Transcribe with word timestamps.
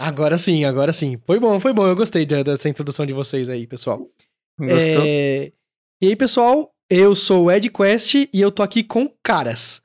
Agora 0.00 0.38
sim, 0.38 0.64
agora 0.64 0.92
sim. 0.94 1.18
Foi 1.26 1.38
bom, 1.38 1.60
foi 1.60 1.72
bom. 1.74 1.86
Eu 1.86 1.94
gostei 1.94 2.24
de- 2.24 2.42
dessa 2.42 2.68
introdução 2.68 3.04
de 3.04 3.12
vocês 3.12 3.50
aí, 3.50 3.66
pessoal. 3.66 3.98
Gostou? 4.58 5.04
É, 5.04 5.52
E 6.02 6.06
aí, 6.06 6.16
pessoal, 6.16 6.72
eu 6.88 7.14
sou 7.14 7.44
o 7.44 7.50
Ed 7.50 7.68
Quest 7.70 8.14
e 8.14 8.28
eu 8.40 8.50
tô 8.50 8.62
aqui 8.62 8.82
com 8.82 9.06
caras. 9.22 9.82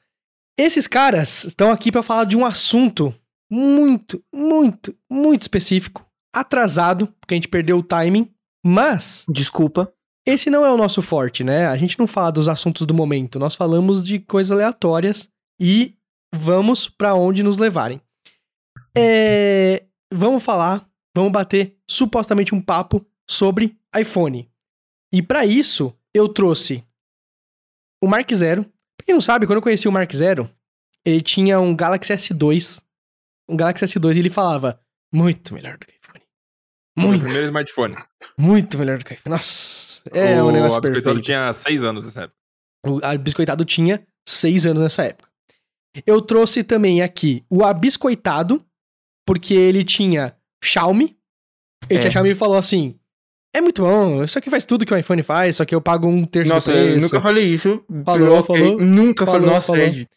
Esses 0.57 0.87
caras 0.87 1.43
estão 1.43 1.69
aqui 1.69 1.91
pra 1.91 2.01
falar 2.01 2.23
de 2.23 2.37
um 2.37 2.45
assunto 2.45 3.13
muito, 3.51 4.23
muito, 4.33 4.95
muito 5.11 5.41
específico, 5.41 6.05
atrasado, 6.33 7.07
porque 7.19 7.33
a 7.33 7.37
gente 7.37 7.49
perdeu 7.49 7.77
o 7.79 7.83
timing, 7.83 8.31
mas 8.65 9.25
Desculpa. 9.27 9.91
esse 10.25 10.49
não 10.49 10.65
é 10.65 10.71
o 10.71 10.77
nosso 10.77 11.01
forte, 11.01 11.43
né? 11.43 11.67
A 11.67 11.75
gente 11.75 11.99
não 11.99 12.07
fala 12.07 12.31
dos 12.31 12.47
assuntos 12.47 12.85
do 12.87 12.93
momento, 12.93 13.37
nós 13.37 13.53
falamos 13.53 14.03
de 14.05 14.19
coisas 14.19 14.51
aleatórias 14.53 15.27
e 15.59 15.93
vamos 16.33 16.87
pra 16.87 17.13
onde 17.15 17.43
nos 17.43 17.57
levarem. 17.57 17.99
É, 18.97 19.83
Vamos 20.13 20.43
falar, 20.43 20.87
vamos 21.15 21.31
bater 21.31 21.77
supostamente 21.89 22.53
um 22.53 22.61
papo 22.61 23.05
sobre 23.29 23.77
iPhone. 23.97 24.49
E 25.11 25.21
pra 25.21 25.45
isso, 25.45 25.93
eu 26.13 26.27
trouxe 26.29 26.83
o 28.03 28.07
Mark 28.07 28.31
Zero. 28.33 28.63
Pra 28.97 29.05
quem 29.05 29.13
não 29.15 29.21
sabe, 29.21 29.45
quando 29.45 29.57
eu 29.57 29.61
conheci 29.61 29.87
o 29.87 29.91
Mark 29.91 30.11
Zero, 30.13 30.49
ele 31.03 31.21
tinha 31.21 31.59
um 31.59 31.75
Galaxy 31.75 32.13
S2. 32.13 32.81
Um 33.49 33.55
Galaxy 33.57 33.85
S2 33.85 34.15
e 34.15 34.19
ele 34.19 34.29
falava, 34.29 34.79
muito 35.13 35.53
melhor 35.53 35.77
do 35.77 35.85
que 35.85 35.93
iPhone. 35.93 36.21
O 36.97 37.01
Muito, 37.01 37.21
primeiro 37.23 37.45
smartphone. 37.47 37.95
muito 38.37 38.77
melhor 38.77 38.97
do 38.97 39.05
que 39.05 39.13
iPhone. 39.13 39.31
Nossa, 39.33 40.01
é 40.11 40.41
um 40.41 40.47
o 40.47 40.51
negócio 40.51 40.77
Abiscoitado 40.77 41.03
perfeito. 41.03 41.21
tinha 41.25 41.53
seis 41.53 41.83
anos 41.83 42.05
nessa 42.05 42.23
época. 42.23 42.39
O 42.87 42.99
Abiscoitado 43.05 43.65
tinha 43.65 44.07
seis 44.27 44.65
anos 44.65 44.81
nessa 44.81 45.03
época. 45.03 45.29
Eu 46.05 46.21
trouxe 46.21 46.63
também 46.63 47.01
aqui 47.01 47.45
o 47.49 47.63
Abiscoitado, 47.63 48.65
porque 49.25 49.53
ele 49.53 49.83
tinha 49.83 50.33
Xiaomi. 50.63 51.15
Ele 51.89 51.97
É. 51.97 52.01
tinha 52.01 52.11
Xiaomi 52.11 52.31
e 52.31 52.35
falou 52.35 52.57
assim: 52.57 52.95
É 53.53 53.61
muito 53.61 53.81
bom, 53.83 54.23
isso 54.23 54.37
aqui 54.37 54.49
faz 54.49 54.65
tudo 54.65 54.85
que 54.85 54.93
o 54.93 54.97
iPhone 54.97 55.21
faz, 55.23 55.55
só 55.55 55.65
que 55.65 55.73
eu 55.73 55.79
pago 55.79 56.07
um 56.07 56.25
terço 56.25 56.53
Nossa, 56.53 56.71
do 56.71 56.77
eu 56.77 56.83
preço. 56.87 57.01
nunca 57.01 57.21
falei 57.21 57.45
isso. 57.45 57.83
Falou, 58.03 58.43
falou. 58.43 58.77
Nunca 58.81 59.25
falei. 59.25 59.41
Falou, 59.41 59.55
Nossa, 59.55 59.67
falou. 59.67 59.81
Ed. 59.81 60.09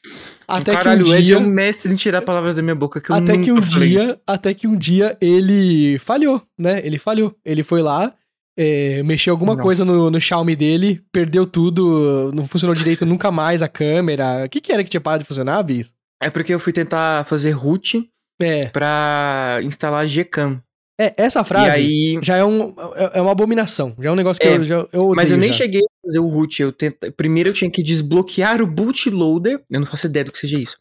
Até 0.48 0.72
Caralho, 0.72 1.04
que 1.04 1.10
um 1.10 1.12
o 1.12 1.16
Ed 1.16 1.24
dia, 1.26 1.34
é 1.34 1.38
um 1.38 1.46
mestre 1.46 1.92
em 1.92 1.94
tirar 1.94 2.22
palavras 2.22 2.56
da 2.56 2.62
minha 2.62 2.74
boca 2.74 3.00
que 3.00 3.10
eu 3.10 3.16
até 3.16 3.32
nunca 3.34 3.44
que 3.44 3.52
um 3.52 3.62
falei 3.62 3.88
isso. 3.94 4.04
dia, 4.04 4.20
até 4.26 4.54
que 4.54 4.66
um 4.66 4.76
dia 4.76 5.16
ele 5.20 5.98
falhou, 6.00 6.42
né? 6.58 6.80
Ele 6.84 6.98
falhou. 6.98 7.34
Ele 7.44 7.62
foi 7.62 7.80
lá, 7.82 8.12
é, 8.56 9.02
mexeu 9.04 9.34
alguma 9.34 9.52
Nossa. 9.52 9.62
coisa 9.62 9.84
no, 9.84 10.10
no 10.10 10.20
Xiaomi 10.20 10.56
dele, 10.56 11.00
perdeu 11.12 11.46
tudo, 11.46 12.32
não 12.34 12.48
funcionou 12.48 12.74
direito 12.74 13.04
nunca 13.06 13.30
mais 13.30 13.62
a 13.62 13.68
câmera. 13.68 14.46
O 14.46 14.48
que, 14.48 14.60
que 14.60 14.72
era 14.72 14.82
que 14.82 14.90
tinha 14.90 15.00
parado 15.00 15.22
de 15.22 15.28
funcionar, 15.28 15.62
Bis? 15.62 15.92
É 16.20 16.28
porque 16.30 16.52
eu 16.52 16.58
fui 16.58 16.72
tentar 16.72 17.24
fazer 17.24 17.50
root 17.52 18.08
É, 18.40 18.66
pra 18.66 19.60
instalar 19.62 20.06
Gcam. 20.06 20.62
é 21.00 21.12
essa 21.16 21.42
frase 21.44 21.70
aí. 21.76 22.18
já 22.22 22.36
é, 22.36 22.44
um, 22.44 22.74
é 22.94 23.18
é 23.18 23.20
uma 23.20 23.32
abominação. 23.32 23.94
Já 23.98 24.08
é 24.10 24.12
um 24.12 24.16
negócio 24.16 24.40
que 24.40 24.48
É, 24.48 24.56
eu, 24.56 24.64
já, 24.64 24.74
eu 24.92 25.00
odeio 25.00 25.14
Mas 25.16 25.30
eu 25.30 25.38
nem 25.38 25.50
já. 25.52 25.58
cheguei 25.58 25.80
a 25.80 26.06
fazer 26.06 26.18
o 26.20 26.28
root. 26.28 26.62
Eu 26.62 26.72
tenta... 26.72 27.10
Primeiro 27.12 27.48
eu 27.50 27.52
tinha 27.52 27.70
que 27.70 27.82
desbloquear 27.82 28.60
o 28.62 28.66
bootloader. 28.66 29.62
Eu 29.70 29.80
não 29.80 29.86
faço 29.86 30.06
ideia 30.06 30.24
do 30.24 30.32
que 30.32 30.38
seja 30.38 30.58
isso. 30.58 30.78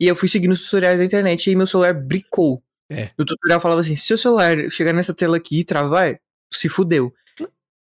E 0.00 0.06
eu 0.06 0.16
fui 0.16 0.28
seguindo 0.28 0.52
os 0.52 0.62
tutoriais 0.64 0.98
da 0.98 1.04
internet 1.04 1.50
e 1.50 1.56
meu 1.56 1.66
celular 1.66 1.94
bricou. 1.94 2.62
É. 2.90 3.08
O 3.18 3.24
tutorial 3.24 3.60
falava 3.60 3.80
assim: 3.80 3.96
se 3.96 4.12
o 4.12 4.18
celular 4.18 4.56
chegar 4.70 4.92
nessa 4.92 5.14
tela 5.14 5.36
aqui 5.36 5.60
e 5.60 5.64
travar, 5.64 6.18
se 6.52 6.68
fudeu. 6.68 7.12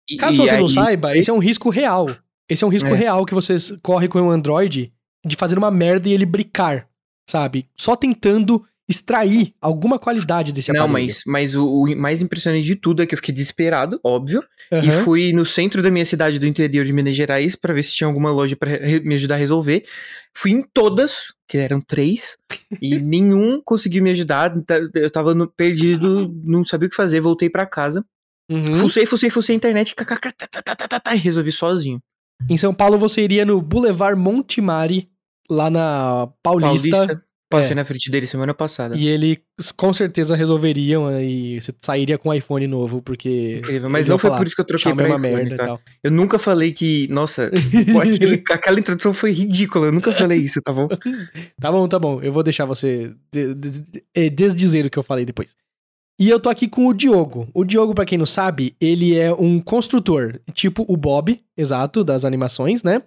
E- 0.09 0.17
Caso 0.17 0.43
e 0.43 0.47
você 0.47 0.57
não 0.57 0.67
aí- 0.67 0.73
saiba, 0.73 1.17
esse 1.17 1.31
é 1.31 1.33
um 1.33 1.39
risco 1.39 1.70
real. 1.70 2.07
Esse 2.48 2.65
é 2.65 2.67
um 2.67 2.70
risco 2.70 2.89
É. 2.89 2.95
real 2.95 3.25
que 3.25 3.35
você 3.35 3.57
corre 3.83 4.09
com 4.09 4.20
o 4.20 4.31
Android 4.31 4.92
de 5.25 5.36
fazer 5.36 5.57
uma 5.57 5.70
merda 5.70 6.09
e 6.09 6.13
ele 6.13 6.27
bricar, 6.27 6.86
sabe? 7.29 7.69
Só 7.77 7.95
tentando 7.97 8.63
extrair 8.92 9.53
alguma 9.61 9.98
qualidade 9.98 10.53
desse 10.53 10.73
Não, 10.73 10.85
aparelho. 10.85 11.07
mas, 11.08 11.23
mas 11.27 11.55
o, 11.57 11.67
o 11.67 11.97
mais 11.97 12.23
impressionante 12.23 12.64
de 12.64 12.77
tudo 12.77 13.03
é 13.03 13.07
que 13.07 13.14
eu 13.14 13.19
fiquei 13.19 13.35
desesperado, 13.35 13.98
óbvio. 14.05 14.42
E 14.70 14.77
Aham. 14.77 15.03
fui 15.05 15.33
no 15.33 15.45
centro 15.45 15.83
da 15.83 15.91
minha 15.91 16.05
cidade 16.05 16.39
do 16.39 16.47
interior 16.47 16.85
de 16.85 16.92
Minas 16.92 17.17
Gerais 17.17 17.57
pra 17.57 17.75
ver 17.75 17.83
se 17.83 17.95
tinha 17.95 18.07
alguma 18.07 18.30
loja 18.30 18.55
pra 18.55 18.70
re- 18.70 19.01
me 19.01 19.14
ajudar 19.17 19.35
a 19.35 19.39
resolver. 19.39 19.85
Fui 20.35 20.51
em 20.53 20.63
todas, 20.63 21.35
que 21.48 21.58
eram 21.58 21.80
três, 21.80 22.36
e 22.80 22.97
nenhum 23.01 23.61
conseguiu 23.64 24.03
me 24.03 24.11
ajudar. 24.11 24.55
tá- 24.64 24.79
Eu 24.95 25.11
tava 25.11 25.35
no- 25.35 25.48
perdido, 25.48 26.33
não 26.45 26.64
sabia 26.64 26.86
o 26.86 26.91
que 26.91 26.97
fazer, 26.97 27.20
voltei 27.20 27.51
pra 27.51 27.67
casa. 27.67 28.05
Uhum. 28.51 28.77
Fucei, 28.77 29.07
fucei, 29.07 29.30
fucei 29.30 29.55
a 29.55 29.57
internet, 29.57 29.95
e 31.14 31.17
resolvi 31.19 31.53
sozinho. 31.53 32.01
Em 32.48 32.57
São 32.57 32.74
Paulo 32.74 32.98
você 32.98 33.23
iria 33.23 33.45
no 33.45 33.61
Boulevard 33.63 34.19
Montemari, 34.20 35.09
lá 35.48 35.70
na 35.70 36.29
Paulista, 36.42 36.91
Paulista, 36.91 37.24
passei 37.52 37.73
É. 37.73 37.74
na 37.74 37.85
frente 37.85 38.11
dele 38.11 38.27
semana 38.27 38.52
passada. 38.55 38.96
e 38.96 39.07
eles 39.08 39.39
com 39.77 39.92
certeza 39.92 40.35
resolveriam 40.35 41.20
e 41.20 41.61
você 41.61 41.73
sairia 41.80 42.18
com 42.18 42.30
um 42.30 42.35
iPhone 42.35 42.67
novo, 42.67 43.01
porque... 43.02 43.57
Incrível, 43.58 43.89
mas 43.89 44.07
não 44.07 44.18
foi 44.18 44.29
falar, 44.30 44.39
por 44.39 44.46
isso 44.46 44.57
que 44.57 44.63
eu 44.63 44.67
troquei 44.67 44.92
pra 44.95 45.05
é 45.05 45.08
uma 45.08 45.17
iPhone, 45.18 45.35
merda 45.35 45.55
e 45.55 45.57
tá? 45.58 45.64
tal. 45.67 45.80
Eu 46.02 46.11
nunca 46.11 46.39
falei 46.39 46.73
que, 46.73 47.07
nossa, 47.08 47.51
pô, 47.92 48.01
aquele- 48.01 48.42
aquela 48.51 48.80
introdução 48.80 49.14
foi 49.14 49.33
ridícula, 49.33 49.86
eu 49.86 49.92
nunca 49.92 50.12
falei 50.12 50.39
isso, 50.39 50.61
tá 50.62 50.73
bom? 50.73 50.89
Tá 51.61 51.70
bom, 51.70 51.86
tá 51.86 51.98
bom. 51.98 52.20
Eu 52.23 52.33
vou 52.33 52.42
deixar 52.42 52.64
você 52.64 53.12
de- 53.33 53.55
de- 53.55 53.70
de- 53.80 54.05
eh, 54.14 54.29
desdizer 54.30 54.86
o 54.86 54.91
que 54.91 54.98
eu 54.98 55.02
falei 55.02 55.24
depois. 55.24 55.55
E 56.20 56.29
eu 56.29 56.39
tô 56.39 56.48
aqui 56.48 56.68
com 56.68 56.86
o 56.86 56.92
Diogo. 56.95 57.48
O 57.55 57.64
Diogo, 57.64 57.95
pra 57.95 58.05
quem 58.05 58.18
não 58.18 58.27
sabe, 58.27 58.77
ele 58.80 59.17
é 59.17 59.33
um 59.33 59.58
construtor, 59.58 60.39
tipo 60.52 60.85
o 60.89 60.96
Bob, 60.96 61.41
exato, 61.57 62.05
das 62.05 62.24
animações, 62.24 62.83
né? 62.83 63.02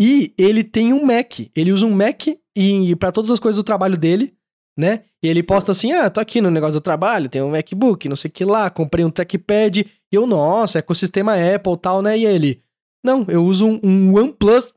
E 0.00 0.32
ele 0.38 0.64
tem 0.64 0.92
um 0.92 1.04
Mac. 1.04 1.40
Ele 1.54 1.72
usa 1.72 1.84
um 1.86 1.90
Mac 1.94 2.22
e 2.60 2.96
para 2.96 3.12
todas 3.12 3.30
as 3.30 3.38
coisas 3.38 3.56
do 3.56 3.64
trabalho 3.64 3.96
dele, 3.96 4.34
né? 4.76 5.04
E 5.22 5.28
ele 5.28 5.42
posta 5.42 5.72
assim: 5.72 5.92
"Ah, 5.92 6.08
tô 6.10 6.20
aqui 6.20 6.40
no 6.40 6.50
negócio 6.50 6.74
do 6.80 6.82
trabalho, 6.82 7.28
tem 7.28 7.42
um 7.42 7.50
MacBook, 7.50 8.08
não 8.08 8.16
sei 8.16 8.28
o 8.28 8.32
que 8.32 8.44
lá, 8.44 8.68
comprei 8.70 9.04
um 9.04 9.10
trackpad". 9.10 9.80
E 9.80 10.14
eu, 10.14 10.26
nossa, 10.26 10.78
ecossistema 10.78 11.34
Apple, 11.34 11.76
tal, 11.80 12.02
né? 12.02 12.18
E 12.18 12.26
ele: 12.26 12.62
"Não, 13.04 13.24
eu 13.28 13.44
uso 13.44 13.66
um, 13.66 13.80
um 13.84 14.16
OnePlus 14.16 14.72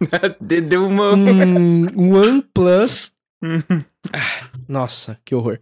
De- 0.40 0.60
Deu 0.60 0.86
uma. 0.86 1.14
um, 1.14 1.86
OnePlus 2.16 3.12
Uhum. 3.42 3.84
Nossa, 4.68 5.18
que 5.24 5.34
horror. 5.34 5.58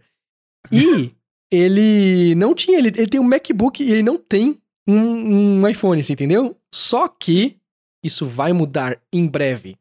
E 0.71 1.15
ele 1.51 2.35
não 2.35 2.53
tinha, 2.53 2.77
ele, 2.77 2.89
ele 2.89 3.07
tem 3.07 3.19
um 3.19 3.23
MacBook 3.23 3.83
e 3.83 3.91
ele 3.91 4.03
não 4.03 4.17
tem 4.17 4.61
um, 4.87 5.59
um 5.61 5.67
iPhone, 5.67 6.03
você 6.03 6.13
entendeu? 6.13 6.55
Só 6.73 7.07
que 7.07 7.57
isso 8.03 8.25
vai 8.25 8.53
mudar 8.53 8.97
em 9.11 9.27
breve. 9.27 9.77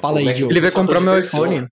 Fala 0.00 0.20
aí, 0.20 0.28
é 0.28 0.32
Diogo. 0.32 0.52
Ele 0.52 0.60
vai 0.60 0.70
comprar 0.70 1.00
meu 1.00 1.14
diversão. 1.14 1.52
iPhone. 1.52 1.68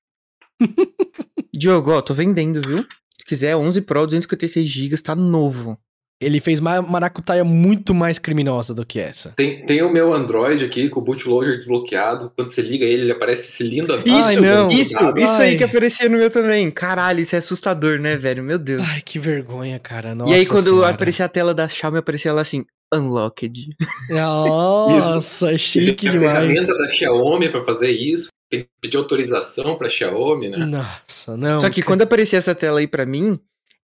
Diogo, 1.53 1.93
ó, 1.93 2.01
tô 2.03 2.13
vendendo, 2.15 2.61
viu? 2.61 2.85
Se 3.19 3.25
quiser, 3.25 3.57
11 3.57 3.83
Pro, 3.83 4.07
256 4.07 4.69
GB, 4.69 4.97
tá 4.99 5.15
novo. 5.15 5.79
Ele 6.19 6.41
fez 6.41 6.60
uma 6.60 6.81
maracutaia 6.81 7.44
muito 7.44 7.93
mais 7.93 8.19
criminosa 8.19 8.72
do 8.72 8.87
que 8.87 8.99
essa. 8.99 9.34
Tem, 9.37 9.66
tem 9.66 9.82
o 9.82 9.93
meu 9.93 10.15
Android 10.15 10.65
aqui 10.65 10.88
com 10.88 11.00
o 11.00 11.03
bootloader 11.03 11.56
desbloqueado. 11.59 12.32
Quando 12.34 12.49
você 12.49 12.62
liga 12.62 12.87
ele, 12.87 13.03
ele 13.03 13.12
aparece 13.12 13.49
esse 13.50 13.62
lindo. 13.62 13.94
Isso, 14.03 14.16
Ai, 14.28 14.37
não. 14.37 14.69
isso, 14.69 14.97
Ai. 14.97 15.22
isso 15.22 15.43
aí 15.43 15.56
que 15.59 15.65
aparecia 15.65 16.09
no 16.09 16.16
meu 16.16 16.31
também. 16.31 16.71
Caralho, 16.71 17.21
isso 17.21 17.37
é 17.37 17.38
assustador, 17.38 17.99
né, 17.99 18.16
velho? 18.16 18.43
Meu 18.43 18.59
Deus. 18.59 18.82
Ai, 18.88 19.03
que 19.03 19.19
vergonha, 19.19 19.78
cara. 19.78 20.15
Nossa 20.15 20.32
e 20.32 20.37
aí, 20.37 20.47
quando 20.47 20.71
senhora. 20.71 20.88
aparecia 20.94 21.27
a 21.27 21.28
tela 21.28 21.53
da 21.53 21.69
Xiaomi, 21.69 21.99
aparecia 21.99 22.33
lá 22.33 22.41
assim, 22.41 22.65
unlocked. 22.94 23.77
Nossa, 24.09 25.56
chique 25.59 25.97
Tem 26.03 26.09
a 26.09 26.12
demais. 26.12 26.38
ferramenta 26.53 26.78
da 26.78 26.88
Xiaomi 26.88 27.48
pra 27.50 27.62
fazer 27.65 27.91
isso. 27.91 28.28
Tem 28.48 28.60
que 28.62 28.69
pedir 28.81 28.97
autorização 28.97 29.77
pra 29.77 29.88
Xiaomi, 29.88 30.48
né? 30.48 30.57
Nossa, 30.59 31.36
não. 31.36 31.59
Só 31.59 31.69
que 31.69 31.83
quando 31.83 32.03
aparecia 32.03 32.39
essa 32.39 32.54
tela 32.54 32.78
aí 32.80 32.86
pra 32.86 33.04
mim, 33.04 33.39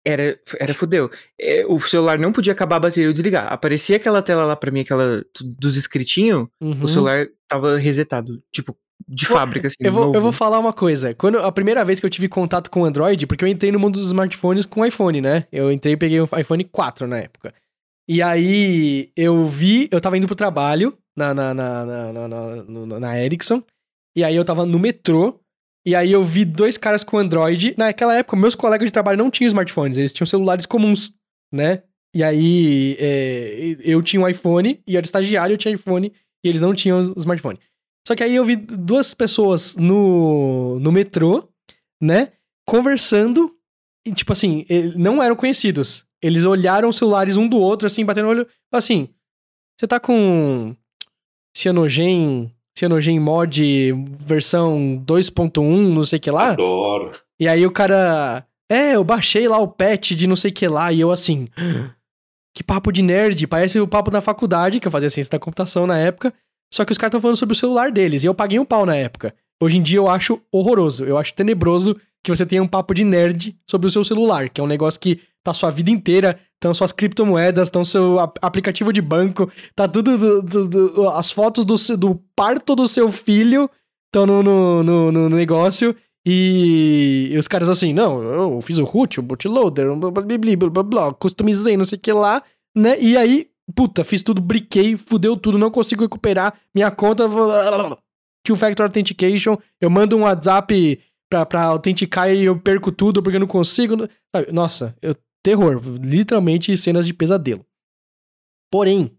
era, 0.04 0.38
era 0.58 0.74
fudeu. 0.74 1.10
É, 1.40 1.64
o 1.66 1.80
celular 1.80 2.18
não 2.18 2.32
podia 2.32 2.52
acabar 2.52 2.76
a 2.76 2.80
bateria 2.80 3.08
ou 3.08 3.12
desligar. 3.12 3.52
Aparecia 3.52 3.96
aquela 3.96 4.22
tela 4.22 4.44
lá 4.44 4.56
pra 4.56 4.70
mim, 4.70 4.80
aquela 4.80 5.20
dos 5.42 5.76
escritinhos, 5.76 6.48
Uhum. 6.60 6.82
o 6.82 6.88
celular 6.88 7.26
tava 7.48 7.76
resetado. 7.78 8.42
Tipo, 8.52 8.76
de 9.08 9.26
fábrica, 9.26 9.66
assim, 9.66 9.76
Eu 9.80 9.90
vou, 9.92 10.04
novo. 10.06 10.16
eu 10.16 10.20
vou 10.22 10.30
falar 10.32 10.58
uma 10.58 10.72
coisa. 10.72 11.14
Quando 11.14 11.38
a 11.38 11.50
primeira 11.50 11.84
vez 11.84 11.98
que 11.98 12.06
eu 12.06 12.10
tive 12.10 12.28
contato 12.28 12.70
com 12.70 12.82
o 12.82 12.84
Android, 12.84 13.26
porque 13.26 13.42
eu 13.44 13.48
entrei 13.48 13.72
no 13.72 13.78
mundo 13.78 13.94
dos 13.98 14.06
smartphones 14.06 14.64
com 14.66 14.84
iPhone, 14.86 15.20
né? 15.20 15.46
Eu 15.50 15.72
entrei 15.72 15.94
e 15.94 15.96
peguei 15.96 16.20
um 16.20 16.28
iPhone 16.38 16.62
4 16.64 17.06
na 17.08 17.18
época. 17.18 17.52
E 18.08 18.22
aí 18.22 19.10
eu 19.16 19.46
vi, 19.46 19.88
eu 19.90 20.00
tava 20.00 20.16
indo 20.18 20.26
pro 20.26 20.36
trabalho 20.36 20.96
na, 21.16 21.32
na, 21.34 21.54
na, 21.54 21.84
na, 21.86 22.12
na, 22.12 22.28
na- 22.86 23.00
na 23.00 23.20
Ericsson. 23.24 23.62
E 24.16 24.22
aí 24.24 24.34
eu 24.36 24.44
tava 24.44 24.64
no 24.66 24.78
metrô. 24.78 25.40
E 25.86 25.94
aí 25.94 26.12
eu 26.12 26.22
vi 26.24 26.44
dois 26.44 26.76
caras 26.76 27.02
com 27.02 27.18
Android. 27.18 27.74
Naquela 27.76 28.14
época, 28.14 28.36
meus 28.36 28.54
colegas 28.54 28.86
de 28.86 28.92
trabalho 28.92 29.18
não 29.18 29.30
tinham 29.30 29.48
smartphones, 29.48 29.96
eles 29.98 30.12
tinham 30.12 30.26
celulares 30.26 30.66
comuns, 30.66 31.12
né? 31.52 31.82
E 32.14 32.22
aí 32.22 32.96
é, 32.98 33.76
eu 33.80 34.02
tinha 34.02 34.20
um 34.20 34.28
iPhone, 34.28 34.82
e 34.86 34.96
era 34.96 35.06
estagiário, 35.06 35.54
eu 35.54 35.58
tinha 35.58 35.74
iPhone, 35.74 36.12
e 36.44 36.48
eles 36.48 36.60
não 36.60 36.74
tinham 36.74 37.14
smartphone. 37.16 37.58
Só 38.06 38.14
que 38.14 38.22
aí 38.22 38.34
eu 38.34 38.44
vi 38.44 38.56
duas 38.56 39.14
pessoas 39.14 39.76
no, 39.76 40.78
no 40.80 40.90
metrô, 40.90 41.48
né? 42.00 42.32
Conversando. 42.66 43.54
E, 44.06 44.12
tipo 44.12 44.32
assim, 44.32 44.66
não 44.96 45.22
eram 45.22 45.36
conhecidos. 45.36 46.04
Eles 46.22 46.44
olharam 46.44 46.88
os 46.88 46.96
celulares 46.96 47.36
um 47.36 47.46
do 47.46 47.58
outro, 47.58 47.86
assim, 47.86 48.04
batendo 48.04 48.26
o 48.26 48.30
olho. 48.30 48.46
Assim, 48.72 49.08
você 49.78 49.86
tá 49.86 50.00
com 50.00 50.74
cianogen, 51.56 52.54
CyanogenMod 52.80 53.92
versão 54.18 55.02
2.1, 55.06 55.62
não 55.92 56.04
sei 56.04 56.18
o 56.18 56.22
que 56.22 56.30
lá. 56.30 56.50
Adoro. 56.50 57.10
E 57.38 57.46
aí 57.46 57.66
o 57.66 57.70
cara. 57.70 58.46
É, 58.70 58.94
eu 58.94 59.04
baixei 59.04 59.48
lá 59.48 59.58
o 59.58 59.68
patch 59.68 60.12
de 60.12 60.26
não 60.26 60.36
sei 60.36 60.50
o 60.50 60.54
que 60.54 60.66
lá. 60.66 60.92
E 60.92 61.00
eu 61.00 61.10
assim. 61.10 61.48
Que 62.52 62.64
papo 62.64 62.90
de 62.90 63.00
nerd. 63.00 63.46
Parece 63.46 63.78
o 63.78 63.86
papo 63.86 64.10
da 64.10 64.20
faculdade, 64.20 64.80
que 64.80 64.88
eu 64.88 64.90
fazia 64.90 65.08
ciência 65.08 65.30
da 65.30 65.38
computação 65.38 65.86
na 65.86 65.96
época. 65.98 66.34
Só 66.72 66.84
que 66.84 66.90
os 66.90 66.98
caras 66.98 67.10
estão 67.10 67.20
falando 67.20 67.36
sobre 67.36 67.52
o 67.52 67.56
celular 67.56 67.92
deles. 67.92 68.24
E 68.24 68.26
eu 68.26 68.34
paguei 68.34 68.58
um 68.58 68.64
pau 68.64 68.84
na 68.84 68.96
época. 68.96 69.34
Hoje 69.62 69.76
em 69.76 69.82
dia 69.82 69.98
eu 69.98 70.08
acho 70.08 70.40
horroroso. 70.50 71.04
Eu 71.04 71.16
acho 71.16 71.32
tenebroso 71.34 71.96
que 72.24 72.30
você 72.30 72.44
tenha 72.44 72.62
um 72.62 72.68
papo 72.68 72.92
de 72.94 73.04
nerd 73.04 73.56
sobre 73.66 73.86
o 73.86 73.90
seu 73.90 74.02
celular, 74.02 74.48
que 74.48 74.60
é 74.60 74.64
um 74.64 74.66
negócio 74.66 75.00
que 75.00 75.20
tá 75.42 75.54
sua 75.54 75.70
vida 75.70 75.90
inteira, 75.90 76.38
estão 76.60 76.74
suas 76.74 76.92
criptomoedas, 76.92 77.68
estão 77.68 77.82
seu 77.84 78.18
ap- 78.20 78.36
aplicativo 78.42 78.92
de 78.92 79.00
banco, 79.00 79.50
tá 79.74 79.88
tudo. 79.88 80.18
do- 80.18 80.42
do- 80.42 80.68
do- 80.68 81.08
as 81.08 81.30
fotos 81.32 81.64
do, 81.64 81.96
do 81.96 82.20
parto 82.36 82.76
do 82.76 82.86
seu 82.86 83.10
filho 83.10 83.68
estão 84.08 84.26
no, 84.26 84.42
no, 84.42 84.82
no- 84.82 85.12
no 85.12 85.28
negócio. 85.30 85.96
E, 86.26 87.30
e 87.32 87.38
os 87.38 87.48
caras 87.48 87.70
assim, 87.70 87.94
não, 87.94 88.22
eu 88.22 88.60
fiz 88.60 88.76
o 88.76 88.84
root, 88.84 89.18
o 89.18 89.22
bootloader, 89.22 89.86
blá, 89.96 90.10
blá, 90.10 90.22
blá, 90.22 90.70
blá, 90.70 90.82
blá, 90.82 91.14
customizei, 91.14 91.78
não 91.78 91.84
sei 91.86 91.96
o 91.96 92.00
que 92.00 92.12
lá, 92.12 92.42
né? 92.76 93.00
E 93.00 93.16
aí, 93.16 93.48
puta, 93.74 94.04
fiz 94.04 94.22
tudo, 94.22 94.38
briquei, 94.38 94.98
fudeu 94.98 95.34
tudo, 95.34 95.56
não 95.56 95.70
consigo 95.70 96.02
recuperar 96.02 96.52
minha 96.74 96.90
conta. 96.90 97.26
Two 98.44 98.54
Factor 98.54 98.84
Authentication, 98.84 99.56
eu 99.80 99.88
mando 99.88 100.14
um 100.14 100.22
WhatsApp 100.22 101.00
pra, 101.30 101.46
pra 101.46 101.62
autenticar 101.64 102.30
e 102.30 102.44
eu 102.44 102.58
perco 102.60 102.92
tudo 102.92 103.22
porque 103.22 103.36
eu 103.36 103.40
não 103.40 103.46
consigo. 103.46 104.06
sabe? 104.34 104.52
Nossa, 104.52 104.94
eu, 105.00 105.14
terror, 105.42 105.80
literalmente 106.02 106.76
cenas 106.76 107.06
de 107.06 107.14
pesadelo. 107.14 107.64
Porém, 108.70 109.16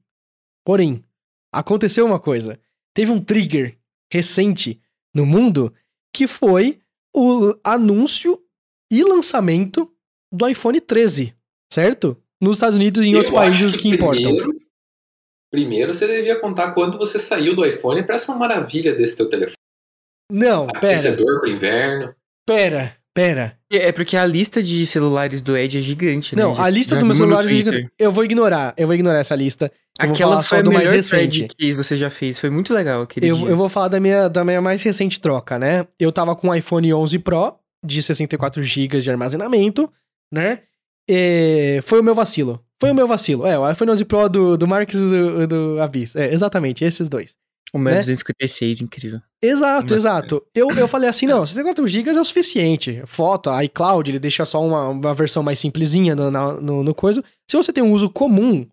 porém, 0.66 1.04
aconteceu 1.52 2.06
uma 2.06 2.20
coisa. 2.20 2.60
Teve 2.94 3.12
um 3.12 3.24
trigger 3.24 3.78
recente 4.12 4.82
no 5.14 5.26
mundo 5.26 5.74
que 6.14 6.28
foi 6.28 6.82
o 7.16 7.54
anúncio 7.64 8.42
e 8.92 9.04
lançamento 9.04 9.94
do 10.32 10.48
iPhone 10.48 10.80
13, 10.80 11.36
certo? 11.72 12.22
Nos 12.42 12.58
Estados 12.58 12.76
Unidos 12.76 13.04
e 13.04 13.10
em 13.10 13.12
Eu 13.12 13.20
outros 13.20 13.36
países 13.36 13.76
que, 13.76 13.90
importam. 13.90 14.24
Primeiro, 14.24 14.58
primeiro 15.52 15.94
você 15.94 16.08
devia 16.08 16.40
contar 16.40 16.74
quando 16.74 16.98
você 16.98 17.20
saiu 17.20 17.56
do 17.56 17.66
iPhone 17.66 18.04
pra 18.04 18.16
essa 18.16 18.34
maravilha 18.36 18.96
desse 18.96 19.16
teu 19.16 19.30
telefone. 19.30 19.56
Não, 20.32 20.68
pera, 20.68 20.78
Aquecedor 20.78 21.40
pro 21.42 21.50
inverno. 21.50 22.16
pera, 22.46 22.98
pera. 23.14 23.58
É 23.72 23.92
porque 23.92 24.18
a 24.18 24.26
lista 24.26 24.62
de 24.62 24.86
celulares 24.86 25.42
do 25.42 25.56
Ed 25.58 25.78
é 25.78 25.82
gigante, 25.82 26.36
né? 26.36 26.44
Não, 26.44 26.60
a 26.60 26.70
lista 26.70 26.96
já 26.96 27.02
dos 27.02 27.08
meus 27.08 27.18
vimos 27.18 27.30
no 27.36 27.44
celulares 27.44 27.52
é 27.52 27.56
gigante. 27.56 27.94
Eu 27.98 28.12
vou 28.12 28.24
ignorar, 28.24 28.74
eu 28.78 28.88
vou 28.88 28.94
ignorar 28.94 29.20
essa 29.20 29.36
lista. 29.36 29.72
Eu 30.00 30.08
vou 30.08 30.16
Aquela 30.16 30.32
falar 30.32 30.44
foi 30.44 30.58
só 30.58 30.60
a 30.60 30.64
do 30.64 30.72
mais 30.72 30.90
recente. 30.90 31.48
que 31.58 31.74
você 31.74 31.96
já 31.98 32.10
fez. 32.10 32.40
Foi 32.40 32.50
muito 32.50 32.74
legal 32.74 33.02
aquele 33.04 33.28
Eu, 33.30 33.36
dia. 33.36 33.48
eu 33.50 33.58
vou 33.58 33.70
falar 33.70 33.88
da 33.90 34.00
minha, 34.00 34.28
da 34.28 34.44
minha 34.44 34.62
mais 34.62 34.82
recente 34.82 35.20
troca, 35.20 35.60
né? 35.60 35.86
Eu 36.00 36.12
tava 36.12 36.36
com 36.36 36.50
o 36.50 36.56
iPhone 36.56 36.94
11 36.94 37.20
Pro 37.20 37.56
de 37.84 38.02
64 38.02 38.62
GB 38.64 39.00
de 39.02 39.12
armazenamento, 39.12 39.92
né? 40.32 40.60
E 41.10 41.80
foi 41.84 42.00
o 42.00 42.04
meu 42.04 42.16
vacilo. 42.16 42.64
Foi 42.80 42.92
o 42.92 42.96
meu 42.96 43.08
vacilo. 43.08 43.46
É, 43.46 43.60
o 43.60 43.70
iPhone 43.70 43.92
11 43.92 44.06
Pro 44.06 44.30
do, 44.30 44.58
do 44.58 44.68
Marcos 44.68 44.96
e 44.96 45.00
do, 45.00 45.48
do 45.48 45.82
Abyss. 45.82 46.16
É, 46.16 46.34
exatamente, 46.34 46.84
esses 46.84 47.08
dois. 47.10 47.36
O 47.74 47.80
meu 47.80 47.94
né? 47.94 48.00
256, 48.00 48.82
incrível. 48.82 49.22
Exato, 49.42 49.94
Mas, 49.94 50.02
exato. 50.04 50.44
Eu, 50.54 50.70
eu 50.72 50.88
falei 50.88 51.08
assim, 51.10 51.26
não, 51.26 51.46
64 51.46 51.88
GB 51.88 52.10
é 52.12 52.20
o 52.22 52.26
suficiente. 52.26 53.02
Foto, 53.06 53.50
iCloud, 53.62 54.12
ele 54.12 54.20
deixa 54.20 54.46
só 54.46 54.62
uma, 54.66 54.90
uma 54.90 55.14
versão 55.14 55.42
mais 55.42 55.60
simplesinha 55.60 56.14
no, 56.16 56.30
na- 56.30 56.54
no, 56.60 56.84
no 56.84 56.94
coisa. 56.94 57.24
Se 57.50 57.56
você 57.56 57.72
tem 57.72 57.82
um 57.84 57.94
uso 57.94 58.10
comum, 58.10 58.68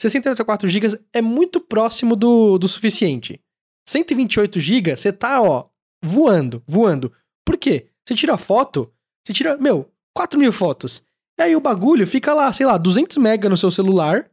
64 0.00 0.68
GB 0.68 0.98
é 1.12 1.20
muito 1.20 1.60
próximo 1.60 2.14
do, 2.14 2.56
do 2.58 2.68
suficiente. 2.68 3.40
128 3.88 4.60
GB, 4.60 4.96
você 4.96 5.12
tá, 5.12 5.42
ó, 5.42 5.66
voando, 6.02 6.62
voando. 6.66 7.12
Por 7.44 7.56
quê? 7.56 7.88
Você 8.06 8.14
tira 8.14 8.36
foto, 8.38 8.90
você 9.26 9.32
tira, 9.32 9.56
meu, 9.56 9.90
4 10.16 10.38
mil 10.38 10.52
fotos. 10.52 11.02
E 11.38 11.42
aí 11.42 11.56
o 11.56 11.60
bagulho 11.60 12.06
fica 12.06 12.32
lá, 12.32 12.52
sei 12.52 12.64
lá, 12.66 12.78
200 12.78 13.16
mega 13.16 13.48
no 13.48 13.56
seu 13.56 13.70
celular 13.70 14.30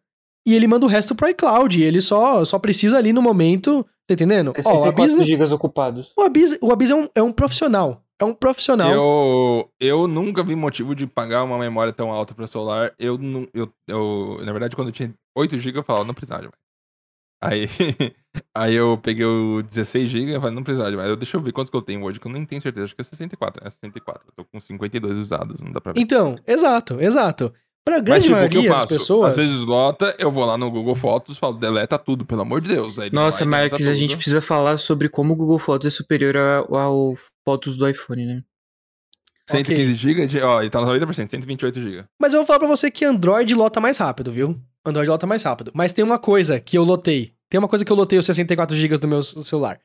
e 0.48 0.54
ele 0.54 0.68
manda 0.68 0.86
o 0.86 0.90
resto 0.90 1.16
pro 1.16 1.28
iCloud. 1.30 1.82
Ele 1.82 2.00
só, 2.02 2.46
só 2.46 2.60
precisa 2.60 2.98
ali 2.98 3.12
no 3.12 3.22
momento, 3.22 3.86
tá 4.08 4.14
entendendo? 4.14 4.54
Ó, 4.66 4.80
o 4.80 4.84
Abyss, 4.84 5.12
64 5.12 5.24
gigas 5.24 5.52
ocupados. 5.52 6.14
o 6.18 6.22
Abyss, 6.22 6.58
o 6.62 6.72
Abyss 6.72 6.92
é, 6.92 6.96
um, 6.96 7.08
é 7.16 7.22
um 7.22 7.32
profissional. 7.32 8.04
É 8.20 8.24
um 8.24 8.36
profissional. 8.36 8.92
Eu, 8.92 9.72
eu 9.80 10.08
nunca 10.08 10.44
vi 10.44 10.56
motivo 10.56 10.94
de 10.94 11.08
pagar 11.08 11.44
uma 11.44 11.58
memória 11.58 11.92
tão 11.92 12.12
alta 12.12 12.36
pro 12.36 12.48
celular. 12.48 12.94
Eu, 13.00 13.18
não, 13.18 13.48
eu, 13.52 13.68
eu 13.88 14.38
na 14.44 14.52
verdade, 14.52 14.76
quando 14.76 14.90
eu 14.90 14.94
tinha 14.94 15.12
8 15.36 15.58
GB, 15.58 15.80
eu 15.80 15.84
falava, 15.84 16.06
não 16.06 16.14
precisava 16.14 16.44
demais. 16.44 16.62
Aí, 17.44 17.66
aí 18.56 18.76
eu 18.76 18.96
peguei 19.02 19.26
o 19.26 19.64
16 19.64 20.08
GB 20.08 20.38
e 20.38 20.40
falei, 20.40 20.54
não 20.54 20.64
precisava 20.64 20.92
demais. 20.92 21.10
Eu, 21.10 21.16
deixa 21.16 21.36
eu 21.36 21.42
ver 21.42 21.52
quanto 21.52 21.72
que 21.72 21.78
eu 21.78 21.82
tenho 21.82 22.04
hoje, 22.04 22.20
que 22.20 22.28
eu 22.28 22.32
nem 22.32 22.46
tenho 22.46 22.62
certeza. 22.62 22.86
Acho 22.86 22.96
que 22.96 23.02
é 23.02 23.04
64. 23.04 23.66
É 23.66 23.70
64. 23.72 24.24
Eu 24.28 24.34
tô 24.36 24.46
com 24.46 24.60
52 24.60 25.18
usados, 25.18 25.60
não 25.60 25.72
dá 25.72 25.82
pra 25.82 25.94
ver. 25.94 26.00
Então, 26.00 26.36
exato, 26.46 27.02
exato. 27.02 27.52
Pra 27.84 27.96
Mas, 27.98 28.06
grande 28.06 28.22
tipo, 28.26 28.34
o 28.34 28.38
maioria 28.38 28.70
das 28.70 28.86
pessoas. 28.86 29.32
Às 29.32 29.36
vezes 29.38 29.62
lota, 29.66 30.16
eu 30.20 30.32
vou 30.32 30.46
lá 30.46 30.58
no 30.58 30.70
Google 30.70 30.96
Fotos, 30.96 31.38
falo, 31.38 31.58
deleta 31.58 31.98
tudo, 31.98 32.26
pelo 32.26 32.42
amor 32.42 32.62
de 32.62 32.70
Deus. 32.70 33.00
Aí 33.00 33.10
Nossa, 33.12 33.40
vai 33.40 33.70
Marques, 33.70 33.88
a 33.88 33.96
gente 33.96 34.16
precisa 34.16 34.42
falar 34.42 34.78
sobre 34.78 35.10
como 35.10 35.34
o 35.34 35.36
Google 35.36 35.58
Fotos 35.58 35.88
é 35.88 35.90
superior 35.90 36.38
ao, 36.38 36.76
ao 36.76 37.16
Fotos 37.44 37.78
do 37.78 37.90
iPhone, 37.90 38.26
né? 38.26 38.44
115 39.50 39.96
GB, 39.96 40.28
de, 40.28 40.40
ó, 40.40 40.62
ele 40.62 40.70
tá 40.70 40.80
no 40.80 40.88
90%, 40.88 41.30
128 41.30 41.82
GB. 41.82 42.06
Mas 42.20 42.34
eu 42.34 42.40
vou 42.40 42.46
falar 42.46 42.60
pra 42.60 42.68
você 42.68 42.90
que 42.90 43.04
Android 43.04 43.54
lota 43.56 43.82
mais 43.82 43.98
rápido, 43.98 44.32
viu? 44.32 44.60
Android 44.86 45.10
lota 45.10 45.28
mais 45.28 45.44
rápido. 45.44 45.72
Mas 45.74 45.92
tem 45.92 46.06
uma 46.06 46.20
coisa 46.20 46.60
que 46.60 46.78
eu 46.78 46.84
lotei. 46.84 47.34
Tem 47.50 47.60
uma 47.60 47.68
coisa 47.68 47.84
que 47.84 47.92
eu 47.92 47.96
lotei 47.96 48.18
os 48.18 48.26
64 48.26 48.76
GB 48.78 48.98
do 48.98 49.08
meu 49.08 49.22
celular. 49.24 49.80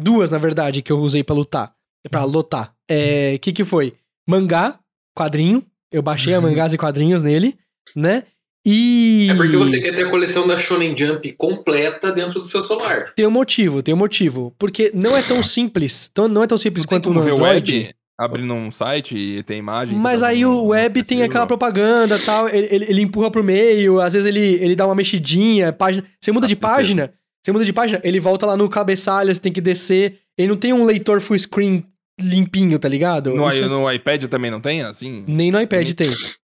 Duas, 0.00 0.30
na 0.30 0.38
verdade, 0.38 0.82
que 0.82 0.90
eu 0.90 0.98
usei 0.98 1.22
pra 1.22 1.34
lutar. 1.34 1.72
Pra 2.10 2.24
lotar. 2.24 2.74
É. 2.88 3.38
que 3.38 3.52
que 3.52 3.64
foi? 3.64 3.94
Mangá, 4.28 4.78
quadrinho. 5.16 5.64
Eu 5.92 6.02
baixei 6.02 6.34
a 6.34 6.38
Uhum. 6.38 6.44
mangás 6.44 6.72
e 6.72 6.78
quadrinhos 6.78 7.22
nele, 7.22 7.56
né? 7.94 8.22
E. 8.64 9.26
É 9.30 9.34
porque 9.34 9.56
você 9.56 9.80
quer 9.80 9.94
ter 9.94 10.06
a 10.06 10.10
coleção 10.10 10.46
da 10.46 10.56
Shonen 10.56 10.96
Jump 10.96 11.32
completa 11.32 12.12
dentro 12.12 12.38
do 12.40 12.46
seu 12.46 12.62
celular. 12.62 13.12
Tem 13.14 13.26
um 13.26 13.30
motivo, 13.30 13.82
tem 13.82 13.92
um 13.92 13.98
motivo. 13.98 14.54
Porque 14.58 14.90
não 14.94 15.16
é 15.16 15.22
tão 15.22 15.42
simples. 15.42 16.08
Tão, 16.14 16.28
não 16.28 16.42
é 16.44 16.46
tão 16.46 16.56
simples 16.56 16.84
Não 16.84 16.88
tem 16.88 16.96
quanto 16.98 17.04
como 17.08 17.18
no 17.18 17.24
ver 17.24 17.32
o 17.32 17.44
Android. 17.44 17.72
web, 17.78 17.94
abrindo 18.16 18.54
um 18.54 18.70
site 18.70 19.16
e 19.16 19.42
tem 19.42 19.58
imagem. 19.58 19.98
Mas 19.98 20.20
tá 20.20 20.28
aí 20.28 20.42
no- 20.42 20.62
o 20.62 20.66
web 20.68 21.02
tem 21.02 21.24
aquela 21.24 21.44
propaganda 21.46 22.16
e 22.16 22.20
tal, 22.20 22.48
ele, 22.48 22.68
ele, 22.70 22.86
ele 22.88 23.02
empurra 23.02 23.30
pro 23.32 23.42
meio, 23.42 24.00
às 24.00 24.12
vezes 24.12 24.26
ele, 24.28 24.40
ele 24.40 24.76
dá 24.76 24.86
uma 24.86 24.94
mexidinha, 24.94 25.72
página. 25.72 26.04
Você 26.20 26.30
muda 26.30 26.46
Ah, 26.46 26.48
de 26.48 26.54
página, 26.54 27.12
você 27.44 27.50
muda 27.50 27.64
de 27.64 27.72
página, 27.72 28.00
ele 28.04 28.20
volta 28.20 28.46
lá 28.46 28.56
no 28.56 28.68
cabeçalho, 28.68 29.34
você 29.34 29.40
tem 29.40 29.52
que 29.52 29.60
descer. 29.60 30.18
Ele 30.38 30.48
não 30.48 30.56
tem 30.56 30.72
um 30.72 30.84
leitor 30.84 31.20
full 31.20 31.36
screen 31.38 31.84
limpinho, 32.20 32.78
tá 32.78 32.88
ligado? 32.88 33.34
No, 33.34 33.48
Isso- 33.48 33.62
i- 33.62 33.68
no 33.68 33.90
iPad 33.90 34.24
também 34.24 34.50
não 34.50 34.60
tem, 34.60 34.82
assim? 34.82 35.24
Nem 35.26 35.50
no 35.50 35.60
iPad 35.60 35.90
tem. 35.92 36.08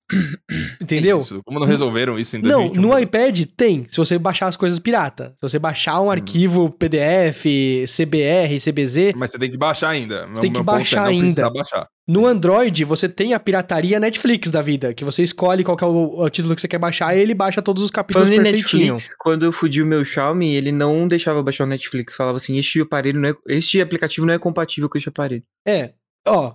Entendeu? 0.81 1.17
Isso. 1.17 1.41
Como 1.45 1.59
não 1.59 1.67
resolveram 1.67 2.17
isso 2.17 2.35
em 2.37 2.41
Não, 2.41 2.67
2021? 2.69 2.81
no 2.81 2.99
iPad 2.99 3.41
tem, 3.57 3.85
se 3.89 3.97
você 3.97 4.17
baixar 4.17 4.47
as 4.47 4.55
coisas 4.57 4.79
pirata. 4.79 5.33
Se 5.37 5.41
você 5.41 5.59
baixar 5.59 5.99
Hum. 6.01 6.05
um 6.05 6.11
arquivo 6.11 6.69
PDF, 6.69 7.45
CBR, 7.87 8.59
CBZ, 8.59 9.13
Mas 9.15 9.31
você 9.31 9.39
tem 9.39 9.51
que 9.51 9.57
baixar 9.57 9.89
ainda. 9.89 10.25
Meu- 10.27 10.35
tem 10.41 10.51
que 10.51 10.59
é 10.59 10.63
baixar 10.63 11.01
não 11.11 11.21
ainda. 11.21 11.49
baixar. 11.49 11.87
No 12.07 12.25
Android, 12.25 12.85
você 12.85 13.09
tem 13.09 13.33
a 13.33 13.39
pirataria 13.39 13.99
Netflix 13.99 14.49
da 14.49 14.61
vida, 14.61 14.93
que 14.93 15.03
você 15.03 15.23
escolhe 15.23 15.61
qual 15.61 15.75
que 15.75 15.83
é 15.83 15.87
o, 15.87 16.19
o 16.21 16.29
título 16.29 16.55
que 16.55 16.61
você 16.61 16.67
quer 16.67 16.77
baixar 16.77 17.13
e 17.17 17.19
ele 17.19 17.33
baixa 17.33 17.61
todos 17.61 17.83
os 17.83 17.91
capítulos 17.91 18.29
Falando 18.29 18.43
perfeitinho. 18.43 18.93
Netflix, 18.93 19.13
quando 19.19 19.43
eu 19.43 19.51
fudi 19.51 19.81
o 19.81 19.85
meu 19.85 20.05
Xiaomi, 20.05 20.55
ele 20.55 20.71
não 20.71 21.05
deixava 21.05 21.43
baixar 21.43 21.65
o 21.65 21.67
Netflix. 21.67 22.15
Falava 22.15 22.37
assim, 22.37 22.57
este 22.57 22.79
aparelho 22.79 23.19
não 23.19 23.27
é, 23.29 23.33
este 23.49 23.81
aplicativo 23.81 24.25
não 24.25 24.33
é 24.33 24.39
compatível 24.39 24.89
com 24.89 24.97
este 24.97 25.09
aparelho. 25.09 25.43
É, 25.67 25.91
ó, 26.25 26.53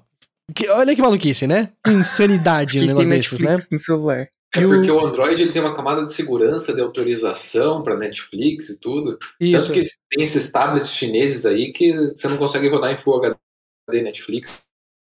que- 0.55 0.69
olha 0.69 0.95
que 0.95 1.03
maluquice, 1.03 1.47
né? 1.47 1.73
Que 1.85 1.93
Insanidade 1.93 2.79
um 2.79 2.81
tem 2.81 2.89
negócio 2.89 3.09
desses, 3.09 3.39
né? 3.39 3.57
No 3.71 3.79
celular. 3.79 4.29
É 4.55 4.61
porque 4.61 4.91
o 4.91 5.01
Android 5.07 5.41
ele 5.43 5.51
tem 5.53 5.63
uma 5.63 5.75
camada 5.75 6.05
de 6.05 6.13
segurança, 6.13 6.75
de 6.75 6.83
autorização 6.83 7.83
pra 7.83 7.97
Netflix 7.97 8.69
e 8.69 8.79
tudo. 8.79 9.19
Isso. 9.41 9.69
Tanto 9.69 9.73
que 9.73 9.81
tem 10.11 10.23
esses 10.23 10.51
tablets 10.53 10.91
chineses 10.91 11.47
aí 11.47 11.73
que 11.73 11.93
você 12.09 12.29
não 12.29 12.37
consegue 12.37 12.69
rodar 12.69 12.93
em 12.93 12.97
Full 12.99 13.17
HD 13.25 14.03
Netflix. 14.03 14.61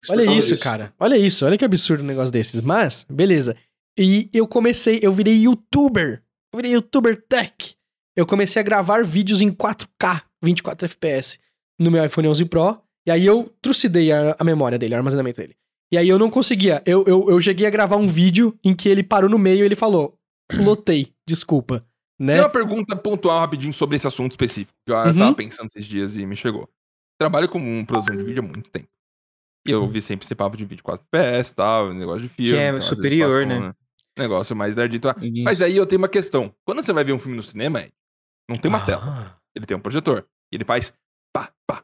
Olha 0.09 0.23
isso, 0.23 0.50
disso. 0.50 0.62
cara. 0.62 0.94
Olha 1.00 1.16
isso, 1.16 1.44
olha 1.44 1.59
que 1.59 1.64
absurdo 1.64 2.02
um 2.04 2.06
negócio 2.06 2.32
desses. 2.32 2.61
Mas, 2.61 3.04
beleza. 3.11 3.56
E 3.99 4.30
eu 4.32 4.47
comecei, 4.47 5.00
eu 5.02 5.12
virei 5.12 5.35
youtuber. 5.42 6.23
Eu 6.52 6.56
virei 6.56 6.73
youtuber 6.73 7.20
tech. 7.28 7.75
Eu 8.16 8.26
comecei 8.26 8.61
a 8.61 8.64
gravar 8.64 9.04
vídeos 9.04 9.42
em 9.42 9.50
4K, 9.50 10.23
24 10.42 10.85
FPS, 10.87 11.38
no 11.78 11.90
meu 11.90 12.04
iPhone 12.04 12.28
11 12.28 12.44
Pro. 12.44 12.80
E 13.11 13.12
aí 13.12 13.26
eu 13.26 13.52
trucidei 13.61 14.12
a, 14.12 14.37
a 14.38 14.45
memória 14.45 14.79
dele, 14.79 14.95
o 14.95 14.97
armazenamento 14.97 15.40
dele. 15.40 15.57
E 15.93 15.99
aí 15.99 16.09
eu 16.09 16.17
não 16.17 16.31
conseguia. 16.31 16.81
Eu, 16.87 17.05
eu, 17.09 17.29
eu 17.29 17.40
cheguei 17.40 17.67
a 17.67 17.71
gravar 17.71 17.97
um 17.97 18.07
vídeo 18.07 18.57
em 18.62 18.73
que 18.73 18.88
ele 18.88 19.02
parou 19.02 19.29
no 19.29 19.37
meio 19.37 19.59
e 19.64 19.67
ele 19.67 19.75
falou: 19.75 20.17
lotei, 20.62 21.12
desculpa. 21.26 21.85
Né? 22.17 22.35
Tem 22.35 22.43
uma 22.43 22.49
pergunta 22.50 22.95
pontual 22.95 23.40
rapidinho 23.40 23.73
sobre 23.73 23.97
esse 23.97 24.07
assunto 24.07 24.31
específico. 24.31 24.79
Que 24.87 24.93
eu 24.93 24.97
Uhum. 24.97 25.19
tava 25.19 25.35
pensando 25.35 25.67
esses 25.67 25.85
dias 25.85 26.14
e 26.14 26.25
me 26.25 26.37
chegou. 26.37 26.69
Trabalho 27.19 27.49
com 27.49 27.59
um 27.59 27.85
produção 27.85 28.17
de 28.17 28.23
vídeo 28.23 28.45
há 28.45 28.47
muito 28.47 28.71
tempo. 28.71 28.87
E 29.67 29.73
eu 29.73 29.87
vi 29.88 30.00
sempre 30.00 30.25
esse 30.25 30.35
papo 30.37 30.57
de 30.57 30.64
vídeo 30.64 30.85
4 30.85 31.05
FPS 31.12 31.50
e 31.50 31.55
tal, 31.57 31.93
negócio 31.93 32.23
de 32.23 32.29
filme. 32.29 32.57
é 32.57 32.69
então, 32.69 32.83
superior, 32.83 33.43
um 33.45 33.47
né? 33.49 33.75
Negócio 34.17 34.55
mais 34.55 34.76
nerdito. 34.76 35.09
E- 35.21 35.43
Mas 35.43 35.61
aí 35.61 35.76
eu 35.76 35.85
tenho 35.87 36.00
uma 36.00 36.09
questão. 36.09 36.55
Quando 36.64 36.83
você 36.83 36.93
vai 36.93 37.02
ver 37.05 37.12
um 37.12 37.19
filme 37.19 37.37
no 37.37 37.43
cinema, 37.43 37.85
não 38.49 38.57
tem 38.57 38.69
uma 38.69 38.79
Ah. 38.79 38.87
tela. 38.87 39.40
Ele 39.57 39.67
tem 39.67 39.76
um 39.76 39.81
projetor. 39.81 40.25
E 40.52 40.57
ele 40.57 40.64
faz 40.64 40.93
pá, 41.35 41.50
pá, 41.67 41.83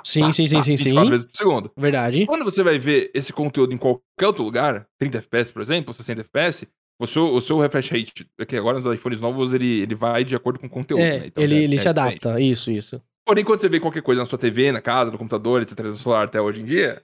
pá, 0.00 0.04
pá. 0.04 0.10
Sim, 0.10 0.20
pá, 0.22 0.32
sim, 0.32 0.46
sim, 0.46 0.56
pá, 0.56 0.62
sim, 0.62 0.76
24 0.76 1.04
sim. 1.04 1.10
vezes 1.10 1.26
por 1.26 1.36
segundo. 1.36 1.70
Verdade. 1.76 2.26
Quando 2.26 2.44
você 2.44 2.62
vai 2.62 2.78
ver 2.78 3.10
esse 3.14 3.32
conteúdo 3.32 3.72
em 3.72 3.78
qualquer 3.78 4.26
outro 4.26 4.42
lugar, 4.44 4.86
30 4.98 5.18
FPS, 5.18 5.52
por 5.52 5.62
exemplo, 5.62 5.94
60 5.94 6.20
FPS, 6.22 6.66
o 7.00 7.06
seu, 7.06 7.24
o 7.26 7.40
seu 7.40 7.58
refresh 7.58 7.88
rate, 7.90 8.26
que 8.46 8.56
agora 8.56 8.78
nos 8.78 8.92
iPhones 8.94 9.20
novos, 9.20 9.54
ele, 9.54 9.80
ele 9.80 9.94
vai 9.94 10.22
de 10.24 10.36
acordo 10.36 10.58
com 10.58 10.66
o 10.66 10.70
conteúdo. 10.70 11.00
É, 11.02 11.20
né? 11.20 11.26
Então, 11.28 11.42
ele, 11.42 11.54
é- 11.54 11.62
ele 11.62 11.76
é 11.76 11.78
se 11.78 11.88
diferente. 11.88 11.98
adapta. 12.28 12.40
Isso, 12.40 12.70
isso. 12.70 13.00
Porém, 13.26 13.44
quando 13.44 13.60
você 13.60 13.68
vê 13.68 13.80
qualquer 13.80 14.02
coisa 14.02 14.20
na 14.20 14.26
sua 14.26 14.38
TV, 14.38 14.70
na 14.72 14.80
casa, 14.82 15.10
no 15.10 15.16
computador, 15.18 15.62
etc., 15.62 15.78
no 15.80 15.96
celular 15.96 16.24
até 16.24 16.40
hoje 16.40 16.60
em 16.60 16.64
dia, 16.64 17.00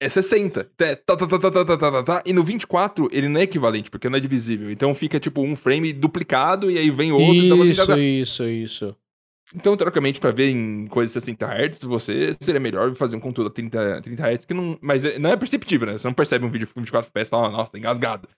é 0.00 0.08
60. 0.08 0.64
Tá, 0.76 0.94
tá, 0.94 1.16
tá, 1.16 1.26
tá, 1.26 1.38
tá, 1.38 1.50
tá, 1.50 1.64
tá, 1.64 1.76
tá, 1.90 2.02
tá, 2.02 2.22
e 2.26 2.32
no 2.32 2.44
24, 2.44 3.08
ele 3.10 3.28
não 3.28 3.40
é 3.40 3.44
equivalente, 3.44 3.90
porque 3.90 4.08
não 4.08 4.16
é 4.16 4.20
divisível. 4.20 4.70
Então 4.70 4.94
fica 4.94 5.18
tipo 5.18 5.40
um 5.40 5.56
frame 5.56 5.92
duplicado 5.92 6.70
e 6.70 6.76
aí 6.78 6.90
vem 6.90 7.10
outro. 7.12 7.34
então, 7.34 7.56
você 7.56 7.70
Isso, 7.70 7.82
engasga- 7.82 7.98
isso, 8.02 8.44
isso. 8.44 8.96
Então, 9.54 9.76
teoricamente, 9.76 10.18
pra 10.20 10.32
ver 10.32 10.48
em 10.50 10.86
coisas 10.86 11.12
60 11.12 11.46
Hz, 11.46 11.80
você 11.82 12.34
seria 12.40 12.60
melhor 12.60 12.94
fazer 12.94 13.16
um 13.16 13.20
conteúdo 13.20 13.48
a 13.48 13.50
30, 13.50 14.00
30 14.02 14.22
Hz, 14.32 14.44
que 14.44 14.54
não. 14.54 14.76
Mas 14.80 15.04
é- 15.04 15.18
não 15.18 15.30
é 15.30 15.36
perceptível, 15.36 15.86
né? 15.86 15.96
Você 15.98 16.06
não 16.08 16.14
percebe 16.14 16.44
um 16.44 16.50
vídeo 16.50 16.66
com 16.66 16.80
24 16.80 17.08
FPS 17.08 17.28
e 17.28 17.30
fala, 17.30 17.50
nossa, 17.50 17.72
tá 17.72 17.78
engasgado. 17.78 18.28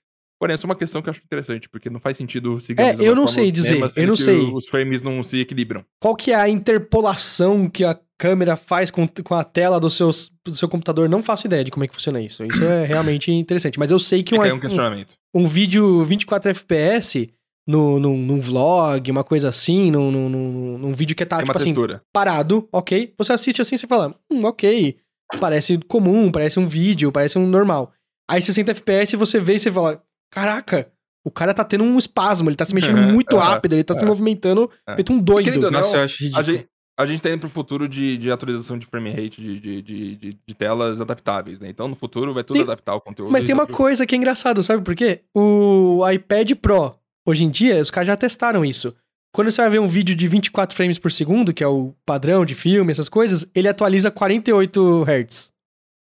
Porém, 0.41 0.57
é 0.57 0.67
uma 0.67 0.77
questão 0.77 1.03
que 1.03 1.09
eu 1.09 1.11
acho 1.11 1.21
interessante, 1.25 1.69
porque 1.69 1.91
não 1.91 1.99
faz 1.99 2.17
sentido 2.17 2.61
seguir 2.61 2.81
É, 2.81 2.95
eu 3.01 3.17
não 3.17 3.27
sei 3.27 3.51
dizer, 3.51 3.69
cinema, 3.71 3.91
eu 3.97 4.07
não 4.07 4.15
sei. 4.15 4.39
Os 4.53 4.69
frames 4.69 5.03
não 5.03 5.21
se 5.23 5.41
equilibram. 5.41 5.85
Qual 6.01 6.15
que 6.15 6.31
é 6.31 6.37
a 6.37 6.49
interpolação 6.49 7.69
que 7.69 7.85
a 7.85 7.99
câmera 8.17 8.55
faz 8.57 8.89
com, 8.91 9.09
com 9.25 9.35
a 9.35 9.43
tela 9.43 9.81
do, 9.81 9.91
seus, 9.91 10.31
do 10.47 10.55
seu 10.55 10.69
computador? 10.69 11.09
Não 11.09 11.25
faço 11.25 11.47
ideia 11.49 11.65
de 11.65 11.73
como 11.73 11.85
é 11.85 11.89
que 11.89 11.95
funciona 11.95 12.21
isso. 12.21 12.45
Isso 12.45 12.63
é 12.63 12.85
realmente 12.87 13.33
interessante. 13.33 13.79
Mas 13.81 13.91
eu 13.91 13.99
sei 13.99 14.23
que 14.23 14.35
um, 14.35 14.39
Fica 14.39 14.47
aí 14.47 14.53
um 14.53 14.61
questionamento. 14.61 15.15
um 15.35 15.47
vídeo 15.49 16.05
24 16.05 16.51
FPS 16.51 17.29
no, 17.69 18.01
num, 18.01 18.17
num 18.17 18.41
vlog, 18.41 19.11
uma 19.11 19.23
coisa 19.23 19.51
assim, 19.51 19.91
num, 19.91 20.11
num, 20.11 20.29
num, 20.31 20.79
num 20.79 20.93
vídeo 20.95 21.15
que 21.15 21.27
tá, 21.27 21.37
Tem 21.37 21.45
tipo 21.47 21.59
uma 21.59 21.63
assim, 21.93 22.01
parado, 22.13 22.67
ok? 22.73 23.13
Você 23.19 23.33
assiste 23.33 23.61
assim 23.61 23.75
e 23.75 23.79
você 23.79 23.87
fala, 23.87 24.15
hum, 24.33 24.45
ok, 24.45 24.97
parece 25.39 25.79
comum, 25.87 26.33
parece 26.33 26.59
um 26.59 26.67
vídeo, 26.67 27.13
parece 27.13 27.39
um 27.39 27.47
normal. 27.47 27.93
Aí 28.31 28.41
60 28.41 28.71
FPS 28.73 29.17
você 29.17 29.39
vê 29.39 29.55
e 29.55 29.59
você 29.59 29.71
fala, 29.71 30.03
caraca, 30.33 30.91
o 31.27 31.31
cara 31.31 31.53
tá 31.53 31.63
tendo 31.63 31.85
um 31.85 31.99
espasmo, 31.99 32.49
ele 32.49 32.57
tá 32.57 32.65
se 32.65 32.75
mexendo 32.75 32.97
É, 33.05 33.13
muito 33.13 33.37
é, 33.37 33.39
rápido, 33.39 33.75
ele 33.75 33.85
tá 33.85 33.95
se 33.95 34.03
é. 34.03 34.07
movimentando 34.07 34.71
É. 34.89 34.95
feito 34.95 35.13
um 35.13 35.19
doido. 35.19 35.45
Querido 35.45 35.71
não, 35.71 35.81
Nossa, 35.81 35.97
eu 35.99 36.03
acho 36.05 36.17
A 36.23 36.25
ridículo. 36.25 36.45
gente, 36.45 36.67
a 36.99 37.07
gente 37.07 37.23
tá 37.23 37.29
indo 37.31 37.41
pro 37.41 37.49
futuro 37.51 37.87
de, 37.87 38.17
de 38.17 38.31
atualização 38.31 38.79
de 38.79 38.87
frame 38.87 39.11
rate 39.11 39.41
de, 39.43 39.61
de, 39.61 39.83
de, 39.83 40.17
de- 40.17 40.39
de 40.49 40.55
telas 40.55 41.01
adaptáveis, 41.03 41.61
né? 41.61 41.69
Então, 41.69 41.87
no 41.87 41.95
futuro, 41.95 42.33
vai 42.33 42.43
tudo 42.43 42.55
Tem- 42.57 42.63
adaptar 42.65 42.95
o 42.95 43.01
conteúdo. 43.01 43.31
Mas 43.31 43.45
tem 43.45 43.55
uma 43.55 43.67
coisa 43.67 44.07
que 44.07 44.15
é 44.15 44.19
engraçada, 44.19 44.63
sabe 44.63 44.83
por 44.83 44.95
quê? 44.97 45.21
O 45.37 46.01
iPad 46.11 46.53
Pro, 46.55 46.95
hoje 47.29 47.45
em 47.45 47.51
dia, 47.51 47.81
os 47.81 47.91
caras 47.91 48.07
já 48.07 48.17
testaram 48.17 48.65
isso. 48.65 48.95
Quando 49.33 49.51
você 49.51 49.61
vai 49.61 49.71
ver 49.71 49.81
um 49.81 49.87
vídeo 49.87 50.17
de 50.17 50.27
24 50.27 50.75
frames 50.75 50.99
por 50.99 51.13
segundo, 51.13 51.53
que 51.53 51.63
é 51.63 51.69
o 51.69 51.95
padrão 52.07 52.45
de 52.47 52.55
filme, 52.55 52.91
essas 52.91 53.09
coisas, 53.09 53.47
ele 53.55 53.69
atualiza 53.69 54.11
48 54.11 55.05
Hz. 55.05 55.53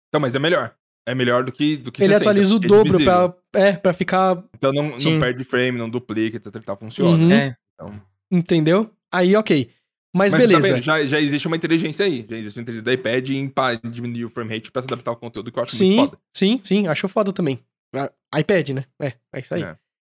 Então, 0.09 0.21
mas 0.21 0.35
é 0.35 0.39
melhor. 0.39 0.75
É 1.07 1.15
melhor 1.15 1.43
do 1.43 1.51
que, 1.51 1.77
do 1.77 1.91
que 1.91 2.03
Ele 2.03 2.15
60, 2.15 2.23
atualiza 2.23 2.55
o 2.55 2.59
é 2.59 2.61
dobro 2.61 3.05
pra, 3.05 3.35
é, 3.55 3.73
pra 3.73 3.93
ficar. 3.93 4.45
Então 4.55 4.73
não, 4.73 4.91
não 4.91 5.19
perde 5.19 5.43
frame, 5.43 5.77
não 5.77 5.91
duplica, 5.91 6.37
etc. 6.37 6.55
e 6.55 6.61
tal, 6.61 6.77
Funciona. 6.77 7.25
Uhum. 7.25 7.33
É. 7.33 7.57
Então, 7.75 8.01
Entendeu? 8.31 8.91
Aí, 9.11 9.35
ok. 9.35 9.71
Mas, 10.15 10.33
mas 10.33 10.43
tá 10.43 10.49
beleza. 10.49 10.75
vendo? 10.75 10.83
já, 10.83 11.05
já 11.05 11.21
existe 11.21 11.47
uma 11.47 11.57
inteligência 11.57 12.05
aí. 12.05 12.25
Já 12.29 12.37
existe 12.37 12.59
uma 12.59 12.63
inteligência 12.63 12.85
do 12.85 12.93
iPad 12.93 13.31
em 13.31 13.53
diminuir 13.91 14.25
o 14.25 14.31
frame 14.31 14.55
rate 14.55 14.71
pra 14.71 14.83
se 14.83 14.87
adaptar 14.87 15.11
ao 15.11 15.17
conteúdo, 15.17 15.51
que 15.51 15.59
eu 15.59 15.63
acho 15.63 15.75
sim, 15.75 15.97
muito 15.97 16.11
foda. 16.11 16.23
sim, 16.37 16.61
sim, 16.63 16.87
acho 16.87 17.09
foda 17.09 17.33
também. 17.33 17.59
Ah, 17.95 18.13
iPad, 18.39 18.71
né? 18.71 18.85
É, 19.01 19.15
é 19.33 19.41
isso 19.41 19.55
aí. 19.55 19.63
É. 19.63 19.77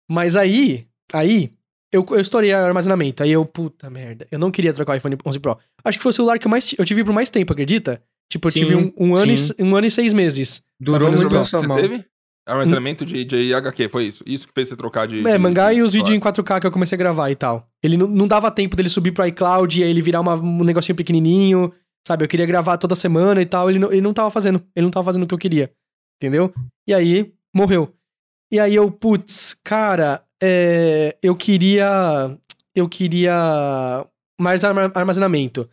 Mas 0.10 0.36
aí, 0.36 0.88
aí, 1.12 1.52
eu, 1.92 2.06
eu 2.10 2.20
estourei 2.20 2.52
o 2.54 2.58
armazenamento. 2.58 3.24
Aí 3.24 3.32
eu, 3.32 3.46
puta 3.46 3.90
merda, 3.90 4.28
eu 4.32 4.40
não 4.40 4.52
queria 4.52 4.74
trocar 4.74 4.94
o 4.94 4.96
iPhone 4.98 5.18
11 5.26 5.40
Pro. 5.40 5.58
Acho 5.84 5.98
que 5.98 6.04
foi 6.04 6.10
o 6.10 6.14
celular 6.14 6.40
que 6.40 6.48
eu 6.48 6.52
mais, 6.52 6.74
eu 6.78 6.86
tive 6.86 7.04
por 7.04 7.14
mais 7.14 7.30
tempo, 7.30 7.54
acredita? 7.54 8.02
Tipo, 8.32 8.48
eu 8.48 8.52
Sim, 8.52 8.60
tive 8.60 8.76
um, 8.76 8.92
um 8.98 9.16
ano, 9.16 9.32
e, 9.32 9.64
um 9.64 9.76
ano 9.76 9.86
e 9.88 9.92
seis 9.92 10.14
meses. 10.14 10.62
Durou 10.80 11.12
muito 11.12 11.30
sua 11.46 11.60
Você 11.60 11.68
mão. 11.68 11.78
teve? 11.78 12.04
Armazenamento 12.46 13.06
de, 13.06 13.24
de 13.24 13.54
HQ, 13.54 13.88
foi 13.88 14.06
isso? 14.06 14.22
Isso 14.28 14.46
que 14.46 14.54
fez 14.54 14.68
você 14.68 14.76
trocar 14.76 15.08
de. 15.08 15.20
É, 15.26 15.32
de- 15.32 15.38
mangá 15.38 15.72
de 15.72 15.80
e 15.80 15.82
os 15.82 15.94
vídeos 15.94 16.10
em 16.16 16.20
celular. 16.20 16.34
4K 16.34 16.60
que 16.62 16.68
eu 16.68 16.72
comecei 16.72 16.96
a 16.96 17.00
gravar 17.00 17.30
e 17.32 17.36
tal. 17.36 17.70
Ele 17.82 17.96
não, 17.96 18.06
não 18.08 18.28
dava 18.28 18.52
tempo 18.52 18.76
dele 18.76 18.90
subir 18.90 19.14
pro 19.14 19.26
iCloud 19.26 19.80
e 19.80 19.84
aí 19.84 19.90
ele 19.90 20.02
virar 20.02 20.20
uma- 20.20 20.36
um 20.36 20.64
negocinho 20.64 20.96
pequenininho, 20.96 21.72
sabe? 22.06 22.26
Eu 22.26 22.28
queria 22.28 22.46
gravar 22.46 22.78
toda 22.78 22.96
semana 22.96 23.42
e 23.42 23.46
tal. 23.46 23.70
Ele 23.70 23.80
não, 23.80 23.92
ele 23.92 24.02
não 24.02 24.14
tava 24.14 24.30
fazendo. 24.30 24.62
Ele 24.76 24.84
não 24.84 24.92
tava 24.92 25.06
fazendo 25.06 25.24
o 25.24 25.28
que 25.28 25.34
eu 25.34 25.38
queria. 25.38 25.72
Entendeu? 26.22 26.54
E 26.86 26.94
aí, 26.94 27.34
morreu. 27.56 27.94
E 28.54 28.60
aí 28.60 28.76
eu, 28.76 28.92
putz, 28.92 29.56
cara, 29.64 30.24
é, 30.42 31.18
eu 31.24 31.36
queria. 31.36 32.38
Eu 32.76 32.88
queria 32.88 34.06
mais 34.40 34.64
arma- 34.64 34.92
armazenamento. 34.94 35.68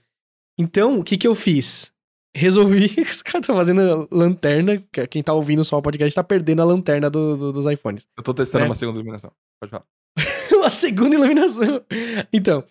Então, 0.58 0.98
o 1.00 1.04
que 1.04 1.16
que 1.18 1.26
eu 1.28 1.34
fiz? 1.34 1.92
Resolvi. 2.34 2.86
Os 3.00 3.22
caras 3.22 3.42
estão 3.42 3.56
fazendo 3.56 4.08
lanterna. 4.10 4.82
que 4.92 5.06
Quem 5.08 5.22
tá 5.22 5.32
ouvindo 5.34 5.64
só 5.64 5.78
o 5.78 5.82
podcast 5.82 6.14
tá 6.14 6.24
perdendo 6.24 6.62
a 6.62 6.64
lanterna 6.64 7.10
do- 7.10 7.36
do- 7.36 7.52
dos 7.52 7.66
iPhones. 7.66 8.06
Eu 8.16 8.22
tô 8.22 8.32
testando 8.32 8.64
É. 8.64 8.68
uma 8.68 8.74
segunda 8.74 8.96
iluminação. 8.98 9.30
Pode 9.60 9.70
falar. 9.70 9.84
uma 10.58 10.70
segunda 10.70 11.14
iluminação. 11.16 11.82
Então, 12.32 12.64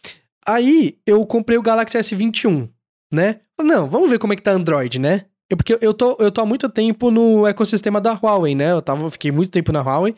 aí 0.46 0.98
eu 1.06 1.26
comprei 1.26 1.58
o 1.58 1.62
Galaxy 1.62 1.98
S21, 1.98 2.70
né? 3.14 3.42
Não, 3.60 3.88
vamos 3.90 4.10
ver 4.10 4.18
como 4.20 4.34
é 4.34 4.36
que 4.36 4.42
tá 4.42 4.52
Android, 4.52 4.98
né? 5.00 5.26
Eu, 5.50 5.58
porque 5.58 5.78
eu 5.82 5.94
tô, 5.94 6.16
eu 6.20 6.32
tô 6.32 6.42
há 6.42 6.46
muito 6.46 6.70
tempo 6.70 7.10
no 7.10 7.48
ecossistema 7.48 8.00
da 8.00 8.14
Huawei, 8.14 8.54
né? 8.54 8.72
Eu 8.72 8.82
tava, 8.82 9.10
fiquei 9.10 9.32
muito 9.32 9.52
tempo 9.52 9.72
na 9.72 9.82
Huawei 9.82 10.16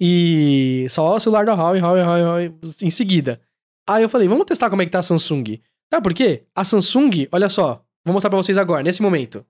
e 0.00 0.86
só 0.88 1.16
o 1.16 1.20
celular 1.20 1.44
da 1.44 1.54
Huawei, 1.54 1.80
Huawei, 1.80 2.02
Huawei, 2.02 2.22
Huawei 2.24 2.54
em 2.82 2.90
seguida. 2.90 3.40
Aí 3.88 4.02
eu 4.02 4.08
falei, 4.08 4.26
vamos 4.28 4.46
testar 4.46 4.70
como 4.70 4.80
é 4.82 4.84
que 4.86 4.90
tá 4.90 5.00
a 5.00 5.02
Samsung. 5.02 5.60
Sabe 5.92 6.02
por 6.02 6.14
quê? 6.14 6.44
A 6.54 6.64
Samsung, 6.64 7.26
olha 7.32 7.48
só, 7.48 7.82
vou 8.04 8.12
mostrar 8.14 8.30
pra 8.30 8.36
vocês 8.38 8.56
agora, 8.56 8.82
nesse 8.82 9.02
momento. 9.02 9.44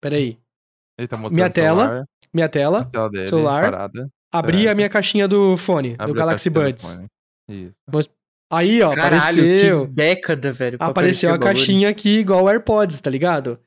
Pera 0.00 0.16
aí. 0.16 0.38
Ele 0.98 1.08
tá 1.08 1.16
mostrando 1.16 1.34
Minha 1.36 1.46
o 1.48 1.50
tela, 1.52 1.82
celular, 1.84 2.04
Minha 2.34 2.48
tela, 2.48 2.90
dele, 3.10 3.28
celular, 3.28 3.62
parada. 3.70 4.08
abri 4.32 4.66
É. 4.66 4.70
a 4.70 4.74
minha 4.74 4.88
caixinha 4.88 5.26
do 5.26 5.56
fone, 5.56 5.96
do 5.96 6.02
abre 6.02 6.12
a 6.12 6.16
Galaxy 6.16 6.50
do 6.50 6.60
Buds. 6.60 7.00
Isso. 7.48 8.10
Aí, 8.50 8.80
ó, 8.82 8.90
Caralho, 8.90 9.16
apareceu. 9.42 9.86
que 9.86 9.92
década, 9.92 10.52
velho. 10.52 10.76
apareceu 10.80 11.32
a 11.34 11.38
caixinha 11.38 11.88
aqui 11.88 12.18
igual 12.18 12.44
o 12.44 12.48
AirPods, 12.48 13.00
tá 13.00 13.10
ligado? 13.10 13.58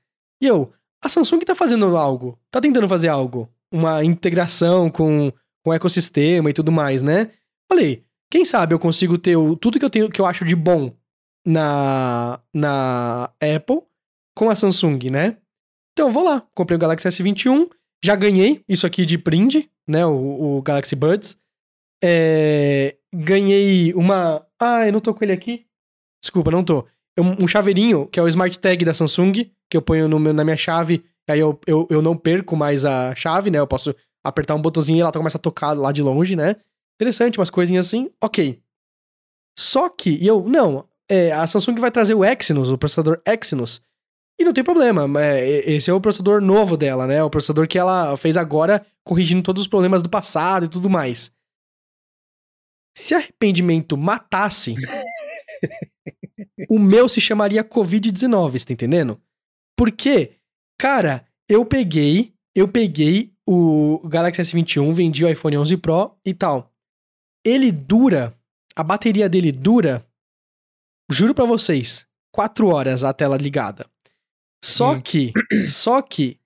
E 0.41 0.47
eu, 0.47 0.73
a 1.01 1.09
Samsung 1.09 1.39
tá 1.39 1.55
fazendo 1.55 1.97
algo, 1.97 2.39
tá 2.49 2.61
tentando 2.61 2.87
fazer 2.87 3.07
algo, 3.07 3.49
uma 3.71 4.03
integração 4.03 4.89
com, 4.89 5.31
com 5.63 5.69
o 5.71 5.73
ecossistema 5.73 6.49
e 6.49 6.53
tudo 6.53 6.71
mais, 6.71 7.01
né? 7.01 7.31
Falei, 7.69 8.05
quem 8.29 8.45
sabe 8.45 8.73
eu 8.73 8.79
consigo 8.79 9.17
ter 9.17 9.35
o, 9.35 9.55
tudo 9.55 9.79
que 9.79 9.85
eu 9.85 9.89
tenho 9.89 10.09
que 10.09 10.21
eu 10.21 10.25
acho 10.25 10.45
de 10.45 10.55
bom 10.55 10.93
na 11.45 12.39
na 12.53 13.31
Apple 13.41 13.81
com 14.35 14.49
a 14.49 14.55
Samsung, 14.55 15.09
né? 15.09 15.37
Então 15.93 16.11
vou 16.11 16.23
lá, 16.23 16.47
comprei 16.53 16.75
o 16.75 16.79
Galaxy 16.79 17.07
S21, 17.07 17.69
já 18.03 18.15
ganhei 18.15 18.63
isso 18.67 18.87
aqui 18.87 19.05
de 19.05 19.17
print, 19.17 19.69
né? 19.87 20.05
O, 20.05 20.57
o 20.57 20.61
Galaxy 20.61 20.95
Buds. 20.95 21.37
É, 22.03 22.97
ganhei 23.13 23.93
uma. 23.93 24.45
Ah, 24.59 24.87
eu 24.87 24.93
não 24.93 24.99
tô 24.99 25.13
com 25.13 25.23
ele 25.23 25.33
aqui. 25.33 25.67
Desculpa, 26.21 26.49
não 26.49 26.63
tô. 26.63 26.87
Um, 27.19 27.47
chaveirinho, 27.47 28.07
que 28.07 28.19
é 28.19 28.23
o 28.23 28.27
Smart 28.27 28.57
Tag 28.59 28.85
da 28.85 28.93
Samsung, 28.93 29.33
que 29.69 29.77
eu 29.77 29.81
ponho 29.81 30.07
no 30.07 30.19
meu- 30.19 30.33
na 30.33 30.43
minha 30.43 30.55
chave, 30.57 31.03
aí 31.29 31.39
eu, 31.39 31.59
eu, 31.67 31.87
eu 31.89 32.01
não 32.01 32.15
perco 32.15 32.55
mais 32.55 32.85
a 32.85 33.13
chave, 33.15 33.51
né? 33.51 33.59
Eu 33.59 33.67
posso 33.67 33.93
apertar 34.23 34.55
um 34.55 34.61
botãozinho 34.61 34.97
e 34.97 35.01
ela 35.01 35.11
começa 35.11 35.37
a 35.37 35.41
tocar 35.41 35.73
lá 35.77 35.91
de 35.91 36.01
longe, 36.01 36.35
né? 36.35 36.55
Interessante, 36.99 37.37
umas 37.39 37.49
coisinhas 37.49 37.87
assim, 37.87 38.09
ok. 38.23 38.61
Só 39.59 39.89
que, 39.89 40.11
e 40.11 40.25
eu, 40.27 40.43
não, 40.47 40.87
é, 41.09 41.31
a 41.31 41.45
Samsung 41.45 41.75
vai 41.79 41.91
trazer 41.91 42.13
o 42.13 42.23
Exynos, 42.23 42.71
o 42.71 42.77
processador 42.77 43.21
Exynos, 43.27 43.81
e 44.39 44.43
não 44.45 44.53
tem 44.53 44.63
problema, 44.63 45.07
é, 45.21 45.69
esse 45.71 45.89
é 45.91 45.93
o 45.93 45.99
processador 46.01 46.41
novo 46.41 46.77
dela, 46.77 47.05
né? 47.05 47.21
O 47.23 47.29
processador 47.29 47.67
que 47.67 47.77
ela 47.77 48.15
fez 48.17 48.37
agora, 48.37 48.85
corrigindo 49.05 49.43
todos 49.43 49.63
os 49.63 49.67
problemas 49.67 50.01
do 50.01 50.09
passado 50.09 50.65
e 50.65 50.69
tudo 50.69 50.89
mais. 50.89 51.31
Se 52.97 53.13
arrependimento 53.13 53.97
matasse, 53.97 54.75
o 56.69 56.79
meu 56.79 57.07
se 57.09 57.19
chamaria 57.21 57.63
Covid-19, 57.63 58.51
você 58.59 58.65
tá 58.65 58.73
entendendo? 58.73 59.19
Porque, 59.77 60.33
cara, 60.79 61.25
eu 61.49 61.65
peguei, 61.65 62.33
eu 62.55 62.67
peguei 62.67 63.33
o 63.47 63.99
Galaxy 64.07 64.41
S21, 64.41 64.93
vendi 64.93 65.25
o 65.25 65.29
iPhone 65.29 65.57
11 65.57 65.77
Pro 65.77 66.15
e 66.25 66.33
tal. 66.33 66.71
Ele 67.45 67.71
dura, 67.71 68.33
a 68.75 68.83
bateria 68.83 69.27
dele 69.27 69.51
dura, 69.51 70.05
juro 71.11 71.33
pra 71.33 71.45
vocês, 71.45 72.05
4 72.31 72.67
horas 72.67 73.03
a 73.03 73.13
tela 73.13 73.37
ligada. 73.37 73.85
Só 74.63 74.93
Hum. 74.93 75.01
que, 75.01 75.33
só 75.67 76.01
que, 76.01 76.37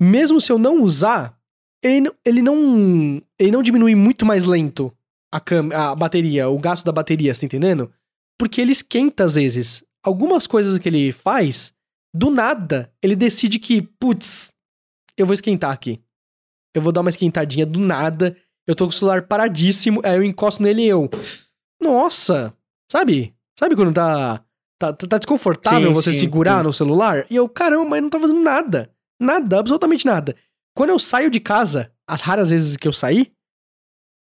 mesmo 0.00 0.40
se 0.40 0.50
eu 0.50 0.58
não 0.58 0.82
usar, 0.82 1.38
ele, 1.82 2.00
não- 2.00 2.14
ele 2.24 2.42
não, 2.42 3.22
ele 3.38 3.50
não 3.52 3.62
diminui 3.62 3.94
muito 3.94 4.26
mais 4.26 4.44
lento 4.44 4.92
a, 5.32 5.40
cam 5.40 5.70
a 5.72 5.94
bateria, 5.94 6.48
o 6.48 6.58
gasto 6.58 6.84
da 6.84 6.92
bateria, 6.92 7.32
você 7.32 7.40
tá 7.40 7.46
entendendo? 7.46 7.90
Porque 8.40 8.58
ele 8.58 8.72
esquenta 8.72 9.24
às 9.24 9.34
vezes. 9.34 9.84
Algumas 10.02 10.46
coisas 10.46 10.78
que 10.78 10.88
ele 10.88 11.12
faz, 11.12 11.74
do 12.14 12.30
nada, 12.30 12.90
ele 13.02 13.14
decide 13.14 13.58
que, 13.58 13.82
putz, 13.82 14.48
eu 15.14 15.26
vou 15.26 15.34
esquentar 15.34 15.70
aqui. 15.70 16.00
Eu 16.74 16.80
vou 16.80 16.90
dar 16.90 17.02
uma 17.02 17.10
esquentadinha 17.10 17.66
do 17.66 17.78
nada. 17.78 18.34
Eu 18.66 18.74
tô 18.74 18.84
com 18.84 18.90
o 18.90 18.94
celular 18.94 19.26
paradíssimo, 19.26 20.00
aí 20.02 20.16
eu 20.16 20.24
encosto 20.24 20.62
nele 20.62 20.80
e 20.80 20.88
eu. 20.88 21.10
Nossa! 21.82 22.56
Sabe? 22.90 23.34
Sabe 23.58 23.76
quando 23.76 23.92
tá. 23.92 24.42
Tá, 24.78 24.90
tá, 24.94 25.06
tá 25.06 25.18
desconfortável 25.18 25.88
Sim, 25.88 25.94
você 25.94 26.10
sim, 26.10 26.20
segurar 26.20 26.60
sim. 26.60 26.64
no 26.64 26.72
celular? 26.72 27.26
E 27.28 27.36
eu, 27.36 27.46
caramba, 27.46 27.90
mas 27.90 28.02
não 28.02 28.08
tá 28.08 28.18
fazendo 28.18 28.40
nada. 28.40 28.90
Nada, 29.20 29.58
absolutamente 29.58 30.06
nada. 30.06 30.34
Quando 30.74 30.88
eu 30.88 30.98
saio 30.98 31.30
de 31.30 31.40
casa, 31.40 31.92
as 32.08 32.22
raras 32.22 32.48
vezes 32.48 32.78
que 32.78 32.88
eu 32.88 32.92
saí, 32.92 33.30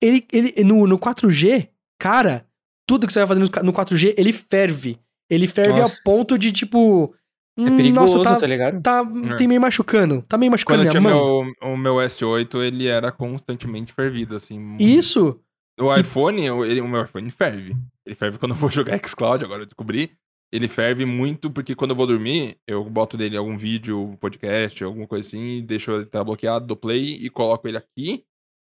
ele, 0.03 0.27
ele 0.34 0.65
no, 0.65 0.86
no 0.86 1.00
4G, 1.00 1.70
cara, 1.98 2.46
tudo 2.91 3.07
que 3.07 3.13
você 3.13 3.19
vai 3.19 3.27
fazer 3.27 3.39
no, 3.39 3.63
no 3.65 3.74
4G, 3.74 4.13
ele 4.17 4.33
ferve. 4.33 5.00
Ele 5.29 5.48
ferve 5.48 5.79
Nossa. 5.79 5.98
a 6.00 6.03
ponto 6.03 6.38
de, 6.38 6.51
tipo. 6.51 7.15
É 7.57 7.62
hum, 7.63 7.77
perigoso, 7.77 8.17
nossa, 8.17 8.29
tá, 8.31 8.36
tá 8.41 8.48
ligado? 8.48 8.81
tá, 8.81 9.03
É. 9.31 9.36
tem 9.36 9.48
meio 9.48 9.62
machucando. 9.62 10.21
Tá 10.27 10.38
meio 10.38 10.51
machucando 10.51 10.83
Quando 10.83 10.89
minha 11.01 11.01
mão. 11.01 11.43
meu, 11.45 11.71
o 11.74 11.77
meu 11.77 11.95
S8, 11.95 12.55
ele 12.65 12.88
era 12.88 13.12
constantemente 13.12 13.93
fervido, 13.93 14.36
assim. 14.36 14.75
Isso. 14.79 15.39
O 15.79 15.95
iPhone, 15.95 16.50
o- 16.51 16.65
ele, 16.65 16.81
o 16.81 16.88
meu 16.88 17.03
iPhone 17.03 17.29
ferve. 17.31 17.75
Ele 18.05 18.15
ferve 18.15 18.38
quando 18.38 18.51
eu 18.51 18.57
vou 18.57 18.69
jogar 18.71 18.98
xCloud, 19.05 19.43
agora 19.43 19.62
eu 19.62 19.65
descobri. 19.65 20.12
Ele 20.53 20.67
ferve 20.67 21.05
muito 21.05 21.50
porque 21.50 21.74
quando 21.75 21.91
eu 21.91 21.95
vou 21.98 22.05
dormir, 22.07 22.57
eu 22.67 22.83
boto 22.83 23.17
nele 23.17 23.38
algum 23.38 23.55
vídeo, 23.57 24.17
podcast, 24.19 24.83
alguma 24.83 25.07
coisa 25.07 25.25
assim, 25.27 25.57
e 25.57 25.62
deixo 25.62 25.91
ele 25.91 26.03
estar 26.03 26.24
bloqueado 26.25 26.65
do 26.67 26.75
play 26.75 27.13
e 27.21 27.29
coloco 27.29 27.65
ele 27.67 27.77
aqui, 27.77 28.25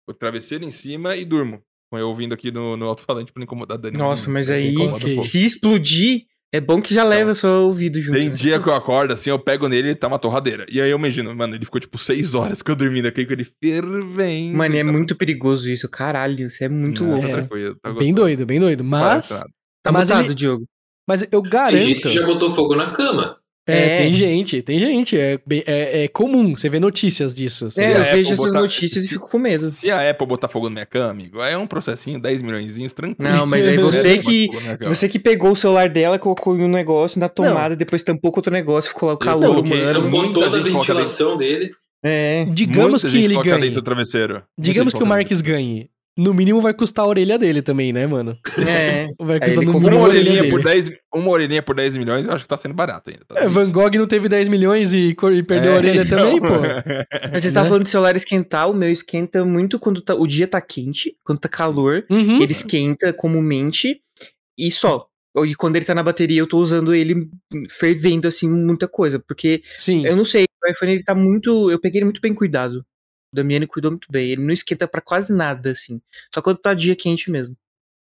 o 0.10 0.14
travesseiro 0.14 0.64
em 0.66 0.72
cima 0.72 1.16
e 1.16 1.24
durmo. 1.26 1.62
Com 1.92 1.98
eu 1.98 2.10
ouvindo 2.10 2.34
aqui 2.34 2.52
no, 2.52 2.76
no 2.76 2.86
alto-falante 2.88 3.32
pra 3.32 3.40
não 3.40 3.44
incomodar 3.46 3.78
a 3.78 3.82
Dani. 3.82 3.98
Nossa, 3.98 4.30
mas 4.30 4.48
porque 4.48 4.60
aí, 4.60 4.78
um. 5.20 5.24
Se 5.24 5.46
explodir, 5.46 6.24
é 6.52 6.60
bom 6.60 6.82
que 6.82 6.94
já 6.94 7.04
leva 7.04 7.36
seu 7.36 7.50
ouvido 7.50 8.02
junto. 8.02 8.18
Tem 8.18 8.30
né? 8.30 8.34
dia 8.36 8.60
que 8.60 8.68
eu 8.68 8.74
acordo 8.74 9.14
assim, 9.14 9.30
eu 9.30 9.38
pego 9.38 9.68
nele 9.68 9.90
e 9.90 9.96
tá 9.96 10.08
uma 10.08 10.18
torradeira. 10.18 10.66
E 10.70 10.82
aí 10.82 10.90
eu 10.90 10.98
imagino, 10.98 11.34
mano, 11.36 11.54
ele 11.56 11.64
ficou 11.66 11.80
tipo 11.80 11.98
seis 11.98 12.34
horas 12.34 12.62
que 12.62 12.72
eu 12.72 12.76
dormindo 12.76 13.08
aqui 13.08 13.26
com 13.26 13.34
ele 13.34 13.46
fervendo. 13.64 14.58
Mano, 14.58 14.76
é 14.76 14.84
Tá- 14.84 14.92
muito 14.92 15.16
perigoso 15.16 15.70
isso. 15.70 15.88
Caralho, 15.90 16.50
você 16.50 16.66
é 16.66 16.70
muito 16.70 17.04
Não, 17.04 17.12
louco. 17.12 17.28
Tá 17.30 17.60
É. 17.60 17.74
tá 17.82 17.94
Bem 17.94 18.14
doido, 18.14 18.46
bem 18.46 18.60
doido. 18.60 18.84
Mas. 18.84 19.30
Tá 19.84 19.92
Mas 19.92 20.10
mutado, 20.10 20.26
ele- 20.26 20.34
Diogo. 20.34 20.66
mas 21.08 21.22
eu 21.32 21.42
Tem 21.42 21.52
garanto. 21.52 21.78
gente 21.84 22.02
que 22.04 22.10
já 22.10 22.26
botou 22.26 22.50
fogo 22.52 22.76
na 22.76 22.90
cama. 22.90 23.38
É, 23.68 23.78
É. 23.78 23.98
tem 23.98 24.14
gente, 24.14 24.62
tem 24.62 24.80
gente. 24.80 25.18
É, 25.18 25.40
é, 25.66 26.04
é 26.04 26.08
comum 26.08 26.56
você 26.56 26.70
vê 26.70 26.80
notícias 26.80 27.34
disso. 27.34 27.72
Se 27.72 27.82
É, 27.82 27.94
eu 27.94 28.02
Apple 28.02 28.12
vejo 28.18 28.32
essas 28.34 28.46
botar- 28.48 28.62
notícias 28.62 29.04
e 29.04 29.08
se- 29.08 29.14
fico 29.16 29.28
com 29.30 29.40
medo. 29.40 29.58
Se 29.72 29.90
a 29.90 30.08
Apple 30.10 30.28
botar 30.28 30.48
fogo 30.48 30.68
na 30.68 30.74
minha 30.74 30.86
cama, 30.86 31.10
amigo, 31.10 31.42
aí 31.42 31.54
é 31.54 31.58
um 31.58 31.66
processinho, 31.66 32.20
10 32.20 32.42
milhões 32.44 32.94
tranquilo. 32.94 33.30
Não, 33.30 33.46
mas 33.46 33.66
aí 33.68 33.78
você 33.78 34.18
que. 34.20 34.50
Você 34.84 35.10
que 35.10 35.18
pegou 35.18 35.52
o 35.52 35.56
celular 35.56 35.90
dela, 35.90 36.20
colocou 36.20 36.56
em 36.56 36.64
um 36.64 36.68
negócio 36.68 37.20
na 37.20 37.28
tomada, 37.28 37.76
depois 37.76 38.04
tampou 38.04 38.32
com 38.32 38.40
outro 38.40 38.54
negócio, 38.54 38.90
ficou 38.92 39.08
lá 39.10 39.16
o 39.16 39.18
calor, 39.18 39.48
coloquei- 39.48 39.82
mano. 39.84 40.02
Tampou 40.04 40.32
toda 40.34 40.58
a 40.60 40.62
ventilação 40.62 41.36
dele. 41.36 41.72
É. 42.08 42.46
Digamos 42.52 43.02
Muita 43.02 43.08
que 43.08 43.14
gente 43.14 43.24
ele 43.26 43.44
ganhe. 43.44 43.62
dentro 43.62 43.82
do 43.82 43.84
travesseiro. 43.84 44.34
Muita 44.36 44.48
Digamos 44.60 44.94
que 44.94 45.02
o 45.02 45.08
Marques 45.08 45.42
ganhe. 45.42 45.90
No 46.18 46.34
mínimo 46.34 46.62
vai 46.62 46.74
custar 46.74 47.04
a 47.04 47.08
orelha 47.10 47.38
dele 47.38 47.62
também, 47.62 47.92
né, 47.92 48.08
mano? 48.08 48.38
É. 48.68 49.08
Vai 49.20 49.36
Aí 49.36 49.40
custar 49.42 49.64
ele 49.64 49.66
no 49.66 49.74
mínimo 49.80 49.98
Uma 49.98 50.00
a 50.00 50.04
orelha 50.10 50.20
orelhinha, 50.22 50.42
dele. 50.44 50.50
por 50.52 50.64
10, 50.64 50.92
uma 51.14 51.30
orelhinha 51.30 51.62
por 51.62 51.76
10 51.76 51.98
milhões, 51.98 52.26
eu 52.26 52.32
acho 52.34 52.44
que 52.44 52.48
tá 52.48 52.56
sendo 52.56 52.74
barato 52.74 53.10
ainda. 53.10 53.26
Tá 53.28 53.40
É, 53.42 53.48
Van 53.50 53.70
Gogh 53.70 53.92
não 53.98 54.08
teve 54.08 54.30
10 54.30 54.48
milhões 54.48 54.94
e, 54.94 55.10
e 55.10 55.44
perdeu 55.44 55.72
a 55.72 55.76
É, 55.76 55.78
orelha 55.78 56.02
então. 56.04 56.18
também, 56.18 56.40
pô. 56.40 56.48
Mas 57.34 57.44
você 57.44 57.50
Né? 57.50 57.54
tava 57.54 57.68
falando 57.68 57.84
de 57.84 57.90
celular 57.90 58.16
esquentar, 58.16 58.70
o 58.70 58.74
meu 58.74 58.90
esquenta 58.90 59.44
muito 59.44 59.78
quando 59.78 60.00
tá- 60.02 60.16
o 60.16 60.26
dia 60.26 60.48
tá 60.48 60.62
quente, 60.62 61.18
quando 61.24 61.40
tá 61.40 61.50
calor, 61.50 62.06
Uhum. 62.10 62.42
ele 62.42 62.54
esquenta 62.54 63.12
comumente 63.12 64.00
e 64.58 64.72
só. 64.72 65.08
E 65.46 65.54
quando 65.54 65.76
ele 65.76 65.84
tá 65.84 65.94
na 65.94 66.02
bateria, 66.02 66.40
eu 66.40 66.48
tô 66.48 66.58
usando 66.60 66.96
ele 66.96 67.28
fervendo, 67.70 68.26
assim, 68.26 68.50
muita 68.50 68.88
coisa. 68.88 69.20
Porque, 69.20 69.62
Sim. 69.78 70.06
eu 70.06 70.16
não 70.16 70.24
sei, 70.24 70.46
o 70.66 70.72
iPhone 70.72 70.94
ele 70.94 71.04
tá 71.04 71.14
muito. 71.14 71.70
Eu 71.70 71.78
peguei 71.78 72.00
ele 72.00 72.06
muito 72.06 72.22
bem 72.22 72.34
cuidado. 72.34 72.86
O 73.36 73.44
Damiani 73.44 73.68
cuidou 73.68 73.92
muito 73.92 74.08
bem. 74.10 74.30
Ele 74.30 74.42
não 74.42 74.54
esquenta 74.54 74.88
pra 74.88 75.02
quase 75.02 75.34
nada, 75.34 75.72
assim. 75.72 76.02
Só 76.34 76.42
quando 76.42 76.58
tá 76.58 76.74
dia 76.74 76.96
quente 76.96 77.30
mesmo. 77.30 77.56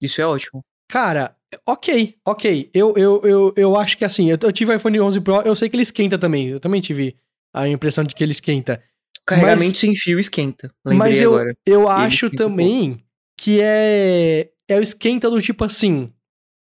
Isso 0.02 0.22
é 0.22 0.26
ótimo. 0.26 0.64
Cara, 0.90 1.36
ok, 1.68 2.16
ok. 2.26 2.70
Eu, 2.74 2.94
eu, 2.96 3.22
eu, 3.24 3.54
eu 3.58 3.76
acho 3.76 3.98
que 3.98 4.06
assim, 4.06 4.32
eu, 4.32 4.38
eu 4.42 4.52
tive 4.52 4.72
o 4.72 4.76
iPhone 4.76 5.00
11 5.02 5.22
Pro, 5.22 5.42
eu 5.42 5.56
sei 5.56 5.70
que 5.70 5.76
ele 5.76 5.84
esquenta 5.84 6.18
também. 6.18 6.48
Eu 6.48 6.60
também 6.60 6.80
tive 6.80 7.18
a 7.54 7.68
impressão 7.68 8.04
de 8.04 8.16
que 8.16 8.24
ele 8.24 8.32
esquenta. 8.32 8.82
Carregamento 9.26 9.78
sem 9.78 9.94
fio 9.94 10.20
esquenta. 10.20 10.72
Lembrei 10.86 11.12
Mas 11.12 11.22
eu, 11.22 11.34
agora. 11.34 11.54
eu 11.66 11.90
acho 11.90 12.28
um 12.28 12.30
também 12.30 13.04
que 13.38 13.60
é, 13.62 14.50
é 14.70 14.80
o 14.80 14.82
esquenta 14.82 15.30
do 15.30 15.42
tipo 15.42 15.66
assim, 15.66 16.12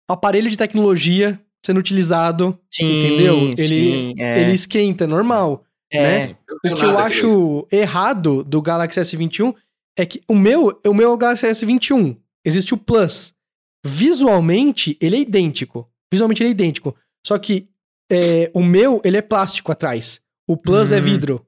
aparelho 0.08 0.48
de 0.48 0.56
tecnologia 0.56 1.40
sendo 1.64 1.80
utilizado, 1.80 2.58
entendeu? 2.78 3.54
Ele, 3.56 3.66
sim, 3.66 4.14
é, 4.18 4.42
ele 4.42 4.52
esquenta, 4.52 5.06
normal. 5.06 5.64
é. 5.90 6.02
né? 6.28 6.36
O 6.64 6.76
que 6.76 6.84
eu 6.84 6.98
acho 6.98 7.66
errado 7.70 8.42
do 8.42 8.62
Galaxy 8.62 8.98
S21 9.00 9.54
é 9.98 10.06
que 10.06 10.22
o 10.28 10.34
meu, 10.34 10.80
o 10.86 10.94
meu 10.94 11.10
é 11.10 11.12
o 11.12 11.16
Galaxy 11.16 11.46
S21. 11.46 12.16
Existe 12.44 12.74
o 12.74 12.76
Plus. 12.76 13.32
Visualmente, 13.98 14.96
ele 15.00 15.16
é 15.16 15.20
idêntico. 15.20 15.88
Visualmente, 16.12 16.42
ele 16.42 16.48
é 16.48 16.52
idêntico. 16.52 16.94
Só 17.26 17.38
que 17.38 17.68
é, 18.10 18.50
o 18.54 18.62
meu, 18.62 19.00
ele 19.04 19.16
é 19.16 19.22
plástico 19.22 19.70
atrás. 19.70 20.20
O 20.48 20.56
Plus 20.56 20.90
é 20.92 20.98
Hum. 20.98 21.02
vidro. 21.02 21.46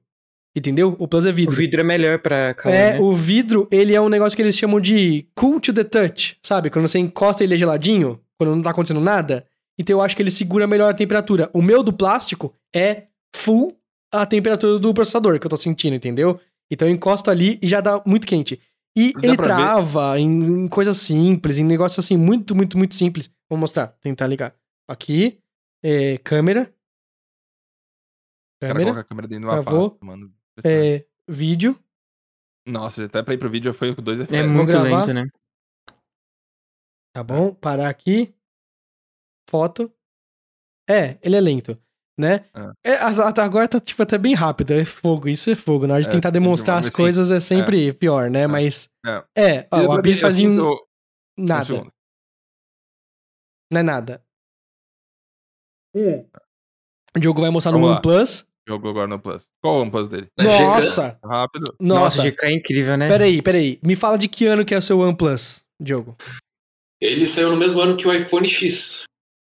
Entendeu? 0.55 0.95
O 0.97 1.07
Plus 1.07 1.25
é 1.25 1.29
O 1.29 1.33
vidro. 1.33 1.55
vidro 1.55 1.81
é 1.81 1.83
melhor 1.83 2.17
pra 2.19 2.53
calor, 2.55 2.73
É, 2.75 2.93
né? 2.93 2.99
o 2.99 3.13
vidro, 3.13 3.67
ele 3.71 3.93
é 3.93 4.01
um 4.01 4.09
negócio 4.09 4.35
que 4.35 4.41
eles 4.41 4.57
chamam 4.57 4.79
de 4.79 5.27
cool 5.35 5.59
to 5.59 5.71
the 5.71 5.83
touch, 5.83 6.37
sabe? 6.41 6.69
Quando 6.71 6.87
você 6.87 6.97
encosta 6.97 7.43
ele 7.43 7.53
é 7.53 7.57
geladinho, 7.57 8.19
quando 8.39 8.55
não 8.55 8.61
tá 8.63 8.71
acontecendo 8.71 8.99
nada. 9.01 9.45
Então 9.77 9.97
eu 9.97 10.01
acho 10.01 10.15
que 10.15 10.21
ele 10.23 10.31
segura 10.31 10.65
melhor 10.65 10.89
a 10.89 10.95
temperatura. 10.95 11.47
O 11.53 11.61
meu 11.61 11.83
do 11.83 11.93
plástico 11.93 12.53
é 12.75 13.03
full 13.35 13.77
a 14.11 14.25
temperatura 14.25 14.79
do 14.79 14.93
processador 14.93 15.39
que 15.39 15.45
eu 15.45 15.49
tô 15.49 15.57
sentindo, 15.57 15.95
entendeu? 15.95 16.39
Então 16.71 16.87
eu 16.87 16.93
encosto 16.93 17.29
ali 17.31 17.59
e 17.61 17.67
já 17.67 17.81
dá 17.81 18.01
muito 18.05 18.27
quente. 18.27 18.61
E 18.95 19.13
Dá 19.13 19.27
ele 19.27 19.37
pra 19.37 19.55
ver. 19.55 19.61
trava 19.61 20.19
em, 20.19 20.25
em 20.63 20.67
coisas 20.67 20.97
simples, 20.97 21.59
em 21.59 21.63
negócios 21.63 22.03
assim, 22.03 22.17
muito, 22.17 22.55
muito, 22.55 22.77
muito 22.77 22.95
simples. 22.95 23.29
Vou 23.49 23.57
mostrar, 23.57 23.87
tentar 24.01 24.25
ligar. 24.27 24.55
Aqui, 24.89 25.39
é, 25.83 26.17
câmera. 26.19 26.65
Cara 28.59 28.73
Câmera, 28.73 28.85
coloca 28.85 29.01
a 29.01 29.03
câmera 29.03 29.27
dentro 29.27 29.47
de 29.47 29.53
uma 29.55 29.61
Travou. 29.63 29.91
pasta, 29.91 30.05
mano. 30.05 30.33
é, 30.65 31.05
vídeo. 31.27 31.77
Nossa, 32.67 33.05
até 33.05 33.21
pra 33.21 33.33
ir 33.35 33.37
pro 33.37 33.49
vídeo 33.49 33.71
foi 33.73 33.95
com 33.95 34.01
dois 34.01 34.19
É 34.19 34.23
FPS. 34.23 34.47
muito 34.47 34.67
gravar. 34.67 35.05
lento, 35.05 35.13
né? 35.13 35.25
Tá 37.13 37.23
bom? 37.23 37.53
Parar 37.53 37.89
aqui. 37.89 38.33
Foto. 39.49 39.93
É, 40.89 41.17
ele 41.21 41.35
é 41.35 41.41
lento, 41.41 41.79
né? 42.17 42.45
É, 42.83 42.93
as- 42.95 43.19
até 43.19 43.41
agora 43.41 43.67
tá, 43.67 43.79
tipo, 43.79 44.01
até 44.01 44.17
bem 44.17 44.33
rápido. 44.33 44.71
É 44.71 44.83
fogo, 44.85 45.27
isso 45.29 45.49
é 45.49 45.55
fogo. 45.55 45.85
Na 45.87 45.93
hora 45.95 46.03
de 46.03 46.09
É, 46.09 46.11
tentar 46.11 46.29
demonstrar 46.31 46.79
as 46.79 46.89
coisas 46.89 47.29
é 47.31 47.39
sempre 47.39 47.93
pior, 47.93 48.29
né? 48.29 48.47
Mas. 48.47 48.89
É. 49.05 49.23
É, 49.35 49.67
ó, 49.71 49.77
o 49.77 49.83
pra 49.85 49.93
mim, 49.93 49.99
Abis 49.99 50.21
eu 50.21 50.27
fazia 50.27 50.49
um- 50.49 50.55
sinto- 50.55 50.87
um 51.37 51.43
nada. 51.45 51.65
segundo. 51.65 51.91
Não 53.71 53.79
é 53.79 53.83
nada. 53.83 54.23
O 55.95 57.19
Diogo 57.19 57.41
vai 57.41 57.49
mostrar 57.49 57.71
no 57.71 57.79
Vamos 57.79 57.89
lá. 57.91 57.95
OnePlus. 57.97 58.45
Jogou 58.67 58.91
agora 58.91 59.07
no 59.07 59.17
Plus. 59.17 59.45
Qual 59.63 59.75
é 59.75 59.77
o 59.77 59.81
OnePlus 59.83 60.09
dele? 60.09 60.27
Nossa! 60.37 61.17
Rápido. 61.23 61.73
Nossa, 61.79 62.17
Nossa! 62.17 62.21
GK 62.23 62.45
é 62.47 62.51
incrível, 62.51 62.97
né? 62.97 63.07
Peraí, 63.07 63.41
peraí. 63.41 63.79
Me 63.81 63.95
fala 63.95 64.17
de 64.17 64.27
que 64.27 64.45
ano 64.45 64.65
que 64.65 64.75
é 64.75 64.77
o 64.77 64.81
seu 64.81 64.99
OnePlus, 64.99 65.61
Diogo. 65.81 66.17
Ele 67.01 67.25
saiu 67.25 67.49
no 67.49 67.55
mesmo 67.57 67.79
ano 67.79 67.95
que 67.95 68.05
o 68.07 68.13
iPhone 68.13 68.45
X. 68.47 69.05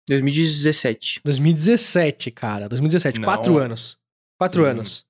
2017. 0.08 1.22
2017, 1.24 2.32
cara. 2.32 2.70
2017. 2.70 3.20
Não. 3.20 3.26
Quatro 3.26 3.58
anos. 3.58 3.98
Quatro 4.40 4.64
Sim. 4.64 4.70
anos. 4.70 5.06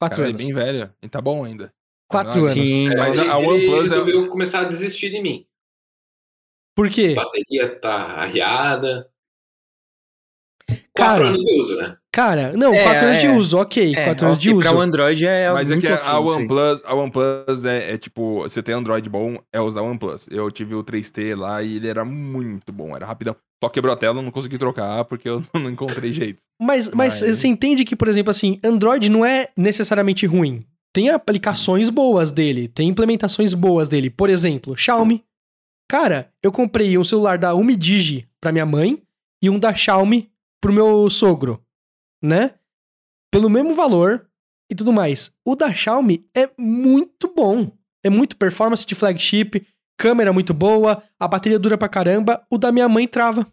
Quatro 0.00 0.18
Cara, 0.18 0.28
ele 0.30 0.42
é 0.42 0.44
anos. 0.44 0.44
bem 0.44 0.64
velho. 0.64 0.94
E 1.02 1.08
tá 1.08 1.20
bom 1.20 1.44
ainda. 1.44 1.72
Quatro 2.08 2.40
Nossa, 2.40 2.52
anos. 2.52 2.68
Sim. 2.68 2.88
É, 2.90 2.96
Mas 2.96 3.16
ele, 3.18 3.30
a 3.30 3.38
ele 3.38 3.46
OnePlus 3.48 3.78
é- 3.78 3.82
resolveu 3.90 4.28
começar 4.28 4.60
a 4.60 4.64
desistir 4.64 5.10
de 5.10 5.20
mim. 5.20 5.46
Por 6.74 6.90
quê? 6.90 7.14
A 7.18 7.24
bateria 7.24 7.78
tá 7.80 7.94
arriada. 7.94 9.10
Cara, 10.68 10.84
Quatro 10.94 11.24
anos 11.26 11.42
de 11.42 11.60
uso, 11.60 11.76
né? 11.76 11.98
Cara, 12.14 12.52
não, 12.52 12.74
É, 12.74 12.82
quatro 12.82 13.06
anos 13.06 13.18
de 13.20 13.26
é. 13.26 13.34
uso, 13.34 13.56
ok. 13.58 13.94
É, 13.96 14.04
quatro 14.04 14.26
anos 14.26 14.38
de 14.38 14.50
ok, 14.50 14.58
uso. 14.58 14.68
Pra 14.68 14.78
o 14.78 14.80
Android 14.82 15.26
é 15.26 15.50
Mas 15.50 15.68
é 15.70 15.74
muito 15.74 15.86
que 15.86 15.92
ok 15.92 16.04
a 16.06 16.16
aí. 16.18 16.22
OnePlus, 16.22 16.82
a 16.84 16.94
OnePlus 16.94 17.64
é, 17.64 17.92
é 17.92 17.98
tipo, 17.98 18.42
você 18.42 18.62
tem 18.62 18.74
Android 18.74 19.08
bom, 19.08 19.38
é 19.50 19.58
usar 19.60 19.80
OnePlus. 19.80 20.26
Eu 20.30 20.50
tive 20.50 20.74
o 20.74 20.84
3T 20.84 21.34
lá 21.34 21.62
e 21.62 21.76
ele 21.76 21.88
era 21.88 22.04
muito 22.04 22.70
bom, 22.70 22.94
era 22.94 23.06
rapidão. 23.06 23.34
Só 23.64 23.68
quebrou 23.70 23.94
a 23.94 23.96
tela, 23.96 24.18
eu 24.18 24.22
não 24.22 24.30
consegui 24.30 24.58
trocar 24.58 25.04
porque 25.06 25.26
eu 25.28 25.42
não 25.54 25.70
encontrei 25.70 26.12
jeito. 26.12 26.42
Mas, 26.60 26.90
mas 26.90 27.22
Mas- 27.22 27.38
você 27.38 27.48
entende 27.48 27.82
que, 27.84 27.96
por 27.96 28.08
exemplo, 28.08 28.30
assim, 28.30 28.60
Android 28.62 29.08
não 29.08 29.24
é 29.24 29.48
necessariamente 29.56 30.26
ruim. 30.26 30.64
Tem 30.94 31.08
aplicações 31.08 31.88
boas 31.88 32.30
dele, 32.30 32.68
tem 32.68 32.90
implementações 32.90 33.54
boas 33.54 33.88
dele. 33.88 34.10
Por 34.10 34.28
exemplo, 34.28 34.76
Xiaomi. 34.76 35.24
Cara, 35.88 36.28
eu 36.42 36.52
comprei 36.52 36.98
um 36.98 37.04
celular 37.04 37.38
da 37.38 37.54
Umidigi 37.54 38.26
pra 38.38 38.52
minha 38.52 38.66
mãe 38.66 39.02
e 39.42 39.48
um 39.48 39.58
da 39.58 39.74
Xiaomi 39.74 40.28
pro 40.60 40.72
meu 40.72 41.08
sogro, 41.08 41.58
né? 42.22 42.52
Pelo 43.30 43.48
mesmo 43.50 43.74
valor 43.74 44.26
e 44.70 44.74
tudo 44.74 44.92
mais. 44.92 45.32
O 45.44 45.56
da 45.56 45.72
Xiaomi 45.72 46.26
é 46.36 46.48
muito 46.58 47.32
bom. 47.34 47.70
É 48.04 48.10
muito 48.10 48.36
performance 48.36 48.84
de 48.86 48.94
flagship, 48.94 49.66
câmera 49.98 50.32
muito 50.32 50.52
boa, 50.52 51.02
a 51.18 51.28
bateria 51.28 51.58
dura 51.58 51.78
pra 51.78 51.88
caramba. 51.88 52.44
O 52.50 52.58
da 52.58 52.70
minha 52.72 52.88
mãe 52.88 53.06
trava. 53.06 53.46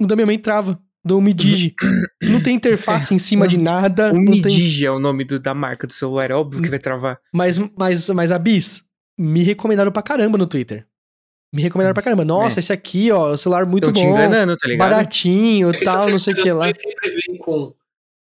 O 0.00 0.06
da 0.06 0.14
minha 0.16 0.26
mãe 0.26 0.38
trava. 0.38 0.80
Do 1.02 1.16
Umidigi. 1.16 1.74
não 2.22 2.42
tem 2.42 2.56
interface 2.56 3.14
em 3.14 3.18
cima 3.18 3.48
de 3.48 3.56
nada. 3.56 4.10
O 4.12 4.16
não 4.20 4.32
tem... 4.32 4.42
Midigi 4.54 4.84
é 4.84 4.90
o 4.90 4.98
nome 5.00 5.24
do- 5.24 5.40
da 5.40 5.54
marca 5.54 5.86
do 5.86 5.92
celular, 5.94 6.30
é 6.30 6.34
óbvio 6.34 6.62
que 6.62 6.68
vai 6.68 6.78
travar. 6.78 7.18
Mas, 7.32 7.58
mas, 7.76 8.10
mas 8.10 8.30
a 8.30 8.38
Bis, 8.38 8.84
me 9.18 9.42
recomendaram 9.42 9.90
pra 9.90 10.02
caramba 10.02 10.36
no 10.36 10.46
Twitter. 10.46 10.86
Me 11.54 11.62
recomendaram 11.62 11.94
pra 11.94 12.02
caramba. 12.02 12.24
Nossa, 12.24 12.60
esse 12.60 12.70
aqui, 12.72 13.10
ó, 13.10 13.34
celular 13.36 13.64
muito 13.66 13.90
te 13.92 14.02
bom. 14.04 14.10
enganando, 14.10 14.56
tá 14.58 14.68
ligado? 14.68 14.88
Baratinho, 14.90 15.70
É 15.70 15.78
que 15.78 15.84
tal, 15.84 16.08
não 16.10 16.18
sei 16.18 16.34
o 16.34 16.36
que 16.36 16.52
lá. 16.52 16.66
sempre 16.66 17.10
vem 17.26 17.38
com. 17.38 17.74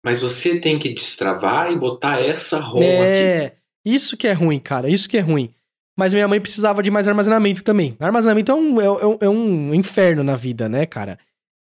Mas 0.08 0.22
você 0.22 0.58
tem 0.58 0.80
que 0.80 0.94
destravar 0.94 1.70
e 1.70 1.76
botar 1.78 2.22
essa 2.22 2.60
ROM 2.62 2.80
aqui. 2.80 3.22
É, 3.22 3.56
isso 3.86 4.16
que 4.16 4.26
é 4.26 4.32
ruim, 4.32 4.58
cara. 4.58 4.88
Isso 4.90 5.10
que 5.10 5.18
é 5.18 5.20
ruim. 5.20 5.54
Mas 6.00 6.14
minha 6.14 6.28
mãe 6.30 6.40
precisava 6.40 6.82
de 6.82 6.90
mais 6.90 7.10
armazenamento 7.10 7.62
também. 7.62 7.94
Armazenamento 8.00 8.50
é 8.50 8.56
um, 8.56 8.80
é, 8.80 8.90
um- 9.06 9.18
é 9.20 9.30
um 9.30 9.74
inferno 9.74 10.24
na 10.24 10.38
vida, 10.38 10.70
né, 10.70 10.86
cara? 10.86 11.20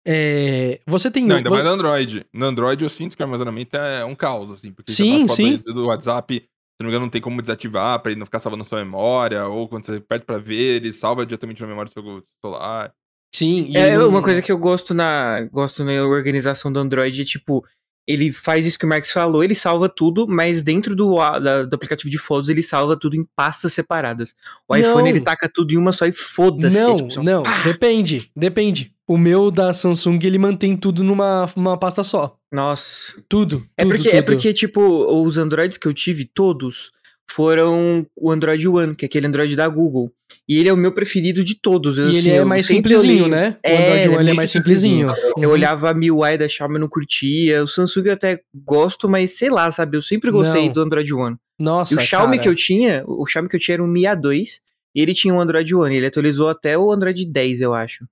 É, 0.07 0.79
você 0.85 1.09
tem. 1.09 1.25
Não, 1.25 1.37
ainda 1.37 1.49
vo- 1.49 1.55
mais 1.55 1.65
no 1.65 1.71
Android. 1.71 2.25
No 2.31 2.45
Android 2.45 2.83
eu 2.83 2.89
sinto 2.89 3.17
que 3.17 3.23
o 3.23 3.25
armazenamento 3.25 3.75
é 3.75 4.05
um 4.05 4.13
caos, 4.13 4.51
assim. 4.51 4.71
Porque 4.71 4.91
Sim, 4.91 5.27
sim. 5.27 5.57
foto 5.57 5.73
do 5.73 5.87
WhatsApp, 5.87 6.35
se 6.35 6.43
não 6.79 6.85
me 6.85 6.91
engano, 6.91 7.05
não 7.05 7.09
tem 7.09 7.21
como 7.21 7.41
desativar 7.41 7.99
pra 7.99 8.11
ele 8.11 8.19
não 8.19 8.27
ficar 8.27 8.37
salvando 8.37 8.63
na 8.63 8.69
sua 8.69 8.77
memória. 8.85 9.47
Ou 9.47 9.67
quando 9.67 9.85
você 9.85 9.93
aperta 9.95 10.23
pra 10.23 10.37
ver, 10.37 10.75
ele 10.83 10.93
salva 10.93 11.25
diretamente 11.25 11.61
na 11.61 11.67
memória 11.67 11.89
do 11.89 11.93
seu 11.93 12.23
celular. 12.45 12.93
Sim, 13.33 13.65
e 13.69 13.77
É 13.77 13.97
uma 13.97 14.21
coisa 14.21 14.41
que 14.41 14.51
eu 14.51 14.57
gosto 14.57 14.93
na 14.93 15.41
gosto 15.51 15.83
na 15.83 15.91
organização 16.03 16.71
do 16.71 16.79
Android, 16.79 17.21
é, 17.21 17.25
tipo, 17.25 17.65
ele 18.07 18.31
faz 18.31 18.65
isso 18.65 18.77
que 18.77 18.85
o 18.85 18.89
Marx 18.89 19.11
falou, 19.11 19.43
ele 19.43 19.55
salva 19.55 19.89
tudo, 19.89 20.27
mas 20.27 20.61
dentro 20.61 20.95
do, 20.95 21.15
da- 21.39 21.63
do 21.63 21.73
aplicativo 21.75 22.09
de 22.09 22.17
fotos 22.17 22.49
ele 22.49 22.61
salva 22.61 22.95
tudo 22.97 23.15
em 23.15 23.25
pastas 23.35 23.73
separadas. 23.73 24.35
O 24.67 24.75
Não. 24.75 24.81
iPhone 24.81 25.09
ele 25.09 25.21
taca 25.21 25.49
tudo 25.51 25.73
em 25.73 25.77
uma 25.77 25.91
só 25.91 26.05
e 26.05 26.11
foda-se. 26.11 26.77
Não, 26.77 26.97
tipo, 26.97 27.11
só- 27.11 27.23
não, 27.23 27.43
depende, 27.63 28.29
depende. 28.35 28.93
O 29.07 29.17
meu 29.19 29.51
da 29.51 29.71
Samsung, 29.73 30.19
ele 30.23 30.39
mantém 30.39 30.75
tudo 30.75 31.03
numa, 31.03 31.47
numa 31.55 31.77
pasta 31.77 32.01
só. 32.03 32.35
Nossa. 32.51 33.13
Tudo. 33.29 33.63
É 33.77 33.83
tudo, 33.83 33.93
porque, 33.95 34.09
é 34.09 34.21
tudo. 34.21 34.25
porque, 34.35 34.53
tipo, 34.53 34.81
os 35.23 35.37
Androids 35.37 35.77
que 35.77 35.87
eu 35.87 35.93
tive, 35.93 36.25
todos, 36.25 36.91
foram 37.29 38.05
o 38.15 38.31
Android 38.31 38.67
One, 38.67 38.95
que 38.95 39.05
é 39.05 39.07
aquele 39.07 39.27
Android 39.27 39.55
da 39.55 39.67
Google. 39.67 40.11
E 40.47 40.57
ele 40.57 40.69
é 40.69 40.73
o 40.73 40.77
meu 40.77 40.91
preferido 40.91 41.43
de 41.43 41.59
todos. 41.59 41.97
eu, 41.97 42.05
E 42.07 42.09
ele 42.09 42.19
assim, 42.19 42.29
é 42.31 42.39
eu 42.39 42.45
mais 42.45 42.65
simplesinho, 42.65 43.27
né? 43.27 43.57
É, 43.63 43.73
o 43.73 43.75
Android 43.77 43.91
ele 43.91 43.99
é 43.99 44.01
One 44.01 44.05
ele 44.05 44.13
é 44.13 44.23
muito 44.23 44.35
mais 44.37 44.51
simplesinho. 44.51 45.07
Eu 45.37 45.49
Uhum. 45.49 45.53
olhava 45.53 45.89
a 45.89 45.93
MIUI 45.93 46.37
da 46.37 46.47
Xiaomi, 46.47 46.79
não 46.79 46.87
curtia. 46.87 47.63
O 47.63 47.67
Samsung 47.67 48.05
eu 48.07 48.13
até 48.13 48.41
gosto, 48.53 49.09
mas 49.09 49.37
sei 49.37 49.49
lá, 49.49 49.69
sabe? 49.71 49.97
Eu 49.97 50.01
sempre 50.01 50.31
gostei 50.31 50.65
Não. 50.67 50.73
do 50.73 50.81
Android 50.81 51.13
One. 51.13 51.35
Nossa, 51.59 51.93
e 51.93 51.97
o 51.97 51.99
Xiaomi 51.99 52.37
cara. 52.37 52.43
que 52.43 52.49
eu 52.49 52.55
tinha, 52.55 53.03
o 53.07 53.25
Xiaomi 53.25 53.49
que 53.49 53.55
eu 53.55 53.59
tinha 53.59 53.75
era 53.75 53.83
um 53.83 53.87
Mi 53.87 54.01
A2, 54.03 54.59
e 54.95 55.01
ele 55.01 55.13
tinha 55.13 55.33
um 55.33 55.39
Android 55.41 55.73
One. 55.75 55.95
Ele 55.95 56.05
atualizou 56.05 56.49
até 56.49 56.77
o 56.77 56.91
Android 56.91 57.25
10, 57.25 57.61
eu 57.61 57.73
acho. 57.73 58.05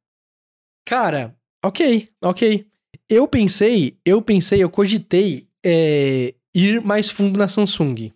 Cara, 0.86 1.36
ok, 1.64 2.10
ok. 2.22 2.66
Eu 3.10 3.28
pensei, 3.28 3.98
eu 4.06 4.22
pensei, 4.22 4.64
eu 4.64 4.70
cogitei 4.70 5.48
é, 5.66 6.34
ir 6.54 6.82
mais 6.82 7.10
fundo 7.10 7.38
na 7.38 7.48
Samsung. 7.48 8.12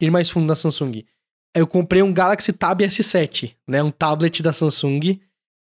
Ir 0.00 0.10
mais 0.10 0.30
fundo 0.30 0.46
na 0.46 0.54
Samsung. 0.54 1.04
Eu 1.54 1.66
comprei 1.66 2.02
um 2.02 2.12
Galaxy 2.12 2.52
Tab 2.52 2.80
S7, 2.80 3.54
né? 3.66 3.82
Um 3.82 3.90
tablet 3.90 4.42
da 4.42 4.52
Samsung. 4.52 5.18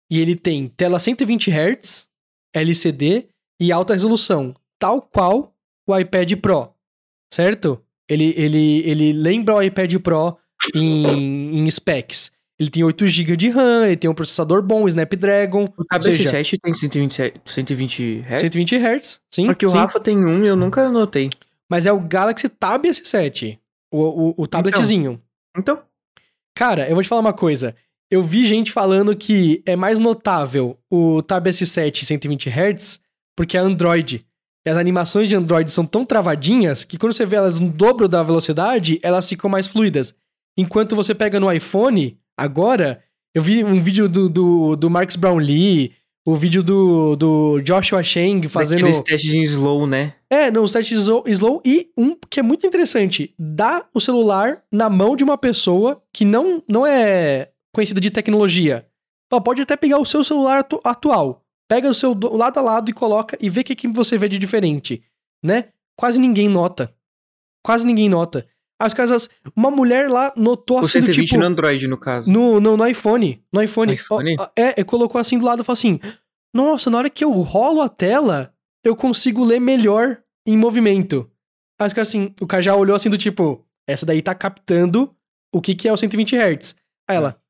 E 0.10 0.20
ele 0.20 0.36
tem 0.36 0.68
tela 0.68 1.00
120 1.00 1.50
Hz, 1.50 2.08
LCD 2.54 3.28
e 3.60 3.72
alta 3.72 3.94
resolução. 3.94 4.56
Tal 4.80 5.02
qual 5.02 5.54
o 5.88 5.98
iPad 5.98 6.34
Pro. 6.36 6.70
Certo? 7.34 7.82
Ele, 8.08 8.34
ele, 8.38 8.82
ele 8.86 9.14
lembra 9.14 9.56
o 9.56 9.62
iPad 9.62 9.96
Pro 10.00 10.38
em, 10.74 11.60
em 11.60 11.72
specs. 11.72 12.32
Ele 12.58 12.70
tem 12.70 12.84
8 12.84 13.08
GB 13.08 13.36
de 13.36 13.50
RAM, 13.50 13.86
ele 13.86 13.98
tem 13.98 14.10
um 14.10 14.14
processador 14.14 14.62
bom, 14.62 14.84
o 14.84 14.88
Snapdragon. 14.88 15.66
O 15.78 15.84
Tab 15.84 16.06
Ou 16.06 16.12
seja, 16.12 16.32
S7 16.32 16.58
tem 16.62 16.74
127, 16.74 17.42
120 17.44 18.22
Hz? 18.22 18.40
120 18.40 18.76
Hz, 18.78 19.20
sim. 19.30 19.46
Porque 19.48 19.66
o 19.66 19.70
sim. 19.70 19.76
Rafa 19.76 20.00
tem 20.00 20.18
um 20.18 20.44
e 20.44 20.48
eu 20.48 20.56
nunca 20.56 20.90
notei. 20.90 21.30
Mas 21.70 21.86
é 21.86 21.92
o 21.92 22.00
Galaxy 22.00 22.48
Tab 22.48 22.86
S7. 22.86 23.60
O, 23.96 24.30
o, 24.30 24.44
o 24.44 24.48
tabletzinho. 24.48 25.22
Então, 25.58 25.82
Cara, 26.56 26.88
eu 26.88 26.96
vou 26.96 27.04
te 27.04 27.10
falar 27.10 27.22
uma 27.22 27.34
coisa. 27.34 27.76
Eu 28.10 28.24
vi 28.24 28.46
gente 28.46 28.72
falando 28.72 29.16
que 29.16 29.62
é 29.66 29.76
mais 29.76 30.00
notável 30.00 30.80
o 30.90 31.22
Tab 31.22 31.46
S7 31.46 32.06
120 32.06 32.50
Hz 32.50 33.00
porque 33.36 33.58
é 33.58 33.60
Android. 33.60 34.26
E 34.66 34.70
as 34.70 34.78
animações 34.78 35.28
de 35.28 35.36
Android 35.36 35.70
são 35.70 35.86
tão 35.86 36.06
travadinhas 36.06 36.86
que 36.86 36.98
quando 36.98 37.14
você 37.14 37.26
vê 37.26 37.36
elas 37.36 37.60
no 37.60 37.70
dobro 37.70 38.08
da 38.08 38.24
velocidade, 38.24 39.00
elas 39.04 39.28
ficam 39.28 39.50
mais 39.50 39.68
fluidas. 39.68 40.16
Enquanto 40.58 40.96
você 40.96 41.14
pega 41.14 41.40
no 41.40 41.52
iPhone, 41.52 42.18
agora, 42.38 43.04
eu 43.34 43.44
vi 43.44 43.64
um 43.64 43.82
vídeo 43.82 44.08
do, 44.08 44.30
do, 44.30 44.76
do 44.78 44.90
Marcus 44.90 45.18
Brownlee, 45.18 45.94
o 46.26 46.36
vídeo 46.36 46.64
do, 46.64 47.16
do 47.16 47.62
Joshua 47.62 48.02
Cheng 48.02 48.48
fazendo. 48.48 48.80
daqueles 48.80 49.02
testes 49.02 49.34
em 49.34 49.44
slow, 49.44 49.86
né? 49.86 50.14
É, 50.30 50.50
não, 50.50 50.64
os 50.64 50.72
testes 50.72 51.00
slow, 51.02 51.24
slow 51.28 51.62
e 51.64 51.90
um 51.98 52.16
que 52.30 52.40
é 52.40 52.44
muito 52.44 52.66
interessante, 52.66 53.34
dá 53.38 53.86
o 53.94 54.00
celular 54.02 54.64
na 54.72 54.90
mão 54.90 55.16
de 55.16 55.24
uma 55.24 55.38
pessoa 55.38 56.02
que 56.12 56.26
não, 56.26 56.64
não 56.68 56.86
é 56.86 57.50
conhecida 57.74 58.02
de 58.02 58.10
tecnologia. 58.10 58.88
Pode 59.44 59.62
até 59.62 59.76
pegar 59.76 60.00
o 60.00 60.06
seu 60.06 60.24
celular 60.24 60.60
atu- 60.60 60.80
atual, 60.84 61.44
pega 61.68 61.90
o 61.90 61.94
seu 61.94 62.16
do- 62.16 62.34
lado 62.36 62.58
a 62.58 62.62
lado 62.62 62.90
e 62.90 62.94
coloca 62.94 63.38
e 63.42 63.50
vê 63.50 63.62
o 63.62 63.64
que, 63.64 63.76
que 63.76 63.88
você 63.88 64.18
vê 64.18 64.28
de 64.30 64.38
diferente, 64.40 65.04
né? 65.44 65.66
Quase 65.98 66.20
ninguém 66.20 66.48
nota. 66.48 66.94
Quase 67.64 67.86
ninguém 67.86 68.08
nota. 68.10 68.48
As 68.80 68.94
casas, 68.94 69.30
uma 69.56 69.72
mulher 69.72 70.10
lá 70.10 70.34
notou 70.36 70.78
O 70.78 70.80
assim 70.82 71.00
do 71.00 71.08
120 71.08 71.28
tipo 71.28 71.40
no 71.40 71.46
Android, 71.46 71.88
no 71.88 71.98
caso. 71.98 72.30
no, 72.30 72.60
no, 72.60 72.76
no 72.76 72.88
iPhone. 72.88 73.42
No 73.52 73.62
iPhone. 73.62 73.94
IPhone? 73.94 74.36
É, 74.58 74.74
ele 74.78 74.84
colocou 74.84 75.20
assim 75.20 75.38
do 75.38 75.46
lado 75.46 75.62
e 75.62 75.66
falou 75.66 75.76
assim: 75.76 76.00
Nossa, 76.54 76.90
na 76.90 76.98
hora 76.98 77.10
que 77.10 77.24
eu 77.24 77.32
rolo 77.32 77.82
a 77.82 77.88
tela, 77.88 78.54
eu 78.84 78.96
consigo 78.96 79.44
ler 79.46 79.60
melhor 79.60 80.18
em 80.46 80.58
movimento. 80.58 81.30
Aí 81.80 81.88
os 81.88 81.94
caras 81.94 82.10
assim, 82.10 82.34
o 82.40 82.48
cara 82.48 82.62
já 82.62 82.76
olhou 82.76 82.96
assim 82.96 83.10
do 83.10 83.18
tipo, 83.18 83.66
essa 83.88 84.06
daí 84.06 84.22
tá 84.22 84.36
captando 84.36 85.14
o 85.54 85.62
que, 85.62 85.74
que 85.76 85.88
é 85.88 85.94
o 85.94 85.98
120 85.98 86.36
Hz. 86.36 86.76
Aí 87.08 87.16
ela, 87.18 87.42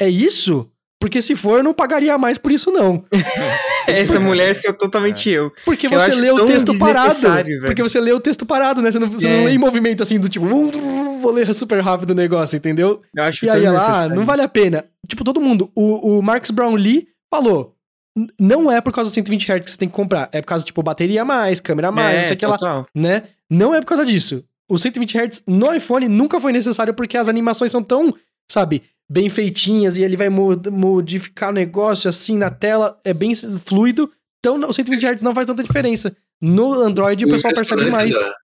é 0.00 0.08
isso? 0.08 0.70
Porque 1.04 1.20
se 1.20 1.36
for, 1.36 1.58
eu 1.58 1.62
não 1.62 1.74
pagaria 1.74 2.16
mais 2.16 2.38
por 2.38 2.50
isso, 2.50 2.70
não. 2.72 3.04
Essa 3.86 4.18
mulher 4.18 4.56
sou 4.56 4.72
totalmente 4.72 5.28
eu. 5.28 5.52
Porque 5.62 5.86
Que 5.86 5.94
eu 5.94 6.00
você 6.00 6.10
acho 6.12 6.18
lê 6.18 6.30
o 6.30 6.46
texto 6.46 6.78
parado. 6.78 7.14
velho. 7.20 7.60
Porque 7.60 7.82
você 7.82 8.00
lê 8.00 8.10
o 8.10 8.18
texto 8.20 8.46
parado, 8.46 8.80
né? 8.80 8.90
Você 8.90 8.98
não, 8.98 9.10
você 9.10 9.28
não 9.28 9.42
É. 9.42 9.44
lê 9.44 9.50
em 9.52 9.58
movimento 9.58 10.02
assim, 10.02 10.18
do 10.18 10.30
tipo, 10.30 10.46
vou 10.46 11.30
ler 11.30 11.52
super 11.54 11.82
rápido 11.82 12.10
o 12.10 12.14
negócio, 12.14 12.56
entendeu? 12.56 13.02
Eu 13.14 13.22
acho 13.22 13.44
E 13.44 13.50
aí 13.50 13.62
ela, 13.66 14.04
ah, 14.04 14.08
não 14.08 14.24
vale 14.24 14.40
a 14.40 14.48
pena. 14.48 14.86
Tipo, 15.06 15.24
todo 15.24 15.42
mundo. 15.42 15.70
O, 15.74 16.18
o 16.18 16.22
Marcus 16.22 16.50
Brownlee 16.50 17.06
falou. 17.30 17.74
"N- 18.16 18.28
Não 18.40 18.72
é 18.72 18.80
por 18.80 18.90
causa 18.94 19.10
do 19.10 19.14
120 19.14 19.46
Hz 19.52 19.62
que 19.66 19.70
você 19.72 19.76
tem 19.76 19.88
que 19.90 19.94
comprar. 19.94 20.30
É 20.32 20.40
por 20.40 20.46
causa, 20.48 20.64
tipo, 20.64 20.82
bateria 20.82 21.20
a 21.20 21.24
mais, 21.26 21.60
câmera 21.60 21.88
a 21.88 21.92
mais, 21.92 22.20
não 22.20 22.26
sei 22.28 22.36
o 22.36 22.38
que 22.38 22.46
lá, 22.46 22.86
né? 22.94 23.24
Não 23.50 23.74
é 23.74 23.80
por 23.80 23.88
causa 23.88 24.06
disso. 24.06 24.42
O 24.70 24.78
120 24.78 25.18
Hz 25.18 25.42
no 25.46 25.70
iPhone 25.74 26.08
nunca 26.08 26.40
foi 26.40 26.50
necessário 26.50 26.94
porque 26.94 27.18
as 27.18 27.28
animações 27.28 27.70
são 27.70 27.82
tão, 27.82 28.14
sabe, 28.50 28.82
bem 29.10 29.28
feitinhas 29.28 29.96
e 29.96 30.02
ele 30.02 30.16
vai 30.16 30.28
mo- 30.28 30.60
modificar 30.70 31.50
o 31.50 31.52
negócio 31.54 32.08
assim 32.08 32.36
na 32.38 32.50
tela, 32.50 32.98
é 33.04 33.12
bem 33.14 33.32
fluido. 33.64 34.10
Então 34.40 34.58
o 34.58 34.72
120 34.72 35.04
Hz 35.06 35.22
não 35.22 35.34
faz 35.34 35.46
tanta 35.46 35.62
diferença. 35.62 36.14
No 36.40 36.72
Android 36.74 37.24
o 37.24 37.28
pessoal 37.28 37.54
percebe 37.54 37.90
mais. 37.90 38.14
Da, 38.14 38.34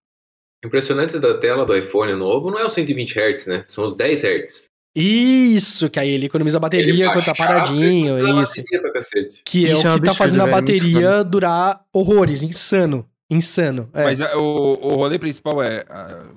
o 0.64 0.66
impressionante 0.66 1.18
da 1.18 1.38
tela 1.38 1.64
do 1.64 1.76
iPhone 1.76 2.14
novo 2.14 2.50
não 2.50 2.58
é 2.58 2.64
os 2.64 2.72
120 2.72 3.18
Hz, 3.18 3.46
né? 3.46 3.62
São 3.66 3.84
os 3.84 3.94
10 3.94 4.24
Hz. 4.24 4.66
Isso, 4.96 5.88
que 5.88 6.00
aí 6.00 6.10
ele 6.10 6.26
economiza 6.26 6.56
a 6.56 6.60
bateria 6.60 7.12
quando 7.12 7.24
tá 7.24 7.34
paradinho, 7.34 8.18
ele 8.18 8.40
isso. 8.42 8.56
bateria 8.56 8.80
pra 8.80 8.92
cacete. 8.92 9.42
Que 9.44 9.66
é 9.66 9.72
Isso 9.72 9.86
é 9.86 9.90
o 9.90 9.94
um 9.94 9.98
que 9.98 10.04
tá 10.04 10.10
absurdo, 10.10 10.14
fazendo 10.14 10.40
a 10.40 10.44
velho, 10.46 10.56
muito 10.56 10.66
bateria 10.72 11.24
durar 11.24 11.84
horrores. 11.92 12.42
Insano. 12.42 13.08
Insano. 13.30 13.88
É. 13.92 14.04
Mas 14.04 14.20
é, 14.20 14.34
o, 14.34 14.40
o 14.40 14.94
rolê 14.96 15.18
principal 15.18 15.62
é, 15.62 15.84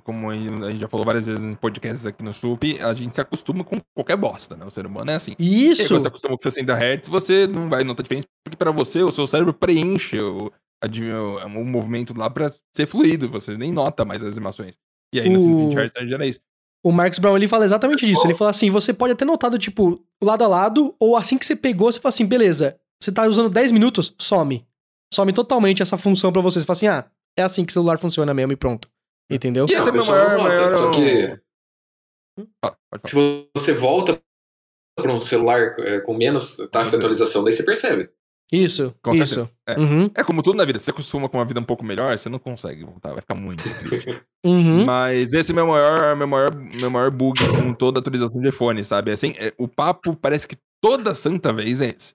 como 0.03 0.29
a 0.29 0.35
gente 0.35 0.79
já 0.79 0.87
falou 0.87 1.03
várias 1.03 1.25
vezes 1.25 1.43
em 1.43 1.55
podcasts 1.55 2.05
aqui 2.05 2.23
no 2.23 2.33
Sup, 2.33 2.63
a 2.79 2.93
gente 2.93 3.15
se 3.15 3.21
acostuma 3.21 3.63
com 3.63 3.77
qualquer 3.95 4.15
bosta, 4.15 4.55
né? 4.55 4.63
O 4.63 4.69
ser 4.69 4.85
humano 4.85 5.09
é 5.09 5.15
assim. 5.15 5.35
E 5.39 5.69
Isso. 5.71 5.87
quando 5.87 6.01
você 6.01 6.07
acostuma 6.07 6.37
com 6.37 6.43
60 6.43 6.73
Hz, 6.73 7.07
você 7.07 7.47
não 7.47 7.67
vai 7.67 7.83
notar 7.83 8.03
diferença, 8.03 8.27
porque 8.45 8.55
pra 8.55 8.71
você, 8.71 9.01
o 9.01 9.11
seu 9.11 9.25
cérebro 9.25 9.53
preenche 9.53 10.21
o, 10.21 10.51
a 10.83 10.87
o, 10.87 11.59
o 11.59 11.65
movimento 11.65 12.13
lá 12.15 12.29
pra 12.29 12.53
ser 12.75 12.87
fluido, 12.87 13.27
você 13.27 13.57
nem 13.57 13.71
nota 13.71 14.05
mais 14.05 14.21
as 14.23 14.37
animações. 14.37 14.77
E 15.13 15.19
aí, 15.19 15.29
no 15.29 15.37
O- 15.37 15.71
120 15.71 15.75
Hz, 15.75 16.09
gera 16.09 16.25
isso. 16.27 16.39
O 16.85 16.91
Marcus 16.91 17.17
Brown 17.17 17.37
ele 17.37 17.47
fala 17.47 17.63
exatamente 17.63 18.05
disso. 18.05 18.27
Ele 18.27 18.33
fala 18.33 18.49
assim: 18.49 18.69
você 18.69 18.93
pode 18.93 19.13
até 19.13 19.23
notado, 19.23 19.57
tipo, 19.57 20.03
lado 20.21 20.43
a 20.43 20.47
lado, 20.47 20.93
ou 20.99 21.15
assim 21.15 21.37
que 21.37 21.45
você 21.45 21.55
pegou, 21.55 21.89
você 21.89 21.99
fala 21.99 22.09
assim, 22.13 22.25
beleza, 22.25 22.77
você 23.01 23.09
tá 23.11 23.25
usando 23.25 23.49
10 23.49 23.71
minutos, 23.71 24.13
some. 24.19 24.65
Some 25.13 25.31
totalmente 25.33 25.81
essa 25.81 25.97
função 25.97 26.31
pra 26.31 26.41
você. 26.41 26.59
Você 26.59 26.65
fala 26.65 26.75
assim, 26.77 26.87
ah, 26.87 27.05
é 27.37 27.43
assim 27.43 27.63
que 27.65 27.71
o 27.71 27.73
celular 27.73 27.97
funciona 27.97 28.33
mesmo 28.33 28.51
e 28.53 28.55
pronto. 28.55 28.89
Entendeu? 29.31 29.65
E 29.69 29.73
esse 29.73 29.87
é 29.87 29.91
meu 29.91 30.05
maior, 30.05 30.37
maior... 30.39 30.71
só 30.71 30.91
que- 30.91 31.39
Ah, 32.63 32.75
pode 32.91 33.09
falar. 33.11 33.43
Se 33.43 33.49
você 33.55 33.73
volta 33.73 34.19
pra 34.99 35.13
um 35.13 35.19
celular 35.19 35.75
é, 35.79 35.99
com 36.01 36.15
menos 36.15 36.57
taxa 36.71 36.91
de 36.91 36.95
atualização, 36.97 37.43
daí 37.43 37.53
você 37.53 37.63
percebe. 37.63 38.09
Isso, 38.51 38.93
Com 39.01 39.15
isso. 39.15 39.49
É. 39.67 39.79
Uhum, 39.79 40.11
É 40.15 40.23
como 40.23 40.43
tudo 40.43 40.57
na 40.57 40.65
vida, 40.65 40.77
se 40.77 40.85
você 40.85 40.91
acostuma 40.91 41.27
com 41.27 41.37
uma 41.39 41.45
vida 41.45 41.59
um 41.59 41.63
pouco 41.63 41.83
melhor, 41.83 42.15
você 42.15 42.29
não 42.29 42.37
consegue 42.37 42.83
voltar, 42.83 43.11
vai 43.13 43.21
ficar 43.21 43.33
muito 43.33 43.63
triste. 43.63 44.05
uhum. 44.45 44.85
Mas 44.85 45.33
esse 45.33 45.51
é 45.51 45.55
meu 45.55 45.65
maior, 45.65 46.15
meu 46.15 46.27
maior, 46.27 46.53
meu 46.53 46.91
maior 46.91 47.09
bug 47.09 47.39
com 47.49 47.73
toda 47.73 47.99
atualização 47.99 48.39
de 48.41 48.49
iPhone, 48.49 48.83
sabe? 48.85 49.11
Assim, 49.11 49.33
é, 49.39 49.51
o 49.57 49.67
papo 49.67 50.15
parece 50.15 50.47
que 50.47 50.57
toda 50.83 51.15
santa 51.15 51.51
vez 51.51 51.81
é 51.81 51.95
esse. 51.97 52.13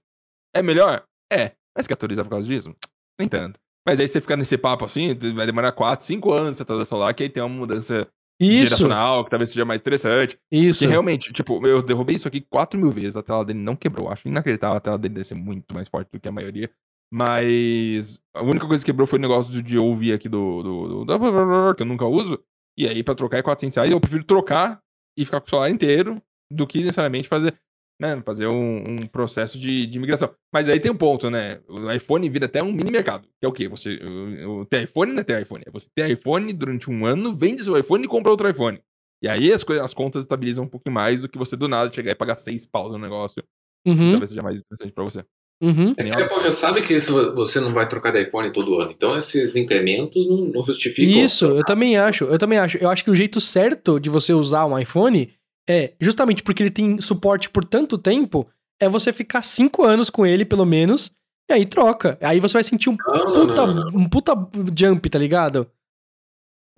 É 0.54 0.62
melhor? 0.62 1.02
É. 1.32 1.52
Mas 1.78 1.86
que 1.86 1.92
atualizar 1.92 2.24
por 2.24 2.30
causa 2.30 2.46
disso? 2.48 2.74
Nem 3.18 3.28
tanto. 3.28 3.58
Mas 3.86 3.98
aí 4.00 4.08
você 4.08 4.20
fica 4.20 4.36
nesse 4.36 4.58
papo 4.58 4.84
assim, 4.84 5.14
vai 5.34 5.46
demorar 5.46 5.72
4, 5.72 6.04
5 6.04 6.32
anos 6.32 6.56
você 6.56 6.62
atualizar 6.62 6.82
o 6.82 6.88
celular, 6.88 7.14
que 7.14 7.22
aí 7.22 7.28
tem 7.28 7.42
uma 7.42 7.48
mudança 7.48 8.06
Isso, 8.40 8.66
geracional, 8.66 9.24
que 9.24 9.30
talvez 9.30 9.48
seja 9.50 9.64
mais 9.64 9.80
interessante. 9.80 10.38
isso. 10.52 10.80
Que 10.80 10.86
realmente, 10.86 11.32
tipo, 11.32 11.64
eu 11.66 11.80
derrubei 11.80 12.16
isso 12.16 12.28
aqui 12.28 12.40
4 12.40 12.78
mil 12.78 12.90
vezes, 12.90 13.16
a 13.16 13.22
tela 13.22 13.44
dele 13.44 13.60
não 13.60 13.74
quebrou. 13.76 14.10
Acho 14.10 14.28
inacreditável 14.28 14.76
a 14.76 14.80
tela 14.80 14.98
dele 14.98 15.14
deve 15.14 15.24
ser 15.26 15.34
muito 15.36 15.72
mais 15.72 15.88
forte 15.88 16.10
do 16.12 16.20
que 16.20 16.28
a 16.28 16.32
maioria. 16.32 16.68
Mas 17.10 18.20
a 18.34 18.42
única 18.42 18.66
coisa 18.66 18.84
que 18.84 18.90
quebrou 18.90 19.06
foi 19.06 19.18
o 19.18 19.22
negócio 19.22 19.62
de 19.62 19.78
ouvir 19.78 20.12
aqui 20.12 20.28
do, 20.28 20.62
do, 20.62 21.04
do- 21.04 21.16
do- 21.16 21.74
que 21.74 21.82
eu 21.82 21.86
nunca 21.86 22.04
uso. 22.06 22.38
E 22.78 22.86
aí, 22.86 23.02
pra 23.02 23.14
trocar 23.14 23.38
é 23.38 23.42
400 23.42 23.76
reais, 23.76 23.90
eu 23.90 24.00
prefiro 24.00 24.24
trocar 24.24 24.80
e 25.18 25.24
ficar 25.24 25.40
com 25.40 25.46
o 25.46 25.50
celular 25.50 25.70
inteiro 25.70 26.22
do 26.52 26.66
que 26.66 26.78
necessariamente 26.78 27.28
fazer, 27.28 27.54
né, 28.00 28.22
fazer 28.24 28.46
um, 28.46 29.02
um 29.02 29.06
processo 29.06 29.58
de, 29.58 29.86
de 29.86 29.98
migração. 29.98 30.30
Mas 30.52 30.68
aí 30.68 30.78
tem 30.78 30.90
um 30.90 30.96
ponto, 30.96 31.28
né? 31.28 31.60
O 31.68 31.90
iPhone 31.90 32.28
vira 32.30 32.46
até 32.46 32.62
um 32.62 32.72
mini 32.72 32.90
mercado. 32.90 33.26
Que 33.40 33.46
é 33.46 33.48
o 33.48 33.52
quê? 33.52 33.68
Você 33.68 33.96
o, 33.96 34.60
o, 34.60 34.64
ter 34.64 34.84
iPhone 34.84 35.12
não 35.12 35.20
é 35.20 35.24
ter 35.24 35.42
iPhone. 35.42 35.64
É 35.66 35.70
você 35.70 35.88
ter 35.94 36.10
iPhone 36.10 36.52
durante 36.52 36.90
um 36.90 37.04
ano, 37.04 37.34
vende 37.34 37.64
seu 37.64 37.76
iPhone 37.76 38.04
e 38.04 38.08
compra 38.08 38.30
outro 38.30 38.48
iPhone. 38.48 38.80
E 39.22 39.28
aí 39.28 39.52
as, 39.52 39.64
coisas, 39.64 39.84
as 39.84 39.92
contas 39.92 40.22
estabilizam 40.22 40.64
um 40.64 40.68
pouquinho 40.68 40.94
mais 40.94 41.22
do 41.22 41.28
que 41.28 41.38
você 41.38 41.56
do 41.56 41.66
nada 41.66 41.92
chegar 41.92 42.12
e 42.12 42.14
pagar 42.14 42.36
seis 42.36 42.64
paus 42.66 42.92
no 42.92 42.98
negócio. 42.98 43.42
Uhum, 43.86 44.12
Talvez 44.12 44.30
seja 44.30 44.42
mais 44.42 44.60
interessante 44.60 44.92
pra 44.92 45.04
você. 45.04 45.24
uhum. 45.60 45.92
É 45.96 46.04
que 46.04 46.10
a 46.10 46.24
Apple 46.24 46.40
já 46.40 46.52
sabe 46.52 46.82
que 46.82 46.94
isso 46.94 47.34
você 47.34 47.58
não 47.58 47.72
vai 47.72 47.88
trocar 47.88 48.12
de 48.12 48.22
iPhone 48.22 48.52
todo 48.52 48.78
ano. 48.78 48.92
Então 48.92 49.16
esses 49.16 49.56
incrementos 49.56 50.28
não, 50.28 50.44
não 50.44 50.62
justificam. 50.62 51.24
Isso, 51.24 51.46
eu 51.46 51.64
também 51.64 51.96
acho. 51.96 52.24
Eu 52.24 52.38
também 52.38 52.58
acho. 52.58 52.78
Eu 52.78 52.90
acho 52.90 53.02
que 53.02 53.10
o 53.10 53.14
jeito 53.14 53.40
certo 53.40 53.98
de 53.98 54.08
você 54.08 54.32
usar 54.32 54.66
um 54.66 54.78
iPhone 54.78 55.32
é, 55.68 55.92
justamente 56.00 56.42
porque 56.42 56.62
ele 56.62 56.70
tem 56.70 57.00
suporte 57.00 57.50
por 57.50 57.64
tanto 57.64 57.98
tempo, 57.98 58.48
é 58.80 58.88
você 58.88 59.12
ficar 59.12 59.42
cinco 59.42 59.84
anos 59.84 60.08
com 60.08 60.24
ele, 60.24 60.44
pelo 60.44 60.64
menos, 60.64 61.12
e 61.48 61.52
aí 61.52 61.66
troca. 61.66 62.18
Aí 62.22 62.40
você 62.40 62.54
vai 62.54 62.64
sentir 62.64 62.88
um 62.88 62.96
Não, 62.96 63.32
puta, 63.32 63.66
não, 63.66 63.74
não. 63.74 64.00
um 64.00 64.08
puta 64.08 64.32
jump, 64.74 65.08
tá 65.10 65.18
ligado? 65.18 65.70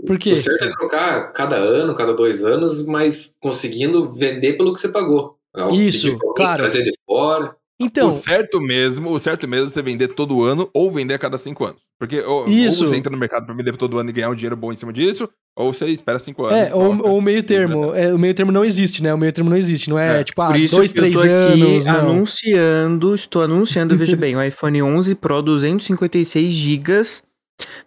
Por 0.06 0.18
quê? 0.18 0.32
O 0.32 0.36
certo 0.36 0.64
é 0.64 0.70
trocar 0.70 1.32
cada 1.32 1.56
ano, 1.56 1.94
cada 1.94 2.14
dois 2.14 2.44
anos, 2.44 2.86
mas 2.86 3.36
conseguindo 3.40 4.12
vender 4.12 4.54
pelo 4.54 4.72
que 4.72 4.80
você 4.80 4.88
pagou. 4.88 5.38
Algo 5.54 5.76
Isso, 5.76 6.18
pedir 6.18 6.34
claro. 6.34 6.58
Trazer 6.58 6.82
de 6.82 6.92
fora. 7.06 7.54
Então, 7.80 8.08
o 8.08 8.12
certo 8.12 8.60
mesmo, 8.60 9.10
o 9.10 9.18
certo 9.18 9.48
mesmo 9.48 9.68
é 9.68 9.70
você 9.70 9.80
vender 9.80 10.08
todo 10.08 10.44
ano 10.44 10.68
ou 10.74 10.92
vender 10.92 11.14
a 11.14 11.18
cada 11.18 11.38
cinco 11.38 11.64
anos. 11.64 11.80
Porque 11.98 12.20
ou, 12.20 12.46
Isso. 12.46 12.84
ou 12.84 12.90
você 12.90 12.96
entra 12.96 13.10
no 13.10 13.16
mercado 13.16 13.46
pra 13.46 13.54
vender 13.54 13.74
todo 13.76 13.98
ano 13.98 14.10
e 14.10 14.12
ganhar 14.12 14.28
um 14.28 14.34
dinheiro 14.34 14.56
bom 14.56 14.70
em 14.70 14.76
cima 14.76 14.92
disso, 14.92 15.28
ou 15.56 15.72
você 15.72 15.86
espera 15.86 16.18
cinco 16.18 16.44
anos. 16.44 16.68
é, 16.68 16.74
ou, 16.74 16.92
o 16.92 17.22
meio 17.22 17.42
termo. 17.42 17.94
É, 17.94 18.12
o 18.12 18.18
meio 18.18 18.34
termo 18.34 18.52
não 18.52 18.64
existe, 18.64 19.02
né? 19.02 19.14
O 19.14 19.18
meio 19.18 19.32
termo 19.32 19.48
não 19.48 19.56
existe. 19.56 19.88
Não 19.88 19.98
é, 19.98 20.20
É, 20.20 20.24
tipo, 20.24 20.42
ah, 20.42 20.52
dois, 20.52 20.92
que 20.92 20.98
eu 20.98 21.02
três 21.02 21.14
tô 21.14 21.20
aqui 21.20 21.30
anos. 21.30 21.86
Não. 21.86 21.98
anunciando, 21.98 23.14
estou 23.14 23.42
anunciando, 23.42 23.96
veja 23.96 24.16
bem, 24.16 24.36
o 24.36 24.42
iPhone 24.42 24.82
11 24.82 25.14
Pro 25.14 25.40
256 25.40 26.52
GB 26.54 27.02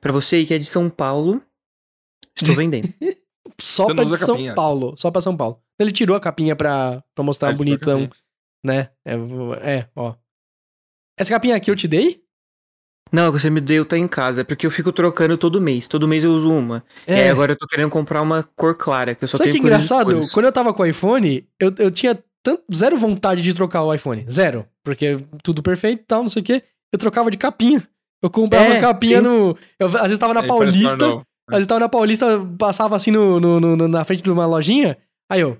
para 0.02 0.12
você 0.12 0.38
aí 0.38 0.46
que 0.46 0.54
é 0.54 0.58
de 0.58 0.66
São 0.66 0.90
Paulo. 0.90 1.42
Estou 2.36 2.56
vendendo. 2.56 2.90
Só 3.62 3.86
de 3.86 4.18
São 4.18 4.36
capinha. 4.36 4.56
Paulo. 4.56 4.96
Só 4.98 5.12
pra 5.12 5.22
São 5.22 5.38
Paulo. 5.38 5.60
Ele 5.80 5.92
tirou 5.92 6.16
a 6.16 6.20
capinha 6.20 6.56
pra, 6.56 7.04
pra 7.14 7.24
mostrar 7.24 7.50
É, 7.50 7.52
ele 7.52 7.58
tirou 7.58 7.74
a 7.74 7.78
bonitão, 7.78 8.02
capinha. 8.08 8.23
Né? 8.64 8.90
É, 9.06 9.14
é, 9.62 9.88
ó. 9.96 10.16
Essa 11.18 11.32
capinha 11.32 11.56
aqui 11.56 11.70
eu 11.70 11.76
te 11.76 11.88
dei? 11.88 12.22
Não, 13.12 13.32
que 13.32 13.40
você 13.40 13.50
me 13.50 13.62
deu 13.62 13.86
tá 13.86 13.96
em 13.98 14.08
casa, 14.08 14.42
é 14.42 14.44
porque 14.44 14.66
eu 14.66 14.72
fico 14.72 14.92
trocando 14.92 15.38
todo 15.38 15.62
mês. 15.62 15.88
Todo 15.88 16.08
mês 16.08 16.24
eu 16.24 16.32
uso 16.32 16.52
uma. 16.52 16.84
E 17.08 17.14
aí 17.14 17.30
agora 17.30 17.52
eu 17.52 17.56
tô 17.56 17.68
querendo 17.68 17.90
comprar 17.92 18.22
uma 18.22 18.42
cor 18.56 18.76
clara, 18.76 19.14
que 19.14 19.24
eu 19.24 19.28
só 19.28 19.38
Sabe 19.38 19.50
que 19.52 19.58
tenho 19.58 19.64
de 19.66 19.70
engraçado? 19.70 20.06
cores. 20.06 20.32
Quando 20.32 20.46
eu 20.48 20.52
tava 20.52 20.74
com 20.74 20.82
o 20.82 20.86
iPhone, 20.86 21.48
eu, 21.60 21.72
eu 21.78 21.92
tinha 21.92 22.18
tanto, 22.42 22.64
zero 22.74 22.98
vontade 22.98 23.42
de 23.44 23.54
trocar 23.54 23.84
o 23.84 23.94
iPhone. 23.94 24.26
Zero. 24.30 24.66
Porque 24.84 25.18
tudo 25.44 25.62
perfeito 25.62 26.02
e 26.02 26.06
tal, 26.06 26.24
não 26.24 26.30
sei 26.30 26.42
o 26.42 26.46
quê. 26.46 26.64
Eu 26.92 26.98
trocava 26.98 27.30
de 27.30 27.38
capinha. 27.38 27.88
Eu 28.22 28.32
comprava 28.32 28.74
É, 28.74 28.80
capinha 28.82 29.18
sim. 29.20 29.24
no. 29.24 29.56
Eu, 29.78 29.88
às 29.98 30.04
vezes 30.04 30.18
tava 30.20 30.34
na 30.34 30.42
Aí 30.42 30.48
Paulista. 30.48 31.06
Às 31.50 31.58
vezes 31.58 31.68
tava 31.68 31.82
na 31.82 31.90
Paulista, 31.90 32.26
passava 32.58 32.96
assim 32.96 33.12
no, 33.12 33.40
no- 33.40 33.60
no- 33.60 33.88
na 33.88 34.04
frente 34.06 34.24
de 34.24 34.32
uma 34.32 34.46
lojinha. 34.48 34.98
Aí 35.30 35.42
eu, 35.42 35.58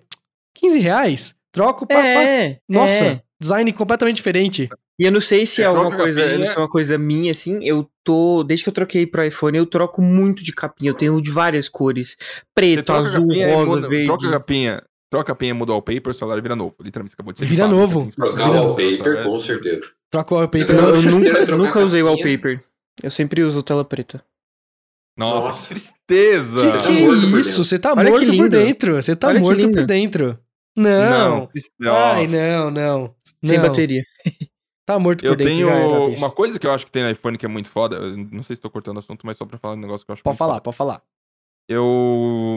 15 0.56 0.80
reais? 0.80 1.36
Troco 1.54 1.86
pra. 1.86 2.06
É, 2.06 2.60
Nossa, 2.68 3.04
é. 3.06 3.22
design 3.40 3.72
completamente 3.74 4.16
diferente. 4.18 4.70
E 5.00 5.06
eu 5.06 5.12
não 5.12 5.22
sei 5.22 5.46
se 5.46 5.62
é, 5.62 5.66
É, 5.66 5.68
alguma 5.68 5.92
coisa, 5.96 6.22
capinha. 6.24 6.46
se 6.46 6.56
é 6.56 6.60
uma 6.60 6.70
coisa 6.70 6.98
minha, 6.98 7.32
assim, 7.32 7.60
eu 7.64 7.90
tô, 8.04 8.44
desde 8.44 8.64
que 8.64 8.70
eu 8.70 8.74
troquei 8.74 9.06
pro 9.08 9.24
iPhone, 9.24 9.58
eu 9.58 9.66
troco 9.66 10.02
muito 10.02 10.44
de 10.44 10.52
capinha, 10.54 10.92
eu 10.92 10.96
tenho 10.96 11.20
de 11.22 11.32
várias 11.32 11.68
cores, 11.70 12.16
preto, 12.56 12.92
azul, 12.94 13.28
capinha 13.28 13.56
rosa, 13.56 13.76
muda- 13.76 13.90
verde. 13.90 14.06
Troca 14.06 14.28
a 14.28 14.32
capinha, 14.32 14.84
troca 15.12 15.32
a 15.32 15.36
capinha, 15.36 15.54
muda 15.56 15.72
o 15.72 15.76
wallpaper, 15.76 16.12
o 16.12 16.14
celular 16.14 16.42
vira 16.42 16.56
novo. 16.56 16.76
Literalmente, 16.82 17.12
você 17.12 17.16
acabou 17.16 17.34
de 17.34 17.40
ser 17.40 17.46
Vira 17.46 17.64
fábrica, 17.66 17.82
novo. 17.82 18.00
assim, 18.00 18.10
Trocar 18.16 18.36
Vira 18.46 18.50
o 18.62 18.66
wallpaper, 18.66 18.98
celular. 18.98 19.24
com 19.24 19.38
certeza. 19.38 19.92
Troca 20.12 20.34
o 20.34 20.38
wallpaper. 20.38 20.76
Eu, 20.76 20.90
eu 20.96 21.02
nunca, 21.02 21.56
nunca 21.58 21.80
usei 21.80 22.04
wallpaper. 22.04 22.64
Eu 23.02 23.10
sempre 23.12 23.42
uso 23.44 23.64
tela 23.64 23.84
preta. 23.84 24.24
Nossa, 25.18 25.48
Nossa. 25.48 25.62
que 25.62 25.70
tristeza. 25.80 26.62
Que 26.62 26.68
que 26.68 26.78
tá 26.78 26.84
por 27.30 27.38
é 27.38 27.42
isso? 27.42 27.64
Você 27.66 27.78
tá 27.80 27.92
Olha 27.94 28.04
que 28.06 28.10
morto 28.12 28.26
por 28.26 28.32
lindo. 28.32 28.50
dentro. 28.50 28.96
Você 28.96 29.16
tá 29.16 29.28
Olha 29.28 29.40
morto 29.40 29.70
por 29.72 29.86
dentro. 29.86 30.40
Não. 30.76 31.46
triste- 31.48 31.72
Ai, 31.86 32.28
não, 32.28 32.72
não. 32.72 33.16
Sem 33.46 33.58
Não. 33.58 33.68
bateria. 33.70 34.04
Tá 34.86 35.00
morto 35.00 35.22
por 35.22 35.28
Eu 35.28 35.36
dentro. 35.38 35.54
tenho 35.54 35.68
já 35.70 35.76
era, 35.76 35.88
uma 36.20 36.30
coisa 36.30 36.60
que 36.60 36.68
eu 36.68 36.72
acho 36.74 36.86
que 36.86 36.92
tem 36.92 37.04
no 37.04 37.10
iPhone 37.10 37.38
que 37.38 37.46
é 37.46 37.48
muito 37.48 37.72
foda. 37.72 37.96
Eu 37.96 38.18
não 38.18 38.44
sei 38.44 38.54
se 38.58 38.62
tô 38.62 38.70
cortando 38.70 38.98
o 38.98 39.00
assunto, 39.00 39.26
mas 39.26 39.38
só 39.38 39.46
pra 39.46 39.58
falar 39.58 39.76
um 39.76 39.80
negócio 39.80 40.06
que 40.06 40.12
eu 40.12 40.14
acho 40.14 40.22
Pode 40.22 40.34
muito 40.34 40.38
falar, 40.40 40.54
foda. 40.56 40.62
pode 40.62 40.76
falar. 40.76 41.02
Eu, 41.70 41.86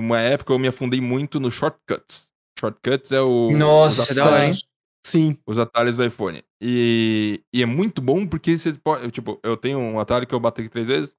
uma 0.00 0.18
época, 0.20 0.52
eu 0.52 0.59
me 0.59 0.66
afundei 0.66 1.00
muito 1.00 1.38
no 1.38 1.52
Shortcuts. 1.52 2.29
Shortcuts 2.59 3.12
é 3.12 3.20
o. 3.20 3.52
Nossa, 3.52 4.02
os 4.11 4.16
hein? 4.16 4.24
atalhos, 4.24 4.68
Sim. 5.07 5.38
os 5.46 5.57
atalhos 5.57 5.98
do 5.98 6.05
iPhone. 6.05 6.42
E, 6.61 7.44
e 7.55 7.62
é 7.62 7.66
muito 7.66 8.02
bom 8.02 8.26
porque 8.26 8.59
você 8.59 8.72
pode. 8.72 9.09
Tipo, 9.12 9.38
eu 9.44 9.57
tenho 9.57 9.79
um 9.79 10.00
atalho 10.00 10.26
que 10.26 10.35
eu 10.35 10.40
bato 10.40 10.61
aqui 10.61 10.68
três 10.68 10.88
vezes. 10.88 11.14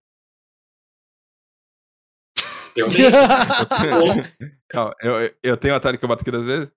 Calma, 4.70 4.94
eu, 5.02 5.12
eu- 5.22 5.36
eu 5.42 5.58
tenho 5.58 5.74
um 5.74 5.78
atalho 5.78 5.98
que 5.98 6.04
eu 6.06 6.10
bato 6.10 6.22
aqui 6.22 6.32
duas 6.32 6.46
vezes. 6.46 6.70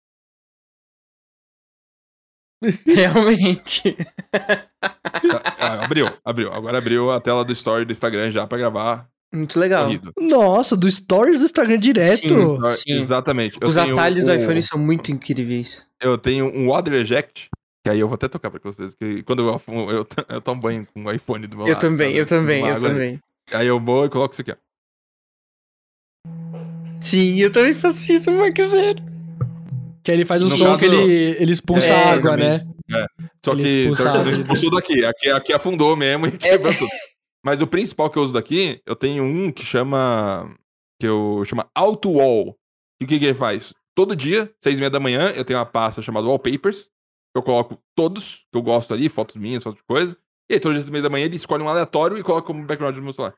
Realmente. 2.87 3.97
Tá, 4.31 5.43
ah, 5.59 5.85
abriu, 5.85 6.11
abriu. 6.25 6.53
Agora 6.53 6.79
abriu 6.79 7.11
a 7.11 7.21
tela 7.21 7.45
do 7.45 7.53
story 7.53 7.85
do 7.85 7.93
Instagram 7.93 8.31
já 8.31 8.47
pra 8.47 8.59
gravar 8.59 9.09
Muito 9.33 9.59
legal. 9.59 9.85
corrido. 9.87 10.13
Nossa, 10.19 10.77
do 10.77 10.91
Stories 10.91 11.41
do 11.41 11.47
Instagram 11.47 11.79
direto. 11.79 12.17
Sim. 12.29 12.59
Sim. 12.77 12.93
Exatamente. 13.01 13.59
Eu 13.61 13.69
Os 13.69 13.75
tenho 13.75 13.95
atalhos 13.95 14.25
do 14.25 14.31
um- 14.33 14.35
iPhone 14.35 14.63
são 14.63 14.79
muito 14.79 15.11
incríveis. 15.11 15.87
Eu 16.01 16.19
tenho 16.19 16.47
um 16.47 16.69
Water 16.69 16.95
Eject, 16.95 17.49
que 17.85 17.91
aí 17.91 18.01
eu 18.01 18.09
vou 18.09 18.15
até 18.15 18.29
tocar 18.29 18.51
pra 18.51 18.61
vocês, 18.63 18.95
que 18.95 19.23
quando 19.23 19.47
eu, 19.49 19.63
eu, 19.91 20.07
eu 20.29 20.41
tomo 20.41 20.61
banho 20.61 20.87
com 20.93 21.05
o 21.05 21.13
iPhone 21.13 21.47
do 21.47 21.57
meu 21.57 21.67
Eu 21.67 21.73
lado, 21.75 21.81
também, 21.81 22.15
eu 22.15 22.27
também, 22.27 22.61
eu 22.61 22.67
água 22.75 22.89
ali. 22.89 22.95
também. 22.95 23.21
Aí 23.53 23.67
eu 23.67 23.81
vou 23.81 24.05
e 24.05 24.09
coloco 24.11 24.33
isso 24.35 24.43
aqui, 24.43 24.53
ó. 24.53 24.57
Sim, 27.01 27.39
eu 27.41 27.51
também 27.51 27.73
faço 27.73 28.13
isso, 28.13 28.31
Marquezeiro. 28.33 29.03
Que 30.03 30.11
aí 30.13 30.17
ele 30.17 30.25
faz 30.25 30.43
o 30.43 30.49
No 30.49 30.57
som 30.57 30.65
caso- 30.65 30.79
que 30.79 30.85
ele, 30.87 31.37
ele 31.43 31.53
expulsa 31.53 31.93
É, 31.93 32.05
a 32.05 32.13
água, 32.15 32.37
né? 32.37 32.67
Só 33.45 33.53
Ele 33.53 33.63
que 33.93 34.03
água. 34.03 34.31
expulsou 34.31 34.71
daqui. 34.71 35.05
Aqui, 35.05 35.29
aqui 35.31 35.53
afundou 35.53 35.97
mesmo 35.97 36.27
e 36.27 36.33
quebrou 36.39 36.73
tudo. 36.75 36.89
Mas 37.45 37.61
o 37.63 37.67
principal 37.67 38.11
que 38.11 38.19
eu 38.19 38.23
uso 38.23 38.33
daqui, 38.33 38.81
eu 38.87 38.95
tenho 38.97 39.25
um 39.25 39.51
que 39.53 39.65
chama. 39.65 40.55
que 41.01 41.07
eu 41.07 41.43
chama 41.47 41.69
Auto 41.75 42.11
Wall. 42.13 42.57
E 43.01 43.05
o 43.05 43.09
que, 43.09 43.19
que 43.19 43.25
ele 43.25 43.35
faz? 43.35 43.73
Todo 43.95 44.15
dia, 44.17 44.51
seis 44.63 44.77
e 44.77 44.79
meia 44.79 44.91
da 44.91 45.01
manhã, 45.01 45.31
eu 45.35 45.45
tenho 45.45 45.59
uma 45.59 45.67
pasta 45.67 46.01
chamada 46.03 46.27
Wallpapers. 46.27 46.85
que 46.85 46.91
Eu 47.39 47.43
coloco 47.43 47.79
todos 47.97 48.45
que 48.53 48.59
eu 48.59 48.63
gosto 48.63 48.93
ali, 48.95 49.09
fotos 49.09 49.37
minhas, 49.37 49.63
fotos 49.63 49.79
de 49.81 49.85
coisa. 49.87 50.17
E 50.51 50.55
aí, 50.55 50.61
todo 50.61 50.73
dia, 50.73 50.81
seis 50.83 50.89
e 50.89 50.93
meia 50.93 51.03
da 51.03 51.09
manhã, 51.11 51.25
ele 51.27 51.37
escolhe 51.37 51.63
um 51.63 51.69
aleatório 51.69 52.19
e 52.19 52.23
coloca 52.23 52.47
como 52.47 52.65
background 52.67 52.95
do 52.97 53.03
meu 53.03 53.13
celular. 53.13 53.35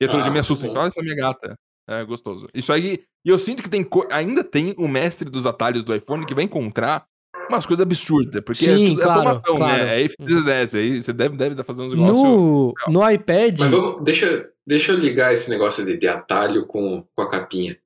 E 0.00 0.04
aí, 0.04 0.10
todo 0.10 0.20
Ah, 0.20 0.22
dia 0.24 0.32
me 0.32 0.38
assusta. 0.40 0.66
bom. 0.66 0.76
Olha 0.78 0.88
essa 0.88 1.00
minha 1.02 1.14
gata. 1.16 1.54
É 1.88 2.04
gostoso. 2.04 2.48
Isso 2.54 2.72
aí. 2.72 3.04
E 3.24 3.28
eu 3.30 3.38
sinto 3.38 3.62
que 3.62 3.70
tem 3.70 3.82
co- 3.82 4.06
ainda 4.10 4.44
tem 4.44 4.74
o 4.76 4.86
mestre 4.86 5.30
dos 5.30 5.46
atalhos 5.46 5.82
do 5.84 5.94
iPhone 5.94 6.26
que 6.26 6.34
vai 6.34 6.44
encontrar 6.44 7.06
umas 7.48 7.64
coisas 7.66 7.82
absurdas. 7.82 8.42
Porque 8.44 8.66
é 8.66 8.76
Sim, 8.76 8.86
tudo 8.88 9.00
claro, 9.02 9.20
é 9.20 9.32
automação, 9.32 9.56
claro. 9.56 9.84
né? 9.84 10.02
É 10.02 10.08
this 10.08 10.44
that. 10.44 10.76
Aí 10.76 11.00
você 11.02 11.12
deve, 11.12 11.36
deve 11.36 11.62
fazer 11.62 11.82
uns 11.82 11.92
negócios. 11.92 12.22
No, 12.22 12.74
no 12.88 13.10
iPad. 13.10 13.60
Mas 13.60 13.70
vamos, 13.70 14.04
deixa, 14.04 14.50
deixa 14.66 14.92
eu 14.92 14.98
ligar 14.98 15.32
esse 15.32 15.48
negócio 15.48 15.84
de, 15.84 15.96
de 15.96 16.06
atalho 16.08 16.66
com, 16.66 17.04
com 17.14 17.22
a 17.22 17.30
capinha. 17.30 17.78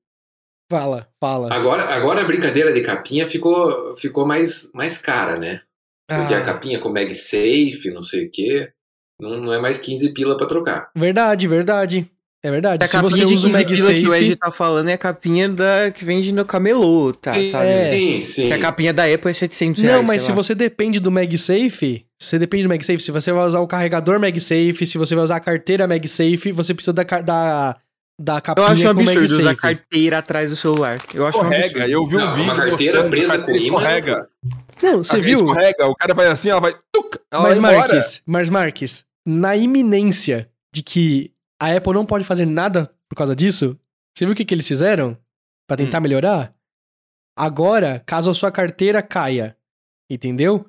Fala, 0.71 1.07
fala. 1.19 1.51
Agora, 1.53 1.83
agora 1.85 2.21
a 2.21 2.25
brincadeira 2.25 2.71
de 2.71 2.81
capinha 2.81 3.27
ficou, 3.27 3.95
ficou 3.95 4.25
mais, 4.27 4.71
mais 4.73 4.99
cara, 4.99 5.37
né? 5.37 5.61
Porque 6.07 6.33
a 6.33 6.41
Ah, 6.41 6.45
capinha 6.45 6.79
com 6.79 6.89
MagSafe, 6.89 7.89
não 7.91 8.01
sei 8.01 8.27
o 8.27 8.31
quê, 8.31 8.71
não, 9.19 9.37
não 9.41 9.53
é 9.53 9.59
mais 9.59 9.79
15 9.79 10.13
pila 10.13 10.37
pra 10.37 10.47
trocar. 10.47 10.91
verdade, 10.95 11.47
verdade. 11.47 12.11
É 12.41 12.49
verdade. 12.49 12.83
A 12.85 12.87
Se 12.87 12.97
você 13.01 13.25
usa 13.25 13.47
o 13.47 13.51
15 13.51 13.65
pila 13.65 13.65
que 13.65 13.81
o 13.81 13.91
Ed 13.91 14.07
MagSafe. 14.07 14.35
tá 14.37 14.49
falando 14.51 14.87
é 14.89 14.93
a 14.93 14.97
capinha 14.97 15.49
da, 15.49 15.91
que 15.91 16.05
vende 16.05 16.31
no 16.31 16.45
camelô, 16.45 17.11
tá, 17.13 17.33
Sim, 17.33 17.51
sabe? 17.51 17.67
é. 17.67 17.91
Sim, 17.91 18.21
sim. 18.21 18.47
Que 18.47 18.53
a 18.53 18.59
capinha 18.61 18.93
da 18.93 19.03
Apple 19.13 19.29
é 19.29 19.33
700 19.33 19.81
reais, 19.83 19.97
Não, 19.97 20.03
mas 20.03 20.21
se 20.21 20.29
lá. 20.29 20.35
você 20.35 20.55
depende 20.55 20.99
do 21.01 21.11
MagSafe, 21.11 22.05
se 22.21 22.29
você 22.29 22.39
depende 22.39 22.63
do 22.63 22.69
MagSafe, 22.69 22.99
se 23.01 23.11
você 23.11 23.31
vai 23.33 23.45
usar 23.45 23.59
o 23.59 23.67
carregador 23.67 24.19
MagSafe, 24.19 24.85
se 24.85 24.97
você 24.97 25.15
vai 25.15 25.23
usar 25.25 25.35
a 25.35 25.39
carteira 25.41 25.85
MagSafe, 25.85 26.51
você 26.53 26.73
precisa 26.73 26.93
da, 26.93 27.03
da, 27.03 27.75
da 28.17 28.37
Eu 28.37 28.41
capinha 28.41 28.67
acho 28.67 28.85
um 28.85 28.89
absurdo 28.89 29.23
usar 29.25 29.43
MagSafe. 29.43 29.55
carteira 29.61 30.17
atrás 30.19 30.49
do 30.49 30.55
celular. 30.55 30.97
Eu 31.13 31.27
acho 31.27 31.37
um 31.37 31.41
Escorrega. 31.41 31.65
absurdo. 31.83 31.91
Eu 31.91 32.07
vi 32.07 32.15
um 32.15 32.19
Não, 32.19 32.33
vídeo. 32.35 32.43
uma 32.53 32.55
carteira 32.55 33.03
presa 33.09 33.37
com 33.39 33.51
imã. 33.51 33.57
Escorrega. 33.57 34.27
Não, 34.81 35.03
você 35.03 35.17
A 35.17 35.19
viu? 35.19 35.39
Escorrega. 35.39 35.87
O 35.87 35.95
cara 35.95 36.13
vai 36.13 36.27
assim, 36.27 36.49
ela 36.49 36.61
vai. 36.61 36.73
Ela 37.31 37.43
Mas. 37.43 37.57
Marques, 37.59 38.21
mas 38.25 38.49
Marques, 38.49 39.03
na 39.27 39.57
iminência 39.57 40.47
de 40.73 40.81
que 40.81 41.31
a 41.59 41.75
Apple 41.75 41.93
não 41.93 42.05
pode 42.05 42.23
fazer 42.23 42.45
nada 42.45 42.91
por 43.07 43.15
causa 43.15 43.35
disso, 43.35 43.77
você 44.15 44.25
viu 44.25 44.33
o 44.33 44.35
que, 44.35 44.45
que 44.45 44.53
eles 44.53 44.67
fizeram? 44.67 45.17
pra 45.67 45.77
tentar 45.77 45.99
melhorar. 45.99 46.51
Agora, 47.37 48.01
caso 48.05 48.29
a 48.29 48.33
sua 48.33 48.51
carteira 48.51 49.01
caia, 49.03 49.55
entendeu? 50.09 50.65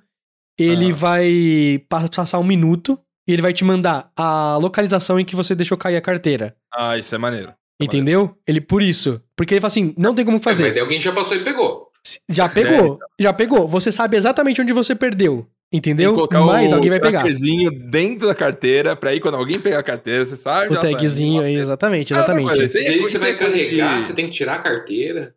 Ele 0.58 0.90
Ah. 0.92 0.94
vai 0.94 1.84
pa- 1.88 2.06
passar 2.08 2.38
um 2.38 2.44
minuto 2.44 2.98
e 3.26 3.32
ele 3.32 3.40
vai 3.42 3.52
te 3.54 3.64
mandar 3.64 4.12
a 4.14 4.58
localização 4.58 5.18
em 5.18 5.24
que 5.24 5.34
você 5.34 5.54
deixou 5.54 5.78
cair 5.78 5.96
a 5.96 6.02
carteira. 6.02 6.54
Ah, 6.72 6.98
isso 6.98 7.14
é 7.14 7.18
maneiro. 7.18 7.54
Entendeu? 7.80 8.36
Ele 8.46 8.60
por 8.60 8.82
isso. 8.82 9.22
Porque 9.34 9.54
ele 9.54 9.60
fala 9.62 9.68
assim: 9.68 9.94
não 9.96 10.14
tem 10.14 10.22
como 10.24 10.36
É, 10.36 10.40
mas 10.44 10.58
fazer. 10.58 10.78
alguém 10.78 11.00
já 11.00 11.12
passou 11.14 11.36
e 11.36 11.42
pegou. 11.42 11.90
Já 12.28 12.46
pegou, 12.48 12.98
já 13.18 13.32
pegou. 13.32 13.66
Você 13.66 13.90
sabe 13.90 14.16
exatamente 14.18 14.60
onde 14.60 14.72
você 14.74 14.94
perdeu. 14.94 15.48
Entendeu? 15.72 16.14
colocar 16.14 16.40
Mas 16.40 16.72
o 16.72 16.74
alguém 16.74 16.90
vai 16.90 16.98
pegar. 16.98 17.20
trackerzinho 17.20 17.70
dentro 17.70 18.26
da 18.26 18.34
carteira, 18.34 18.96
pra 18.96 19.10
aí 19.10 19.20
quando 19.20 19.36
alguém 19.36 19.60
pegar 19.60 19.78
a 19.78 19.82
carteira, 19.84 20.24
você 20.24 20.36
sabe. 20.36 20.70
O 20.70 20.74
já 20.74 20.80
tagzinho 20.80 21.42
aí, 21.42 21.54
exatamente, 21.54 22.12
Ah, 22.12 22.16
mas 22.16 22.24
exatamente. 22.58 22.76
é 22.76 22.88
aí 22.90 22.98
coisa- 22.98 23.10
você 23.12 23.18
vai 23.18 23.30
é 23.30 23.34
carregar, 23.34 23.98
de- 23.98 24.02
você 24.04 24.12
tem 24.14 24.26
que 24.26 24.32
tirar 24.32 24.54
a 24.54 24.58
carteira. 24.58 25.34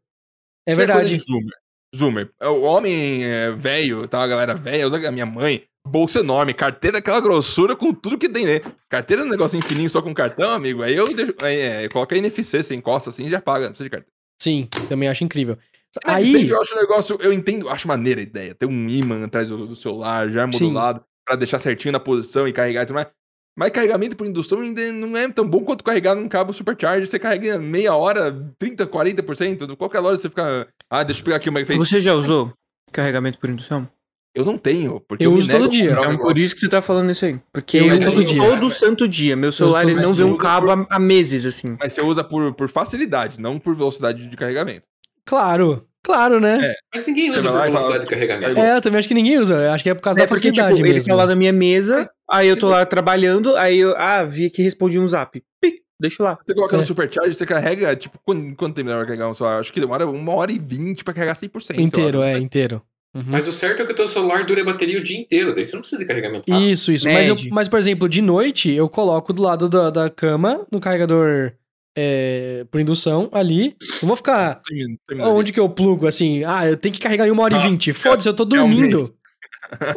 É 0.68 0.72
isso 0.72 0.80
coisa 0.82 0.94
verdade. 0.94 1.10
de 1.18 1.24
Zoomer. 1.24 1.54
Zoomer. 1.96 2.30
O 2.42 2.62
homem 2.64 3.24
é, 3.24 3.52
velho, 3.52 4.08
tá? 4.08 4.24
A 4.24 4.28
galera 4.28 4.56
velha, 4.56 4.88
usa 4.88 5.08
a 5.08 5.12
minha 5.12 5.26
mãe, 5.28 5.64
bolsa 5.88 6.22
enorme, 6.22 6.52
carteira 6.52 6.98
aquela 6.98 7.20
grossura 7.22 7.76
com 7.76 7.94
tudo 7.94 8.18
que 8.18 8.28
tem, 8.28 8.48
né? 8.48 8.60
Carteira 8.90 9.22
é 9.22 9.26
um 9.26 9.30
negócio 9.30 9.62
fininho 9.62 9.90
só 9.90 10.02
com 10.02 10.12
cartão, 10.16 10.50
amigo. 10.50 10.82
Aí 10.82 10.96
eu 10.96 11.14
deixo, 11.14 11.36
aí, 11.44 11.60
é, 11.60 11.90
coloca 11.90 12.18
NFC, 12.18 12.64
você 12.64 12.74
encosta 12.74 13.12
assim 13.12 13.26
e 13.26 13.30
já 13.30 13.40
paga, 13.40 13.66
não 13.66 13.72
precisa 13.74 13.86
de 13.88 13.92
carteira. 13.92 14.14
Sim, 14.42 14.68
também 14.90 15.08
acho 15.08 15.24
incrível. 15.24 15.60
Aí, 16.06 16.24
Aí, 16.24 16.32
sempre 16.32 16.50
eu 16.50 16.62
acho 16.62 16.76
um 16.76 16.80
negócio, 16.80 17.18
eu 17.22 17.32
entendo, 17.32 17.70
acho 17.70 17.88
maneira 17.88 18.20
a 18.20 18.24
ideia. 18.24 18.56
Ter 18.56 18.66
um 18.66 18.90
imã 18.90 19.24
atrás 19.26 19.50
do, 19.50 19.68
do 19.68 19.76
celular, 19.76 20.30
já 20.30 20.48
modulado, 20.48 21.04
pra 21.26 21.36
deixar 21.36 21.60
certinho 21.60 21.92
na 21.92 22.00
posição 22.00 22.48
e 22.48 22.54
carregar 22.54 22.84
e 22.84 22.86
tudo 22.86 22.96
mais. 22.96 23.08
Mas 23.56 23.70
carregamento 23.70 24.18
por 24.18 24.26
indução 24.26 24.62
ainda 24.62 24.92
não 24.92 25.16
é 25.16 25.32
tão 25.32 25.48
bom 25.48 25.64
quanto 25.64 25.84
carregar 25.84 26.16
num 26.16 26.28
cabo 26.28 26.52
supercharge. 26.54 27.06
Você 27.06 27.20
carrega 27.20 27.60
meia 27.60 27.94
hora, 27.96 28.32
30, 28.58 28.88
40%. 28.88 29.76
Qualquer 29.78 30.00
loja 30.00 30.18
você 30.20 30.30
fica. 30.30 30.68
Ah, 30.90 31.04
deixa 31.04 31.22
eu 31.22 31.26
pegar 31.26 31.38
aqui 31.38 31.50
uma 31.50 31.62
efeito. 31.62 31.78
Você 31.86 32.02
já 32.02 32.16
usou 32.16 32.52
carregamento 32.92 33.38
por 33.38 33.50
indução? 33.50 33.88
Eu 34.36 34.44
não 34.44 34.58
tenho, 34.58 35.00
porque 35.08 35.24
Eu 35.24 35.32
me 35.32 35.38
uso 35.38 35.48
todo 35.48 35.70
dia. 35.70 35.90
comprar 35.90 36.10
um 36.10 36.14
Então, 36.14 36.26
por 36.26 36.38
isso 36.40 36.56
que 36.56 36.62
você 36.62 36.70
tá 36.70 36.82
falando 36.82 37.12
isso 37.12 37.24
aí. 37.24 37.40
Porque 37.54 37.78
Eu 37.78 37.86
eu, 37.86 37.94
uso 37.94 38.04
todo 38.06 38.26
dia. 38.26 38.40
todo 38.40 38.70
santo 38.72 39.08
dia. 39.08 39.36
Meu 39.36 39.52
celular 39.52 39.88
ele 39.88 40.02
não 40.02 40.14
vê 40.14 40.24
um 40.24 40.36
cabo 40.36 40.72
há, 40.72 40.88
há 40.90 41.00
meses, 41.00 41.46
assim. 41.46 41.76
Mas 41.80 41.94
você 41.94 42.02
usa 42.02 42.24
por, 42.24 42.52
por 42.56 42.68
facilidade, 42.68 43.40
não 43.40 43.60
por 43.60 43.76
velocidade 43.76 44.26
de 44.26 44.36
carregamento. 44.36 44.88
Claro, 45.26 45.88
claro, 46.04 46.40
né? 46.40 46.60
É. 46.72 46.74
Mas 46.94 47.08
ninguém 47.08 47.32
usa 47.32 47.52
por 47.52 47.62
velocidade 47.62 48.04
de 48.04 48.10
carregamento. 48.10 48.60
É, 48.60 48.76
eu 48.78 48.82
também 48.82 49.00
acho 49.00 49.08
que 49.08 49.14
ninguém 49.14 49.38
usa. 49.40 49.54
Eu 49.56 49.72
acho 49.72 49.84
que 49.84 49.90
é 49.90 49.94
por 49.94 50.02
causa 50.02 50.20
É 50.20 50.24
da 50.24 50.28
porque, 50.28 50.52
tipo, 50.52 50.56
facilidade 50.58 50.82
ele 50.90 50.94
mesmo. 51.00 51.08
tá 51.10 51.16
lá 51.16 51.26
na 51.26 51.36
minha 51.36 51.54
mesa, 51.54 51.98
Mas 51.98 52.10
aí 52.32 52.48
eu 52.48 52.58
tô 52.58 52.70
lá 52.70 52.86
trabalhando, 52.86 53.56
aí 53.58 53.80
eu, 53.80 53.94
ah, 53.98 54.24
vi 54.24 54.50
que 54.50 54.62
respondi 54.62 55.00
um 55.00 55.08
zap. 55.08 55.42
Pic, 55.62 55.76
deixa 56.00 56.22
lá. 56.24 56.38
Você 56.46 56.54
coloca 56.54 56.76
É. 56.76 56.80
no 56.80 56.86
supercharge, 56.86 57.34
você 57.34 57.46
carrega, 57.46 57.96
tipo, 57.96 58.20
quando, 58.26 58.56
quanto 58.56 58.76
tempo 58.76 58.88
demora 58.88 59.06
pra 59.06 59.08
carregar 59.08 59.30
um 59.30 59.34
celular? 59.34 59.60
Acho 59.60 59.72
que 59.74 59.80
demora 59.80 60.06
uma 60.08 60.34
hora 60.36 60.52
e 60.52 60.60
vinte 60.60 61.04
pra 61.04 61.14
carregar 61.14 61.36
100%. 61.36 61.80
Inteiro, 61.80 62.22
é, 62.22 62.34
acho. 62.36 62.46
inteiro. 62.46 62.82
Uhum. 63.16 63.26
Mas 63.28 63.48
o 63.48 63.52
certo 63.52 63.80
é 63.84 63.86
que 63.86 63.92
o 63.92 63.96
teu 63.96 64.08
celular 64.08 64.44
dure 64.44 64.62
a 64.62 64.66
bateria 64.66 64.98
o 64.98 65.04
dia 65.04 65.16
inteiro. 65.20 65.54
Daí 65.54 65.68
você 65.68 65.74
não 65.76 65.82
precisa 65.82 66.02
de 66.02 66.08
carregamento 66.08 66.50
rápido. 66.52 66.68
Isso, 66.68 66.92
isso. 66.92 67.08
Mas, 67.08 67.28
eu- 67.28 67.36
mas, 67.52 67.70
por 67.70 67.78
exemplo, 67.78 68.10
de 68.10 68.24
noite 68.24 68.72
eu 68.72 68.90
coloco 68.90 69.32
do 69.32 69.44
lado 69.44 69.70
da, 69.70 69.92
da 69.92 70.10
cama, 70.10 70.66
no 70.72 70.80
carregador 70.80 71.52
é, 71.96 72.66
por 72.72 72.80
indução, 72.82 73.30
ali. 73.32 73.76
Não 74.02 74.08
vou 74.08 74.16
ficar. 74.18 74.62
Termina 74.62 74.98
ali. 75.10 75.22
Onde 75.22 75.52
que 75.54 75.60
eu 75.60 75.70
plugo, 75.70 76.08
assim? 76.08 76.44
Ah, 76.44 76.66
eu 76.68 76.78
tenho 76.78 76.94
que 76.94 77.00
carregar 77.02 77.28
em 77.28 77.32
uma 77.32 77.44
hora 77.44 77.54
e 77.54 77.58
Nossa, 77.58 77.70
vinte. 77.70 77.94
Foda-se, 77.94 78.28
eu 78.28 78.34
tô 78.34 78.46
realmente. 78.46 78.92
dormindo. 78.92 79.16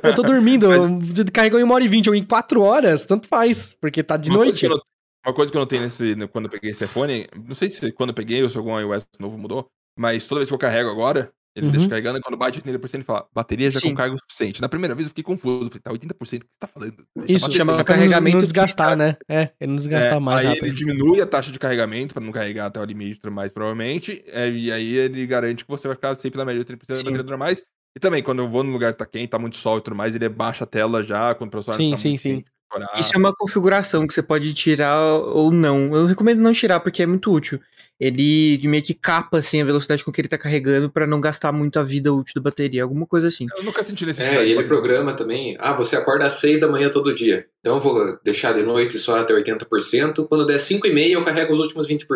Eu 0.03 0.15
tô 0.15 0.23
dormindo. 0.23 0.69
Você 1.07 1.25
carregou 1.25 1.59
em 1.61 1.63
uma 1.63 1.75
hora 1.75 1.85
e 1.85 1.89
vinte 1.89 2.09
ou 2.09 2.15
em 2.15 2.25
quatro 2.25 2.63
horas, 2.63 3.05
tanto 3.07 3.29
faz, 3.29 3.75
porque 3.81 4.03
tá 4.03 4.17
de 4.17 4.31
Uma 4.31 4.39
coisa 4.39 4.51
noite. 4.53 4.65
eu 4.65 4.71
não- 4.71 4.81
Uma 5.27 5.35
coisa 5.35 5.51
que 5.51 5.57
eu 5.57 5.61
notei 5.61 5.81
nesse, 5.81 6.15
quando 6.29 6.45
eu 6.47 6.51
peguei 6.51 6.71
esse 6.71 6.85
iPhone, 6.85 7.27
não 7.47 7.55
sei 7.55 7.69
se 7.69 7.91
quando 7.93 8.11
eu 8.11 8.15
peguei 8.15 8.43
ou 8.43 8.49
se 8.51 8.57
algum 8.57 8.79
iOS 8.79 9.05
novo 9.19 9.37
mudou, 9.37 9.67
mas 9.99 10.27
toda 10.27 10.39
vez 10.41 10.49
que 10.49 10.55
eu 10.55 10.59
carrego 10.59 10.89
agora, 10.89 11.31
ele 11.57 11.67
Uhum. 11.67 11.73
deixa 11.73 11.89
carregando 11.89 12.19
e 12.19 12.21
quando 12.23 12.37
bate 12.37 12.59
80% 12.61 12.95
ele 12.95 13.05
fala, 13.05 13.27
bateria 13.35 13.71
já 13.71 13.81
Sim. 13.81 13.89
com 13.91 13.95
carga 13.97 14.17
suficiente. 14.19 14.61
Na 14.61 14.69
primeira 14.69 14.95
vez 14.95 15.07
eu 15.07 15.09
fiquei 15.11 15.25
confuso, 15.25 15.69
falei, 15.71 15.81
tá 15.83 15.91
80%, 15.91 16.43
o 16.43 16.47
que 16.47 16.51
você 16.53 16.59
tá 16.61 16.69
falando? 16.69 16.95
Deixa 17.17 17.33
Isso, 17.33 17.53
chama 17.53 17.73
é 17.73 17.75
pra 17.77 17.77
não, 17.77 17.85
carregamento 17.85 18.37
não 18.37 18.45
desgastar, 18.45 18.91
tá- 18.91 18.97
né? 18.97 19.17
É, 19.29 19.51
ele 19.59 19.71
não 19.73 19.79
desgastar 19.79 20.15
É, 20.17 20.21
mais 20.21 20.41
aí 20.41 20.47
rápido. 20.49 20.65
ele 20.67 20.73
diminui 20.75 21.21
a 21.23 21.27
taxa 21.27 21.51
de 21.51 21.59
carregamento 21.59 22.15
pra 22.15 22.23
não 22.23 22.31
carregar 22.31 22.67
até 22.67 22.79
o 22.79 22.85
limite 22.85 23.17
e 23.17 23.21
tudo 23.21 23.33
mais, 23.33 23.53
provavelmente. 23.53 24.23
é, 24.29 24.51
e 24.51 24.71
aí 24.71 24.95
ele 24.97 25.27
garante 25.27 25.65
que 25.65 25.71
você 25.71 25.89
vai 25.89 25.95
ficar 25.95 26.15
sempre 26.17 26.37
na 26.39 26.45
média 26.45 26.61
de 26.61 26.67
30% 26.67 26.99
da 26.99 27.05
bateria 27.05 27.23
durar 27.25 27.39
mais. 27.39 27.63
E 27.97 27.99
também, 27.99 28.23
quando 28.23 28.41
eu 28.41 28.49
vou 28.49 28.63
num 28.63 28.73
lugar 28.73 28.93
que 28.93 28.99
tá 28.99 29.07
quente, 29.07 29.29
tá 29.31 29.39
muito 29.39 29.57
sol 29.57 29.79
e 29.79 29.81
tudo 29.81 29.97
mais, 29.97 30.15
ele 30.15 30.29
baixa 30.29 30.65
a 30.65 30.67
tela 30.67 31.03
já, 31.03 31.35
quando 31.35 31.49
o 31.49 31.51
processor 31.51 31.77
Sim, 31.81 31.93
tá 31.93 31.97
sim, 31.97 32.09
muito 32.11 32.21
sim. 32.21 32.35
quente. 32.37 32.51
Isso 32.99 33.15
é 33.15 33.19
uma 33.19 33.33
configuração 33.35 34.07
que 34.07 34.13
você 34.13 34.23
pode 34.23 34.53
tirar 34.53 34.99
ou 35.01 35.51
não. 35.51 35.95
Eu 35.97 36.05
recomendo 36.05 36.41
não 36.41 36.53
tirar 36.53 36.81
porque 36.81 37.03
é 37.03 37.07
muito 37.07 37.33
útil. 37.33 37.59
Ele 37.99 38.61
meio 38.69 38.83
que 38.83 38.93
capa 38.93 39.39
assim 39.39 39.63
a 39.63 39.65
velocidade 39.65 40.05
com 40.05 40.13
que 40.13 40.21
ele 40.21 40.29
tá 40.29 40.37
carregando 40.37 40.91
pra 40.91 41.07
não 41.07 41.19
gastar 41.19 41.51
muito 41.51 41.79
a 41.79 41.83
vida 41.83 42.13
útil 42.13 42.35
da 42.35 42.43
bateria, 42.43 42.83
alguma 42.83 43.07
coisa 43.07 43.29
assim. 43.29 43.47
Eu 43.57 43.65
nunca 43.65 43.83
senti 43.83 44.05
necessidade. 44.05 44.37
É, 44.37 44.47
e 44.47 44.53
ele 44.53 44.65
programa 44.65 45.15
também. 45.15 45.57
Ah, 45.59 45.73
você 45.73 45.97
acorda 45.97 46.27
às 46.27 46.35
6 46.35 46.61
da 46.61 46.69
manhã 46.69 46.91
todo 46.91 47.15
dia. 47.15 47.47
Então 47.61 47.77
eu 47.77 47.81
vou 47.81 48.19
deixar 48.23 48.53
de 48.53 48.63
noite 48.63 48.99
só 48.99 49.19
até 49.19 49.33
80%. 49.33 50.29
Quando 50.29 50.45
der 50.45 50.59
5 50.59 50.87
e 50.87 50.93
meia, 50.93 51.15
eu 51.15 51.25
carrego 51.25 51.55
os 51.55 51.59
últimos 51.59 51.89
20%. 51.89 52.07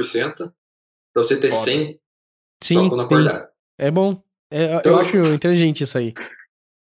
Pra 1.12 1.22
você 1.22 1.36
ter 1.36 1.50
Foda. 1.50 1.62
100 1.64 1.98
Sim, 2.62 2.74
só 2.74 2.88
quando 2.90 3.00
sim. 3.00 3.06
acordar. 3.06 3.48
É 3.78 3.90
bom. 3.90 4.22
É, 4.50 4.76
Então- 4.76 4.92
eu 4.92 4.98
acho 4.98 5.16
inteligente 5.32 5.82
isso 5.84 5.96
aí. 5.96 6.12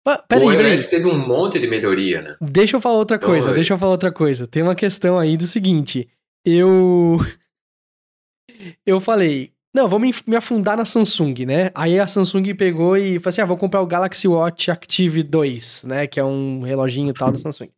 Ah, 0.07 0.23
o 0.25 0.29
peraí, 0.29 0.47
peraí. 0.57 0.71
iOS 0.71 0.87
teve 0.87 1.07
um 1.09 1.19
monte 1.19 1.59
de 1.59 1.67
melhoria, 1.67 2.23
né? 2.23 2.37
Deixa 2.41 2.77
eu 2.77 2.81
falar 2.81 2.99
outra 2.99 3.17
Então, 3.17 3.29
coisa, 3.29 3.49
aí. 3.49 3.55
deixa 3.57 3.75
eu 3.75 3.79
falar 3.79 3.91
outra 3.91 4.13
coisa. 4.13 4.47
Tem 4.47 4.63
uma 4.63 4.77
questão 4.77 5.19
aí 5.19 5.37
do 5.37 5.47
seguinte. 5.49 6.09
Eu. 6.45 7.19
Eu 8.85 9.01
falei, 9.01 9.53
não, 9.75 9.89
vou 9.89 9.99
me, 9.99 10.11
afundar 10.37 10.77
na 10.77 10.85
Samsung, 10.85 11.45
né? 11.45 11.71
Aí 11.75 12.01
a 12.01 12.07
Samsung 12.07 12.55
pegou 12.55 12.97
e 12.97 13.19
falou 13.19 13.29
assim: 13.29 13.41
ah, 13.43 13.47
vou 13.47 13.57
comprar 13.57 13.83
o 13.83 13.87
Galaxy 13.87 14.27
Watch 14.27 14.71
Active 14.71 15.23
2, 15.23 15.83
né? 15.85 16.07
Que 16.07 16.19
é 16.19 16.25
um 16.25 16.63
reloginho 16.63 17.13
tal 17.13 17.31
da 17.31 17.39
Samsung. 17.39 17.69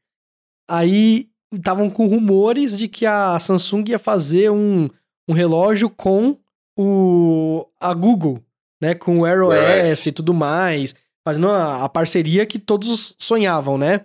Aí 0.70 1.28
estavam 1.52 1.90
com 1.90 2.06
rumores 2.06 2.78
de 2.78 2.86
que 2.86 3.04
a 3.04 3.38
Samsung 3.40 3.84
ia 3.88 3.98
fazer 3.98 4.50
um, 4.50 4.88
um 5.28 5.32
relógio 5.32 5.90
com 5.90 6.38
o 6.78 7.66
a 7.80 7.92
Google, 7.92 8.40
né? 8.80 8.94
Com 8.94 9.18
o 9.18 9.22
OS 9.22 9.90
OS. 9.90 10.06
e 10.06 10.12
tudo 10.12 10.32
mais, 10.32 10.94
fazendo 11.24 11.48
a, 11.48 11.84
a 11.84 11.88
parceria 11.88 12.46
que 12.46 12.58
todos 12.58 13.16
sonhavam, 13.18 13.76
né? 13.76 14.02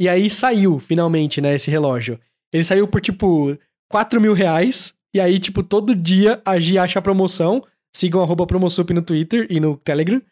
E 0.00 0.08
aí 0.08 0.30
saiu, 0.30 0.80
finalmente, 0.80 1.42
né, 1.42 1.54
esse 1.54 1.70
relógio. 1.70 2.18
Ele 2.50 2.64
saiu 2.64 2.88
por, 2.88 3.02
tipo, 3.02 3.56
4 3.90 4.18
mil 4.18 4.32
reais. 4.32 4.94
E 5.14 5.20
aí, 5.20 5.38
tipo, 5.38 5.62
todo 5.62 5.94
dia 5.94 6.40
a 6.44 6.58
Gi 6.58 6.78
acha 6.78 6.98
a 6.98 7.02
promoção. 7.02 7.64
Sigam 7.94 8.22
arroba 8.22 8.46
Promosup 8.46 8.92
no 8.94 9.02
Twitter 9.02 9.46
e 9.50 9.58
no 9.58 9.76
Telegram, 9.76 10.22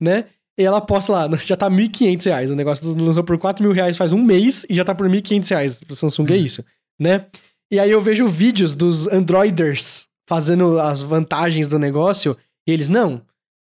né? 0.00 0.26
E 0.58 0.62
ela 0.64 0.80
posta 0.80 1.12
lá, 1.12 1.36
já 1.36 1.56
tá 1.56 1.70
1.500 1.70 2.24
reais. 2.24 2.50
O 2.50 2.54
negócio 2.54 2.94
lançou 2.96 3.24
por 3.24 3.38
4 3.38 3.62
mil 3.62 3.72
reais 3.72 3.96
faz 3.96 4.12
um 4.12 4.22
mês 4.22 4.64
e 4.68 4.74
já 4.74 4.84
tá 4.84 4.94
por 4.94 5.08
1.500 5.08 5.50
reais. 5.50 5.80
O 5.88 5.94
Samsung 5.94 6.26
é 6.32 6.36
isso, 6.36 6.64
né? 6.98 7.26
E 7.70 7.78
aí 7.78 7.90
eu 7.90 8.00
vejo 8.00 8.28
vídeos 8.28 8.74
dos 8.74 9.08
Androiders 9.08 10.06
fazendo 10.28 10.78
as 10.78 11.02
vantagens 11.02 11.68
do 11.68 11.78
negócio. 11.78 12.36
E 12.66 12.72
eles, 12.72 12.88
não, 12.88 13.22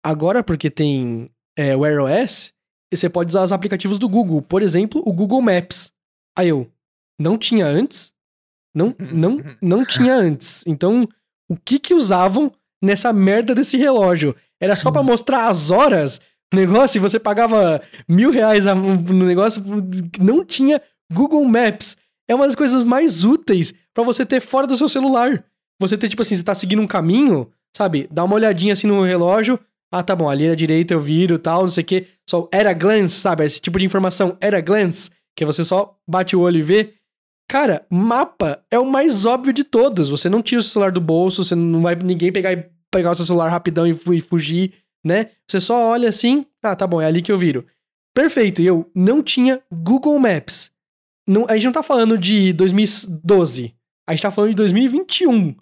agora 0.03 0.43
porque 0.43 0.69
tem 0.69 1.29
é, 1.57 1.75
Wear 1.75 2.03
OS, 2.03 2.53
você 2.93 3.09
pode 3.09 3.29
usar 3.29 3.43
os 3.43 3.51
aplicativos 3.51 3.97
do 3.97 4.07
Google. 4.07 4.41
Por 4.41 4.61
exemplo, 4.61 5.01
o 5.05 5.13
Google 5.13 5.41
Maps. 5.41 5.91
Aí 6.37 6.49
eu, 6.49 6.69
não 7.19 7.37
tinha 7.37 7.65
antes? 7.65 8.13
Não, 8.75 8.93
não, 8.99 9.41
não 9.61 9.85
tinha 9.85 10.15
antes. 10.15 10.61
Então, 10.67 11.07
o 11.49 11.55
que 11.55 11.79
que 11.79 11.93
usavam 11.93 12.51
nessa 12.83 13.13
merda 13.13 13.55
desse 13.55 13.77
relógio? 13.77 14.35
Era 14.59 14.75
só 14.75 14.91
pra 14.91 15.01
mostrar 15.01 15.47
as 15.47 15.71
horas 15.71 16.19
negócio 16.53 16.97
e 16.97 17.01
você 17.01 17.19
pagava 17.19 17.81
mil 18.07 18.31
reais 18.31 18.65
no 18.65 19.25
negócio 19.25 19.61
que 20.11 20.21
não 20.21 20.43
tinha 20.43 20.81
Google 21.11 21.43
Maps. 21.45 21.97
É 22.27 22.33
uma 22.33 22.45
das 22.45 22.55
coisas 22.55 22.83
mais 22.83 23.23
úteis 23.23 23.73
pra 23.93 24.03
você 24.03 24.25
ter 24.25 24.39
fora 24.39 24.65
do 24.65 24.75
seu 24.75 24.89
celular. 24.89 25.43
Você 25.79 25.97
ter, 25.97 26.07
tipo 26.09 26.21
assim, 26.21 26.35
você 26.35 26.43
tá 26.43 26.55
seguindo 26.55 26.81
um 26.81 26.87
caminho, 26.87 27.49
sabe? 27.75 28.07
Dá 28.11 28.23
uma 28.23 28.35
olhadinha 28.35 28.73
assim 28.73 28.87
no 28.87 29.03
relógio. 29.03 29.59
Ah, 29.91 30.01
tá 30.01 30.15
bom, 30.15 30.29
ali 30.29 30.49
à 30.49 30.55
direita 30.55 30.93
eu 30.93 30.99
viro 30.99 31.37
tal, 31.37 31.63
não 31.63 31.69
sei 31.69 31.83
o 31.83 31.85
quê. 31.85 32.07
Só 32.27 32.49
era 32.51 32.73
glance, 32.73 33.15
sabe? 33.15 33.45
Esse 33.45 33.61
tipo 33.61 33.77
de 33.77 33.85
informação 33.85 34.35
era 34.41 34.59
glance, 34.61 35.11
que 35.35 35.45
você 35.45 35.63
só 35.63 35.95
bate 36.07 36.35
o 36.35 36.39
olho 36.39 36.57
e 36.57 36.63
vê. 36.63 36.93
Cara, 37.47 37.85
mapa 37.89 38.63
é 38.71 38.79
o 38.79 38.85
mais 38.85 39.25
óbvio 39.25 39.53
de 39.53 39.63
todos. 39.63 40.09
Você 40.09 40.29
não 40.29 40.41
tira 40.41 40.59
o 40.61 40.63
celular 40.63 40.91
do 40.91 40.99
bolso, 41.01 41.43
você 41.43 41.53
não 41.55 41.81
vai 41.81 41.95
ninguém 41.95 42.31
pegar 42.31 42.53
e 42.53 42.69
pegar 42.91 43.11
o 43.11 43.15
seu 43.15 43.25
celular 43.25 43.49
rapidão 43.49 43.85
e, 43.85 43.93
fu- 43.93 44.19
fugir, 44.21 44.73
né? 45.05 45.29
Você 45.47 45.59
só 45.59 45.89
olha 45.89 46.09
assim, 46.09 46.45
ah, 46.63 46.75
tá 46.75 46.87
bom, 46.87 47.01
é 47.01 47.05
ali 47.05 47.21
que 47.21 47.31
eu 47.31 47.37
viro. 47.37 47.65
Perfeito, 48.15 48.61
e 48.61 48.65
eu 48.65 48.89
não 48.95 49.21
tinha 49.21 49.61
Google 49.71 50.17
Maps. 50.17 50.71
Não, 51.27 51.45
a 51.49 51.55
gente 51.55 51.65
não 51.65 51.71
tá 51.71 51.83
falando 51.83 52.17
de 52.17 52.53
2012, 52.53 53.75
a 54.07 54.13
gente 54.13 54.21
tá 54.21 54.31
falando 54.31 54.51
de 54.51 54.55
2021. 54.55 55.55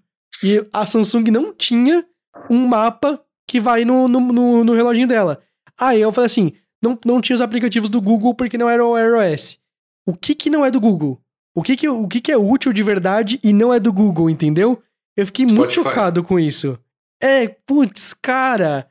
E 0.44 0.66
a 0.72 0.86
Samsung 0.86 1.32
não 1.32 1.54
tinha 1.54 2.06
um 2.50 2.68
mapa 2.68 3.22
que 3.48 3.60
vai 3.60 3.86
no, 3.86 4.08
no, 4.08 4.20
no, 4.20 4.64
no 4.64 4.74
reloginho 4.74 5.08
dela. 5.08 5.42
Aí 5.80 6.02
eu 6.02 6.12
falei 6.12 6.26
assim, 6.28 6.52
não, 6.82 6.98
não 7.06 7.22
tinha 7.22 7.36
os 7.36 7.42
aplicativos 7.42 7.90
do 7.90 8.02
Google 8.02 8.34
porque 8.36 8.58
não 8.58 8.70
era 8.70 8.86
o 8.86 8.98
iOS. 8.98 9.58
O 10.06 10.14
que 10.14 10.36
que 10.36 10.50
não 10.50 10.66
é 10.66 10.70
do 10.72 10.80
Google? 10.82 11.22
O 11.56 11.62
que 11.62 11.78
que, 11.78 11.88
o 11.88 12.08
que 12.08 12.22
que 12.22 12.32
é 12.32 12.38
útil 12.38 12.74
de 12.74 12.82
verdade 12.82 13.40
e 13.44 13.54
não 13.54 13.74
é 13.74 13.80
do 13.80 13.94
Google, 13.94 14.30
entendeu? 14.30 14.82
Eu 15.16 15.26
fiquei 15.28 15.46
muito 15.46 15.74
Spotify. 15.74 15.90
chocado 15.90 16.24
com 16.24 16.40
isso. 16.40 16.80
É, 17.22 17.48
putz, 17.48 18.14
cara. 18.14 18.88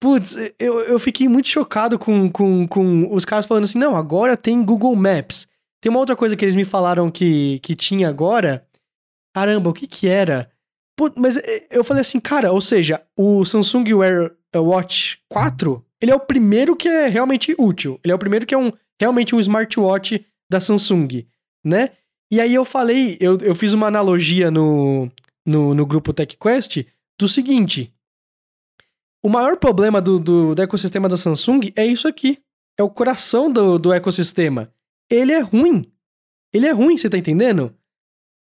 Putz, 0.00 0.34
eu, 0.58 0.80
eu 0.80 0.98
fiquei 0.98 1.28
muito 1.28 1.48
chocado 1.48 1.98
com, 1.98 2.30
com, 2.30 2.66
com 2.66 3.14
os 3.14 3.24
caras 3.24 3.44
falando 3.44 3.64
assim: 3.64 3.78
não, 3.78 3.94
agora 3.94 4.36
tem 4.36 4.64
Google 4.64 4.96
Maps. 4.96 5.46
Tem 5.82 5.90
uma 5.90 6.00
outra 6.00 6.16
coisa 6.16 6.36
que 6.36 6.44
eles 6.44 6.54
me 6.54 6.64
falaram 6.64 7.10
que, 7.10 7.58
que 7.60 7.76
tinha 7.76 8.08
agora. 8.08 8.66
Caramba, 9.34 9.70
o 9.70 9.72
que 9.72 9.86
que 9.86 10.08
era? 10.08 10.50
Putz, 10.96 11.14
mas 11.16 11.36
eh, 11.36 11.66
eu 11.70 11.84
falei 11.84 12.00
assim, 12.00 12.18
cara, 12.18 12.52
ou 12.52 12.60
seja, 12.60 13.02
o 13.16 13.44
Samsung 13.44 13.94
Wear 13.94 14.32
eh, 14.52 14.58
Watch 14.58 15.18
4, 15.28 15.84
ele 16.00 16.10
é 16.10 16.14
o 16.14 16.20
primeiro 16.20 16.74
que 16.74 16.88
é 16.88 17.08
realmente 17.08 17.54
útil. 17.58 18.00
Ele 18.02 18.12
é 18.12 18.14
o 18.14 18.18
primeiro 18.18 18.44
que 18.44 18.54
é 18.54 18.58
um 18.58 18.72
realmente 19.00 19.34
um 19.34 19.40
smartwatch 19.40 20.26
da 20.50 20.60
Samsung, 20.60 21.24
né? 21.64 21.90
E 22.30 22.40
aí 22.40 22.54
eu 22.54 22.64
falei, 22.64 23.16
eu, 23.20 23.38
eu 23.38 23.54
fiz 23.54 23.72
uma 23.72 23.88
analogia 23.88 24.50
no, 24.50 25.10
no, 25.44 25.74
no 25.74 25.86
grupo 25.86 26.12
TechQuest 26.12 26.86
do 27.18 27.28
seguinte: 27.28 27.92
o 29.22 29.28
maior 29.28 29.56
problema 29.56 30.00
do, 30.00 30.18
do, 30.18 30.54
do, 30.54 30.62
ecossistema 30.62 31.08
da 31.08 31.16
Samsung 31.16 31.72
é 31.76 31.84
isso 31.84 32.08
aqui. 32.08 32.38
É 32.78 32.82
o 32.82 32.90
coração 32.90 33.52
do, 33.52 33.78
do 33.78 33.92
ecossistema. 33.92 34.72
Ele 35.10 35.32
é 35.32 35.40
ruim. 35.40 35.90
Ele 36.52 36.66
é 36.66 36.70
ruim, 36.70 36.96
você 36.96 37.10
tá 37.10 37.18
entendendo? 37.18 37.74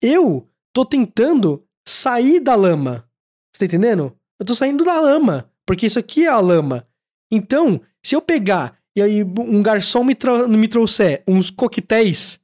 Eu 0.01 0.49
tô 0.73 0.83
tentando 0.83 1.65
sair 1.87 2.39
da 2.39 2.55
lama. 2.55 3.09
Você 3.53 3.59
tá 3.59 3.65
entendendo? 3.65 4.15
Eu 4.39 4.45
tô 4.45 4.53
saindo 4.53 4.83
da 4.83 4.99
lama. 4.99 5.49
Porque 5.65 5.85
isso 5.85 5.97
aqui 5.97 6.25
é 6.25 6.29
a 6.29 6.39
lama. 6.39 6.87
Então, 7.31 7.81
se 8.03 8.15
eu 8.15 8.21
pegar 8.21 8.77
e 8.95 9.01
aí 9.01 9.23
um 9.23 9.61
garçom 9.61 10.03
me, 10.03 10.15
me 10.49 10.67
trouxer 10.67 11.23
uns 11.27 11.49
coquetéis 11.49 12.39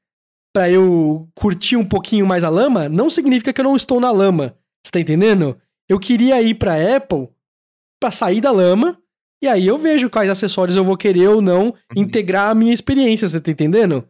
para 0.53 0.69
eu 0.69 1.29
curtir 1.33 1.75
um 1.75 1.87
pouquinho 1.87 2.25
mais 2.25 2.43
a 2.43 2.49
lama, 2.49 2.89
não 2.89 3.09
significa 3.09 3.53
que 3.53 3.61
eu 3.61 3.65
não 3.65 3.75
estou 3.75 3.99
na 3.99 4.11
lama. 4.11 4.57
Você 4.85 4.91
tá 4.91 4.99
entendendo? 4.99 5.59
Eu 5.89 5.99
queria 5.99 6.41
ir 6.41 6.55
pra 6.55 6.95
Apple 6.95 7.29
para 8.01 8.11
sair 8.11 8.41
da 8.41 8.51
lama, 8.51 8.99
e 9.43 9.47
aí 9.47 9.67
eu 9.67 9.77
vejo 9.77 10.09
quais 10.09 10.29
acessórios 10.29 10.75
eu 10.75 10.83
vou 10.83 10.97
querer 10.97 11.29
ou 11.29 11.41
não 11.41 11.67
uhum. 11.67 11.73
integrar 11.95 12.49
a 12.49 12.55
minha 12.55 12.73
experiência, 12.73 13.27
você 13.27 13.39
tá 13.39 13.51
entendendo? 13.51 14.07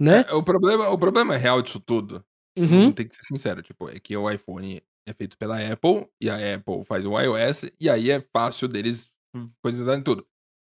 Né? 0.00 0.24
É, 0.28 0.34
o, 0.34 0.42
problema, 0.42 0.88
o 0.88 0.98
problema 0.98 1.36
real 1.36 1.60
disso 1.60 1.80
tudo, 1.80 2.24
uhum. 2.58 2.92
tem 2.92 3.06
que 3.06 3.14
ser 3.14 3.24
sincero, 3.24 3.62
tipo, 3.62 3.88
é 3.88 3.98
que 3.98 4.16
o 4.16 4.30
iPhone 4.30 4.82
é 5.06 5.12
feito 5.12 5.36
pela 5.36 5.58
Apple, 5.58 6.06
e 6.20 6.30
a 6.30 6.54
Apple 6.54 6.84
faz 6.84 7.04
o 7.04 7.18
iOS, 7.18 7.70
e 7.80 7.90
aí 7.90 8.10
é 8.10 8.20
fácil 8.20 8.68
deles 8.68 9.10
coisas 9.62 9.86
tudo. 10.04 10.26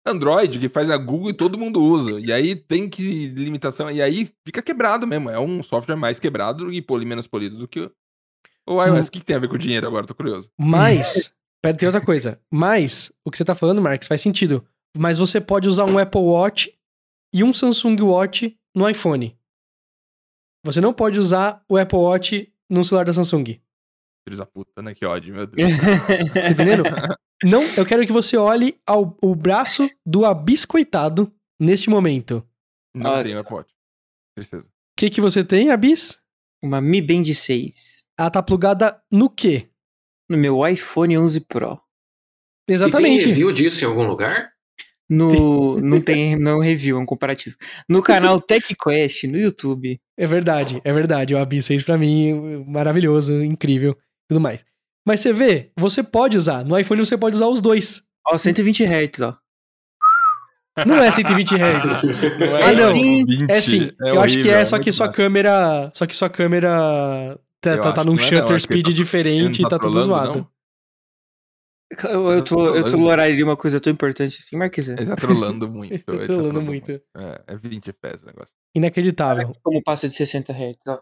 Android, 0.08 0.60
que 0.60 0.70
faz 0.70 0.90
a 0.90 0.98
Google 0.98 1.30
e 1.30 1.34
todo 1.34 1.58
mundo 1.58 1.82
usa. 1.82 2.20
E 2.20 2.32
aí 2.32 2.56
tem 2.56 2.90
que 2.90 3.28
limitação. 3.28 3.92
E 3.92 4.02
aí 4.02 4.30
fica 4.46 4.62
quebrado 4.62 5.06
mesmo. 5.06 5.30
É 5.30 5.40
um 5.40 5.62
software 5.62 5.96
mais 5.96 6.20
quebrado 6.20 6.72
e 6.72 6.82
poli, 6.82 7.06
menos 7.06 7.28
polido 7.28 7.58
do 7.58 7.68
que 7.68 7.92
o 8.68 8.84
iOS. 8.84 9.06
Hum. 9.06 9.08
O 9.08 9.12
que, 9.12 9.20
que 9.20 9.26
tem 9.26 9.36
a 9.36 9.40
ver 9.40 9.48
com 9.48 9.56
o 9.56 9.60
dinheiro 9.60 9.88
agora? 9.88 10.06
Tô 10.06 10.16
curioso. 10.16 10.50
Mas, 10.58 11.34
pera, 11.62 11.78
tem 11.78 11.88
outra 11.88 12.04
coisa. 12.04 12.40
Mas, 12.52 13.12
o 13.26 13.32
que 13.32 13.38
você 13.38 13.46
tá 13.46 13.56
falando, 13.56 13.82
Marcos, 13.82 14.08
faz 14.08 14.22
sentido. 14.22 14.66
Mas 14.98 15.18
você 15.18 15.40
pode 15.40 15.68
usar 15.68 15.86
um 15.86 15.98
Apple 15.98 16.22
Watch 16.22 16.74
e 17.34 17.44
um 17.44 17.54
Samsung 17.54 18.02
Watch 18.02 18.58
no 18.76 18.90
iPhone. 18.90 19.38
Você 20.66 20.82
não 20.82 20.94
pode 20.94 21.20
usar 21.20 21.64
o 21.70 21.78
Apple 21.78 22.00
Watch 22.00 22.52
no 22.70 22.84
celular 22.84 23.06
da 23.06 23.14
Samsung. 23.14 23.60
Filhos 24.28 24.40
da 24.40 24.46
puta, 24.46 24.82
né? 24.82 24.94
Que 24.94 25.06
ódio, 25.06 25.34
meu 25.34 25.48
Deus. 25.48 25.70
entendendo? 26.52 26.84
Não, 27.44 27.62
eu 27.76 27.86
quero 27.86 28.06
que 28.06 28.12
você 28.12 28.36
olhe 28.36 28.80
ao 28.86 29.16
o 29.22 29.36
braço 29.36 29.90
do 30.06 30.26
abiscoitado 30.26 31.32
neste 31.60 31.90
momento. 31.90 32.44
Não 32.96 33.14
ah, 33.14 33.24
tenho 33.24 33.40
Apple 33.40 33.54
Watch. 33.54 33.74
Tristeza. 34.36 34.66
O 34.66 34.70
que 34.98 35.10
que 35.10 35.22
você 35.22 35.44
tem, 35.44 35.70
Abis? 35.70 36.20
Uma 36.64 36.82
Mi 36.82 37.02
Band 37.02 37.26
6. 37.26 38.04
Ela 38.18 38.32
tá 38.32 38.42
plugada 38.42 39.00
no 39.12 39.30
quê? 39.30 39.70
No 40.28 40.38
meu 40.38 40.68
iPhone 40.68 41.18
11 41.18 41.42
Pro. 41.42 41.80
Exatamente. 42.68 43.14
E 43.14 43.18
tem 43.20 43.28
review 43.28 43.54
disso 43.54 43.84
em 43.84 43.88
algum 43.88 44.08
lugar? 44.08 44.52
No, 45.10 45.80
não 45.80 46.02
tem 46.02 46.36
não 46.36 46.60
review, 46.60 46.98
é 46.98 47.00
um 47.00 47.06
comparativo. 47.06 47.56
No 47.88 48.02
canal 48.02 48.42
TechQuest, 48.42 49.24
no 49.28 49.38
YouTube. 49.38 50.02
É 50.18 50.28
verdade, 50.28 50.82
é 50.84 50.92
verdade. 50.92 51.34
O 51.34 51.38
Abis 51.38 51.68
fez 51.68 51.84
pra 51.84 51.98
mim 51.98 52.66
maravilhoso, 52.68 53.42
incrível 53.44 53.98
tudo 54.28 54.42
mais. 54.42 54.66
Mas 55.08 55.22
você 55.22 55.32
vê, 55.32 55.72
você 55.78 56.04
pode 56.04 56.36
usar. 56.36 56.66
No 56.66 56.78
iPhone 56.78 57.00
você 57.00 57.18
pode 57.18 57.38
usar 57.38 57.48
os 57.48 57.62
dois. 57.62 58.04
Ó, 58.28 58.38
120 58.38 58.84
Hz, 58.84 59.22
ó. 59.22 59.38
Não 60.86 60.98
é 60.98 61.10
120 61.10 61.56
Hz. 61.56 62.04
não 62.38 62.58
é 62.58 62.64
ah, 62.64 62.74
não. 62.74 62.92
20, 62.92 63.50
é 63.50 63.62
sim. 63.62 63.86
É 64.02 64.10
eu 64.10 64.16
horrível, 64.18 64.22
acho 64.22 64.42
que 64.44 64.50
é, 64.50 64.66
só 64.66 64.78
que 64.78 64.92
sua 64.92 65.06
baixo. 65.06 65.16
câmera. 65.16 65.92
Só 65.96 66.06
que 66.06 66.14
sua 66.14 66.30
câmera 66.30 67.40
tá, 67.62 67.78
tá, 67.78 67.94
tá 67.94 68.04
num 68.04 68.16
é 68.16 68.18
shutter 68.18 68.60
speed 68.60 68.90
diferente 68.90 69.62
e 69.62 69.70
tá 69.70 69.80
tudo 69.80 69.98
zoado. 70.02 70.40
Não? 70.40 72.12
Eu, 72.12 72.32
eu, 72.34 72.44
tô, 72.44 72.76
eu 72.76 72.92
toleraria 72.92 73.46
uma 73.46 73.56
coisa 73.56 73.80
tão 73.80 73.94
importante 73.94 74.40
assim, 74.46 74.58
Marquesa. 74.58 74.92
Ele 74.92 75.06
tá 75.06 75.16
trolando 75.16 75.70
muito. 75.72 75.94
ele 75.94 76.04
tá 76.04 76.26
trolando 76.26 76.62
muito. 76.62 76.92
É, 76.92 77.44
é 77.48 77.56
20 77.56 77.92
FPS 77.92 78.24
o 78.24 78.28
negócio. 78.28 78.54
Inacreditável. 78.76 79.56
Como 79.64 79.82
passa 79.82 80.10
de 80.10 80.16
60 80.16 80.52
Hz, 80.52 80.76
ó. 80.90 81.00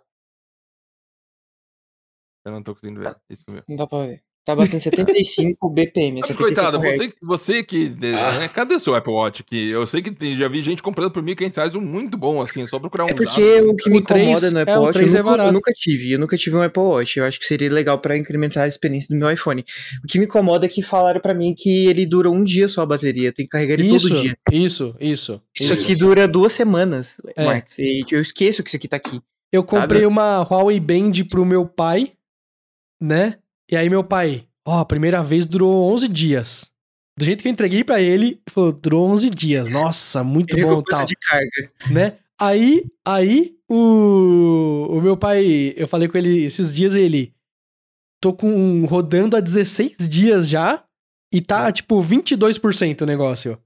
Eu 2.45 2.51
não 2.51 2.61
tô 2.61 2.75
conseguindo 2.75 3.01
ver. 3.01 3.15
Isso 3.29 3.43
mesmo. 3.49 3.63
Não 3.67 3.75
dá 3.75 3.87
pra 3.87 4.05
ver. 4.05 4.21
Tá 4.45 4.55
batendo 4.55 4.79
75 4.79 5.69
BPM. 5.71 6.21
Mas, 6.21 6.35
coitado, 6.35 6.79
você, 6.79 7.09
você 7.23 7.63
que. 7.63 7.91
Ah. 8.15 8.37
Né, 8.37 8.47
cadê 8.47 8.75
o 8.75 8.79
seu 8.79 8.93
Apple 8.93 9.11
Watch? 9.11 9.43
Que 9.43 9.71
eu 9.71 9.87
sei 9.87 10.03
que 10.03 10.11
tem, 10.11 10.35
já 10.37 10.47
vi 10.47 10.61
gente 10.61 10.83
comprando 10.83 11.09
por 11.09 11.23
1.500 11.23 11.55
reais 11.55 11.75
um 11.75 11.81
muito 11.81 12.15
bom, 12.15 12.39
assim, 12.39 12.61
é 12.61 12.67
só 12.67 12.77
procurar 12.77 13.05
um. 13.05 13.09
É 13.09 13.15
porque 13.15 13.41
usado. 13.41 13.71
o 13.71 13.75
que 13.75 13.89
me 13.89 13.97
incomoda 13.97 14.51
no 14.51 14.59
Apple 14.59 14.73
é, 14.73 14.77
Watch, 14.77 14.99
eu 14.99 15.07
nunca, 15.07 15.43
é 15.43 15.47
eu 15.47 15.51
nunca, 15.51 15.71
tive. 15.73 16.11
Eu 16.11 16.19
nunca 16.19 16.37
tive 16.37 16.55
um 16.55 16.61
Apple 16.61 16.83
Watch. 16.83 17.17
Eu 17.17 17.25
acho 17.25 17.39
que 17.39 17.45
seria 17.45 17.71
legal 17.73 17.97
pra 17.97 18.15
incrementar 18.15 18.65
a 18.65 18.67
experiência 18.67 19.07
do 19.09 19.17
meu 19.17 19.31
iPhone. 19.31 19.65
O 20.03 20.07
que 20.07 20.19
me 20.19 20.25
incomoda 20.25 20.67
é 20.67 20.69
que 20.69 20.83
falaram 20.83 21.19
pra 21.19 21.33
mim 21.33 21.55
que 21.57 21.87
ele 21.87 22.05
dura 22.05 22.29
um 22.29 22.43
dia 22.43 22.67
só 22.67 22.83
a 22.83 22.85
bateria. 22.85 23.33
Tem 23.33 23.47
que 23.47 23.49
carregar 23.49 23.79
ele 23.79 23.95
isso, 23.95 24.09
todo 24.09 24.21
dia. 24.21 24.37
Isso, 24.51 24.95
isso. 24.99 25.41
Isso, 25.59 25.73
isso. 25.73 25.73
aqui 25.73 25.95
dura 25.95 26.27
duas 26.27 26.53
semanas, 26.53 27.19
é. 27.35 27.43
Marcos. 27.43 27.79
E 27.79 28.05
eu 28.11 28.21
esqueço 28.21 28.61
que 28.61 28.69
isso 28.69 28.77
aqui 28.77 28.87
tá 28.87 28.97
aqui. 28.97 29.19
Eu 29.51 29.63
comprei 29.63 30.01
sabe? 30.01 30.05
uma 30.05 30.41
Huawei 30.43 30.79
Band 30.79 31.13
pro 31.27 31.43
meu 31.43 31.65
pai 31.65 32.11
né? 33.05 33.35
E 33.71 33.75
aí 33.75 33.89
meu 33.89 34.03
pai, 34.03 34.45
ó, 34.65 34.79
a 34.79 34.85
primeira 34.85 35.23
vez 35.23 35.45
durou 35.45 35.91
11 35.93 36.07
dias. 36.07 36.71
Do 37.17 37.23
jeito 37.23 37.41
que 37.41 37.47
eu 37.47 37.51
entreguei 37.51 37.83
para 37.83 38.01
ele, 38.01 38.41
falou, 38.49 38.73
durou 38.73 39.07
11 39.07 39.29
dias. 39.29 39.69
Nossa, 39.69 40.23
muito 40.23 40.57
bom 40.57 40.81
tal. 40.81 41.05
de 41.05 41.15
carga. 41.15 41.71
Né? 41.89 42.17
Aí, 42.37 42.83
aí 43.05 43.55
o, 43.69 44.87
o 44.89 45.01
meu 45.01 45.15
pai, 45.15 45.73
eu 45.77 45.87
falei 45.87 46.07
com 46.07 46.17
ele 46.17 46.43
esses 46.43 46.75
dias 46.75 46.93
ele 46.93 47.33
tô 48.19 48.33
com 48.33 48.85
rodando 48.85 49.37
há 49.37 49.39
16 49.39 50.09
dias 50.09 50.49
já 50.49 50.83
e 51.31 51.41
tá 51.41 51.71
tipo 51.71 52.01
22% 52.01 53.01
o 53.01 53.05
negócio. 53.05 53.57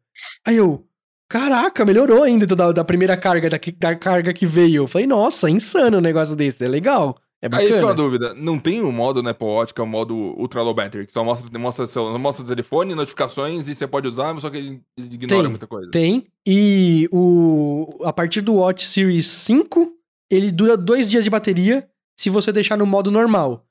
Aí 0.45 0.57
eu, 0.57 0.85
caraca, 1.29 1.85
melhorou 1.85 2.23
ainda 2.23 2.45
da, 2.45 2.71
da 2.71 2.83
primeira 2.83 3.15
carga 3.15 3.49
da, 3.49 3.59
da 3.77 3.95
carga 3.95 4.33
que 4.33 4.45
veio. 4.45 4.83
Eu 4.83 4.87
falei, 4.87 5.07
nossa, 5.07 5.49
insano 5.49 5.97
um 5.97 6.01
negócio 6.01 6.35
desse, 6.35 6.63
é 6.63 6.67
legal. 6.67 7.17
É 7.41 7.47
bacana. 7.47 7.69
Aí 7.69 7.73
fica 7.73 7.85
uma 7.85 7.95
dúvida, 7.95 8.33
não 8.33 8.59
tem 8.59 8.83
um 8.83 8.91
modo 8.91 9.23
no 9.23 9.29
Apple 9.29 9.47
Watch 9.47 9.73
que 9.73 9.79
é 9.79 9.83
o 9.83 9.87
modo 9.87 10.13
Ultra 10.13 10.61
Low 10.61 10.73
Battery, 10.73 11.07
que 11.07 11.13
só 11.13 11.23
mostra, 11.23 11.57
mostra, 11.57 11.87
seu, 11.87 12.19
mostra 12.19 12.43
o 12.43 12.47
telefone, 12.47 12.93
notificações 12.93 13.69
e 13.69 13.75
você 13.75 13.87
pode 13.87 14.07
usar, 14.07 14.37
só 14.41 14.49
que 14.49 14.57
ele 14.57 14.81
ignora 14.97 15.43
tem, 15.43 15.49
muita 15.49 15.67
coisa. 15.67 15.89
Tem, 15.89 16.27
e 16.45 17.07
o, 17.11 17.99
a 18.03 18.11
partir 18.11 18.41
do 18.41 18.55
Watch 18.55 18.85
Series 18.85 19.25
5, 19.27 19.89
ele 20.29 20.51
dura 20.51 20.75
dois 20.75 21.09
dias 21.09 21.23
de 21.23 21.29
bateria 21.29 21.87
se 22.17 22.29
você 22.29 22.51
deixar 22.51 22.77
no 22.77 22.85
modo 22.85 23.09
normal. 23.09 23.65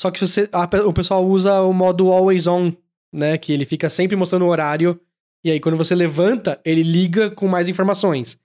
Só 0.00 0.10
que 0.10 0.18
você, 0.18 0.48
a, 0.50 0.64
o 0.86 0.92
pessoal 0.92 1.26
usa 1.26 1.60
o 1.60 1.74
modo 1.74 2.10
Always 2.10 2.46
On, 2.46 2.72
né, 3.12 3.36
que 3.36 3.52
ele 3.52 3.66
fica 3.66 3.90
sempre 3.90 4.16
mostrando 4.16 4.46
o 4.46 4.48
horário, 4.48 4.98
e 5.44 5.50
aí 5.50 5.60
quando 5.60 5.76
você 5.76 5.94
levanta, 5.94 6.58
ele 6.64 6.82
liga 6.82 7.30
com 7.30 7.46
mais 7.46 7.68
informações. 7.68 8.38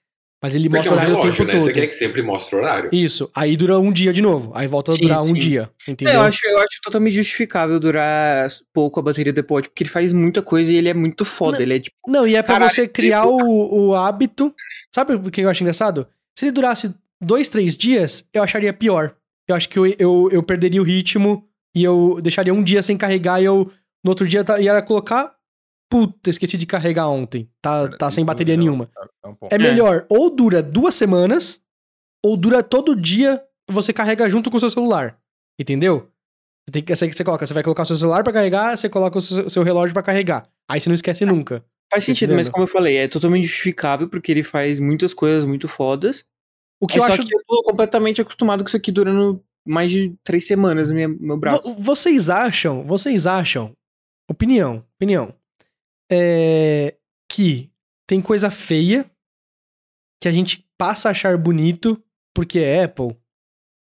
Mas 0.45 0.53
ele 0.53 0.69
Porque 0.69 0.87
mostra 0.87 0.91
é 0.91 0.93
um 0.93 0.95
horário 0.95 1.15
relógio, 1.15 1.31
o 1.31 1.37
tempo 1.37 1.47
né? 1.47 1.57
todo. 1.57 1.65
Você 1.65 1.73
quer 1.73 1.87
que 1.87 1.93
sempre 1.95 2.21
mostre 2.21 2.55
o 2.55 2.59
horário. 2.59 2.89
Isso. 2.93 3.31
Aí 3.33 3.57
dura 3.57 3.79
um 3.79 3.91
dia 3.91 4.13
de 4.13 4.21
novo. 4.21 4.51
Aí 4.53 4.67
volta 4.67 4.91
sim, 4.91 4.99
a 4.99 5.01
durar 5.01 5.23
sim. 5.23 5.31
um 5.31 5.33
dia. 5.33 5.71
Entendeu? 5.87 6.13
É, 6.13 6.17
eu, 6.17 6.21
acho, 6.21 6.39
eu 6.45 6.59
acho 6.59 6.81
totalmente 6.83 7.15
justificável 7.15 7.79
durar 7.79 8.47
pouco 8.71 8.99
a 8.99 9.03
bateria 9.03 9.33
depois, 9.33 9.65
porque 9.65 9.81
ele 9.81 9.89
faz 9.89 10.13
muita 10.13 10.43
coisa 10.43 10.71
e 10.71 10.75
ele 10.75 10.87
é 10.87 10.93
muito 10.93 11.25
foda. 11.25 11.57
Não, 11.57 11.63
ele 11.63 11.73
é 11.73 11.79
tipo. 11.79 11.97
Não, 12.05 12.27
e 12.27 12.35
é 12.35 12.43
pra 12.43 12.69
você 12.69 12.87
criar 12.87 13.25
o, 13.25 13.87
o 13.87 13.95
hábito. 13.95 14.53
Sabe 14.93 15.15
o 15.15 15.31
que 15.31 15.41
eu 15.41 15.49
acho 15.49 15.63
engraçado? 15.63 16.07
Se 16.37 16.45
ele 16.45 16.51
durasse 16.51 16.93
dois, 17.19 17.49
três 17.49 17.75
dias, 17.75 18.23
eu 18.31 18.43
acharia 18.43 18.71
pior. 18.71 19.15
Eu 19.47 19.55
acho 19.55 19.67
que 19.67 19.79
eu, 19.79 19.87
eu, 19.97 20.29
eu 20.31 20.43
perderia 20.43 20.79
o 20.79 20.85
ritmo 20.85 21.43
e 21.75 21.83
eu 21.83 22.19
deixaria 22.21 22.53
um 22.53 22.61
dia 22.61 22.83
sem 22.83 22.95
carregar 22.95 23.41
e 23.41 23.45
eu 23.45 23.71
no 24.03 24.11
outro 24.11 24.27
dia 24.27 24.45
ia 24.59 24.79
colocar 24.83 25.34
Puta, 25.95 26.29
esqueci 26.29 26.57
de 26.57 26.65
carregar 26.65 27.07
ontem. 27.07 27.49
Tá, 27.61 27.87
tá 27.87 28.11
sem 28.11 28.25
bateria 28.25 28.57
nenhuma. 28.57 28.89
É, 29.49 29.55
é 29.55 29.57
melhor, 29.57 30.05
ou 30.09 30.29
dura 30.29 30.61
duas 30.61 30.93
semanas, 30.93 31.61
ou 32.21 32.35
dura 32.35 32.61
todo 32.61 32.99
dia 32.99 33.41
você 33.71 33.93
carrega 33.93 34.29
junto 34.29 34.51
com 34.51 34.57
o 34.57 34.59
seu 34.59 34.69
celular. 34.69 35.17
Entendeu? 35.57 36.11
Você, 36.67 36.73
tem 36.73 36.83
que, 36.83 36.93
você, 36.93 37.09
você 37.09 37.23
coloca, 37.23 37.47
você 37.47 37.53
vai 37.53 37.63
colocar 37.63 37.83
o 37.83 37.85
seu 37.85 37.95
celular 37.95 38.25
para 38.25 38.33
carregar, 38.33 38.75
você 38.75 38.89
coloca 38.89 39.17
o 39.17 39.21
seu, 39.21 39.49
seu 39.49 39.63
relógio 39.63 39.93
para 39.93 40.03
carregar. 40.03 40.49
Aí 40.69 40.81
você 40.81 40.89
não 40.89 40.95
esquece 40.95 41.23
é, 41.23 41.27
nunca. 41.27 41.63
Faz 41.89 42.03
sentido, 42.03 42.35
mas 42.35 42.49
como 42.49 42.65
eu 42.65 42.67
falei, 42.67 42.97
é 42.97 43.07
totalmente 43.07 43.45
justificável 43.45 44.09
porque 44.09 44.33
ele 44.33 44.43
faz 44.43 44.81
muitas 44.81 45.13
coisas 45.13 45.45
muito 45.45 45.69
fodas. 45.69 46.27
O 46.77 46.87
que 46.87 46.95
é 46.95 46.97
eu 46.97 47.05
só 47.05 47.13
acho... 47.13 47.23
que 47.23 47.33
eu 47.33 47.41
tô 47.47 47.63
completamente 47.63 48.19
acostumado 48.19 48.65
com 48.65 48.67
isso 48.67 48.75
aqui 48.75 48.91
durando 48.91 49.41
mais 49.65 49.89
de 49.89 50.13
três 50.25 50.45
semanas 50.45 50.91
no 50.91 50.95
meu 51.21 51.37
braço. 51.37 51.73
Vocês 51.75 52.29
acham, 52.29 52.83
vocês 52.83 53.25
acham 53.25 53.71
opinião, 54.29 54.83
opinião. 54.97 55.33
É 56.11 56.95
que 57.31 57.71
tem 58.07 58.21
coisa 58.21 58.51
feia 58.51 59.09
que 60.21 60.27
a 60.27 60.31
gente 60.31 60.65
passa 60.77 61.09
a 61.09 61.11
achar 61.11 61.37
bonito 61.37 62.01
porque 62.33 62.59
é 62.59 62.83
Apple. 62.83 63.15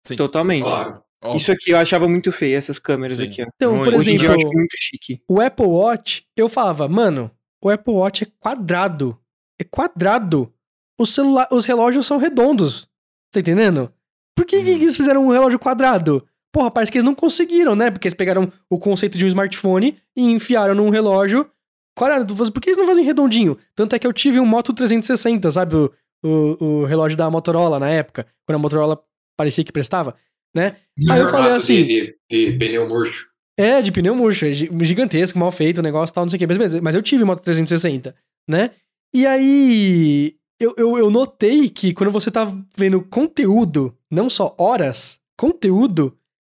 Sim. 0.06 0.16
Totalmente. 0.16 0.64
Claro. 0.64 1.02
Isso 1.34 1.50
aqui 1.52 1.70
eu 1.72 1.76
achava 1.76 2.08
muito 2.08 2.30
feio, 2.32 2.56
essas 2.56 2.78
câmeras 2.78 3.18
Sim. 3.18 3.24
aqui, 3.24 3.42
ó. 3.42 3.46
Então, 3.56 3.74
Muito. 3.76 3.90
por 3.90 3.98
Hoje 3.98 4.12
em 4.12 4.16
dia 4.16 4.28
eu 4.28 4.32
exemplo, 4.32 4.48
acho 4.48 4.56
muito 4.56 4.76
chique. 4.78 5.20
o 5.28 5.40
Apple 5.40 5.66
Watch, 5.66 6.24
eu 6.36 6.48
falava, 6.48 6.88
mano, 6.88 7.30
o 7.62 7.68
Apple 7.68 7.92
Watch 7.92 8.22
é 8.24 8.26
quadrado. 8.38 9.18
É 9.60 9.64
quadrado. 9.64 10.52
Os, 10.98 11.12
celula- 11.14 11.48
os 11.50 11.64
relógios 11.64 12.06
são 12.06 12.18
redondos. 12.18 12.88
Tá 13.32 13.40
entendendo? 13.40 13.92
Por 14.36 14.46
que, 14.46 14.62
que 14.62 14.70
Hum. 14.70 14.74
eles 14.76 14.96
fizeram 14.96 15.26
um 15.26 15.30
relógio 15.32 15.58
quadrado? 15.58 16.26
Porra, 16.52 16.70
parece 16.70 16.90
que 16.92 16.98
eles 16.98 17.04
não 17.04 17.14
conseguiram, 17.14 17.74
né? 17.76 17.90
Porque 17.90 18.06
eles 18.08 18.14
pegaram 18.14 18.50
o 18.70 18.78
conceito 18.78 19.18
de 19.18 19.24
um 19.24 19.28
smartphone 19.28 20.00
e 20.16 20.22
enfiaram 20.22 20.74
num 20.74 20.88
relógio 20.88 21.50
quadrado. 21.98 22.34
Por 22.34 22.60
que 22.62 22.70
eles 22.70 22.78
não 22.78 22.86
fazem 22.86 23.04
redondinho? 23.04 23.58
Tanto 23.74 23.94
é 23.94 23.98
que 23.98 24.06
eu 24.06 24.12
tive 24.12 24.38
um 24.40 24.46
Moto 24.46 24.72
360, 24.72 25.50
sabe? 25.50 25.74
O, 25.76 25.90
o, 26.24 26.64
o 26.64 26.84
relógio 26.84 27.16
da 27.18 27.30
Motorola 27.30 27.78
na 27.78 27.90
época, 27.90 28.26
quando 28.46 28.56
a 28.56 28.58
Motorola 28.58 29.00
parecia 29.36 29.62
que 29.64 29.72
prestava, 29.72 30.14
né? 30.54 30.76
Aí 31.10 31.20
eu 31.20 31.28
falei 31.30 31.52
assim, 31.52 31.84
De, 31.84 32.16
de, 32.30 32.52
de 32.52 32.58
pneu 32.58 32.88
murcho. 32.90 33.28
é, 33.58 33.80
de 33.82 33.92
pneu 33.92 34.14
murcho, 34.14 34.44
é 34.46 34.52
gi- 34.52 34.70
gigantesco, 34.82 35.38
mal 35.38 35.52
feito 35.52 35.78
o 35.78 35.82
negócio 35.82 36.12
e 36.12 36.14
tal, 36.14 36.24
não 36.24 36.30
sei 36.30 36.36
o 36.36 36.40
que. 36.40 36.46
Mas, 36.46 36.56
beleza, 36.58 36.80
mas 36.82 36.94
eu 36.94 37.02
tive 37.02 37.24
Moto 37.24 37.42
360, 37.42 38.14
né? 38.48 38.70
E 39.14 39.26
aí, 39.26 40.34
eu, 40.60 40.74
eu, 40.76 40.98
eu 40.98 41.10
notei 41.10 41.68
que 41.68 41.92
quando 41.94 42.10
você 42.10 42.30
tá 42.30 42.52
vendo 42.76 43.00
conteúdo, 43.02 43.96
não 44.10 44.28
só 44.28 44.54
horas, 44.58 45.18
conteúdo, 45.36 46.14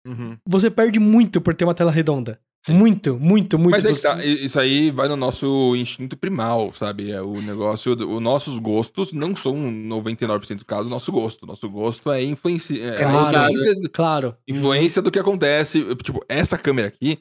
Uhum. 0.08 0.38
você 0.48 0.72
perde 0.72 0.98
muito 0.98 1.42
por 1.42 1.54
ter 1.54 1.66
uma 1.66 1.76
tela 1.76 1.92
redonda. 1.92 2.40
Sim. 2.70 2.78
Muito, 2.78 3.20
muito, 3.20 3.58
muito. 3.58 3.72
Mas 3.72 3.86
é 3.86 3.94
que 3.94 4.02
tá, 4.02 4.24
isso 4.26 4.60
aí 4.60 4.92
vai 4.92 5.08
no 5.08 5.16
nosso 5.16 5.76
instinto 5.76 6.16
primal, 6.16 6.72
sabe? 6.74 7.12
É 7.12 7.22
o 7.22 7.42
negócio, 7.42 7.94
os 7.94 8.22
nossos 8.22 8.58
gostos 8.60 9.12
não 9.12 9.36
são 9.36 9.54
99% 9.56 10.60
do 10.60 10.66
caso 10.66 10.90
nosso 10.90 11.12
gosto. 11.12 11.46
Nosso 11.46 11.70
gosto 11.70 12.12
é, 12.12 12.24
influenci... 12.24 12.82
é 12.82 12.96
Claro. 12.96 13.52
influência, 13.52 13.90
Claro. 13.92 14.36
influência 14.48 15.02
do 15.02 15.12
que 15.12 15.20
acontece. 15.20 15.84
Tipo, 16.04 16.24
essa 16.30 16.58
câmera 16.58 16.88
aqui, 16.88 17.20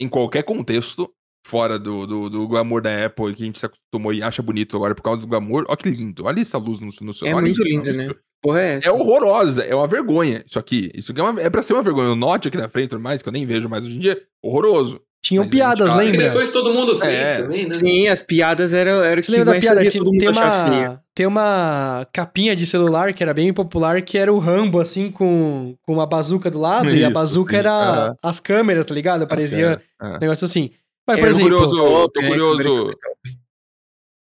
em 0.00 0.08
qualquer 0.08 0.42
contexto, 0.42 1.10
fora 1.46 1.78
do, 1.78 2.06
do, 2.06 2.30
do 2.30 2.48
glamour 2.48 2.82
da 2.82 3.06
Apple, 3.06 3.34
que 3.34 3.42
a 3.42 3.46
gente 3.46 3.58
se 3.60 3.66
acostumou 3.66 4.12
e 4.12 4.22
acha 4.22 4.42
bonito 4.42 4.76
agora 4.76 4.94
por 4.94 5.02
causa 5.02 5.22
do 5.22 5.28
glamour, 5.28 5.64
olha 5.68 5.76
que 5.76 5.88
lindo. 5.88 6.24
Olha 6.24 6.40
essa 6.40 6.58
luz 6.58 6.80
no, 6.80 6.88
no 7.00 7.12
seu 7.12 7.26
É 7.26 7.34
muito 7.34 7.62
linda, 7.62 7.92
né? 7.92 8.10
Porra, 8.42 8.60
é 8.60 8.74
essa? 8.76 8.88
É 8.88 8.90
horrorosa, 8.92 9.62
é 9.64 9.74
uma 9.74 9.86
vergonha 9.88 10.44
isso 10.46 10.58
aqui. 10.58 10.90
Isso 10.94 11.10
aqui 11.12 11.20
é, 11.20 11.24
uma, 11.24 11.40
é 11.40 11.50
pra 11.50 11.62
ser 11.62 11.72
uma 11.72 11.82
vergonha. 11.82 12.10
O 12.10 12.16
Note 12.16 12.48
aqui 12.48 12.56
na 12.56 12.68
frente 12.68 12.90
tudo 12.90 13.02
mais, 13.02 13.22
que 13.22 13.28
eu 13.28 13.32
nem 13.32 13.44
vejo 13.46 13.68
mais 13.68 13.84
hoje 13.84 13.96
em 13.96 14.00
dia, 14.00 14.20
horroroso. 14.42 15.00
Tinham 15.24 15.42
Mas 15.42 15.52
a 15.52 15.56
gente 15.56 15.60
piadas, 15.60 15.88
fala- 15.90 16.04
E 16.04 16.10
lembra? 16.12 16.28
depois 16.28 16.50
todo 16.50 16.72
mundo 16.72 16.96
fez 16.98 17.28
É. 17.30 17.42
também, 17.42 17.66
né? 17.66 17.72
Sim, 17.74 18.06
as 18.06 18.22
piadas 18.22 18.72
eram, 18.72 19.02
era 19.02 19.18
o 19.20 19.24
Você 19.24 19.32
que 19.32 19.38
lembra 19.38 19.54
da 19.54 19.60
piada? 19.60 19.76
fazia 19.76 19.90
Tinha- 19.90 20.04
todo 20.04 20.12
mundo 20.12 20.20
tem, 20.20 20.28
uma, 20.28 21.02
tem 21.12 21.26
uma 21.26 22.06
capinha 22.12 22.54
de 22.54 22.64
celular 22.64 23.12
que 23.12 23.24
era 23.24 23.34
bem 23.34 23.52
popular, 23.52 24.00
que 24.02 24.16
era 24.16 24.32
o 24.32 24.38
Rambo, 24.38 24.78
assim, 24.78 25.10
com, 25.10 25.74
com 25.82 25.94
uma 25.94 26.06
bazuca 26.06 26.48
do 26.48 26.60
lado, 26.60 26.90
e 26.90 27.02
a 27.02 27.08
Isso, 27.08 27.14
bazuca 27.14 27.54
sim, 27.54 27.58
era 27.58 28.14
as 28.22 28.38
câmeras, 28.38 28.86
tá 28.86 28.94
ligado? 28.94 29.26
Parecia 29.26 29.78
É. 30.00 30.06
um 30.06 30.18
negócio 30.18 30.44
assim. 30.44 30.70
Mas, 31.08 31.18
por 31.18 31.24
Era 31.24 31.34
Tô 31.34 31.40
exemplo, 31.40 31.58
curioso, 31.58 32.08
tô 32.10 32.20
curioso, 32.20 32.90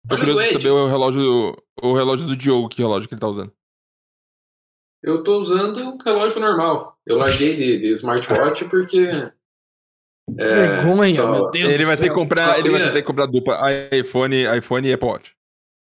tô 0.09 0.17
curioso 0.19 0.43
de 0.43 0.53
saber 0.53 0.71
o 0.71 0.87
relógio, 0.89 1.57
o 1.83 1.95
relógio 1.95 2.27
do 2.27 2.37
Diogo, 2.37 2.69
que 2.69 2.81
relógio 2.83 3.09
que 3.09 3.15
ele 3.15 3.21
tá 3.21 3.29
usando. 3.29 3.53
Eu 5.03 5.23
tô 5.25 5.39
usando 5.41 5.79
o 5.95 5.99
relógio 6.03 6.41
normal. 6.41 6.97
Eu 7.05 7.17
larguei 7.17 7.57
de, 7.57 7.79
de 7.79 7.89
smartwatch 7.91 8.65
porque. 8.71 9.11
é, 10.39 10.67
vergonha, 10.85 11.15
só- 11.15 11.31
meu 11.31 11.51
Deus 11.51 11.73
ele 11.73 11.83
do 11.83 11.87
vai 11.87 11.97
ter 11.97 12.03
que 12.03 12.09
céu. 12.09 12.15
comprar, 12.15 12.59
ele 12.59 12.71
vai 12.71 12.93
ter 12.93 13.01
que 13.01 13.07
comprar 13.07 13.27
dupla 13.27 13.59
iPhone, 13.93 14.45
iPhone 14.57 14.89
e 14.89 14.93
Apple 14.93 15.09
Watch. 15.09 15.35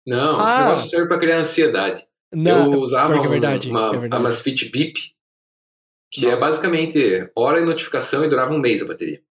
Não, 0.07 0.37
esse 0.37 0.45
Ah. 0.55 0.63
negócio 0.63 0.89
serve 0.89 1.09
pra 1.09 1.19
criar 1.19 1.39
ansiedade. 1.39 2.05
Não, 2.33 2.73
eu 2.73 2.81
usava 2.81 3.13
pior 3.13 3.21
que 3.21 3.27
é 3.27 3.29
um- 3.29 3.33
verdade, 3.33 3.71
uma, 3.71 3.89
é 3.89 3.99
verdade. 3.99 4.15
a 4.15 4.19
Masfit 4.19 4.71
Beep, 4.71 4.95
que 6.13 6.27
é 6.27 6.31
Nossa. 6.31 6.41
basicamente 6.41 7.31
hora 7.37 7.61
e 7.61 7.65
notificação 7.65 8.25
e 8.25 8.29
durava 8.29 8.53
um 8.53 8.59
mês 8.59 8.83
a 8.83 8.87
bateria. 8.87 9.23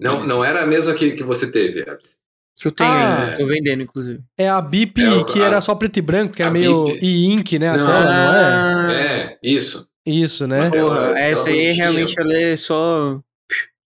Não, 0.00 0.12
Beleza. 0.20 0.28
não 0.34 0.44
era 0.44 0.62
a 0.62 0.66
mesma 0.66 0.94
que, 0.94 1.12
que 1.12 1.22
você 1.22 1.50
teve, 1.50 1.88
Abs. 1.88 2.18
Que 2.60 2.68
eu 2.68 2.72
tenho, 2.72 2.90
Ah. 2.90 3.26
né? 3.26 3.36
tô 3.36 3.46
vendendo, 3.46 3.82
inclusive. 3.82 4.22
É 4.36 4.48
a 4.48 4.60
BIP 4.60 5.00
É 5.02 5.24
que 5.24 5.40
a- 5.42 5.46
era 5.46 5.60
só 5.62 5.74
preto 5.74 5.96
e 5.98 6.02
branco, 6.02 6.34
que 6.34 6.42
era 6.42 6.50
meio 6.50 6.84
Bip- 6.84 7.02
e-ink, 7.02 7.58
né? 7.58 7.68
A 7.70 7.76
Não. 7.76 7.86
tela, 7.86 8.04
não 8.04 8.10
é? 8.12 8.54
Ah, 8.54 8.92
É, 8.92 9.38
isso. 9.42 9.88
Isso, 10.04 10.46
né? 10.46 10.70
Porra, 10.70 11.18
essa 11.18 11.48
aí 11.48 11.54
bonitinha. 11.54 11.74
realmente 11.74 12.20
ela 12.20 12.34
é 12.36 12.56
só. 12.56 13.20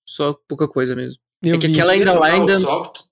Só 0.07 0.37
pouca 0.49 0.67
coisa 0.69 0.95
mesmo. 0.97 1.19
Eu 1.43 1.55
é 1.55 1.59
que 1.59 1.67
vi. 1.69 1.73
aquela 1.75 1.93
ainda 1.93 2.13
Eu 2.13 2.19
lá 2.21 2.27
ainda. 2.29 2.59
soft- 2.59 3.03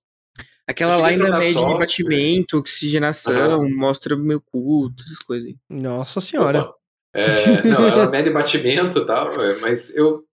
Aquela 0.66 0.94
eu 0.94 1.00
lá 1.00 1.08
ainda 1.08 1.38
mede 1.38 1.52
software. 1.52 1.78
batimento, 1.78 2.58
oxigenação, 2.58 3.68
mostra 3.70 4.16
meu 4.16 4.40
culto, 4.40 5.02
essas 5.04 5.18
coisas 5.18 5.48
aí. 5.48 5.56
Nossa 5.68 6.20
senhora. 6.20 6.60
Opa. 6.62 6.74
É, 7.14 7.62
não, 7.68 7.86
ela 8.06 8.08
mede 8.10 8.30
batimento 8.30 8.98
e 9.00 9.06
tal, 9.06 9.32
é, 9.42 9.56
mas 9.58 9.94
eu. 9.96 10.24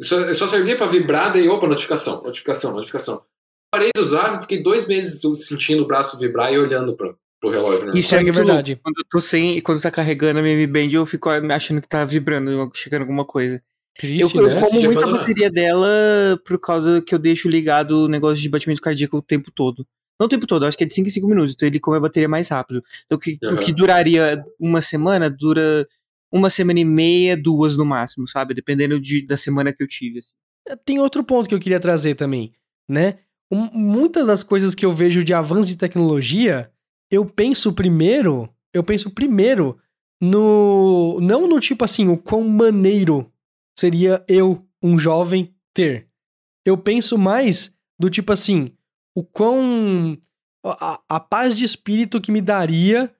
Só, 0.00 0.32
só 0.32 0.46
servia 0.46 0.76
pra 0.76 0.86
vibrar, 0.86 1.32
daí, 1.32 1.46
opa, 1.48 1.66
notificação, 1.66 2.22
notificação, 2.22 2.72
notificação. 2.72 3.22
Parei 3.72 3.90
de 3.94 4.00
usar, 4.00 4.40
fiquei 4.42 4.62
dois 4.62 4.86
meses 4.86 5.20
sentindo 5.36 5.82
o 5.82 5.86
braço 5.86 6.18
vibrar 6.18 6.52
e 6.52 6.58
olhando 6.58 6.96
pro, 6.96 7.16
pro 7.40 7.50
relógio. 7.50 7.86
Né? 7.86 7.92
Isso 7.94 8.14
é 8.14 8.18
é 8.18 8.32
verdade. 8.32 8.76
Quando 8.82 8.98
eu 8.98 9.04
tô 9.08 9.20
sem, 9.20 9.60
quando 9.60 9.80
tá 9.80 9.90
carregando 9.90 10.40
a 10.40 10.42
minha 10.42 10.56
Mi 10.56 10.66
Band, 10.66 10.90
eu 10.92 11.06
fico 11.06 11.28
achando 11.28 11.80
que 11.80 11.88
tá 11.88 12.04
vibrando, 12.04 12.70
chegando 12.74 13.02
alguma 13.02 13.24
coisa. 13.24 13.54
Eu, 13.56 13.62
Triste, 14.00 14.36
eu 14.36 14.42
né? 14.46 14.54
como 14.54 14.60
Decide 14.60 14.86
muito 14.86 14.98
a 14.98 15.02
abandonar. 15.02 15.20
bateria 15.20 15.50
dela 15.50 16.40
por 16.44 16.58
causa 16.58 17.02
que 17.02 17.14
eu 17.14 17.18
deixo 17.18 17.48
ligado 17.48 18.04
o 18.04 18.08
negócio 18.08 18.40
de 18.42 18.48
batimento 18.48 18.80
cardíaco 18.80 19.16
o 19.18 19.22
tempo 19.22 19.50
todo. 19.52 19.86
Não 20.18 20.26
o 20.26 20.28
tempo 20.28 20.46
todo, 20.46 20.66
acho 20.66 20.76
que 20.76 20.84
é 20.84 20.86
de 20.86 20.94
5 20.94 21.08
em 21.08 21.10
5 21.10 21.26
minutos, 21.28 21.54
então 21.54 21.66
ele 21.66 21.80
come 21.80 21.96
a 21.96 22.00
bateria 22.00 22.28
mais 22.28 22.48
rápido. 22.48 22.82
Então 23.06 23.16
o 23.16 23.20
que, 23.20 23.38
o 23.42 23.46
Aham. 23.46 23.56
que 23.58 23.72
duraria 23.72 24.44
uma 24.58 24.82
semana, 24.82 25.30
dura 25.30 25.86
uma 26.32 26.50
semana 26.50 26.78
e 26.80 26.84
meia, 26.84 27.36
duas 27.36 27.76
no 27.76 27.84
máximo, 27.84 28.28
sabe? 28.28 28.52
Dependendo 28.54 29.00
de, 29.00 29.26
da 29.26 29.36
semana 29.36 29.72
que 29.72 29.82
eu 29.82 29.88
tive. 29.88 30.18
assim. 30.18 30.32
Tem 30.84 30.98
outro 30.98 31.24
ponto 31.24 31.48
que 31.48 31.54
eu 31.54 31.58
queria 31.60 31.80
trazer 31.80 32.14
também, 32.14 32.52
né? 32.88 33.18
Muitas 33.50 34.26
das 34.28 34.42
coisas 34.42 34.74
que 34.74 34.86
eu 34.86 34.92
vejo 34.92 35.24
de 35.24 35.34
avanço 35.34 35.68
de 35.68 35.76
tecnologia, 35.76 36.70
eu 37.10 37.24
penso 37.26 37.72
primeiro, 37.72 38.48
eu 38.72 38.84
penso 38.84 39.10
primeiro 39.10 39.78
no 40.20 41.18
não 41.20 41.48
no 41.48 41.58
tipo 41.58 41.84
assim, 41.84 42.08
o 42.08 42.16
quão 42.16 42.46
maneiro 42.48 43.32
seria 43.78 44.24
eu, 44.28 44.64
um 44.82 44.98
jovem, 44.98 45.54
ter. 45.74 46.08
Eu 46.64 46.76
penso 46.78 47.18
mais 47.18 47.74
do 47.98 48.08
tipo 48.08 48.32
assim, 48.32 48.72
o 49.16 49.24
quão 49.24 50.16
a, 50.64 51.00
a 51.08 51.20
paz 51.20 51.56
de 51.56 51.64
espírito 51.64 52.20
que 52.20 52.30
me 52.30 52.40
daria 52.40 53.12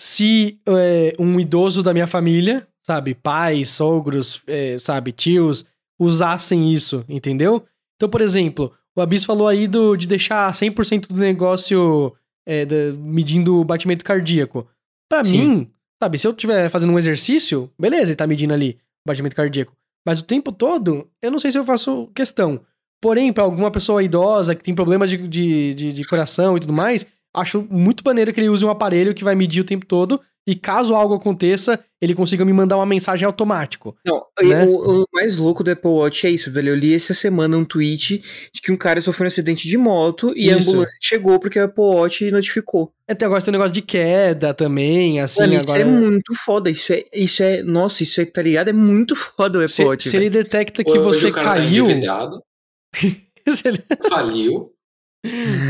se 0.00 0.60
é, 0.66 1.14
um 1.18 1.38
idoso 1.38 1.82
da 1.82 1.92
minha 1.92 2.06
família, 2.06 2.66
sabe, 2.82 3.14
pais, 3.14 3.70
sogros, 3.70 4.42
é, 4.46 4.78
sabe, 4.78 5.12
tios, 5.12 5.64
usassem 5.98 6.72
isso, 6.72 7.04
entendeu? 7.08 7.64
Então, 7.96 8.08
por 8.08 8.20
exemplo, 8.20 8.72
o 8.96 9.00
Abis 9.02 9.24
falou 9.24 9.46
aí 9.46 9.68
do, 9.68 9.96
de 9.96 10.06
deixar 10.06 10.50
100% 10.52 11.08
do 11.08 11.16
negócio 11.16 12.14
é, 12.46 12.64
da- 12.64 12.92
medindo 12.98 13.60
o 13.60 13.64
batimento 13.64 14.04
cardíaco. 14.04 14.66
Pra 15.08 15.22
Sim. 15.24 15.38
mim, 15.38 15.70
sabe, 16.02 16.18
se 16.18 16.26
eu 16.26 16.30
estiver 16.32 16.68
fazendo 16.70 16.92
um 16.92 16.98
exercício, 16.98 17.70
beleza, 17.78 18.06
ele 18.10 18.16
tá 18.16 18.26
medindo 18.26 18.52
ali 18.54 18.78
o 19.06 19.08
batimento 19.08 19.36
cardíaco. 19.36 19.72
Mas 20.06 20.20
o 20.20 20.24
tempo 20.24 20.50
todo, 20.52 21.08
eu 21.20 21.30
não 21.30 21.38
sei 21.38 21.52
se 21.52 21.58
eu 21.58 21.64
faço 21.64 22.08
questão. 22.14 22.60
Porém, 23.02 23.32
pra 23.32 23.44
alguma 23.44 23.70
pessoa 23.70 24.02
idosa 24.02 24.54
que 24.54 24.62
tem 24.64 24.74
problemas 24.74 25.10
de, 25.10 25.28
de, 25.28 25.74
de, 25.74 25.92
de 25.92 26.04
coração 26.04 26.56
e 26.56 26.60
tudo 26.60 26.72
mais, 26.72 27.06
acho 27.34 27.66
muito 27.70 28.02
maneiro 28.04 28.32
que 28.32 28.40
ele 28.40 28.48
use 28.48 28.64
um 28.64 28.70
aparelho 28.70 29.14
que 29.14 29.22
vai 29.24 29.34
medir 29.34 29.60
o 29.60 29.64
tempo 29.64 29.84
todo 29.84 30.20
e 30.46 30.54
caso 30.54 30.94
algo 30.94 31.14
aconteça, 31.14 31.78
ele 32.00 32.14
consiga 32.14 32.44
me 32.44 32.52
mandar 32.52 32.76
uma 32.76 32.86
mensagem 32.86 33.26
automático. 33.26 33.96
Não, 34.06 34.22
Né? 34.42 34.64
o, 34.64 35.02
o 35.02 35.04
mais 35.12 35.36
louco 35.36 35.64
do 35.64 35.70
Apple 35.70 35.90
Watch 35.90 36.26
é 36.26 36.30
isso, 36.30 36.50
velho. 36.52 36.68
Eu 36.68 36.76
li 36.76 36.94
essa 36.94 37.12
semana 37.14 37.56
um 37.56 37.64
tweet 37.64 38.22
de 38.54 38.60
que 38.60 38.70
um 38.70 38.76
cara 38.76 39.00
sofreu 39.00 39.26
um 39.26 39.28
acidente 39.28 39.66
de 39.66 39.76
moto 39.76 40.32
e 40.36 40.50
a 40.52 40.56
Isso. 40.56 40.70
ambulância 40.70 40.96
chegou 41.02 41.40
porque 41.40 41.58
o 41.58 41.64
Apple 41.64 41.82
Watch 41.82 42.30
notificou. 42.30 42.92
Até 43.08 43.24
agora 43.24 43.40
tem 43.42 43.50
um 43.50 43.52
negócio 43.52 43.72
de 43.74 43.82
queda 43.82 44.54
também, 44.54 45.20
assim, 45.20 45.40
Mano, 45.40 45.56
agora... 45.58 45.80
isso 45.82 45.88
é 45.88 45.92
muito 45.92 46.34
foda. 46.34 46.70
Isso 46.70 46.92
é, 46.92 47.04
isso 47.12 47.42
é. 47.42 47.62
Nossa, 47.62 48.02
isso 48.02 48.20
é, 48.20 48.24
tá 48.24 48.42
ligado? 48.42 48.68
É 48.68 48.72
muito 48.72 49.16
foda 49.16 49.58
o 49.58 49.62
Apple 49.62 49.68
se, 49.74 49.84
Watch. 49.84 50.08
se 50.10 50.16
ele 50.16 50.30
velho. 50.30 50.44
detecta 50.44 50.84
que 50.84 50.98
você 50.98 51.32
tá 51.32 51.42
caiu... 51.42 51.86
se 53.48 53.66
ele- 53.68 53.82
faliu. 54.08 54.72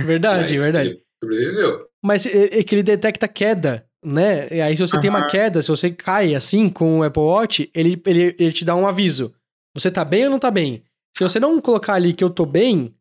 verdade, 0.05 0.53
mas 0.53 0.63
verdade. 0.63 0.89
ele 0.91 1.03
Sobreviveu. 1.23 1.87
Mas 2.05 2.27
é, 2.27 2.59
é 2.59 2.63
que 2.63 2.75
ele 2.75 2.83
detecta 2.83 3.27
queda, 3.27 3.87
né? 4.07 4.47
E 4.51 4.61
aí, 4.61 4.77
se 4.77 4.87
você 4.87 5.01
tem 5.01 5.11
uma 5.11 5.27
queda, 5.27 5.61
se 5.61 5.69
você 5.69 5.91
cai 5.91 6.35
assim 6.35 6.69
com 6.69 7.01
o 7.01 7.03
Apple 7.03 7.23
Watch, 7.23 7.69
ele, 7.75 8.01
ele, 8.07 8.37
ele 8.39 8.53
te 8.53 8.65
dá 8.65 8.77
um 8.77 8.87
aviso. 8.87 9.35
Você 9.75 9.91
tá 9.91 10.05
bem 10.05 10.25
ou 10.25 10.31
não 10.31 10.39
tá 10.39 10.51
bem? 10.51 10.85
Se 11.17 11.25
você 11.25 11.41
não 11.41 11.61
colocar 11.61 11.95
ali 11.95 12.13
que 12.13 12.23
eu 12.23 12.31
tô 12.31 12.47
bem, 12.47 12.95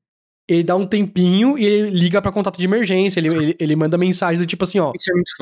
ele 0.48 0.64
dá 0.64 0.76
um 0.76 0.86
tempinho 0.86 1.58
e 1.58 1.64
ele 1.64 1.90
liga 1.92 2.22
pra 2.22 2.32
contato 2.32 2.58
de 2.58 2.66
emergência. 2.66 3.20
Ele, 3.20 3.28
ele, 3.28 3.56
ele 3.60 3.76
manda 3.76 3.98
mensagem 3.98 4.40
do 4.40 4.48
tipo 4.48 4.64
assim, 4.64 4.80
ó. 4.80 4.92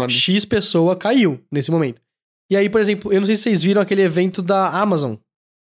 É. 0.03 0.09
X 0.09 0.43
pessoa 0.43 0.95
caiu 0.95 1.39
nesse 1.49 1.71
momento. 1.71 2.01
E 2.49 2.57
aí, 2.57 2.69
por 2.69 2.81
exemplo, 2.81 3.13
eu 3.13 3.21
não 3.21 3.25
sei 3.25 3.35
se 3.35 3.43
vocês 3.43 3.63
viram 3.63 3.81
aquele 3.81 4.01
evento 4.01 4.41
da 4.41 4.69
Amazon 4.69 5.15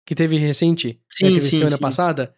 que 0.07 0.14
teve 0.14 0.36
recente, 0.36 0.89
né, 0.89 0.95
Sim, 1.09 1.26
teve 1.34 1.41
sim, 1.43 1.59
semana 1.59 1.76
sim. 1.76 1.82
passada. 1.82 2.34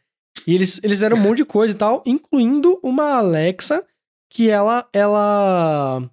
E 0.47 0.55
eles, 0.55 0.81
eles 0.83 0.99
fizeram 0.99 1.17
um 1.17 1.21
monte 1.21 1.39
de 1.39 1.45
coisa 1.45 1.75
e 1.75 1.77
tal, 1.77 2.03
incluindo 2.07 2.79
uma 2.83 3.15
Alexa 3.15 3.85
que 4.29 4.49
ela, 4.49 4.89
ela 4.93 6.09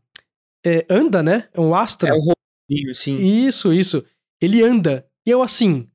é, 0.67 0.85
anda, 0.89 1.21
né? 1.23 1.45
É 1.53 1.59
um 1.61 1.73
Astra. 1.73 2.09
É 2.09 2.13
um 2.13 2.17
robôzinho, 2.19 2.91
assim. 2.91 3.15
Isso, 3.17 3.73
isso. 3.73 4.03
Ele 4.41 4.61
anda. 4.63 5.05
E 5.25 5.29
eu, 5.29 5.41
assim, 5.41 5.87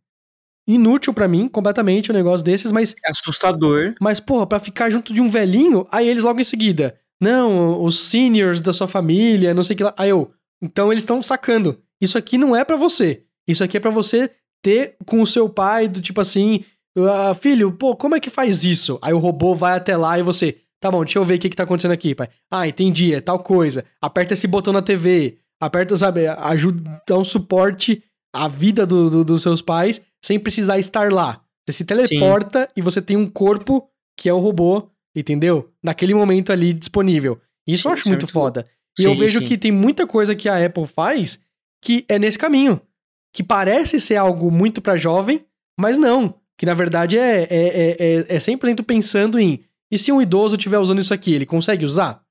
inútil 0.66 1.12
pra 1.12 1.28
mim, 1.28 1.48
completamente, 1.48 2.10
um 2.10 2.14
negócio 2.14 2.44
desses, 2.44 2.70
mas, 2.72 2.94
É 3.06 3.10
assustador. 3.10 3.94
mas 4.00 4.20
porra, 4.20 4.46
pra 4.46 4.60
ficar 4.60 4.90
junto 4.90 5.12
de 5.12 5.20
um 5.20 5.28
velhinho, 5.28 5.86
aí 5.90 6.08
eles 6.08 6.22
logo 6.24 6.40
em 6.40 6.44
seguida, 6.44 6.98
não, 7.20 7.82
os 7.82 7.98
seniors 7.98 8.60
da 8.60 8.72
sua 8.72 8.88
família, 8.88 9.54
não 9.54 9.62
sei 9.62 9.74
o 9.74 9.76
que 9.76 9.84
lá. 9.84 9.94
Aí 9.96 10.10
eu, 10.10 10.32
então 10.62 10.92
eles 10.92 11.02
estão 11.02 11.22
sacando. 11.22 11.80
Isso 12.00 12.18
aqui 12.18 12.36
não 12.36 12.54
é 12.54 12.64
pra 12.64 12.76
você. 12.76 13.22
Isso 13.46 13.62
aqui 13.62 13.76
é 13.76 13.80
pra 13.80 13.90
você 13.90 14.30
ter 14.62 14.96
com 15.06 15.20
o 15.20 15.26
seu 15.26 15.48
pai, 15.48 15.88
do 15.88 16.00
tipo 16.00 16.20
assim, 16.20 16.64
ah, 16.96 17.34
filho, 17.34 17.72
pô, 17.72 17.96
como 17.96 18.14
é 18.14 18.20
que 18.20 18.30
faz 18.30 18.64
isso? 18.64 18.98
Aí 19.02 19.12
o 19.12 19.18
robô 19.18 19.54
vai 19.54 19.74
até 19.76 19.96
lá 19.96 20.18
e 20.18 20.22
você, 20.22 20.56
tá 20.82 20.90
bom, 20.90 21.04
deixa 21.04 21.18
eu 21.18 21.24
ver 21.24 21.36
o 21.36 21.38
que 21.38 21.48
que 21.48 21.56
tá 21.56 21.62
acontecendo 21.62 21.92
aqui, 21.92 22.14
pai. 22.14 22.28
Ah, 22.50 22.66
entendi, 22.68 23.14
é 23.14 23.20
tal 23.20 23.38
coisa. 23.38 23.84
Aperta 24.00 24.34
esse 24.34 24.46
botão 24.46 24.72
na 24.72 24.82
TV. 24.82 25.38
Aperta, 25.60 25.96
sabe, 25.96 26.26
ajuda, 26.26 27.00
dá 27.08 27.16
um 27.16 27.24
suporte 27.24 28.02
à 28.34 28.48
vida 28.48 28.84
do- 28.84 29.08
do- 29.08 29.24
dos 29.24 29.42
seus 29.42 29.62
pais 29.62 30.02
sem 30.20 30.38
precisar 30.38 30.78
estar 30.78 31.10
lá. 31.12 31.40
Você 31.66 31.78
se 31.78 31.84
teleporta 31.84 32.68
e 32.76 32.82
você 32.82 33.00
tem 33.00 33.16
um 33.16 33.30
corpo 33.30 33.88
que 34.18 34.28
é 34.28 34.32
o 34.34 34.38
robô, 34.40 34.88
entendeu? 35.14 35.70
Naquele 35.82 36.14
momento 36.14 36.50
ali 36.52 36.72
disponível. 36.72 37.40
Isso 37.66 37.86
eu 37.86 37.90
Sim, 37.90 37.92
acho 37.94 38.00
isso 38.00 38.08
é 38.08 38.10
muito 38.12 38.22
muito 38.24 38.32
foda. 38.32 38.66
E 38.98 39.04
eu 39.04 39.12
Sim, 39.12 39.18
vejo 39.18 39.38
sim. 39.38 39.46
que 39.46 39.56
tem 39.56 39.70
muita 39.70 40.06
coisa 40.06 40.34
que 40.34 40.48
a 40.48 40.66
Apple 40.66 40.86
faz 40.86 41.38
que 41.80 42.04
é 42.08 42.18
nesse 42.18 42.38
caminho. 42.38 42.80
Que 43.32 43.42
parece 43.42 44.00
ser 44.00 44.16
algo 44.16 44.50
muito 44.50 44.80
pra 44.82 44.96
jovem, 44.96 45.44
mas 45.78 45.96
não. 45.96 46.34
Que 46.58 46.66
na 46.66 46.74
verdade 46.74 47.16
é, 47.16 47.42
é, 47.44 47.46
é, 47.50 47.96
é, 47.98 48.36
é 48.36 48.38
100% 48.40 48.82
pensando 48.84 49.38
em 49.38 49.60
e 49.92 49.98
se 49.98 50.10
um 50.10 50.20
idoso 50.22 50.56
estiver 50.56 50.78
usando 50.78 51.00
isso 51.00 51.12
aqui, 51.14 51.32
ele 51.34 51.44
consegue 51.46 51.84
usar 51.84 52.24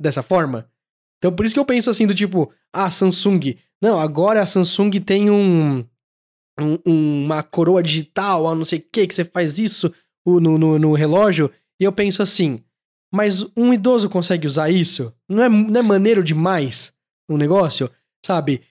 dessa 0.00 0.22
forma? 0.22 0.70
Então 1.18 1.34
por 1.34 1.44
isso 1.46 1.54
que 1.54 1.58
eu 1.60 1.64
penso 1.64 1.88
assim 1.90 2.06
do 2.06 2.14
tipo, 2.14 2.52
ah, 2.72 2.90
Samsung. 2.90 3.56
Não, 3.82 3.98
agora 3.98 4.42
a 4.42 4.46
Samsung 4.46 4.90
tem 5.00 5.30
um, 5.30 5.78
um- 6.60 6.78
uma 7.24 7.42
coroa 7.42 7.82
digital, 7.82 8.46
ah, 8.48 8.54
não 8.54 8.64
sei 8.64 8.78
o 8.80 8.86
que, 8.92 9.06
que 9.06 9.14
você 9.14 9.24
faz 9.24 9.58
isso 9.58 9.92
no, 10.26 10.40
no, 10.58 10.78
no 10.78 10.92
relógio. 10.94 11.50
E 11.80 11.84
eu 11.84 11.92
penso 11.92 12.22
assim, 12.22 12.62
mas 13.12 13.42
um 13.56 13.72
idoso 13.72 14.08
consegue 14.10 14.46
usar 14.46 14.68
isso? 14.70 15.12
Não 15.28 15.42
é, 15.42 15.48
não 15.48 15.80
é 15.80 15.82
maneiro 15.82 16.22
demais 16.22 16.92
um 17.30 17.36
negócio? 17.36 17.90
Sabe? 18.24 18.62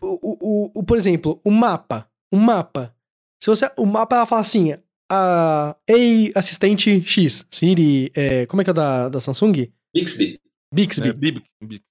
O, 0.00 0.68
o, 0.70 0.70
o- 0.80 0.82
por 0.84 0.96
exemplo, 0.96 1.40
o 1.44 1.50
mapa. 1.50 2.08
O 2.32 2.36
mapa. 2.36 2.94
Se 3.42 3.50
você. 3.50 3.70
O 3.76 3.84
mapa 3.84 4.16
ela 4.16 4.26
fala 4.26 4.40
assim. 4.40 4.76
A, 5.10 5.76
Ei, 5.88 6.32
assistente 6.34 7.02
X, 7.04 7.46
Siri, 7.50 8.10
é, 8.14 8.46
como 8.46 8.62
é 8.62 8.64
que 8.64 8.70
é 8.70 8.72
o 8.72 8.74
da, 8.74 9.08
da 9.08 9.20
Samsung? 9.20 9.70
Bixby. 9.94 10.40
Bixby. 10.72 11.08
É, 11.08 11.12
Bib- 11.12 11.42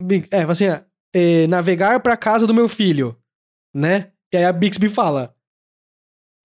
Big- 0.02 0.28
é, 0.32 0.42
fala 0.42 0.52
assim, 0.52 0.68
ó, 0.68 0.80
é, 1.14 1.48
navegar 1.48 2.00
pra 2.02 2.18
casa 2.18 2.46
do 2.48 2.54
meu 2.54 2.68
filho, 2.68 3.16
né? 3.74 4.12
E 4.34 4.38
aí 4.38 4.44
a 4.46 4.52
Bixby 4.52 4.90
fala, 4.90 5.34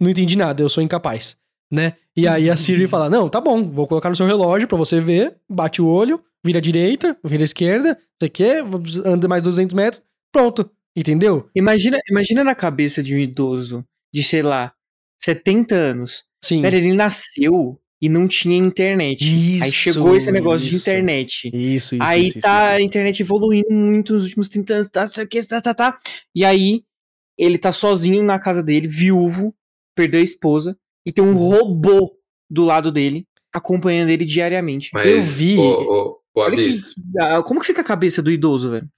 não 0.01 0.11
entendi 0.11 0.37
nada, 0.37 0.63
eu 0.63 0.69
sou 0.69 0.83
incapaz, 0.83 1.37
né? 1.73 1.97
E 2.17 2.29
aí 2.29 2.51
a 2.51 2.57
Siri 2.57 2.87
fala, 2.87 3.09
não, 3.09 3.29
tá 3.29 3.41
bom, 3.41 3.69
vou 3.71 3.87
colocar 3.87 4.11
no 4.11 4.17
seu 4.17 4.27
relógio 4.27 4.69
pra 4.69 4.77
você 4.77 5.01
ver, 5.01 5.37
bate 5.49 5.81
o 5.81 5.87
olho, 5.87 6.23
vira 6.45 6.59
à 6.59 6.63
direita, 6.63 7.19
vira 7.25 7.43
à 7.43 7.47
esquerda, 7.47 7.95
não 7.95 8.19
sei 8.21 8.29
o 8.29 8.31
quê, 8.31 8.53
anda 9.05 9.27
mais 9.27 9.43
200 9.43 9.75
metros, 9.75 10.03
pronto, 10.31 10.71
entendeu? 10.95 11.49
Imagina, 11.57 11.99
imagina 12.11 12.45
na 12.45 12.55
cabeça 12.55 13.03
de 13.03 13.15
um 13.15 13.19
idoso 13.19 13.85
de, 14.13 14.23
sei 14.23 14.43
lá, 14.43 14.73
70 15.21 15.75
anos. 15.75 16.25
Sim. 16.45 16.63
Pera, 16.63 16.77
ele 16.77 16.93
nasceu 16.95 17.81
e 18.01 18.09
não 18.09 18.29
tinha 18.29 18.57
internet. 18.57 19.25
Aí 19.25 19.59
Isso, 19.59 19.73
chegou 19.73 20.17
esse 20.17 20.31
negócio 20.31 20.69
de 20.69 20.77
isso. 20.77 20.89
internet. 20.89 21.51
Isso, 21.53 21.95
isso, 21.97 22.03
aí 22.05 22.29
isso, 22.29 22.41
tá 22.41 22.75
isso. 22.75 22.77
a 22.77 22.81
internet 22.83 23.21
evoluindo 23.21 23.71
muito 23.73 24.13
nos 24.13 24.25
últimos 24.25 24.49
30 24.49 24.75
anos, 24.75 24.89
tá, 24.89 25.07
sei 25.07 25.25
o 25.25 25.29
que, 25.29 25.43
tá, 25.47 25.61
tá, 25.61 25.75
tá. 25.75 25.99
E 26.35 26.45
aí, 26.45 26.83
ele 27.37 27.59
tá 27.59 27.73
sozinho 27.73 28.23
na 28.23 28.39
casa 28.39 28.63
dele, 28.63 28.87
viúvo, 28.87 29.55
perdeu 29.97 30.21
a 30.21 30.25
esposa, 30.25 30.77
e 31.05 31.11
tem 31.13 31.25
um 31.25 31.35
robô 31.37 32.17
do 32.49 32.65
lado 32.65 32.93
dele, 32.93 33.27
acompanhando 33.53 34.11
ele 34.11 34.25
diariamente. 34.25 34.91
Mas, 34.93 35.07
Eu 35.07 35.21
vi- 35.21 35.59
Ô, 35.59 36.21
ô, 36.35 36.51
que- 36.53 37.43
como 37.47 37.61
que 37.61 37.67
fica 37.67 37.81
a 37.81 37.85
cabeça 37.85 38.23
do 38.23 38.31
idoso, 38.31 38.71
velho? 38.71 38.89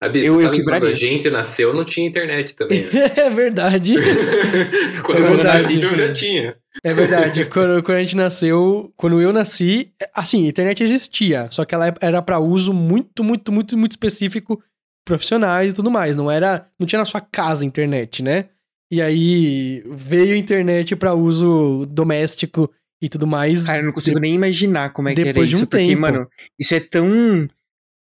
Abis, 0.00 0.26
eu- 0.26 0.34
você 0.36 0.44
eu 0.60 0.64
quando 0.64 0.86
a 0.86 0.92
gente 0.92 1.28
nasceu 1.28 1.74
não 1.74 1.84
tinha 1.84 2.06
internet 2.06 2.54
também. 2.54 2.82
né? 2.84 2.90
é 3.16 3.30
verdade. 3.30 3.94
quando 5.04 5.18
É 5.18 5.20
eu 5.32 5.36
verdade. 5.36 5.62
nasci 5.64 5.80
já 5.96 6.12
tinha. 6.12 6.56
É 6.84 6.94
verdade. 6.94 7.44
quando, 7.46 7.82
quando 7.82 7.96
a 7.98 8.02
gente 8.02 8.14
nasceu, 8.16 8.92
quando 8.96 9.20
eu 9.20 9.32
nasci, 9.32 9.92
assim, 10.14 10.46
a 10.46 10.48
internet 10.50 10.82
existia, 10.82 11.48
só 11.50 11.64
que 11.64 11.74
ela 11.74 11.92
era 12.00 12.22
pra 12.22 12.38
uso 12.38 12.72
muito, 12.72 13.24
muito, 13.24 13.50
muito, 13.50 13.76
muito 13.76 13.92
específico, 13.92 14.62
profissionais 15.04 15.72
e 15.72 15.76
tudo 15.76 15.90
mais. 15.90 16.16
Não 16.16 16.30
era, 16.30 16.68
não 16.78 16.86
tinha 16.86 17.00
na 17.00 17.04
sua 17.04 17.20
casa 17.20 17.64
internet, 17.64 18.22
né? 18.22 18.44
E 18.92 19.02
aí 19.02 19.82
veio 19.90 20.34
a 20.34 20.38
internet 20.38 20.94
pra 20.94 21.12
uso 21.14 21.84
doméstico 21.90 22.70
e 23.02 23.08
tudo 23.08 23.26
mais. 23.26 23.64
Cara, 23.64 23.80
eu 23.80 23.84
não 23.86 23.92
consigo 23.92 24.18
nem 24.20 24.34
imaginar 24.34 24.92
como 24.92 25.08
é 25.08 25.14
que 25.14 25.20
era 25.22 25.30
depois 25.32 25.48
de 25.48 25.56
isso, 25.56 25.64
um 25.64 25.66
porque, 25.66 25.86
tempo. 25.86 26.00
mano, 26.00 26.28
isso 26.58 26.74
é 26.74 26.80
tão, 26.80 27.48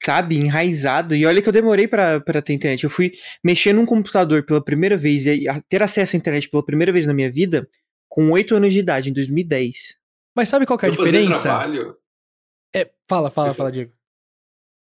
sabe, 0.02 0.36
enraizado. 0.36 1.14
E 1.14 1.26
olha 1.26 1.42
que 1.42 1.48
eu 1.48 1.52
demorei 1.52 1.88
pra, 1.88 2.20
pra 2.20 2.42
ter 2.42 2.52
internet. 2.52 2.84
Eu 2.84 2.90
fui 2.90 3.12
mexer 3.42 3.72
num 3.72 3.86
computador 3.86 4.44
pela 4.44 4.62
primeira 4.62 4.96
vez 4.96 5.26
e 5.26 5.44
ter 5.68 5.82
acesso 5.82 6.16
à 6.16 6.18
internet 6.18 6.48
pela 6.48 6.64
primeira 6.64 6.92
vez 6.92 7.06
na 7.06 7.14
minha 7.14 7.30
vida 7.30 7.68
com 8.08 8.30
8 8.30 8.56
anos 8.56 8.72
de 8.72 8.78
idade, 8.78 9.10
em 9.10 9.12
2010. 9.12 9.98
Mas 10.34 10.48
sabe 10.48 10.66
qual 10.66 10.78
que 10.78 10.86
é 10.86 10.88
a 10.88 10.92
eu 10.92 10.96
fazia 10.96 11.12
diferença? 11.12 11.42
trabalho. 11.42 11.96
É, 12.74 12.90
fala, 13.08 13.30
fala, 13.30 13.54
fala, 13.54 13.72
Diego. 13.72 13.92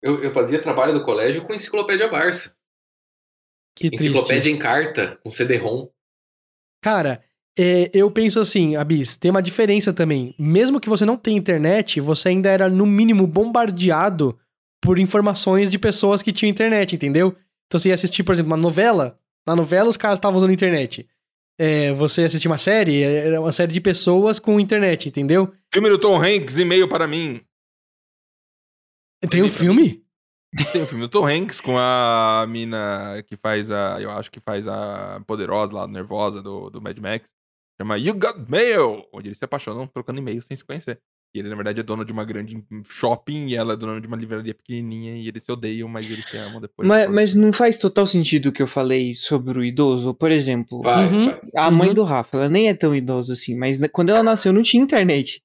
Eu, 0.03 0.23
eu 0.23 0.33
fazia 0.33 0.61
trabalho 0.61 0.93
do 0.93 1.05
colégio 1.05 1.45
com 1.45 1.55
enciclopédia 1.55 2.09
Barça. 2.09 2.57
Que 3.75 3.91
triste. 3.91 4.07
Enciclopédia 4.07 4.51
em 4.51 4.59
carta, 4.59 5.19
com 5.23 5.31
CD-ROM. 5.31 5.89
Cara, 6.83 7.23
é, 7.59 7.91
eu 7.93 8.11
penso 8.11 8.39
assim, 8.39 8.77
Abis, 8.77 9.17
tem 9.17 9.31
uma 9.31 9.43
diferença 9.43 9.93
também. 9.93 10.35
Mesmo 10.39 10.81
que 10.81 10.89
você 10.89 11.05
não 11.05 11.17
tenha 11.17 11.39
internet, 11.39 12.01
você 12.01 12.29
ainda 12.29 12.51
era, 12.51 12.69
no 12.69 12.87
mínimo, 12.87 13.27
bombardeado 13.27 14.39
por 14.81 14.99
informações 14.99 15.71
de 15.71 15.79
pessoas 15.79 16.23
que 16.23 16.33
tinham 16.33 16.51
internet, 16.51 16.95
entendeu? 16.95 17.37
Então 17.67 17.79
você 17.79 17.89
ia 17.89 17.95
assistir, 17.95 18.23
por 18.23 18.33
exemplo, 18.33 18.51
uma 18.51 18.57
novela. 18.57 19.19
Na 19.47 19.55
novela 19.55 19.89
os 19.89 19.97
caras 19.97 20.19
estavam 20.19 20.39
usando 20.39 20.53
internet. 20.53 21.09
É, 21.59 21.93
você 21.95 22.25
assistir 22.25 22.49
uma 22.49 22.59
série, 22.59 23.03
era 23.03 23.41
uma 23.41 23.53
série 23.53 23.73
de 23.73 23.81
pessoas 23.81 24.39
com 24.39 24.61
internet, 24.61 25.09
entendeu? 25.09 25.53
Filme 25.73 25.89
do 25.89 25.99
Tom 25.99 26.23
Hanks, 26.23 26.59
e-mail 26.59 26.89
para 26.89 27.07
mim. 27.07 27.41
Tem 29.31 29.43
um 29.43 29.51
filme? 29.51 30.05
Tem 30.73 30.83
o 30.83 30.87
filme 30.87 31.05
do 31.05 31.09
Tom 31.09 31.27
Hanks 31.27 31.61
com 31.61 31.77
a 31.79 32.47
mina 32.49 33.23
que 33.27 33.37
faz 33.37 33.71
a. 33.71 34.01
Eu 34.01 34.11
acho 34.11 34.31
que 34.31 34.41
faz 34.41 34.69
a 34.69 35.21
poderosa 35.27 35.75
lá, 35.75 35.89
nervosa 35.89 36.43
do, 36.43 36.71
do 36.71 36.81
Mad 36.81 36.99
Max. 36.99 37.35
Chama 37.81 37.99
You 37.99 38.15
Got 38.15 38.49
Mail! 38.49 39.07
Onde 39.13 39.29
eles 39.29 39.39
se 39.39 39.45
apaixonam 39.45 39.87
trocando 39.87 40.19
e-mail 40.19 40.41
sem 40.43 40.57
se 40.57 40.65
conhecer. 40.65 41.01
E 41.35 41.39
ele, 41.39 41.49
na 41.51 41.55
verdade, 41.55 41.81
é 41.81 41.83
dono 41.83 42.05
de 42.05 42.13
uma 42.13 42.25
grande 42.25 42.65
shopping 42.89 43.49
e 43.49 43.55
ela 43.57 43.75
é 43.75 43.77
dona 43.77 44.01
de 44.01 44.07
uma 44.09 44.17
livraria 44.17 44.55
pequenininha 44.55 45.17
e 45.17 45.29
eles 45.29 45.43
se 45.43 45.53
odeiam, 45.53 45.87
mas 45.89 46.11
eles 46.11 46.27
se 46.27 46.37
amam 46.37 46.61
depois. 46.61 46.89
Mas, 46.89 47.11
mas 47.11 47.35
não 47.35 47.53
faz 47.53 47.79
total 47.79 48.07
sentido 48.07 48.47
o 48.47 48.53
que 48.53 48.63
eu 48.63 48.67
falei 48.67 49.15
sobre 49.15 49.59
o 49.59 49.65
idoso. 49.65 50.15
Por 50.15 50.31
exemplo, 50.33 50.83
Faz, 50.83 51.15
Uhum. 51.15 51.25
faz. 51.25 51.55
a 51.57 51.71
mãe 51.71 51.89
Uhum. 51.89 51.95
do 51.95 52.05
Rafa, 52.05 52.37
ela 52.39 52.49
nem 52.49 52.69
é 52.69 52.75
tão 52.75 52.95
idosa 52.97 53.35
assim, 53.35 53.55
mas 53.55 53.79
quando 53.93 54.11
ela 54.11 54.23
nasceu 54.23 54.53
não 54.53 54.63
tinha 54.63 54.83
internet. 54.83 55.43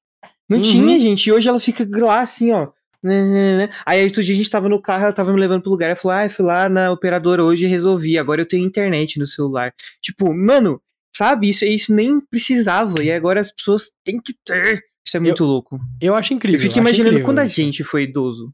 Não 0.50 0.58
Uhum. 0.58 0.64
tinha, 0.64 1.00
gente. 1.00 1.28
E 1.28 1.32
hoje 1.32 1.50
ela 1.50 1.60
fica 1.60 1.86
lá 1.90 2.22
assim, 2.22 2.52
ó. 2.52 2.70
né, 3.04 3.24
né, 3.26 3.58
né. 3.58 3.70
Aí 3.86 4.04
outro 4.06 4.24
dia 4.24 4.34
a 4.34 4.38
gente 4.38 4.50
tava 4.50 4.70
no 4.70 4.80
carro, 4.82 5.04
ela 5.06 5.14
tava 5.14 5.34
me 5.34 5.40
levando 5.40 5.62
pro 5.64 5.72
lugar. 5.72 5.88
Ela 5.88 5.96
falou: 5.96 6.16
Ah, 6.18 6.26
eu 6.26 6.30
fui 6.30 6.46
lá 6.46 6.70
na 6.70 6.92
operadora 6.92 7.44
hoje 7.44 7.66
e 7.66 7.68
resolvi. 7.68 8.16
Agora 8.18 8.42
eu 8.42 8.46
tenho 8.48 8.64
internet 8.66 9.18
no 9.18 9.26
celular. 9.26 9.74
Tipo, 10.00 10.32
mano, 10.34 10.80
sabe? 11.18 11.50
Isso, 11.50 11.66
isso 11.66 11.94
nem 11.96 12.20
precisava. 12.22 13.04
E 13.04 13.12
agora 13.12 13.42
as 13.42 13.52
pessoas 13.52 13.92
têm 14.06 14.22
que 14.22 14.34
ter. 14.46 14.84
Isso 15.06 15.18
é 15.18 15.20
muito 15.20 15.44
louco. 15.44 15.80
Eu 16.00 16.16
acho 16.16 16.34
incrível. 16.34 16.60
Eu 16.60 16.64
fico 16.64 16.78
imaginando 16.80 17.10
incrível 17.10 17.26
quando 17.26 17.40
a 17.40 17.48
gente 17.48 17.84
foi 17.84 18.04
idoso, 18.04 18.54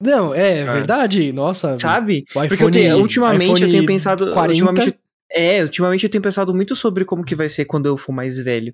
Não, 0.00 0.32
é, 0.32 0.58
É. 0.60 0.64
verdade. 0.64 1.32
Nossa. 1.32 1.76
sabe? 1.78 2.24
O 2.34 2.46
Porque 2.48 2.62
eu 2.62 2.70
tenho, 2.70 2.86
iPhone- 2.90 3.02
ultimamente 3.02 3.48
eu 3.50 3.54
iPhone 3.56 3.70
tenho 3.72 3.86
pensado. 3.86 4.32
40. 4.32 4.64
Ultimamente, 4.64 4.98
é, 5.32 5.62
ultimamente 5.62 6.04
eu 6.04 6.10
tenho 6.10 6.22
pensado 6.22 6.54
muito 6.54 6.76
sobre 6.76 7.04
como 7.04 7.24
que 7.24 7.34
vai 7.34 7.48
ser 7.48 7.64
quando 7.64 7.86
eu 7.86 7.96
for 7.96 8.12
mais 8.12 8.38
velho. 8.38 8.72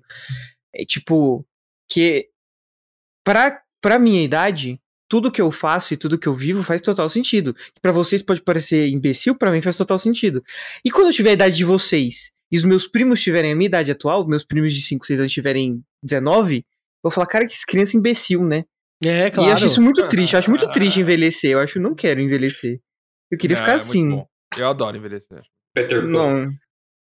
É 0.73 0.85
tipo, 0.85 1.43
que 1.89 2.29
pra, 3.25 3.59
pra 3.81 3.97
minha 3.97 4.21
idade, 4.23 4.79
tudo 5.09 5.31
que 5.31 5.41
eu 5.41 5.49
faço 5.51 5.93
e 5.93 5.97
tudo 5.97 6.17
que 6.19 6.27
eu 6.27 6.35
vivo 6.35 6.61
faz 6.63 6.79
total 6.81 7.09
sentido. 7.09 7.55
Pra 7.81 7.91
vocês 7.91 8.21
pode 8.21 8.41
parecer 8.43 8.87
imbecil, 8.89 9.33
pra 9.35 9.51
mim 9.51 9.61
faz 9.61 9.75
total 9.77 9.97
sentido. 9.97 10.43
E 10.83 10.91
quando 10.91 11.07
eu 11.07 11.13
tiver 11.13 11.31
a 11.31 11.33
idade 11.33 11.55
de 11.57 11.65
vocês 11.65 12.31
e 12.51 12.57
os 12.57 12.63
meus 12.63 12.87
primos 12.87 13.19
tiverem 13.21 13.51
a 13.51 13.55
minha 13.55 13.65
idade 13.67 13.89
atual, 13.89 14.27
meus 14.27 14.43
primos 14.43 14.73
de 14.75 14.81
5, 14.81 15.07
6 15.07 15.19
anos 15.19 15.31
tiverem 15.31 15.81
19, 16.05 16.57
eu 16.57 16.63
vou 17.03 17.11
falar, 17.11 17.27
cara, 17.27 17.47
que 17.47 17.55
criança 17.67 17.97
imbecil, 17.97 18.43
né? 18.43 18.63
É, 19.03 19.29
claro. 19.29 19.49
E 19.49 19.51
eu 19.51 19.55
acho 19.55 19.65
isso 19.65 19.81
muito 19.81 20.07
triste, 20.07 20.33
eu 20.33 20.39
acho 20.39 20.49
muito 20.49 20.69
triste 20.71 20.99
envelhecer. 20.99 21.51
Eu 21.51 21.59
acho 21.59 21.73
que 21.73 21.79
não 21.79 21.93
quero 21.93 22.21
envelhecer. 22.21 22.79
Eu 23.31 23.37
queria 23.37 23.57
Não, 23.57 23.63
ficar 23.63 23.73
é 23.73 23.77
assim. 23.77 24.23
Eu 24.57 24.69
adoro 24.69 24.95
envelhecer. 24.95 25.41
Peter 25.73 26.01
Pan. 26.01 26.07
Não. 26.07 26.51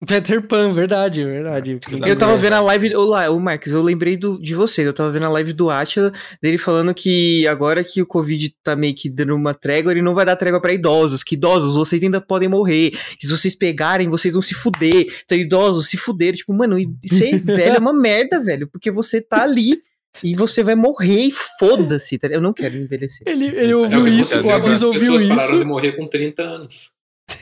Peter 0.06 0.46
Pan, 0.48 0.72
verdade, 0.72 1.24
verdade. 1.24 1.80
Eu 2.06 2.16
tava 2.16 2.38
vendo 2.38 2.54
a 2.54 2.62
live. 2.62 2.96
Olá, 2.96 3.32
o 3.32 3.40
Marcos, 3.40 3.72
eu 3.74 3.82
lembrei 3.82 4.16
do, 4.16 4.40
de 4.40 4.54
você. 4.54 4.86
Eu 4.86 4.94
tava 4.94 5.12
vendo 5.12 5.26
a 5.26 5.30
live 5.30 5.54
do 5.54 5.72
Atila, 5.72 6.12
dele 6.40 6.60
falando 6.60 6.94
que 6.94 7.48
agora 7.48 7.84
que 7.84 8.00
o 8.00 8.06
Covid 8.06 8.54
tá 8.64 8.76
meio 8.76 8.94
que 8.94 9.10
dando 9.10 9.34
uma 9.36 9.56
trégua, 9.56 9.92
ele 9.92 10.04
não 10.04 10.14
vai 10.14 10.24
dar 10.24 10.36
trégua 10.36 10.62
pra 10.62 10.72
idosos. 10.72 11.24
Que 11.24 11.34
idosos, 11.34 11.76
vocês 11.76 12.04
ainda 12.04 12.22
podem 12.22 12.48
morrer. 12.48 12.92
Se 13.20 13.28
vocês 13.28 13.56
pegarem, 13.56 14.08
vocês 14.08 14.36
vão 14.36 14.42
se 14.44 14.54
fuder. 14.54 15.08
Então, 15.26 15.36
idosos 15.36 15.88
se 15.90 15.98
fuderam. 15.98 16.38
Tipo, 16.38 16.54
mano, 16.54 16.78
e 16.78 16.88
ser 17.10 17.40
velho 17.44 17.78
é 17.78 17.80
uma 17.80 17.94
merda, 17.94 18.40
velho. 18.40 18.68
Porque 18.68 18.92
você 18.92 19.20
tá 19.20 19.42
ali. 19.42 19.82
E 20.24 20.36
você 20.36 20.64
vai 20.64 20.76
morrer 20.76 21.26
e 21.26 21.32
foda-se. 21.60 22.18
tá? 22.20 22.28
Eu 22.28 22.42
não 22.42 22.54
quero 22.54 22.76
envelhecer. 22.76 23.22
Ele, 23.28 23.46
ele 23.48 23.72
É 23.72 23.76
o 23.76 23.80
ouviu 23.82 24.04
que 24.04 24.10
isso, 24.12 24.38
o. 24.48 24.52
Abis 24.52 24.74
As 24.74 24.84
ouviu 24.84 25.14
pessoas 25.14 25.28
pararam 25.28 25.50
de 25.52 25.56
isso. 25.58 25.66
morrer 25.66 25.92
com 25.94 26.08
30 26.08 26.42
anos. 26.44 26.97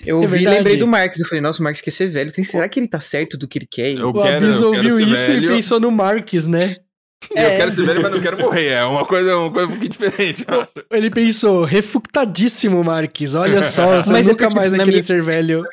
Eu 0.06 0.18
É 0.18 0.22
ouvi 0.22 0.44
e 0.44 0.48
lembrei 0.48 0.78
do 0.78 0.88
Marcos. 0.88 1.20
Eu 1.20 1.28
falei, 1.28 1.42
nossa, 1.42 1.60
o 1.60 1.64
Marcos 1.64 1.82
quer 1.82 1.92
ser 1.92 2.08
velho. 2.08 2.32
Tem, 2.32 2.44
será 2.44 2.68
que 2.70 2.80
ele 2.80 2.88
tá 2.88 3.00
certo 3.00 3.38
do 3.38 3.48
que 3.48 3.60
ele 3.60 3.68
quer? 3.70 3.92
Eu 3.94 4.10
O 4.10 4.14
quero- 4.14 4.46
Abis 4.46 4.62
ouviu 4.62 5.00
isso 5.00 5.32
e 5.32 5.36
velho. 5.40 5.48
pensou 5.50 5.80
no 5.80 5.92
Marques, 5.92 6.46
né? 6.48 6.76
Eu 7.32 7.50
quero 7.58 7.72
ser 7.72 7.86
velho, 7.86 8.02
mas 8.04 8.12
não 8.12 8.22
quero 8.22 8.38
morrer. 8.38 8.68
É 8.68 8.84
uma 8.84 9.06
coisa, 9.06 9.36
uma 9.38 9.52
coisa 9.52 9.68
um 9.68 9.72
pouquinho 9.72 9.92
diferente. 9.92 10.46
eu 10.48 10.62
acho. 10.62 10.72
Ele 10.92 11.10
pensou, 11.10 11.64
refutadíssimo, 11.64 12.84
Marques. 12.84 13.34
Olha 13.34 13.64
só, 13.64 14.02
você 14.02 14.12
Mas 14.12 14.28
é 14.28 14.32
nunca 14.32 14.46
porque 14.46 14.60
mais 14.60 14.72
vai 14.72 14.80
querer 14.82 14.92
minha- 14.92 15.04
ser 15.04 15.24
velho. 15.24 15.62
um 15.62 15.66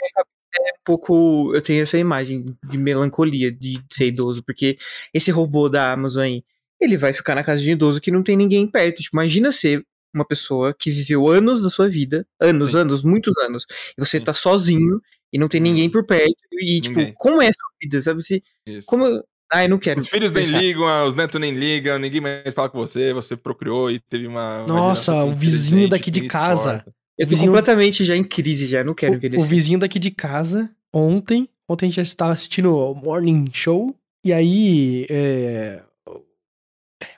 pouco. 0.84 1.52
Eu 1.54 1.60
tenho 1.60 1.82
essa 1.82 1.98
imagem 1.98 2.56
de 2.68 2.78
melancolia 2.78 3.50
de 3.52 3.78
ser 3.92 4.06
idoso, 4.06 4.42
porque 4.44 4.78
esse 5.12 5.30
robô 5.30 5.68
da 5.68 5.92
Amazon 5.92 6.22
aí, 6.24 6.42
ele 6.80 6.96
vai 6.96 7.12
ficar 7.12 7.34
na 7.34 7.44
casa 7.44 7.62
de 7.62 7.68
um 7.70 7.72
idoso 7.74 8.00
que 8.00 8.10
não 8.10 8.22
tem 8.22 8.36
ninguém 8.36 8.66
perto. 8.66 9.02
Tipo, 9.02 9.16
imagina 9.16 9.52
ser 9.52 9.84
uma 10.14 10.24
pessoa 10.24 10.74
que 10.78 10.90
viveu 10.90 11.28
anos 11.28 11.60
da 11.62 11.70
sua 11.70 11.88
vida, 11.88 12.26
anos, 12.40 12.72
Sim. 12.72 12.78
anos, 12.78 13.04
muitos 13.04 13.36
anos, 13.38 13.64
e 13.96 14.00
você 14.04 14.18
Sim. 14.18 14.24
tá 14.24 14.34
sozinho 14.34 15.00
e 15.32 15.38
não 15.38 15.48
tem 15.48 15.60
ninguém 15.60 15.88
por 15.90 16.04
perto, 16.04 16.34
e 16.60 16.80
tipo, 16.80 16.98
Ninguém. 16.98 17.14
como 17.16 17.40
é 17.40 17.48
a 17.48 17.52
sua 17.52 17.70
vida, 17.80 18.00
sabe? 18.02 18.22
Se, 18.22 18.42
Isso. 18.66 18.86
como. 18.86 19.22
Ah, 19.54 19.64
eu 19.64 19.68
não 19.68 19.78
quero. 19.78 20.00
Os 20.00 20.08
filhos 20.08 20.32
nem 20.32 20.44
pensar. 20.44 20.58
ligam, 20.60 20.86
ah, 20.86 21.04
os 21.04 21.14
netos 21.14 21.38
nem 21.40 21.52
ligam, 21.52 21.98
ninguém 21.98 22.20
mais 22.22 22.54
fala 22.54 22.70
com 22.70 22.78
você, 22.78 23.12
você 23.12 23.36
procriou 23.36 23.90
e 23.90 24.00
teve 24.00 24.26
uma. 24.26 24.58
uma 24.60 24.66
Nossa, 24.66 25.12
geração 25.12 25.28
o 25.28 25.34
vizinho 25.36 25.88
daqui 25.88 26.10
de 26.10 26.22
que 26.22 26.26
casa. 26.28 26.70
importa. 26.76 26.94
Eu 27.18 27.26
tô 27.26 27.30
vizinho- 27.30 27.50
completamente 27.52 28.04
já 28.04 28.16
em 28.16 28.24
crise, 28.24 28.66
já, 28.66 28.82
não 28.82 28.94
quero 28.94 29.12
O, 29.12 29.14
o 29.16 29.18
envelhecer. 29.18 29.46
vizinho 29.48 29.78
daqui 29.78 29.98
de 29.98 30.10
casa, 30.10 30.70
ontem, 30.92 31.46
ontem 31.68 31.84
a 31.84 31.88
gente 31.88 31.96
já 31.96 32.02
estava 32.02 32.32
assistindo 32.32 32.74
o 32.74 32.94
Morning 32.94 33.50
Show, 33.52 33.94
e 34.24 34.32
aí 34.32 35.06
é, 35.10 35.82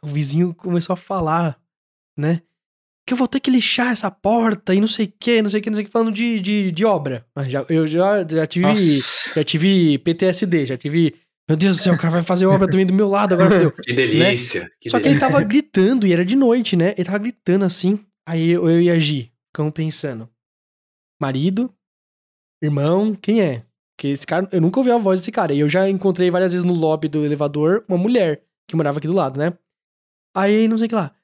o 0.02 0.06
vizinho 0.08 0.52
começou 0.54 0.94
a 0.94 0.96
falar, 0.96 1.56
né? 2.16 2.42
Que 3.06 3.12
eu 3.12 3.18
vou 3.18 3.28
ter 3.28 3.40
que 3.40 3.50
lixar 3.50 3.92
essa 3.92 4.10
porta 4.10 4.74
e 4.74 4.80
não 4.80 4.88
sei 4.88 5.06
o 5.06 5.12
que, 5.20 5.42
não 5.42 5.50
sei 5.50 5.60
o 5.60 5.62
que, 5.62 5.70
não 5.70 5.74
sei 5.74 5.84
o 5.84 5.86
que, 5.86 5.92
falando 5.92 6.12
de, 6.12 6.40
de, 6.40 6.72
de 6.72 6.84
obra. 6.84 7.26
Mas 7.36 7.50
já, 7.50 7.64
eu 7.68 7.86
já, 7.86 8.26
já 8.26 8.46
tive. 8.46 8.66
Nossa. 8.66 9.34
Já 9.34 9.44
tive 9.44 9.98
PTSD, 9.98 10.66
já 10.66 10.76
tive. 10.78 11.14
Meu 11.46 11.56
Deus 11.56 11.76
do 11.76 11.82
céu, 11.82 11.92
o 11.92 11.98
cara 11.98 12.10
vai 12.10 12.22
fazer 12.22 12.46
obra 12.46 12.66
também 12.66 12.86
do 12.86 12.94
meu 12.94 13.06
lado, 13.08 13.34
agora 13.34 13.50
fodeu. 13.50 13.72
Que 13.84 13.92
delícia. 13.92 14.70
Que 14.80 14.88
Né? 14.88 14.90
Só 14.90 14.98
que 14.98 15.08
ele 15.08 15.18
delícia. 15.18 15.28
tava 15.28 15.44
gritando, 15.44 16.06
e 16.06 16.12
era 16.14 16.24
de 16.24 16.34
noite, 16.34 16.74
né? 16.74 16.94
Ele 16.96 17.04
tava 17.04 17.18
gritando 17.18 17.66
assim. 17.66 18.02
Aí 18.26 18.50
eu, 18.50 18.68
eu 18.70 18.80
e 18.80 18.90
a 18.90 18.98
Gi 18.98 19.30
ficamos 19.48 19.72
pensando: 19.74 20.28
marido, 21.20 21.70
irmão, 22.62 23.14
quem 23.14 23.42
é? 23.42 23.64
Porque 23.96 24.08
esse 24.08 24.26
cara, 24.26 24.48
eu 24.50 24.60
nunca 24.60 24.80
ouvi 24.80 24.90
a 24.90 24.98
voz 24.98 25.20
desse 25.20 25.30
cara. 25.30 25.52
E 25.52 25.60
eu 25.60 25.68
já 25.68 25.88
encontrei 25.88 26.30
várias 26.30 26.52
vezes 26.52 26.66
no 26.66 26.72
lobby 26.72 27.08
do 27.08 27.24
elevador 27.24 27.84
uma 27.86 27.98
mulher 27.98 28.42
que 28.68 28.74
morava 28.74 28.98
aqui 28.98 29.06
do 29.06 29.12
lado, 29.12 29.38
né? 29.38 29.52
Aí 30.34 30.66
não 30.66 30.78
sei 30.78 30.86
o 30.86 30.88
que 30.88 30.94
lá. 30.94 31.14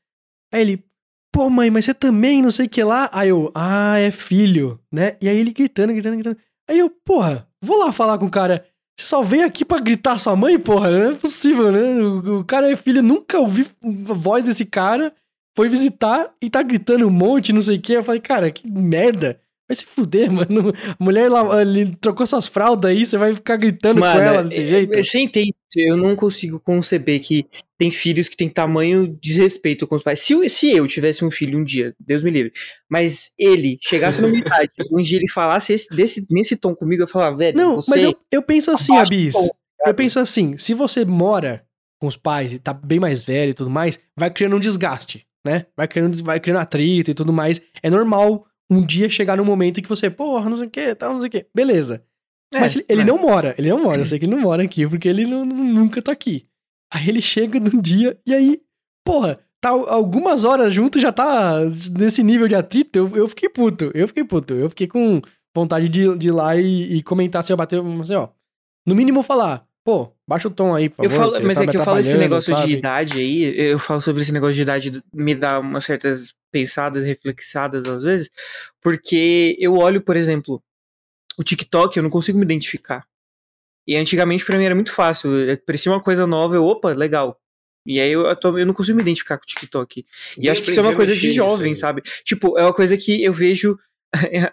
Aí 0.53 0.61
ele, 0.61 0.85
pô, 1.33 1.49
mãe, 1.49 1.71
mas 1.71 1.85
você 1.85 1.95
também 1.95 2.43
não 2.43 2.51
sei 2.51 2.67
o 2.67 2.69
que 2.69 2.83
lá? 2.83 3.09
Aí 3.13 3.29
eu, 3.29 3.51
ah, 3.55 3.99
é 3.99 4.11
filho, 4.11 4.81
né? 4.93 5.17
E 5.21 5.29
aí 5.29 5.37
ele 5.37 5.53
gritando, 5.53 5.93
gritando, 5.93 6.17
gritando. 6.17 6.37
Aí 6.69 6.79
eu, 6.79 6.91
porra, 7.05 7.49
vou 7.63 7.79
lá 7.79 7.93
falar 7.93 8.19
com 8.19 8.27
o 8.27 8.31
cara. 8.31 8.65
Você 8.99 9.07
só 9.07 9.23
veio 9.23 9.47
aqui 9.47 9.65
pra 9.65 9.81
gritar 9.81 10.19
sua 10.19 10.37
mãe, 10.37 10.59
porra? 10.59 10.91
Não 10.91 11.11
é 11.13 11.15
possível, 11.15 11.73
né? 11.73 11.81
O, 12.03 12.41
o 12.41 12.45
cara 12.45 12.71
é 12.71 12.77
filho, 12.77 13.03
nunca 13.03 13.39
ouvi 13.39 13.67
a 13.83 14.13
voz 14.13 14.45
desse 14.45 14.67
cara. 14.67 15.13
Foi 15.57 15.69
visitar 15.69 16.33
e 16.41 16.49
tá 16.49 16.63
gritando 16.63 17.07
um 17.07 17.11
monte, 17.11 17.53
não 17.53 17.63
sei 17.63 17.79
o 17.79 17.81
que. 17.81 17.93
Eu 17.93 18.05
falei, 18.05 18.21
cara, 18.21 18.51
que 18.51 18.71
merda. 18.71 19.41
Vai 19.71 19.77
se 19.77 19.87
fuder, 19.87 20.29
mano. 20.33 20.73
A 20.99 21.05
mulher 21.05 21.29
lá, 21.31 21.63
ele 21.63 21.95
trocou 22.01 22.27
suas 22.27 22.49
fraldas 22.49 22.91
aí, 22.91 23.07
você 23.07 23.17
vai 23.17 23.33
ficar 23.33 23.57
gritando 23.57 24.01
com 24.01 24.07
ela 24.07 24.43
desse 24.43 24.63
é- 24.63 24.67
jeito. 24.67 24.99
é- 24.99 25.05
Você 25.05 25.21
entende? 25.21 25.55
Eu 25.77 25.97
não 25.97 26.17
consigo 26.17 26.59
conceber 26.59 27.21
que 27.21 27.47
tem 27.79 27.89
filhos 27.93 28.29
que 28.29 28.37
têm 28.37 28.49
tamanho 28.49 29.17
desrespeito 29.23 29.87
com 29.87 29.95
os 29.95 30.03
pais. 30.03 30.19
Se, 30.19 30.33
eu- 30.33 30.51
se 30.51 30.73
eu 30.73 30.85
tivesse 30.89 31.25
um 31.25 31.31
filho 31.31 31.57
um 31.57 31.63
dia, 31.63 31.95
Deus 32.01 32.25
me 32.25 32.31
livre, 32.33 32.53
mas 32.91 33.31
ele 33.39 33.79
chegasse 33.81 34.21
minha 34.21 34.41
idade, 34.45 34.71
um 34.91 35.01
dia 35.01 35.19
ele 35.19 35.29
falasse 35.31 35.73
esse- 35.73 35.95
desse, 35.95 36.27
nesse 36.29 36.57
tom 36.57 36.75
comigo, 36.75 37.05
eu 37.05 37.09
falava, 37.09 37.37
velho, 37.37 37.57
Não, 37.57 37.79
mas 37.87 38.03
eu, 38.03 38.17
eu 38.33 38.43
penso 38.43 38.73
assim, 38.73 38.97
Abis. 38.97 39.33
tom, 39.35 39.49
Eu 39.87 39.95
penso 39.95 40.19
assim, 40.19 40.59
se 40.59 40.75
você 40.75 41.05
mora 41.05 41.65
com 42.01 42.09
os 42.09 42.17
pais 42.17 42.53
e 42.53 42.59
tá 42.59 42.75
bem 42.75 42.99
mais 42.99 43.23
velho 43.23 43.51
e 43.51 43.55
tudo 43.55 43.71
mais, 43.71 44.01
vai 44.19 44.31
criando 44.31 44.57
um 44.57 44.61
desgaste, 44.61 45.25
né? 45.47 45.67
Vai 45.77 45.87
criando, 45.87 46.21
vai 46.25 46.41
criando 46.41 46.59
atrito 46.59 47.13
e 47.13 47.15
tudo 47.15 47.33
mais. 47.33 47.61
É 47.83 47.89
normal 47.89 48.45
um 48.71 48.81
dia 48.85 49.09
chegar 49.09 49.37
num 49.37 49.45
momento 49.45 49.79
em 49.79 49.83
que 49.83 49.89
você, 49.89 50.09
porra, 50.09 50.49
não 50.49 50.57
sei 50.57 50.67
o 50.69 50.71
que, 50.71 50.95
tal, 50.95 51.13
não 51.13 51.21
sei 51.21 51.29
o 51.29 51.31
que. 51.31 51.47
Beleza. 51.55 52.03
É, 52.55 52.61
Mas 52.61 52.75
ele, 52.75 52.85
ele 52.89 53.03
é. 53.03 53.05
não 53.05 53.19
mora, 53.19 53.55
ele 53.59 53.69
não 53.69 53.83
mora. 53.83 54.01
Eu 54.01 54.07
sei 54.07 54.19
que 54.19 54.25
ele 54.25 54.35
não 54.35 54.41
mora 54.43 54.63
aqui, 54.63 54.87
porque 54.89 55.09
ele 55.09 55.25
não- 55.27 55.45
não- 55.45 55.65
nunca 55.65 56.01
tá 56.03 56.11
aqui. 56.13 56.47
Aí 56.93 57.09
ele 57.09 57.21
chega 57.23 57.61
num 57.61 57.81
dia 57.81 58.19
e 58.27 58.35
aí, 58.35 58.61
porra, 59.05 59.39
tá 59.61 59.69
algumas 59.71 60.45
horas 60.45 60.73
junto, 60.73 60.99
já 60.99 61.13
tá 61.13 61.61
nesse 61.97 62.23
nível 62.23 62.49
de 62.49 62.55
atrito. 62.57 62.99
Eu, 62.99 63.17
eu 63.17 63.29
fiquei 63.29 63.49
puto, 63.49 63.91
eu 63.95 64.09
fiquei 64.09 64.25
puto. 64.25 64.55
Eu 64.55 64.69
fiquei 64.71 64.89
com 64.89 65.21
vontade 65.55 65.89
de, 65.89 66.17
de 66.19 66.29
ir 66.29 66.33
lá 66.33 66.57
e, 66.57 66.97
e 66.97 67.03
comentar 67.03 67.41
assim, 67.41 67.53
eu 67.53 67.57
bater, 67.57 67.81
assim, 68.01 68.15
ó. 68.15 68.29
No 68.87 68.95
mínimo 68.95 69.23
falar, 69.23 69.65
pô, 69.85 70.13
baixa 70.29 70.49
o 70.49 70.51
tom 70.51 70.75
aí, 70.75 70.89
por 70.89 71.05
Eu 71.05 71.11
favor. 71.11 71.33
falo, 71.33 71.47
mas 71.47 71.57
tá 71.59 71.65
é 71.65 71.67
me 71.67 71.71
que 71.73 71.77
eu 71.77 71.85
falo 71.85 71.99
esse 71.99 72.17
negócio 72.17 72.55
de 72.55 72.61
sabe? 72.61 72.73
idade 72.73 73.19
aí, 73.19 73.43
eu 73.59 73.79
falo 73.79 74.01
sobre 74.01 74.23
esse 74.23 74.33
negócio 74.33 74.55
de 74.55 74.63
idade, 74.63 75.03
me 75.13 75.35
dá 75.35 75.59
umas 75.61 75.85
certas 75.85 76.35
pensadas, 76.53 77.05
reflexadas 77.05 77.87
às 77.89 78.03
vezes, 78.03 78.31
porque 78.81 79.57
eu 79.59 79.77
olho, 79.77 80.01
por 80.03 80.17
exemplo, 80.17 80.63
o 81.39 81.43
TikTok, 81.45 81.97
eu 81.97 82.03
não 82.03 82.11
consigo 82.11 82.39
me 82.39 82.45
identificar. 82.45 83.07
E 83.87 83.97
antigamente 83.97 84.45
pra 84.45 84.59
mim 84.59 84.65
era 84.65 84.75
muito 84.75 84.93
fácil, 84.93 85.31
eu- 85.31 85.59
parecia 85.59 85.91
uma 85.91 86.03
coisa 86.03 86.27
nova, 86.27 86.55
eu, 86.55 86.65
opa, 86.65 86.93
legal. 86.93 87.39
E 87.87 87.99
aí 87.99 88.11
eu, 88.13 88.27
atu- 88.29 88.59
eu 88.59 88.67
não 88.67 88.75
consigo 88.75 88.97
me 88.97 89.03
identificar 89.03 89.39
com 89.39 89.45
o 89.45 89.47
TikTok. 89.47 90.05
E 90.39 90.51
acho 90.51 90.63
que 90.63 90.71
isso 90.71 90.81
é 90.81 90.83
uma 90.83 90.95
coisa 90.95 91.17
de 91.17 91.31
jovem, 91.33 91.75
sabe? 91.75 92.03
Tipo, 92.25 92.59
é 92.59 92.63
uma 92.63 92.75
coisa 92.75 92.97
que 92.97 93.23
eu 93.25 93.33
vejo 93.33 93.79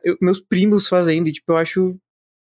eu- 0.03 0.17
meus 0.21 0.39
primos 0.39 0.88
fazendo, 0.88 1.28
e 1.28 1.34
tipo, 1.34 1.51
eu 1.51 1.57
acho. 1.57 1.99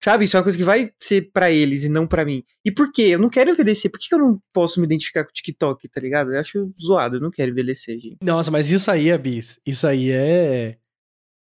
Sabe, 0.02 0.24
isso 0.26 0.38
é 0.38 0.39
uma 0.39 0.43
coisa 0.43 0.58
que 0.58 0.64
vai 0.64 0.91
ser 0.97 1.30
pra 1.34 1.52
eles 1.52 1.84
e 1.84 1.89
não 1.89 2.08
pra 2.08 2.24
mim. 2.24 2.41
E 2.64 2.72
por 2.72 2.89
quê? 2.91 3.02
Eu 3.04 3.20
não 3.20 3.30
quero 3.30 3.52
envelhecer. 3.52 3.91
Por 3.91 4.00
que 4.00 4.14
eu 4.16 4.20
não 4.20 4.41
posso 4.54 4.80
me 4.80 4.86
identificar 4.86 5.26
com 5.26 5.30
o 5.30 5.34
TikTok, 5.34 5.89
tá 5.89 6.00
ligado? 6.00 6.34
Eu 6.34 6.39
acho 6.39 6.72
zoado, 6.82 7.18
eu 7.18 7.22
não 7.22 7.30
quero 7.30 7.52
envelhecer, 7.52 8.00
gente. 8.00 8.18
Nossa, 8.24 8.50
mas 8.50 8.72
isso 8.72 8.89
aí, 8.89 9.12
Abis, 9.12 9.60
isso 9.66 9.86
aí 9.86 10.10
é. 10.10 10.78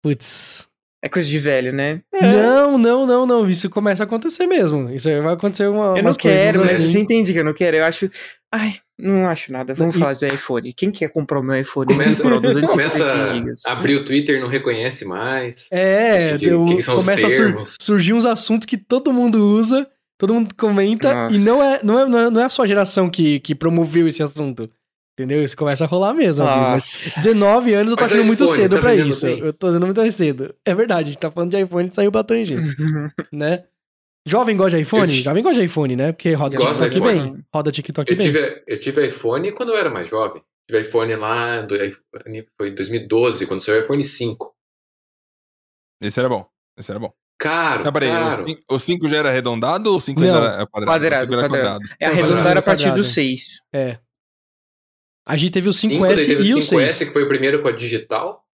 Putz. 0.02 0.68
É 1.02 1.08
coisa 1.08 1.30
de 1.30 1.40
velho, 1.40 1.72
né? 1.72 2.02
Não, 2.12 2.78
não, 2.78 3.06
não, 3.06 3.26
não. 3.26 3.50
Isso 3.50 3.70
começa 3.70 4.04
a 4.04 4.06
acontecer 4.06 4.48
mesmo. 4.48 4.90
Isso 4.90 5.08
aí 5.08 5.22
vai 5.22 5.34
acontecer 5.34 5.68
uma, 5.68 5.98
Eu 5.98 6.04
não 6.04 6.14
quero, 6.14 6.60
mas 6.60 6.72
assim. 6.72 6.92
você 6.92 7.00
entende 7.00 7.32
que 7.32 7.40
eu 7.40 7.46
não 7.46 7.54
quero. 7.54 7.78
Eu 7.78 7.86
acho. 7.86 8.10
Ai, 8.52 8.76
não 9.00 9.28
acho 9.28 9.52
nada. 9.52 9.74
Vamos 9.74 9.96
E- 9.96 10.00
falar 10.00 10.14
do 10.16 10.26
iPhone. 10.28 10.74
Quem 10.74 10.92
quer 10.92 11.10
comprar 11.10 11.40
o 11.40 11.44
meu 11.44 11.60
iPhone? 11.60 11.88
Começa, 11.94 12.22
Pro 12.22 12.40
256 12.40 13.04
começa 13.08 13.34
gigas. 13.34 13.62
a 13.66 13.72
abrir 13.72 13.96
o 13.96 14.06
Twitter 14.06 14.38
e 14.38 14.42
não 14.42 14.48
reconhece 14.50 15.06
mais. 15.06 15.68
É, 15.72 16.38
que- 16.38 16.46
deu- 16.48 16.68
são 16.82 16.98
os 16.98 17.06
começa 17.06 17.28
a 17.28 17.30
sur- 17.30 17.64
surgir 17.80 18.14
uns 18.14 18.26
assuntos 18.26 18.66
que 18.66 18.78
todo 18.78 19.12
mundo 19.14 19.44
usa, 19.44 19.88
todo 20.18 20.34
mundo 20.34 20.54
comenta, 20.56 21.14
Nossa. 21.14 21.36
e 21.36 21.40
não 21.40 21.64
é, 21.64 21.80
não, 21.84 22.00
é, 22.00 22.06
não, 22.08 22.20
é, 22.20 22.30
não 22.30 22.42
é 22.42 22.46
a 22.46 22.50
sua 22.50 22.68
geração 22.68 23.10
que, 23.10 23.40
que 23.40 23.56
promoveu 23.56 24.08
esse 24.08 24.22
assunto. 24.22 24.70
Entendeu? 25.18 25.44
Isso 25.44 25.58
começa 25.58 25.84
a 25.84 25.88
rolar 25.88 26.14
mesmo. 26.14 26.46
Nossa. 26.46 27.12
19 27.20 27.74
anos 27.74 27.92
eu 27.92 27.98
tô 27.98 28.04
Mas 28.06 28.12
achando 28.14 28.26
muito 28.26 28.48
cedo 28.48 28.76
tá 28.76 28.82
pra 28.82 28.96
isso. 28.96 29.26
bem? 29.26 29.40
Eu 29.40 29.52
tô 29.52 29.68
achando 29.68 29.86
muito 29.86 30.12
cedo. 30.14 30.56
É 30.66 30.74
verdade, 30.74 31.10
a 31.10 31.12
gente 31.12 31.20
tá 31.20 31.30
falando 31.30 31.52
de 31.52 31.62
iPhone 31.62 31.90
e 31.92 31.94
saiu 31.94 32.10
pra 32.10 32.24
tangente, 32.24 32.54
né? 33.32 33.64
Jovem 34.28 34.56
gosta 34.58 34.78
de 34.78 34.84
iPhone? 34.84 35.08
Ti- 35.12 35.22
Jovem 35.24 35.42
gosta 35.44 35.60
de 35.60 35.66
iPhone, 35.66 35.96
né? 35.96 36.12
Porque 36.12 36.34
roda 36.34 36.58
Gosto 36.58 36.84
de 36.84 36.90
TikTok 36.90 37.10
iPhone. 37.16 37.32
bem. 37.34 37.46
Roda 37.54 37.72
TikTok 37.72 38.12
Eu 38.12 38.18
bem. 38.18 38.26
tive, 38.28 38.64
eu 38.68 38.80
tive 38.80 39.08
iPhone 39.08 39.52
quando 39.54 39.70
eu 39.70 39.78
era 39.78 39.90
mais 39.90 40.10
jovem. 40.10 40.44
Tive 40.70 40.82
iPhone 40.82 41.16
lá, 41.16 41.62
do- 41.62 41.76
iPhone 41.76 42.48
foi 42.58 42.70
em 42.70 42.76
2012, 42.76 43.48
quando 43.48 43.60
saiu 43.62 43.80
o 43.80 43.84
iPhone 43.84 44.04
5. 44.04 44.54
Esse 46.02 46.20
era 46.20 46.30
bom. 46.30 46.46
Esse 46.78 46.92
era 46.92 47.00
bom. 47.00 47.12
Caro, 47.42 47.86
Não, 47.86 47.94
peraí, 47.94 48.10
caro. 48.10 48.44
o 48.44 48.48
cin- 48.48 48.64
o 48.70 48.80
5 48.80 49.08
já 49.10 49.18
era 49.18 49.30
arredondado 49.30 49.90
ou 49.92 49.98
o 49.98 50.02
5 50.02 50.20
Não. 50.20 50.28
ainda 50.28 50.38
era 50.56 50.68
quadrado? 50.68 50.92
Quadrado, 50.92 51.22
cinco 51.22 51.34
era 51.40 51.50
quadrado. 51.50 51.80
É 52.00 52.06
arredondar 52.08 52.58
a 52.58 52.62
partir 52.62 52.94
do 52.94 53.04
6. 53.04 53.62
É. 53.74 53.98
A 55.26 55.38
gente 55.38 55.52
teve 55.54 55.70
o 55.70 55.74
5, 55.74 55.94
5S 55.96 56.16
daí 56.16 56.26
teve 56.28 56.44
e 56.50 56.54
o 56.54 56.58
o 56.58 56.62
5S, 56.62 56.92
6. 56.98 57.08
que 57.08 57.14
foi 57.14 57.24
o 57.24 57.28
primeiro 57.30 57.62
com 57.62 57.68
a 57.70 57.72
digital. 57.72 58.46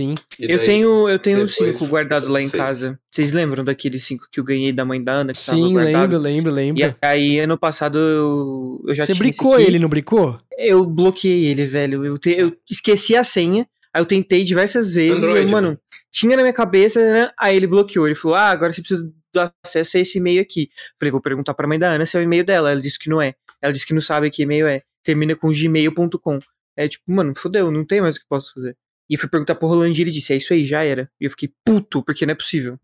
Sim. 0.00 0.14
Eu 0.38 0.62
tenho, 0.62 1.08
eu 1.08 1.18
tenho 1.18 1.36
depois 1.46 1.76
5 1.78 1.86
guardado 1.86 2.28
lá 2.28 2.40
em 2.40 2.48
seis. 2.48 2.62
casa. 2.62 3.00
Vocês 3.10 3.32
lembram 3.32 3.64
daquele 3.64 3.98
5 3.98 4.28
que 4.30 4.40
eu 4.40 4.44
ganhei 4.44 4.72
da 4.72 4.84
mãe 4.84 5.02
da 5.02 5.12
Ana? 5.12 5.34
Sim, 5.34 5.76
lembro, 5.76 6.18
lembro, 6.18 6.50
lembro. 6.50 6.82
E 6.82 6.94
aí, 7.02 7.38
ano 7.40 7.58
passado, 7.58 7.98
eu, 7.98 8.82
eu 8.88 8.94
já 8.94 9.04
Você 9.04 9.12
tinha 9.14 9.28
esse 9.30 9.38
bricou 9.38 9.58
ele, 9.60 9.78
não 9.78 9.88
bricou? 9.88 10.40
Eu 10.58 10.84
bloqueei 10.86 11.46
ele, 11.46 11.66
velho. 11.66 12.04
Eu, 12.04 12.18
te- 12.18 12.36
eu 12.38 12.56
esqueci 12.70 13.16
a 13.16 13.24
senha. 13.24 13.66
Aí 13.92 14.00
eu 14.00 14.06
tentei 14.06 14.44
diversas 14.44 14.94
vezes. 14.94 15.16
Android, 15.22 15.40
e 15.40 15.44
eu, 15.44 15.50
mano, 15.50 15.70
né? 15.70 15.76
tinha 16.12 16.36
na 16.36 16.42
minha 16.42 16.52
cabeça, 16.52 17.00
né? 17.12 17.30
Aí 17.38 17.56
ele 17.56 17.66
bloqueou. 17.66 18.06
Ele 18.06 18.14
falou: 18.14 18.36
Ah, 18.36 18.50
agora 18.50 18.72
você 18.72 18.80
precisa 18.80 19.10
acesso 19.64 19.96
a 19.96 20.00
esse 20.00 20.18
e-mail 20.18 20.40
aqui. 20.42 20.68
Falei, 20.98 21.10
vou 21.12 21.20
perguntar 21.20 21.54
pra 21.54 21.66
mãe 21.66 21.78
da 21.78 21.88
Ana 21.90 22.04
se 22.06 22.16
é 22.16 22.20
o 22.20 22.22
e-mail 22.22 22.44
dela. 22.44 22.70
Ela 22.72 22.80
disse 22.80 22.98
que 22.98 23.08
não 23.08 23.20
é. 23.22 23.34
Ela 23.62 23.72
disse 23.72 23.86
que 23.86 23.94
não 23.94 24.00
sabe 24.00 24.30
que 24.30 24.42
e-mail 24.42 24.66
é. 24.66 24.82
Termina 25.04 25.34
com 25.36 25.50
gmail.com. 25.52 26.38
É 26.76 26.88
tipo, 26.88 27.04
mano, 27.12 27.32
fodeu, 27.36 27.70
não 27.70 27.84
tem 27.84 28.00
mais 28.00 28.16
o 28.16 28.20
que 28.20 28.26
posso 28.28 28.52
fazer. 28.54 28.76
E 29.10 29.16
fui 29.16 29.28
perguntar 29.28 29.56
pro 29.56 29.66
Rolandinho 29.68 29.98
e 29.98 30.02
ele 30.04 30.10
disse, 30.12 30.32
é 30.32 30.36
isso 30.36 30.52
aí, 30.52 30.64
já 30.64 30.84
era. 30.84 31.10
E 31.20 31.24
eu 31.24 31.30
fiquei 31.30 31.50
puto, 31.64 32.02
porque 32.04 32.24
não 32.24 32.32
é 32.32 32.34
possível. 32.36 32.78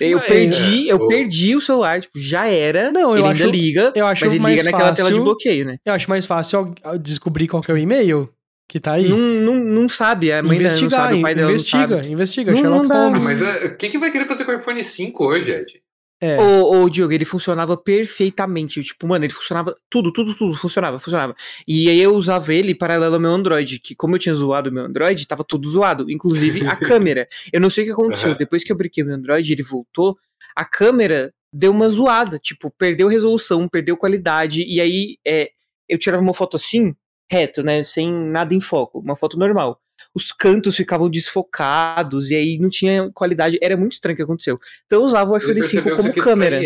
Eu 0.00 0.18
Ué, 0.18 0.26
perdi, 0.26 0.88
é, 0.88 0.92
eu 0.92 0.96
o- 0.96 1.08
perdi 1.08 1.54
o 1.54 1.60
celular, 1.60 2.00
tipo, 2.00 2.18
já 2.18 2.46
era. 2.48 2.90
Não, 2.90 3.12
eu 3.12 3.18
ele 3.18 3.28
acho- 3.28 3.42
ainda 3.44 3.56
liga, 3.56 3.92
eu 3.94 4.04
acho 4.06 4.24
mas 4.24 4.32
ele 4.32 4.42
mais 4.42 4.56
liga 4.56 4.70
naquela 4.70 4.92
tela 4.94 5.08
de 5.10 5.14
fácil- 5.14 5.24
bloqueio, 5.24 5.64
né? 5.64 5.76
Eu 5.84 5.92
acho 5.92 6.08
mais 6.10 6.26
fácil 6.26 6.74
descobrir 7.00 7.46
qual 7.46 7.62
que 7.62 7.70
é 7.70 7.74
o 7.74 7.78
e-mail 7.78 8.28
que 8.68 8.80
tá 8.80 8.92
aí. 8.94 9.08
Não, 9.08 9.16
não, 9.18 9.54
não 9.54 9.88
sabe, 9.88 10.32
a 10.32 10.42
mãe 10.42 10.58
dela 10.58 10.70
não 10.70 10.76
investigar, 10.78 11.06
sabe, 11.08 11.18
o 11.18 11.22
pai 11.22 11.34
dela 11.36 11.50
investiga, 11.50 11.86
não 11.88 11.96
sabe. 11.98 12.12
investiga, 12.12 12.52
Não- 12.52 12.60
Sherlock. 12.60 12.88
Holmes. 12.88 13.24
Mas 13.24 13.42
é, 13.42 13.66
o 13.66 13.76
que, 13.76 13.90
que 13.90 13.98
vai 13.98 14.10
querer 14.10 14.26
fazer 14.26 14.44
com 14.44 14.50
o 14.50 14.56
iPhone 14.56 14.82
5 14.82 15.24
hoje, 15.24 15.52
Ed? 15.52 15.80
É. 16.22 16.40
Ô, 16.40 16.84
ô, 16.84 16.88
Diogo, 16.88 17.12
ele 17.12 17.24
funcionava 17.24 17.76
perfeitamente. 17.76 18.80
Tipo, 18.84 19.08
mano, 19.08 19.24
ele 19.24 19.32
funcionava. 19.32 19.76
Tudo, 19.90 20.12
tudo, 20.12 20.32
tudo 20.36 20.54
funcionava, 20.56 21.00
funcionava. 21.00 21.34
E 21.66 21.90
aí 21.90 22.00
eu 22.00 22.14
usava 22.14 22.54
ele 22.54 22.76
paralelo 22.76 23.14
ao 23.14 23.20
meu 23.20 23.32
Android, 23.32 23.80
que 23.80 23.92
como 23.96 24.14
eu 24.14 24.20
tinha 24.20 24.32
zoado 24.32 24.70
o 24.70 24.72
meu 24.72 24.84
Android, 24.84 25.26
tava 25.26 25.42
tudo 25.42 25.68
zoado. 25.68 26.08
Inclusive 26.08 26.64
a 26.64 26.76
câmera. 26.78 27.26
Eu 27.52 27.60
não 27.60 27.68
sei 27.68 27.82
o 27.82 27.86
que 27.88 27.92
aconteceu. 27.92 28.28
Aham. 28.30 28.38
Depois 28.38 28.62
que 28.62 28.70
eu 28.70 28.76
brinquei 28.76 29.02
meu 29.02 29.16
Android, 29.16 29.52
ele 29.52 29.64
voltou. 29.64 30.16
A 30.54 30.64
câmera 30.64 31.34
deu 31.52 31.72
uma 31.72 31.88
zoada. 31.88 32.38
Tipo, 32.38 32.70
perdeu 32.70 33.08
resolução, 33.08 33.68
perdeu 33.68 33.96
qualidade. 33.96 34.62
E 34.62 34.80
aí 34.80 35.16
é, 35.26 35.50
eu 35.88 35.98
tirava 35.98 36.22
uma 36.22 36.34
foto 36.34 36.56
assim, 36.56 36.94
reto, 37.28 37.64
né? 37.64 37.82
Sem 37.82 38.12
nada 38.12 38.54
em 38.54 38.60
foco. 38.60 39.00
Uma 39.00 39.16
foto 39.16 39.36
normal. 39.36 39.80
Os 40.14 40.32
cantos 40.32 40.76
ficavam 40.76 41.08
desfocados 41.08 42.30
e 42.30 42.34
aí 42.34 42.58
não 42.58 42.68
tinha 42.68 43.10
qualidade. 43.12 43.58
Era 43.62 43.76
muito 43.76 43.92
estranho 43.92 44.14
o 44.14 44.16
que 44.16 44.22
aconteceu. 44.22 44.58
Então 44.86 45.00
eu 45.00 45.04
usava 45.04 45.30
o 45.30 45.36
iPhone 45.36 45.62
5 45.62 45.84
percebeu 45.84 45.96
que 45.96 46.02
como 46.02 46.24
câmera. 46.24 46.60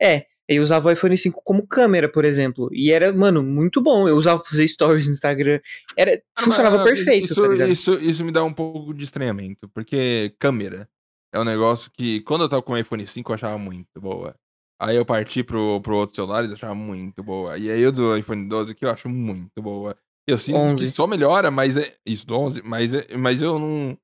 É, 0.00 0.26
eu 0.48 0.62
usava 0.62 0.88
o 0.88 0.92
iPhone 0.92 1.16
5 1.16 1.40
como 1.44 1.66
câmera, 1.66 2.08
por 2.08 2.24
exemplo. 2.24 2.68
E 2.72 2.92
era, 2.92 3.12
mano, 3.12 3.42
muito 3.42 3.82
bom. 3.82 4.08
Eu 4.08 4.16
usava 4.16 4.40
pra 4.40 4.50
fazer 4.50 4.68
stories 4.68 5.06
no 5.06 5.12
Instagram. 5.12 5.60
Era, 5.96 6.20
funcionava 6.38 6.80
Ah, 6.80 6.84
perfeito, 6.84 7.24
isso, 7.24 7.56
tá? 7.56 7.66
Isso, 7.66 7.94
isso 7.94 8.24
me 8.24 8.30
dá 8.30 8.44
um 8.44 8.52
pouco 8.52 8.94
de 8.94 9.04
estranhamento, 9.04 9.68
porque 9.70 10.34
câmera 10.38 10.88
é 11.32 11.40
um 11.40 11.44
negócio 11.44 11.90
que, 11.92 12.20
quando 12.20 12.42
eu 12.42 12.48
tava 12.48 12.62
com 12.62 12.72
o 12.72 12.78
iPhone 12.78 13.06
5, 13.06 13.30
eu 13.30 13.34
achava 13.34 13.58
muito 13.58 14.00
boa. 14.00 14.36
Aí 14.78 14.96
eu 14.96 15.06
parti 15.06 15.42
pro, 15.42 15.80
pro 15.80 15.96
outros 15.96 16.14
celulares, 16.14 16.50
eu 16.50 16.56
achava 16.56 16.74
muito 16.74 17.22
boa. 17.24 17.58
E 17.58 17.70
aí 17.70 17.84
o 17.86 17.90
do 17.90 18.16
iPhone 18.16 18.46
12 18.46 18.74
que 18.74 18.84
eu 18.84 18.90
acho 18.90 19.08
muito 19.08 19.60
boa. 19.60 19.96
Eu 20.26 20.38
sinto 20.38 20.56
11. 20.58 20.76
que 20.86 20.90
só 20.96 21.06
melhora, 21.06 21.50
mas 21.50 21.76
é. 21.76 21.94
Isso, 22.04 22.26
do 22.26 22.36
11, 22.38 22.62
mas, 22.64 22.92
é, 22.92 23.16
mas 23.16 23.40
eu 23.40 23.58
não. 23.58 23.98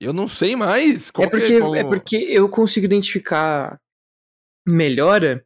Eu 0.00 0.12
não 0.12 0.26
sei 0.28 0.54
mais. 0.56 1.10
Qual 1.10 1.26
É 1.26 1.30
que 1.30 1.36
porque, 1.38 1.58
qual- 1.60 1.74
é 1.76 1.84
porque 1.84 2.16
eu 2.16 2.48
consigo 2.48 2.84
identificar 2.86 3.78
melhora 4.66 5.44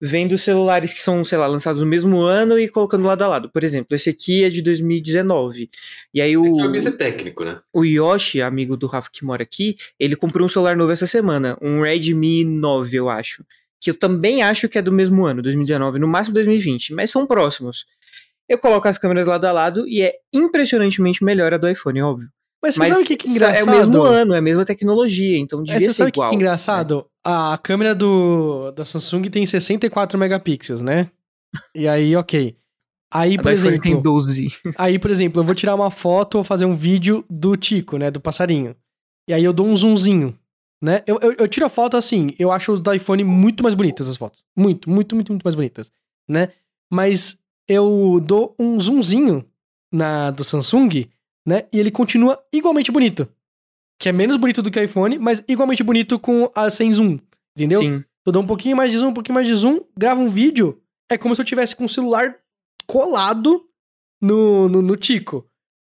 vendo 0.00 0.38
celulares 0.38 0.92
que 0.94 1.00
são, 1.00 1.24
sei 1.24 1.36
lá, 1.36 1.46
lançados 1.48 1.80
no 1.80 1.86
mesmo 1.86 2.20
ano 2.20 2.56
e 2.58 2.68
colocando 2.68 3.04
lado 3.04 3.22
a 3.22 3.26
lado. 3.28 3.50
Por 3.50 3.64
exemplo, 3.64 3.96
esse 3.96 4.08
aqui 4.08 4.44
é 4.44 4.48
de 4.50 4.62
2019. 4.62 5.68
E 6.14 6.20
aí 6.20 6.36
o, 6.36 6.44
É 6.44 6.70
que 6.70 6.86
o 6.86 6.88
é 6.88 6.90
técnico, 6.92 7.44
né? 7.44 7.60
o 7.74 7.84
Yoshi, 7.84 8.40
amigo 8.40 8.76
do 8.76 8.86
Rafa 8.86 9.10
que 9.12 9.24
mora 9.24 9.42
aqui, 9.42 9.76
ele 9.98 10.14
comprou 10.14 10.46
um 10.46 10.48
celular 10.48 10.76
novo 10.76 10.92
essa 10.92 11.06
semana, 11.06 11.58
um 11.60 11.82
Redmi 11.82 12.44
9, 12.44 12.96
eu 12.96 13.08
acho. 13.08 13.44
Que 13.80 13.90
eu 13.90 13.94
também 13.94 14.42
acho 14.42 14.68
que 14.68 14.78
é 14.78 14.82
do 14.82 14.92
mesmo 14.92 15.24
ano, 15.26 15.42
2019, 15.42 15.98
no 15.98 16.06
máximo 16.08 16.34
2020, 16.34 16.94
mas 16.94 17.10
são 17.10 17.26
próximos. 17.26 17.84
Eu 18.48 18.58
coloco 18.58 18.88
as 18.88 18.98
câmeras 18.98 19.26
lado 19.26 19.44
a 19.44 19.52
lado 19.52 19.86
e 19.88 20.02
é 20.02 20.14
impressionantemente 20.32 21.22
melhor 21.22 21.52
a 21.54 21.58
do 21.58 21.68
iPhone, 21.68 22.00
óbvio. 22.02 22.28
Mas 22.62 22.74
você 22.74 22.80
Mas 22.80 22.88
sabe 22.90 23.02
o 23.02 23.06
que, 23.06 23.16
que 23.16 23.28
é 23.28 23.30
é 23.30 23.34
engraçado? 23.34 23.68
o 23.68 23.70
mesmo 23.70 24.02
ano, 24.02 24.34
é 24.34 24.38
a 24.38 24.42
mesma 24.42 24.64
tecnologia, 24.64 25.38
então 25.38 25.60
É, 25.60 25.64
devia 25.64 25.88
você 25.88 25.94
ser 25.94 26.08
igual. 26.08 26.30
que 26.30 26.34
é 26.34 26.36
engraçado? 26.36 27.06
A 27.24 27.58
câmera 27.62 27.94
do, 27.94 28.72
da 28.72 28.84
Samsung 28.84 29.22
tem 29.30 29.44
64 29.46 30.18
megapixels, 30.18 30.82
né? 30.82 31.10
E 31.74 31.86
aí, 31.86 32.16
ok. 32.16 32.56
Aí, 33.12 33.36
A 33.38 33.42
por 33.42 33.52
exemplo, 33.52 33.80
tem 33.80 34.00
12. 34.00 34.48
aí, 34.76 34.98
por 34.98 35.10
exemplo, 35.10 35.40
eu 35.40 35.44
vou 35.44 35.54
tirar 35.54 35.74
uma 35.74 35.90
foto 35.90 36.36
ou 36.38 36.44
fazer 36.44 36.64
um 36.64 36.74
vídeo 36.74 37.24
do 37.30 37.56
Tico, 37.56 37.96
né? 37.96 38.10
Do 38.10 38.20
passarinho. 38.20 38.74
E 39.28 39.32
aí 39.32 39.44
eu 39.44 39.52
dou 39.52 39.66
um 39.66 39.76
zoomzinho, 39.76 40.36
né? 40.82 41.02
Eu, 41.06 41.18
eu, 41.22 41.32
eu 41.38 41.48
tiro 41.48 41.64
a 41.64 41.68
foto 41.70 41.96
assim, 41.96 42.34
eu 42.38 42.50
acho 42.50 42.72
os 42.72 42.80
do 42.80 42.92
iPhone 42.92 43.22
muito 43.24 43.62
mais 43.62 43.74
bonitas 43.74 44.08
as 44.08 44.16
fotos. 44.16 44.42
Muito, 44.56 44.90
muito, 44.90 45.14
muito, 45.14 45.32
muito 45.32 45.44
mais 45.44 45.54
bonitas, 45.54 45.92
né? 46.28 46.48
Mas 46.90 47.36
eu 47.68 48.20
dou 48.24 48.54
um 48.58 48.80
zoomzinho 48.80 49.44
na 49.92 50.30
do 50.30 50.42
Samsung, 50.42 51.06
né? 51.46 51.66
E 51.72 51.78
ele 51.78 51.90
continua 51.90 52.42
igualmente 52.52 52.90
bonito. 52.90 53.28
Que 54.00 54.08
é 54.08 54.12
menos 54.12 54.36
bonito 54.36 54.62
do 54.62 54.70
que 54.70 54.78
o 54.78 54.82
iPhone, 54.82 55.18
mas 55.18 55.42
igualmente 55.48 55.82
bonito 55.82 56.18
com 56.18 56.50
a 56.54 56.70
sem 56.70 56.92
zoom. 56.92 57.18
Entendeu? 57.56 57.80
Sim. 57.80 58.04
Eu 58.24 58.32
dou 58.32 58.42
um 58.42 58.46
pouquinho 58.46 58.76
mais 58.76 58.92
de 58.92 58.98
zoom, 58.98 59.08
um 59.08 59.14
pouquinho 59.14 59.34
mais 59.34 59.46
de 59.46 59.54
zoom, 59.54 59.80
gravo 59.96 60.22
um 60.22 60.28
vídeo. 60.28 60.80
É 61.10 61.18
como 61.18 61.34
se 61.34 61.40
eu 61.40 61.44
tivesse 61.46 61.74
com 61.74 61.84
o 61.84 61.88
celular 61.88 62.36
colado 62.86 63.64
no, 64.20 64.68
no, 64.68 64.82
no 64.82 64.96
Tico. 64.96 65.46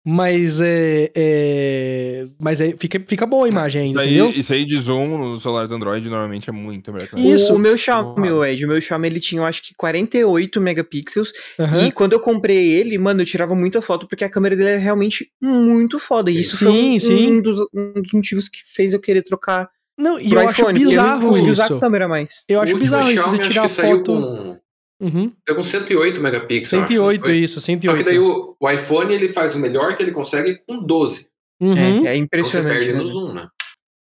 Mas 0.06 0.60
é. 0.60 1.10
é 1.14 2.26
mas 2.38 2.60
é, 2.60 2.74
fica, 2.78 3.00
fica 3.06 3.24
boa 3.26 3.46
a 3.46 3.48
imagem 3.48 3.86
Isso 3.86 3.98
ainda, 3.98 4.02
aí, 4.02 4.18
entendeu? 4.18 4.38
isso 4.40 4.52
aí 4.52 4.64
de 4.66 4.78
zoom 4.78 5.16
nos 5.16 5.42
celulares 5.42 5.70
Android 5.70 6.06
normalmente 6.10 6.50
é 6.50 6.52
muito 6.52 6.92
melhor. 6.92 7.08
que 7.08 7.14
o 7.16 7.18
Isso. 7.18 7.52
O, 7.52 7.56
o 7.56 7.58
meu 7.58 7.76
Xiaomi, 7.76 8.30
o 8.30 8.44
Ed, 8.44 8.64
o 8.64 8.68
meu 8.68 8.80
Xiaomi 8.80 9.08
ele 9.08 9.18
tinha, 9.20 9.40
eu 9.40 9.46
acho 9.46 9.62
que 9.62 9.74
48 9.74 10.60
megapixels. 10.60 11.32
Aham. 11.58 11.86
E 11.86 11.92
quando 11.92 12.12
eu 12.12 12.20
comprei 12.20 12.72
ele, 12.72 12.98
mano, 12.98 13.22
eu 13.22 13.26
tirava 13.26 13.54
muita 13.54 13.80
foto 13.80 14.06
porque 14.06 14.24
a 14.24 14.28
câmera 14.28 14.54
dele 14.54 14.70
é 14.70 14.76
realmente 14.76 15.30
muito 15.40 15.98
foda. 15.98 16.30
E 16.30 16.34
Sim. 16.34 16.40
isso 16.40 16.58
foi 16.58 16.68
um, 16.68 16.74
Sim, 16.74 16.98
sim. 16.98 17.32
um 17.32 17.40
dos, 17.40 17.56
um 17.74 18.02
dos 18.02 18.12
motivos 18.12 18.48
que 18.48 18.58
fez 18.74 18.92
eu 18.92 19.00
querer 19.00 19.22
trocar 19.22 19.70
Não, 19.98 20.20
e 20.20 20.28
pro 20.28 20.40
eu 20.40 20.48
acho 20.48 20.60
iPhone. 20.60 20.78
porque 20.78 20.82
eu 20.82 20.84
não 20.84 21.02
bizarro 21.02 21.28
consegui 21.28 21.50
usar 21.50 21.64
isso. 21.64 21.76
a 21.76 21.80
câmera 21.80 22.08
mais. 22.08 22.28
Eu 22.46 22.58
O 22.58 22.62
acho 22.62 22.72
último 22.72 22.84
bizarro 22.90 23.10
isso, 23.10 23.22
você 23.30 23.40
acho 23.40 23.48
tirar 23.50 23.68
foto. 23.68 24.56
Com, 25.00 25.06
Uhum. 25.06 25.32
saiu 25.46 25.56
com 25.56 25.64
108 25.64 26.20
megapixels. 26.20 26.72
eu 26.72 26.78
acho, 26.84 26.92
não 26.92 26.98
108, 27.10 27.24
foi? 27.24 27.36
isso, 27.38 27.54
Só 27.54 27.60
que 27.60 27.64
108. 27.66 28.04
daí 28.04 28.18
o, 28.18 28.56
o 28.60 28.70
iPhone 28.70 29.12
ele 29.12 29.28
faz 29.28 29.54
o 29.54 29.58
melhor 29.58 29.96
que 29.96 30.02
ele 30.02 30.12
consegue 30.12 30.58
com 30.66 30.78
12. 30.82 31.28
Uhum. 31.60 31.76
É, 31.76 31.80
é 31.80 31.88
Então 31.90 32.02
você 32.04 32.16
impressionante. 32.18 32.72
perde 32.78 32.92
né? 32.92 32.98
no 32.98 33.06
zoom, 33.06 33.32
né? 33.32 33.48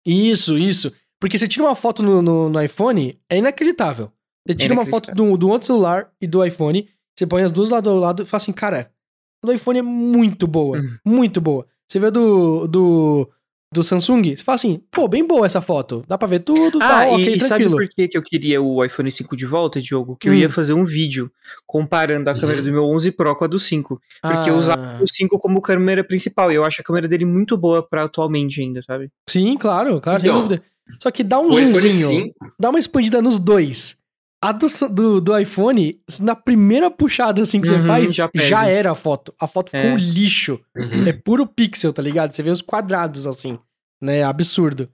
Isso, 0.05 0.57
isso. 0.57 0.91
Porque 1.19 1.37
você 1.37 1.47
tira 1.47 1.63
uma 1.65 1.75
foto 1.75 2.03
no, 2.03 2.21
no, 2.21 2.49
no 2.49 2.61
iPhone, 2.61 3.17
é 3.29 3.37
inacreditável. 3.37 4.11
Você 4.45 4.55
tira 4.55 4.73
uma 4.73 4.85
foto 4.85 5.11
do, 5.13 5.37
do 5.37 5.47
outro 5.49 5.65
celular 5.67 6.11
e 6.19 6.27
do 6.27 6.43
iPhone, 6.43 6.89
você 7.17 7.25
põe 7.25 7.43
as 7.43 7.51
duas 7.51 7.69
lado 7.69 7.89
ao 7.89 7.95
lado 7.97 8.23
e 8.23 8.25
fala 8.25 8.41
assim, 8.41 8.51
cara, 8.51 8.91
a 9.41 9.47
do 9.47 9.53
iPhone 9.53 9.79
é 9.79 9.81
muito 9.81 10.45
boa, 10.45 10.77
Uhum. 10.79 10.97
muito 11.05 11.39
boa. 11.39 11.65
Você 11.87 11.97
vê 11.99 12.07
a 12.07 12.09
do, 12.09 12.67
do, 12.67 13.29
do 13.73 13.83
Samsung, 13.83 14.35
você 14.37 14.43
fala 14.43 14.55
assim, 14.55 14.81
pô, 14.91 15.07
bem 15.07 15.25
boa 15.25 15.45
essa 15.45 15.59
foto, 15.59 16.03
dá 16.07 16.17
pra 16.17 16.27
ver 16.27 16.39
tudo, 16.39 16.79
Ah, 16.81 16.87
tá, 16.87 17.09
e, 17.09 17.13
ok, 17.13 17.33
e 17.33 17.39
sabe 17.39 17.65
tranquilo. 17.65 17.75
por 17.77 17.87
que, 17.89 18.07
que 18.07 18.17
eu 18.17 18.21
queria 18.21 18.61
o 18.61 18.83
iPhone 18.85 19.09
5 19.11 19.35
de 19.35 19.45
volta, 19.45 19.81
Diogo? 19.81 20.15
Que 20.15 20.29
eu 20.29 20.33
Hum. 20.33 20.37
ia 20.37 20.49
fazer 20.49 20.73
um 20.73 20.85
vídeo 20.85 21.31
comparando 21.65 22.29
a 22.29 22.33
Uhum. 22.33 22.39
câmera 22.39 22.61
do 22.61 22.71
meu 22.71 22.85
11 22.85 23.11
Pro 23.11 23.35
com 23.35 23.43
a 23.43 23.47
do 23.47 23.59
5. 23.59 23.99
Porque 24.21 24.49
eu 24.49 24.55
Ah, 24.55 24.59
usava 24.59 24.77
o 25.01 25.07
5 25.07 25.39
como 25.39 25.61
câmera 25.61 26.03
principal. 26.03 26.51
E 26.51 26.55
eu 26.55 26.63
acho 26.63 26.81
a 26.81 26.83
câmera 26.83 27.07
dele 27.07 27.25
muito 27.25 27.57
boa 27.57 27.81
pra 27.87 28.03
atualmente 28.03 28.61
ainda, 28.61 28.81
sabe? 28.81 29.09
Sim, 29.29 29.57
claro, 29.57 29.99
claro, 29.99 30.21
sem 30.21 30.29
Então, 30.29 30.41
dúvida. 30.41 30.63
Só 31.01 31.09
que 31.11 31.23
dá 31.23 31.39
um 31.39 31.51
zoomzinho, 31.51 32.07
5, 32.07 32.53
dá 32.59 32.69
uma 32.69 32.79
expandida 32.79 33.21
nos 33.21 33.39
dois. 33.39 33.97
A 34.43 34.51
do, 34.51 34.67
do, 34.89 35.21
do 35.21 35.37
iPhone, 35.37 35.99
na 36.19 36.35
primeira 36.35 36.91
puxada 36.91 37.41
assim 37.41 37.61
que 37.61 37.67
você 37.67 37.75
Uhum, 37.75 37.87
faz, 37.87 38.13
já 38.13 38.29
já, 38.35 38.67
era 38.67 38.91
a 38.91 38.95
foto. 38.95 39.33
A 39.39 39.47
foto 39.47 39.71
ficou 39.71 39.89
É. 39.89 39.93
um 39.93 39.97
lixo. 39.97 40.59
uhum. 40.75 41.07
É 41.07 41.13
puro 41.13 41.47
pixel, 41.47 41.93
tá 41.93 42.01
ligado? 42.01 42.31
Você 42.33 42.43
vê 42.43 42.49
os 42.49 42.61
quadrados 42.61 43.25
assim, 43.25 43.57
né? 44.01 44.21
Absurdo. 44.23 44.89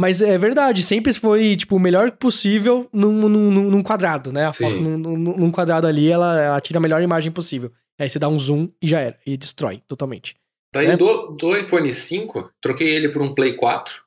Mas 0.00 0.22
é 0.22 0.38
verdade, 0.38 0.84
sempre 0.84 1.12
foi, 1.12 1.56
tipo, 1.56 1.74
o 1.74 1.80
melhor 1.80 2.12
possível 2.12 2.88
num, 2.92 3.28
num, 3.28 3.50
num- 3.68 3.82
quadrado, 3.82 4.30
né? 4.32 4.46
A 4.46 4.52
Sim. 4.52 4.64
foto 4.64 4.80
num, 4.80 4.96
num- 4.96 5.36
num 5.36 5.50
quadrado 5.50 5.88
ali, 5.88 6.08
ela, 6.08 6.40
ela 6.40 6.60
tira 6.60 6.78
a 6.78 6.80
melhor 6.80 7.02
imagem 7.02 7.32
possível. 7.32 7.72
Aí 7.98 8.08
você 8.08 8.16
dá 8.16 8.28
um 8.28 8.38
zoom 8.38 8.68
e 8.80 8.86
já 8.86 9.00
era. 9.00 9.18
E 9.26 9.36
destrói 9.36 9.82
totalmente. 9.88 10.36
Daí 10.72 10.86
né? 10.86 10.96
do, 10.96 11.32
do 11.32 11.56
iPhone 11.56 11.92
5, 11.92 12.48
troquei 12.60 12.94
ele 12.94 13.08
por 13.08 13.22
um 13.22 13.34
Play 13.34 13.56
4, 13.56 14.04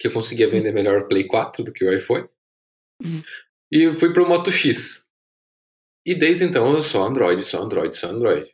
que 0.00 0.08
eu 0.08 0.12
conseguia 0.12 0.50
vender 0.50 0.72
melhor 0.72 1.02
o 1.02 1.06
Play 1.06 1.22
4 1.24 1.62
do 1.62 1.72
que 1.72 1.84
o 1.84 1.92
iPhone. 1.96 2.26
Uhum. 3.04 3.22
E 3.72 3.94
fui 3.94 4.12
pro 4.12 4.28
Moto 4.28 4.50
X. 4.50 5.04
E 6.06 6.14
desde 6.14 6.44
então 6.44 6.72
eu 6.72 6.82
só 6.82 7.06
Android, 7.06 7.42
só 7.42 7.62
Android, 7.62 7.94
só 7.96 8.08
Android. 8.08 8.50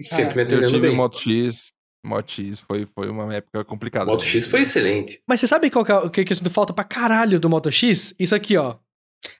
Sempre 0.00 0.36
me 0.36 0.42
Eu 0.42 0.46
atendendo 0.46 0.66
tive 0.68 0.80
bem. 0.80 0.90
o 0.92 0.96
Moto 0.96 1.18
X. 1.18 1.68
Moto 2.04 2.32
X 2.32 2.60
foi, 2.60 2.84
foi 2.86 3.08
uma 3.08 3.32
época 3.34 3.64
complicada. 3.64 4.06
Moto 4.06 4.24
X 4.24 4.48
foi 4.48 4.62
excelente. 4.62 5.20
Mas 5.28 5.40
você 5.40 5.46
sabe 5.46 5.70
qual 5.70 5.84
que 5.84 5.92
é 5.92 5.96
o 5.96 6.10
que, 6.10 6.24
que 6.24 6.32
eu 6.32 6.36
sinto 6.36 6.50
falta 6.50 6.72
pra 6.72 6.84
caralho 6.84 7.38
do 7.38 7.48
Moto 7.48 7.70
X? 7.70 8.14
Isso 8.18 8.34
aqui, 8.34 8.56
ó. 8.56 8.76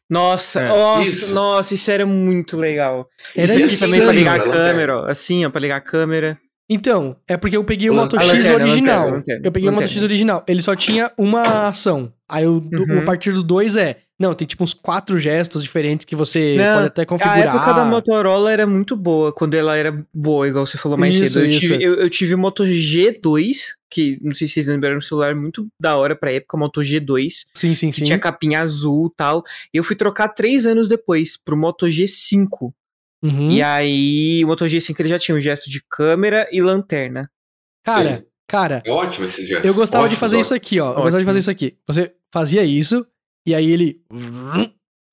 Nossa, 0.09 0.61
É, 0.61 0.69
nossa, 0.69 1.09
isso. 1.09 1.35
nossa, 1.35 1.75
isso 1.75 1.91
era 1.91 2.07
muito 2.07 2.57
legal. 2.57 3.09
Era 3.35 3.47
isso 3.47 3.55
aqui 3.55 3.65
insano, 3.65 3.93
também 3.93 4.05
pra 4.07 4.13
ligar 4.13 4.35
a 4.37 4.39
cara, 4.39 4.51
câmera, 4.53 4.99
ó. 5.01 5.07
Assim, 5.07 5.45
ó, 5.45 5.51
pra 5.51 5.61
ligar 5.61 5.77
a 5.77 5.81
câmera. 5.81 6.41
Então, 6.73 7.17
é 7.29 7.37
porque 7.37 7.57
eu 7.57 7.65
peguei 7.65 7.91
o 7.91 7.93
A 7.93 7.97
Moto 7.97 8.19
X 8.19 8.27
lanterna, 8.29 8.65
original. 8.65 9.11
lanterna, 9.11 9.43
eu 9.45 9.53
peguei 9.53 9.69
o 9.69 9.73
Moto. 9.73 9.87
X 9.89 10.03
original. 10.03 10.45
Ele 10.49 10.63
só 10.63 10.75
tinha 10.75 11.11
uma 11.19 11.43
ação. 11.69 12.13
Aí 12.29 12.47
o, 12.47 12.61
do- 12.61 12.85
Uhum. 12.85 13.01
a 13.01 13.03
partir 13.03 13.33
do 13.33 13.43
2 13.43 13.77
é. 13.77 13.99
Não, 14.19 14.35
tem 14.35 14.47
tipo 14.47 14.63
uns 14.63 14.73
quatro 14.73 15.19
gestos 15.19 15.63
diferentes 15.65 16.05
que 16.07 16.15
você 16.15 16.55
Não, 16.57 16.75
pode 16.77 16.87
até 16.87 17.03
A 17.03 17.07
configurar. 17.07 17.57
época 17.57 17.73
da 17.73 17.85
Motorola 17.85 18.53
era 18.53 18.67
muito 18.69 18.95
boa, 18.97 19.33
quando 19.33 19.55
ela 19.55 19.77
era 19.77 20.05
boa, 20.15 20.47
igual 20.47 20.65
você 20.65 20.79
falou 20.79 20.97
mais 20.97 21.17
Isso, 21.17 21.33
cedo. 21.33 21.43
Eu 21.43 21.49
isso. 21.49 21.59
tive, 21.61 21.83
eu, 21.83 21.95
eu 21.97 22.09
tive 22.09 22.35
o 22.35 22.39
Moto 22.39 22.63
G2, 22.63 23.73
que 23.91 24.19
não 24.23 24.33
sei 24.33 24.47
se 24.47 24.55
vocês 24.55 24.67
lembram, 24.69 24.91
era 24.91 24.99
um 24.99 25.03
celular 25.03 25.35
muito 25.35 25.67
da 25.81 25.97
hora 25.97 26.15
pra 26.15 26.33
época, 26.33 26.57
Moto 26.57 26.81
G2, 26.83 27.31
Sim, 27.53 27.75
sim, 27.75 27.91
que 27.91 27.97
sim. 27.97 28.05
tinha 28.05 28.19
capinha 28.19 28.61
azul 28.61 29.09
e 29.13 29.17
tal. 29.17 29.43
E 29.75 29.77
eu 29.79 29.83
fui 29.85 29.97
trocar 29.97 30.29
três 30.29 30.67
anos 30.67 30.89
depois 30.89 31.37
pro 31.37 31.57
Moto 31.57 31.87
G5. 31.87 32.73
Uhum. 33.23 33.51
E 33.51 33.63
aí, 33.63 34.45
o 34.45 34.49
Moto 34.49 34.65
G5 34.65 34.95
ele 34.99 35.09
já 35.09 35.19
tinha 35.19 35.37
um 35.37 35.41
gesto 35.41 35.71
de 35.71 35.81
câmera 35.89 36.49
e 36.51 36.61
lanterna. 36.61 37.31
Cara, 37.85 38.19
Sim. 38.19 38.25
cara, 38.49 38.83
É 38.85 38.91
ótimo 38.91 39.25
esse 39.27 39.47
gesto. 39.47 39.65
eu 39.67 39.75
gostava 39.75 40.05
de 40.05 40.13
Ótimo, 40.15 40.21
fazer 40.21 40.37
ótimo. 40.37 40.45
isso 40.47 40.55
aqui, 40.55 40.81
ó. 40.81 40.85
Eu 40.85 40.89
Ótimo. 40.91 41.03
gostava 41.05 41.21
de 41.23 41.27
fazer 41.27 41.39
isso 41.39 41.51
aqui. 41.51 41.77
Você 41.87 42.13
fazia 42.33 42.65
isso, 42.65 43.07
e 43.47 43.55
aí 43.55 43.71
ele. 43.71 44.01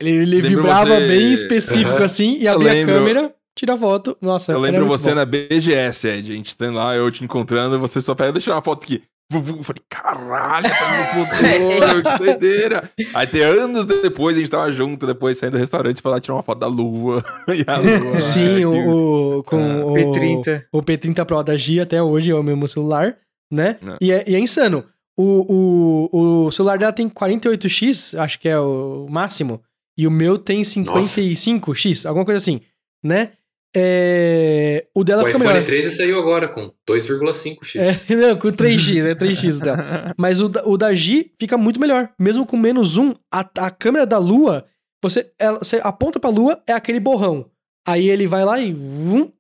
Ele, 0.01 0.11
ele 0.11 0.41
vibrava 0.41 0.95
você- 0.95 1.07
bem 1.07 1.33
específico 1.33 1.95
Aham. 1.97 2.05
assim, 2.05 2.37
e 2.39 2.45
Eu 2.45 2.53
abria 2.53 2.71
lembro- 2.73 2.95
a 2.95 2.97
câmera, 2.99 3.35
tira 3.55 3.73
a 3.73 3.77
foto. 3.77 4.17
Nossa, 4.21 4.51
Eu 4.53 4.57
era 4.57 4.71
lembro 4.71 4.87
muito 4.87 4.97
você 4.99 5.09
bom. 5.09 5.15
na 5.15 5.25
BGS, 5.25 6.07
Ed. 6.07 6.31
A 6.31 6.35
gente 6.35 6.55
tá 6.55 6.71
lá, 6.71 6.95
eu 6.95 7.11
te 7.11 7.23
encontrando, 7.23 7.77
você 7.79 8.01
só 8.01 8.15
pega, 8.15 8.31
deixa 8.31 8.53
uma 8.53 8.61
foto 8.61 8.83
aqui. 8.85 9.03
Eu 9.31 9.63
falei, 9.63 9.81
caralho, 9.87 10.67
tá 10.69 11.15
no 11.15 11.25
futuro, 11.27 12.03
que 12.03 12.17
doideira. 12.17 12.91
Aí 13.13 13.27
tem 13.27 13.41
anos 13.43 13.85
depois, 13.85 14.35
a 14.35 14.39
gente 14.39 14.49
tava 14.49 14.71
junto, 14.71 15.05
depois 15.05 15.37
saindo 15.37 15.51
do 15.53 15.59
restaurante 15.59 16.01
pra 16.01 16.11
lá 16.11 16.19
tirar 16.19 16.33
uma 16.35 16.41
foto 16.43 16.57
da 16.57 16.65
lua. 16.65 17.23
e 17.47 17.63
a 17.69 17.77
lua. 17.77 18.19
Sim, 18.21 18.55
ai, 18.55 18.65
o, 18.65 19.37
o- 19.39 19.43
com 19.43 19.57
Ah, 19.57 19.85
o, 19.85 19.93
P30. 19.93 20.65
o 20.73 20.81
P30 20.81 21.25
Pro 21.25 21.43
da 21.43 21.55
Gia 21.55 21.83
até 21.83 22.01
hoje 22.01 22.31
é 22.31 22.35
o 22.35 22.41
mesmo 22.41 22.67
celular, 22.67 23.17
né? 23.53 23.77
É. 23.87 23.97
E, 24.01 24.11
é, 24.11 24.23
e 24.27 24.33
é 24.35 24.39
insano. 24.39 24.83
O, 25.15 26.07
o, 26.11 26.45
o 26.47 26.51
celular 26.51 26.79
dela 26.79 26.91
tem 26.93 27.07
48x, 27.07 28.17
acho 28.17 28.39
que 28.39 28.49
é 28.49 28.57
o 28.59 29.05
máximo, 29.11 29.61
e 29.97 30.07
o 30.07 30.11
meu 30.11 30.39
tem 30.39 30.61
55x, 30.61 32.05
alguma 32.07 32.25
coisa 32.25 32.37
assim, 32.37 32.61
né? 33.03 33.33
É, 33.75 34.87
o 34.95 35.03
dela 35.03 35.21
O 35.21 35.25
fica 35.25 35.37
iPhone 35.37 35.53
melhor. 35.53 35.65
13 35.65 35.95
saiu 35.95 36.19
agora 36.19 36.47
com 36.47 36.73
2,5x. 36.89 37.79
É, 38.09 38.15
não, 38.15 38.37
com 38.37 38.47
3x, 38.49 39.05
é 39.05 39.13
3x 39.15 39.59
dela. 39.61 40.13
Mas 40.17 40.41
o, 40.41 40.49
da- 40.49 40.65
o 40.65 40.75
da 40.77 40.93
G 40.93 41.31
fica 41.39 41.57
muito 41.57 41.79
melhor. 41.79 42.11
Mesmo 42.19 42.45
com 42.45 42.57
menos 42.57 42.89
zoom, 42.89 43.13
a, 43.31 43.41
a 43.57 43.71
câmera 43.71 44.05
da 44.07 44.17
lua, 44.17 44.65
você, 45.03 45.31
ela, 45.37 45.59
você 45.59 45.79
aponta 45.83 46.19
pra 46.19 46.29
lua, 46.29 46.61
é 46.67 46.73
aquele 46.73 46.99
borrão. 46.99 47.49
Aí 47.87 48.09
ele 48.09 48.25
vai 48.27 48.43
lá 48.43 48.59
e 48.59 48.73
vum, 48.73 49.31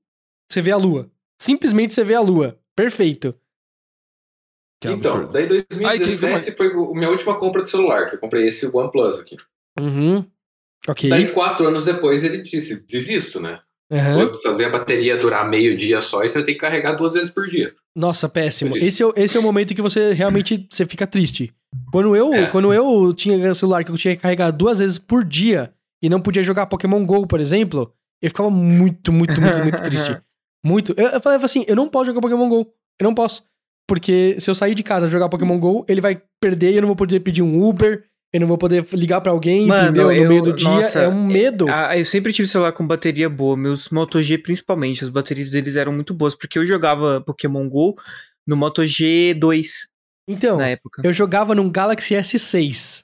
você 0.49 0.61
vê 0.61 0.71
a 0.71 0.77
lua. 0.77 1.11
Simplesmente 1.41 1.93
você 1.93 2.03
vê 2.03 2.13
a 2.15 2.21
lua. 2.21 2.59
Perfeito. 2.75 3.33
Que 4.81 4.89
então, 4.89 5.11
absurdo. 5.27 5.33
daí 5.33 5.43
Ai, 5.43 5.97
que- 5.97 6.05
2017 6.05 6.51
foi 6.55 6.67
a 6.67 6.93
minha 6.93 7.09
última 7.09 7.37
compra 7.37 7.61
de 7.63 7.69
celular, 7.69 8.09
que 8.09 8.15
eu 8.15 8.19
comprei 8.19 8.47
esse 8.47 8.65
OnePlus 8.67 9.19
aqui. 9.19 9.35
Uhum. 9.79 10.25
Ok. 10.87 11.09
Daí, 11.09 11.31
quatro 11.31 11.67
anos 11.67 11.85
depois, 11.85 12.23
ele 12.23 12.41
disse, 12.41 12.85
desisto, 12.87 13.39
né? 13.41 13.59
Vou 13.91 14.39
fazer 14.41 14.65
a 14.65 14.69
bateria 14.69 15.17
durar 15.17 15.49
meio 15.49 15.75
dia 15.75 15.99
só 15.99 16.23
e 16.23 16.29
você 16.29 16.43
tem 16.43 16.53
que 16.53 16.59
carregar 16.61 16.93
duas 16.93 17.13
vezes 17.13 17.31
por 17.31 17.47
dia. 17.47 17.73
Nossa, 17.95 18.29
péssimo. 18.29 18.77
Esse 18.77 19.01
é, 19.01 19.05
o- 19.05 19.13
esse 19.15 19.35
é 19.35 19.39
o 19.39 19.43
momento 19.43 19.73
que 19.73 19.81
você 19.81 20.13
realmente 20.13 20.65
você 20.69 20.85
fica 20.85 21.07
triste. 21.07 21.51
Quando 21.91 22.15
eu, 22.15 22.33
É. 22.33 22.47
quando 22.47 22.73
eu 22.73 23.11
tinha 23.13 23.53
celular 23.55 23.83
que 23.83 23.91
eu 23.91 23.97
tinha 23.97 24.15
que 24.15 24.21
carregar 24.21 24.51
duas 24.51 24.79
vezes 24.79 24.99
por 24.99 25.23
dia 25.23 25.73
e 26.03 26.09
não 26.09 26.21
podia 26.21 26.43
jogar 26.43 26.67
Pokémon 26.67 27.03
GO, 27.05 27.25
por 27.27 27.39
exemplo, 27.39 27.91
eu 28.21 28.29
ficava 28.29 28.49
muito, 28.49 29.11
muito, 29.11 29.39
muito, 29.41 29.59
muito 29.59 29.81
triste. 29.83 30.17
Muito. 30.65 30.93
Eu, 30.97 31.07
eu 31.07 31.21
falava 31.21 31.45
assim, 31.45 31.63
eu 31.69 31.75
não 31.75 31.87
posso 31.87 32.07
jogar 32.07 32.19
Pokémon 32.19 32.49
GO. 32.49 32.67
Eu 32.99 33.05
não 33.05 33.15
posso. 33.15 33.41
Porque 33.87 34.35
se 34.41 34.51
eu 34.51 34.53
sair 34.55 34.75
de 34.75 34.83
casa 34.83 35.07
jogar 35.09 35.29
Pokémon 35.29 35.57
GO, 35.57 35.85
ele 35.87 36.01
vai 36.01 36.21
perder 36.41 36.71
e 36.71 36.75
eu 36.75 36.81
não 36.81 36.87
vou 36.87 36.97
poder 36.97 37.21
pedir 37.21 37.41
um 37.41 37.63
Uber, 37.65 38.03
eu 38.33 38.39
não 38.39 38.47
vou 38.47 38.57
poder 38.57 38.85
ligar 38.93 39.21
pra 39.21 39.31
alguém, 39.31 39.65
Mano, 39.67 39.83
entendeu? 39.89 40.07
No 40.07 40.13
eu- 40.13 40.29
meio 40.29 40.41
do 40.43 40.53
dia. 40.53 40.67
nossa, 40.69 40.99
é 40.99 41.07
um 41.07 41.25
medo. 41.25 41.65
Eu 41.97 42.05
sempre 42.05 42.31
tive 42.33 42.47
celular 42.47 42.71
com 42.71 42.85
bateria 42.85 43.29
boa, 43.29 43.57
meus 43.57 43.89
Moto 43.89 44.21
G 44.21 44.37
principalmente, 44.37 45.03
as 45.03 45.09
baterias 45.09 45.49
deles 45.49 45.75
eram 45.75 45.91
muito 45.91 46.13
boas, 46.13 46.35
porque 46.35 46.59
eu 46.59 46.65
jogava 46.65 47.21
Pokémon 47.21 47.67
GO 47.67 47.95
no 48.47 48.55
Moto 48.55 48.81
G2 48.83 49.87
Então, 50.27 50.57
na 50.57 50.67
época. 50.69 51.01
eu 51.03 51.11
jogava 51.13 51.55
num 51.55 51.69
Galaxy 51.69 52.13
S6. 52.15 53.03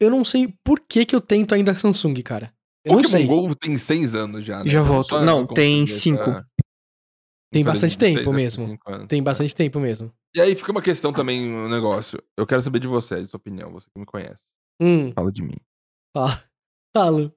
Eu 0.00 0.10
não 0.10 0.24
sei 0.24 0.52
por 0.64 0.80
que 0.80 1.06
que 1.06 1.16
eu 1.16 1.20
tento 1.20 1.54
ainda 1.54 1.74
Samsung, 1.74 2.14
cara. 2.22 2.52
Eu 2.84 2.94
não 2.96 3.04
sei. 3.04 3.26
Pokémon 3.26 3.48
GO 3.48 3.54
tem 3.56 3.78
seis 3.78 4.14
anos 4.14 4.44
já, 4.44 4.58
né? 4.62 4.70
Já 4.70 4.80
Então, 4.80 4.92
volto. 4.92 5.18
Não, 5.20 5.40
eu 5.40 5.46
tem 5.48 5.86
cinco. 5.86 6.22
essa- 6.22 6.46
Tem 7.52 7.64
bastante 7.64 7.96
16, 7.96 8.16
tempo 8.18 8.30
né? 8.32 8.36
mesmo. 8.36 8.78
Tem 9.08 9.22
bastante 9.22 9.54
tempo 9.54 9.80
mesmo. 9.80 10.12
E 10.34 10.40
aí 10.40 10.54
fica 10.54 10.70
uma 10.72 10.82
questão 10.82 11.12
também, 11.12 11.50
um 11.50 11.68
negócio. 11.68 12.20
Eu 12.36 12.46
quero 12.46 12.60
saber 12.60 12.80
de 12.80 12.86
você, 12.88 13.22
de 13.22 13.28
sua 13.28 13.38
opinião, 13.38 13.70
você 13.72 13.86
que 13.92 13.98
me 13.98 14.04
conhece. 14.04 14.36
Hum, 14.80 15.12
Fala 15.12 15.32
de 15.32 15.42
mim. 15.42 15.56
fala. 16.14 16.42
Falo. 16.96 17.32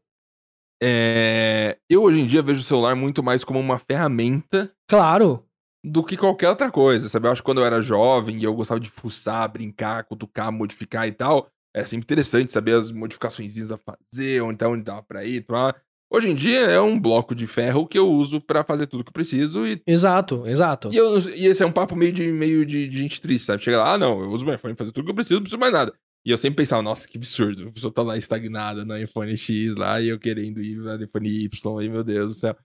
É, 0.82 1.78
Eu 1.90 2.04
hoje 2.04 2.20
em 2.20 2.26
dia 2.26 2.42
vejo 2.42 2.62
o 2.62 2.64
celular 2.64 2.96
muito 2.96 3.22
mais 3.22 3.44
como 3.44 3.60
uma 3.60 3.78
ferramenta 3.80 4.72
Claro. 4.90 5.46
do 5.84 6.04
que 6.04 6.16
qualquer 6.18 6.50
outra 6.50 6.72
coisa, 6.72 7.10
sabe? 7.10 7.28
Eu 7.28 7.32
acho 7.32 7.42
que 7.42 7.46
quando 7.46 7.60
eu 7.60 7.66
era 7.66 7.82
jovem 7.82 8.40
e 8.40 8.44
eu 8.44 8.54
gostava 8.54 8.80
de 8.80 8.90
fuçar, 8.90 9.50
brincar, 9.52 10.04
cutucar, 10.06 10.52
modificar 10.52 11.08
e 11.08 11.12
tal, 11.12 11.50
é 11.76 11.84
sempre 11.84 12.06
interessante 12.06 12.52
saber 12.54 12.76
as 12.76 12.92
modificações 12.92 13.54
que 13.54 13.64
dá 13.66 13.78
pra 13.78 13.98
fazer, 14.14 14.42
onde 14.42 14.58
tá 14.58 14.70
onde 14.70 14.84
dá 14.84 15.02
pra 15.02 15.26
ir, 15.26 15.46
pra... 15.46 15.76
Hoje 16.12 16.28
em 16.28 16.34
dia 16.34 16.62
é 16.62 16.82
um 16.82 17.00
bloco 17.00 17.36
de 17.36 17.46
ferro 17.46 17.86
que 17.86 18.00
eu 18.00 18.10
uso 18.10 18.42
pra 18.42 18.64
fazer 18.64 18.88
tudo 18.88 19.04
que 19.04 19.10
eu 19.10 19.14
preciso 19.14 19.68
e, 19.68 19.80
Exato, 19.86 20.48
exato. 20.48 20.90
e, 20.92 20.98
eu 20.98 21.20
e 21.20 21.46
esse 21.46 21.62
é 21.62 21.66
um 21.68 21.72
papo 21.72 21.96
meio 21.96 22.12
de, 22.12 22.32
meio 22.32 22.66
de, 22.66 22.88
de 22.88 22.98
gente 22.98 23.22
triste, 23.22 23.46
sabe? 23.46 23.62
Chega 23.62 23.78
lá, 23.78 23.94
ah, 23.94 23.98
não, 23.98 24.20
eu 24.20 24.30
uso 24.32 24.44
meu 24.44 24.56
iPhone 24.56 24.74
pra 24.74 24.86
fazer 24.86 24.92
tudo 24.92 25.06
que 25.06 25.12
eu 25.12 25.16
preciso, 25.16 25.36
não 25.36 25.42
preciso 25.44 25.60
mais 25.60 25.72
nada. 25.72 25.94
E 26.26 26.32
eu 26.32 26.38
sempre 26.38 26.58
pensava, 26.58 26.82
nossa, 26.82 27.08
que 27.08 27.18
absurdo, 27.18 27.68
a 27.70 27.72
pessoa 27.72 27.94
tá 27.94 28.02
lá 28.04 28.18
estagnada 28.18 28.84
no 28.84 28.98
iPhone 28.98 29.36
X 29.38 29.76
lá 29.76 30.02
e 30.02 30.10
eu 30.10 30.20
querendo 30.20 30.62
ir 30.62 30.76
no 30.76 31.04
iPhone 31.04 31.30
Y, 31.30 31.80
aí, 31.80 31.90
meu 31.90 32.04
Deus 32.04 32.28
do 32.28 32.34
céu. 32.34 32.56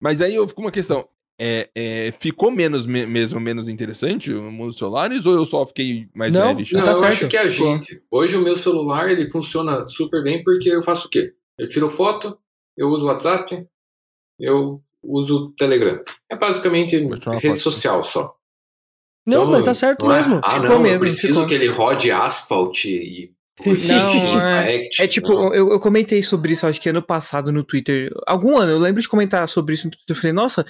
Mas 0.00 0.20
aí 0.20 0.34
eu 0.34 0.46
fico 0.46 0.60
uma 0.60 0.70
questão, 0.70 1.08
é, 1.38 1.70
é, 1.74 2.12
ficou 2.20 2.50
menos 2.50 2.86
me- 2.86 3.06
mesmo 3.06 3.40
menos 3.40 3.68
interessante 3.68 4.32
o 4.32 4.50
mundo 4.52 4.68
dos 4.68 4.78
celulares 4.78 5.24
ou 5.24 5.32
eu 5.34 5.46
só 5.46 5.66
fiquei 5.66 6.08
mais 6.14 6.32
Não, 6.32 6.54
velho? 6.54 6.66
Não, 6.72 6.84
tá 6.84 6.90
eu 6.92 6.96
certo. 6.96 7.12
acho 7.12 7.28
que 7.28 7.36
é 7.36 7.40
a 7.40 7.48
gente. 7.48 8.02
Hoje 8.10 8.36
o 8.36 8.42
meu 8.42 8.54
celular 8.54 9.10
ele 9.10 9.30
funciona 9.30 9.88
super 9.88 10.22
bem 10.22 10.44
porque 10.44 10.68
eu 10.68 10.82
faço 10.82 11.06
o 11.06 11.10
quê? 11.10 11.34
Eu 11.58 11.68
tiro 11.68 11.88
foto, 11.88 12.38
eu 12.76 12.88
uso 12.90 13.06
WhatsApp, 13.06 13.66
eu 14.38 14.82
uso 15.02 15.36
o 15.36 15.52
Telegram. 15.52 16.02
É 16.30 16.36
basicamente 16.36 16.96
rede 16.96 17.48
foto. 17.48 17.58
social 17.60 18.04
só. 18.04 18.34
Não, 19.26 19.42
Então, 19.42 19.50
mas 19.52 19.64
tá 19.64 19.74
certo 19.74 20.10
é, 20.10 20.16
mesmo. 20.16 20.40
Ah, 20.42 20.50
Ficou 20.52 20.68
não, 20.68 20.80
mesmo, 20.80 20.96
eu 20.96 21.00
preciso 21.00 21.32
ficou. 21.34 21.46
que 21.46 21.54
ele 21.54 21.68
rode 21.68 22.10
asphalt 22.10 22.84
e 22.84 23.30
Não, 23.64 24.40
é-. 24.40 24.88
É 24.98 25.06
tipo, 25.06 25.28
Não. 25.28 25.54
eu, 25.54 25.70
eu 25.72 25.80
comentei 25.80 26.22
sobre 26.22 26.52
isso, 26.54 26.66
acho 26.66 26.80
que 26.80 26.88
ano 26.88 27.02
passado 27.02 27.52
no 27.52 27.62
Twitter. 27.62 28.10
Algum 28.26 28.56
ano, 28.56 28.72
eu 28.72 28.78
lembro 28.78 29.00
de 29.02 29.08
comentar 29.08 29.48
sobre 29.48 29.74
isso 29.74 29.86
no 29.86 29.90
Twitter. 29.90 30.16
Eu 30.16 30.20
falei, 30.20 30.32
nossa, 30.32 30.64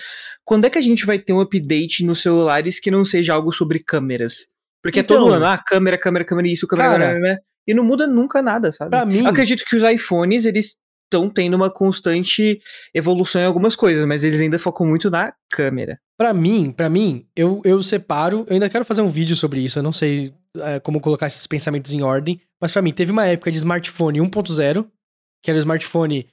quando 0.45 0.65
é 0.65 0.71
que 0.71 0.79
a 0.79 0.83
gente 0.83 1.07
vai 1.07 1.19
ter 1.19 1.33
um 1.33 1.41
update 1.41 2.05
nos 2.05 2.21
celulares 2.21 2.81
que 2.81 2.91
não 2.91 3.05
seja 3.05 3.35
algo 3.35 3.53
sobre 3.53 3.79
câmeras? 3.79 4.47
Porque 4.83 5.01
é 5.01 5.03
todo 5.03 5.25
Então- 5.27 5.35
ano, 5.35 5.45
ah, 5.47 5.59
câmera, 5.65 5.97
câmera, 5.99 6.25
câmera, 6.25 6.49
isso, 6.49 6.67
câmera, 6.67 6.89
Cara, 6.91 6.99
câmera, 7.05 7.21
câmera, 7.21 7.43
e 7.69 7.75
não 7.75 7.85
muda 7.85 8.07
nunca 8.07 8.43
nada, 8.43 8.73
sabe? 8.73 8.91
Pra 8.91 9.05
mim, 9.07 9.21
Eu 9.21 9.29
acredito 9.29 9.65
que 9.65 9.77
os 9.77 9.83
iPhones, 9.83 10.45
eles 10.45 10.75
estão 11.11 11.29
tendo 11.29 11.55
uma 11.55 11.69
constante 11.69 12.61
evolução 12.95 13.43
em 13.43 13.45
algumas 13.45 13.75
coisas, 13.75 14.07
mas 14.07 14.23
eles 14.23 14.41
ainda 14.41 14.59
focam 14.59 14.87
muito 14.87 15.11
na 15.11 15.35
câmera. 15.51 15.99
Pra 16.17 16.33
mim, 16.33 16.71
para 16.71 16.89
mim, 16.89 17.27
eu, 17.35 17.61
eu 17.65 17.83
separo. 17.83 18.45
Eu 18.47 18.55
ainda 18.55 18.71
quero 18.71 18.85
fazer 18.85 19.03
um 19.03 19.09
vídeo 19.09 19.35
sobre 19.35 19.61
isso. 19.61 19.79
Eu 19.79 19.83
não 19.83 19.93
sei 19.93 20.33
é, 20.59 20.79
como 20.79 21.01
colocar 21.01 21.27
esses 21.27 21.47
pensamentos 21.47 21.93
em 21.93 22.03
ordem. 22.03 22.41
Mas 22.61 22.71
pra 22.71 22.81
mim, 22.81 22.93
teve 22.93 23.11
uma 23.11 23.27
época 23.27 23.51
de 23.51 23.57
smartphone 23.59 24.21
1.0, 24.21 24.87
que 25.43 25.51
era 25.51 25.57
o 25.57 25.59
smartphone. 25.59 26.29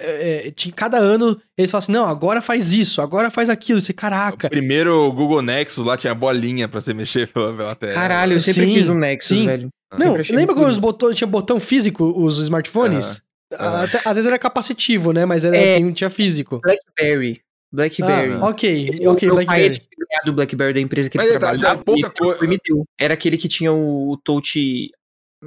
é, 0.00 0.46
é, 0.46 0.50
tinha, 0.50 0.72
cada 0.72 0.98
ano 0.98 1.40
eles 1.58 1.70
falavam 1.70 1.84
assim: 1.84 1.92
não, 1.92 2.06
agora 2.06 2.40
faz 2.40 2.72
isso, 2.72 3.02
agora 3.02 3.30
faz 3.30 3.50
aquilo. 3.50 3.80
Você, 3.80 3.92
caraca. 3.92 4.48
Primeiro 4.48 5.02
o 5.02 5.12
Google 5.12 5.42
Nexus 5.42 5.84
lá 5.84 5.96
tinha 5.96 6.14
bolinha 6.14 6.68
pra 6.68 6.80
você 6.80 6.94
mexer 6.94 7.28
pela, 7.28 7.52
pela 7.54 7.74
tela. 7.74 7.92
Caralho, 7.92 8.34
eu 8.34 8.40
sempre 8.40 8.66
Sim, 8.66 8.72
quis 8.72 8.88
um 8.88 8.94
Nexus, 8.94 9.36
sim. 9.36 9.46
velho. 9.46 9.68
Não, 9.98 10.16
lembra 10.30 10.54
quando 10.54 10.70
os 10.70 10.78
botões, 10.78 11.16
tinha 11.16 11.26
botão 11.28 11.60
físico, 11.60 12.04
os 12.16 12.38
smartphones? 12.38 13.06
aham. 13.06 13.24
Até- 13.58 14.00
às 14.04 14.16
vezes 14.16 14.26
era 14.26 14.38
capacitivo, 14.38 15.12
né? 15.12 15.24
Mas 15.24 15.44
era, 15.44 15.56
É. 15.56 15.92
tinha 15.92 16.10
físico. 16.10 16.60
Blackberry. 16.62 17.40
Blackberry. 17.72 18.32
Ah, 18.34 18.48
ok, 18.48 18.90
O 19.06 19.12
ok, 19.12 19.28
meu 19.28 19.36
pai 19.36 19.44
Blackberry. 19.46 19.64
ele 19.64 19.74
tinha 19.78 20.06
ganhado 20.10 20.30
o 20.30 20.32
BlackBerry 20.34 20.72
da 20.74 20.80
empresa 20.80 21.10
que 21.10 21.16
Mas 21.16 21.26
ele 21.26 21.36
é, 21.36 21.38
tá, 21.40 21.48
trabalhava. 21.50 21.76
já 21.78 21.82
pouca 21.84 22.00
e 22.00 22.02
trocou 22.02 22.34
coisa- 22.36 22.46
me 22.48 22.58
deu. 22.64 22.84
Era 22.98 23.14
aquele 23.14 23.36
que 23.36 23.48
tinha 23.48 23.72
o, 23.72 24.12
o 24.12 24.16
touch... 24.16 24.90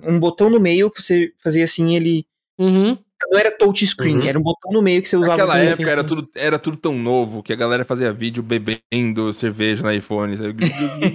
Um 0.03 0.19
botão 0.19 0.49
no 0.49 0.59
meio 0.59 0.91
que 0.91 1.01
você 1.01 1.31
fazia 1.41 1.63
assim, 1.63 1.95
ele... 1.95 2.25
Uhum. 2.59 2.97
Não 3.31 3.39
era 3.39 3.51
touch 3.51 3.85
screen, 3.87 4.17
Uhum. 4.19 4.27
era 4.27 4.37
um 4.39 4.43
botão 4.43 4.71
no 4.71 4.81
meio 4.81 5.01
que 5.01 5.09
você 5.09 5.17
usava 5.17 5.31
Naquela 5.37 5.55
assim. 5.55 5.67
época 5.69 5.83
sim, 5.85 5.91
era, 5.91 6.03
tudo, 6.03 6.29
era 6.35 6.59
tudo 6.59 6.77
tão 6.77 6.93
novo 6.93 7.41
que 7.41 7.51
a 7.51 7.55
galera 7.55 7.83
fazia 7.83 8.13
vídeo 8.13 8.43
bebendo 8.43 9.33
cerveja 9.33 9.81
no 9.81 9.91
iPhone. 9.91 10.37
sabe? 10.37 10.55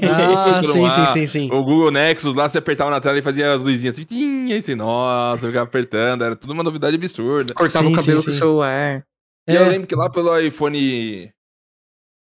Ah, 0.09 0.61
sim, 0.65 0.81
lá. 0.83 0.89
sim, 0.89 1.07
sim, 1.07 1.27
sim. 1.27 1.49
O 1.53 1.63
Google 1.63 1.91
Nexus 1.93 2.35
lá, 2.35 2.49
você 2.49 2.59
apertava 2.59 2.91
na 2.91 3.01
tela 3.01 3.19
e 3.19 3.23
fazia 3.23 3.53
as 3.55 3.63
luzinhas 3.63 3.95
assim, 3.95 4.05
tim, 4.05 4.47
e 4.49 4.55
assim, 4.55 4.75
nossa, 4.75 5.47
ficava 5.47 5.65
apertando, 5.65 6.25
era 6.25 6.35
tudo 6.35 6.53
uma 6.53 6.63
novidade 6.65 6.97
absurda. 6.97 7.55
Cortava 7.55 7.87
Sim, 7.87 7.93
o 7.93 7.97
cabelo 7.97 8.19
sim, 8.21 8.25
com 8.27 8.31
o 8.33 8.35
celular. 8.35 9.05
E 9.49 9.55
eu 9.55 9.63
É. 9.63 9.69
lembro 9.69 9.87
que 9.87 9.95
lá 9.95 10.11
pelo 10.11 10.37
iPhone 10.41 11.31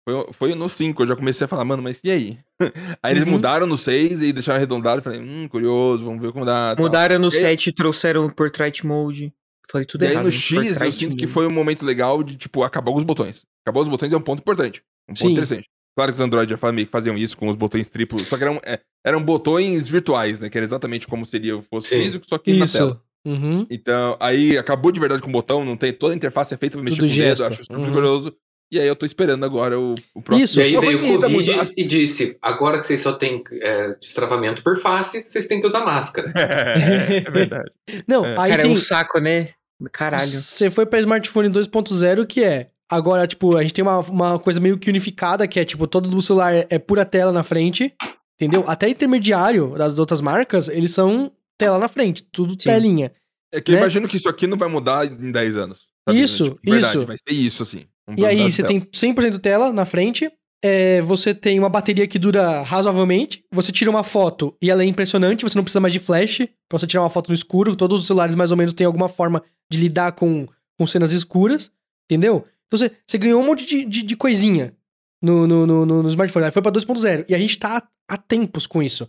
Foi, 0.09 0.33
foi 0.33 0.55
no 0.55 0.69
5, 0.69 1.03
eu 1.03 1.07
já 1.09 1.15
comecei 1.17 1.45
a 1.45 1.49
falar, 1.49 1.65
mano, 1.65 1.83
mas 1.83 2.01
e 2.03 2.11
aí? 2.11 2.39
Aí 3.03 3.13
eles 3.13 3.25
Uhum. 3.25 3.33
mudaram 3.33 3.67
no 3.67 3.79
6 3.79 4.23
e 4.23 4.33
deixaram 4.33 4.57
arredondado. 4.57 4.99
Eu 4.99 5.03
falei, 5.05 5.21
hum, 5.21 5.47
curioso, 5.49 6.05
vamos 6.05 6.21
ver 6.21 6.33
como 6.33 6.45
dá. 6.45 6.75
tal. 6.75 6.85
Mudaram 6.85 7.19
no 7.19 7.29
E- 7.29 7.33
7 7.33 7.69
e 7.69 7.73
trouxeram 7.73 8.25
o 8.27 8.35
Portrait 8.35 8.85
Mode. 8.85 9.33
Falei 9.71 9.87
tudo 9.87 10.03
E 10.05 10.07
aí 10.09 10.13
errado. 10.15 10.25
no 10.25 10.31
gente. 10.31 10.67
X 10.69 10.81
eu 10.81 10.93
sinto 10.93 11.17
que 11.17 11.27
foi 11.27 11.47
um 11.47 11.51
momento 11.51 11.85
legal 11.85 12.23
de, 12.23 12.37
tipo, 12.37 12.63
acabar 12.63 12.91
os 12.93 13.05
botões. 13.05 13.45
Acabar 13.65 13.81
os 13.83 13.89
botões 13.89 14.13
é 14.13 14.17
um 14.17 14.21
ponto 14.21 14.41
importante. 14.41 14.83
Um 15.09 15.13
ponto 15.15 15.19
Sim. 15.21 15.31
interessante. 15.33 15.69
Claro 15.97 16.13
que 16.13 16.17
os 16.17 16.21
Android 16.21 16.49
já 16.51 16.57
fa- 16.57 16.73
meio 16.73 16.87
que 16.87 16.93
faziam 16.93 17.17
isso 17.17 17.37
com 17.37 17.49
os 17.49 17.57
botões 17.57 17.89
triplos, 17.91 18.27
só 18.27 18.37
que 18.37 18.45
eram, 18.45 18.61
é, 18.65 18.79
eram 19.05 19.23
botões 19.23 19.89
virtuais, 19.89 20.41
né? 20.41 20.49
Que 20.49 20.57
era 20.57 20.65
exatamente 20.65 21.07
como 21.07 21.27
seria 21.27 21.61
fosse 21.69 21.89
Sim. 21.91 22.03
físico, 22.05 22.25
só 22.29 22.39
que 22.39 22.53
na 22.53 22.67
tela. 22.67 22.91
Isso. 22.91 23.01
Uhum. 23.27 23.67
Então, 23.69 24.17
aí 24.19 24.57
acabou 24.57 24.91
de 24.91 24.99
verdade 24.99 25.21
com 25.21 25.29
o 25.29 25.33
botão, 25.33 25.65
não 25.65 25.77
tem. 25.77 25.93
Toda 25.93 26.15
a 26.15 26.17
interface 26.17 26.55
é 26.55 26.57
feita 26.57 26.77
pra 26.79 26.85
mexer 26.85 26.97
Tudo 26.97 27.07
com 27.09 27.13
o 27.13 27.15
gesto. 27.15 27.43
dedo, 27.43 27.53
acho 27.53 27.63
super 27.65 27.77
Uhum. 27.79 28.31
E 28.73 28.79
aí 28.79 28.87
eu 28.87 28.95
tô 28.95 29.05
esperando 29.05 29.45
agora 29.45 29.79
o, 29.81 29.97
o 30.15 30.23
próximo. 30.23 30.45
Isso. 30.45 30.61
E 30.61 30.63
aí 30.63 30.79
veio 30.79 30.99
o 30.99 31.01
Covid 31.01 31.35
muito- 31.35 31.51
e 31.77 31.83
disse: 31.83 32.39
agora 32.41 32.79
que 32.79 32.87
vocês 32.87 33.01
só 33.01 33.13
têm 33.13 33.43
é, 33.61 33.95
destravamento 34.01 34.63
por 34.63 34.77
face, 34.79 35.25
vocês 35.25 35.49
têm 35.49 35.59
que 35.61 35.67
usar 35.67 35.85
máscara. 35.85 36.33
é, 36.39 37.17
é 37.27 37.31
verdade. 37.31 37.69
Não, 38.07 38.25
É. 38.25 38.39
aí 38.39 38.51
Cara, 38.53 38.63
tem... 38.63 38.71
é 38.71 38.75
um 38.75 38.77
saco, 38.77 39.19
né? 39.19 39.49
Caralho. 39.93 40.27
Você 40.27 40.71
foi 40.71 40.85
pra 40.87 41.01
smartphone 41.01 41.49
2.0, 41.49 42.27
que 42.27 42.43
é. 42.45 42.71
Agora, 42.91 43.27
tipo, 43.27 43.57
a 43.57 43.63
gente 43.63 43.73
tem 43.73 43.83
uma, 43.85 44.01
uma 44.01 44.39
coisa 44.39 44.59
meio 44.59 44.77
que 44.77 44.91
unificada, 44.91 45.47
que 45.47 45.61
é, 45.61 45.65
tipo, 45.65 45.87
todo 45.87 46.09
do 46.09 46.21
celular 46.21 46.53
é 46.69 46.79
pura 46.79 47.05
tela 47.05 47.31
na 47.33 47.43
frente. 47.43 47.95
Entendeu? 48.41 48.65
Até 48.67 48.89
intermediário 48.89 49.75
das 49.77 49.99
outras 49.99 50.21
marcas, 50.21 50.69
eles 50.69 50.93
são 50.93 51.31
tela 51.59 51.79
na 51.79 51.89
frente, 51.89 52.23
tudo 52.33 52.53
Sim. 52.53 52.69
telinha. 52.71 53.13
É 53.53 53.61
que 53.61 53.71
eu 53.71 53.75
Né? 53.75 53.81
imagino 53.83 54.09
que 54.09 54.17
isso 54.17 54.29
aqui 54.29 54.47
não 54.47 54.57
vai 54.57 54.69
mudar 54.69 55.05
em 55.07 55.31
10 55.31 55.57
anos. 55.57 55.91
Isso, 56.11 56.45
Tipo, 56.45 56.59
verdade, 56.71 56.97
isso. 56.99 57.07
Vai 57.07 57.17
ser 57.17 57.35
isso, 57.35 57.63
assim. 57.63 57.85
Um 58.09 58.15
E 58.17 58.25
aí, 58.25 58.51
você 58.51 58.63
tem 58.65 58.81
100% 58.81 59.39
tela 59.39 59.73
na 59.73 59.85
frente, 59.85 60.31
é, 60.63 61.01
você 61.01 61.35
tem 61.35 61.59
uma 61.59 61.69
bateria 61.69 62.07
que 62.07 62.19
dura 62.19 62.63
razoavelmente, 62.63 63.45
você 63.51 63.73
tira 63.73 63.91
uma 63.91 64.03
foto 64.03 64.55
e 64.61 64.71
ela 64.71 64.83
é 64.83 64.87
impressionante, 64.87 65.43
você 65.43 65.57
não 65.57 65.65
precisa 65.65 65.81
mais 65.81 65.93
de 65.93 65.99
flash 65.99 66.39
pra 66.69 66.79
você 66.79 66.87
tirar 66.87 67.03
uma 67.03 67.11
foto 67.11 67.29
no 67.29 67.35
escuro, 67.35 67.75
todos 67.75 68.03
os 68.03 68.07
celulares 68.07 68.35
mais 68.35 68.51
ou 68.51 68.57
menos 68.57 68.75
têm 68.75 68.87
alguma 68.87 69.09
forma 69.09 69.43
de 69.71 69.79
lidar 69.79 70.13
com, 70.13 70.47
com 70.79 70.87
cenas 70.87 71.13
escuras, 71.13 71.71
entendeu? 72.05 72.45
Então 72.67 72.79
você, 72.79 72.93
você 73.07 73.19
ganhou 73.19 73.41
um 73.41 73.47
monte 73.47 73.65
de, 73.65 73.85
de, 73.85 74.03
de 74.03 74.17
coisinha 74.17 74.75
no, 75.23 75.47
no, 75.47 75.67
no, 75.67 75.87
no, 75.87 76.09
smartphone, 76.09 76.47
aí 76.47 76.51
foi 76.51 76.63
pra 76.63 76.73
2.0, 76.73 77.25
e 77.29 77.35
a 77.35 77.39
gente 77.39 77.59
tá 77.59 77.83
há 78.09 78.17
tempos 78.17 78.67
com 78.67 78.83
isso, 78.83 79.09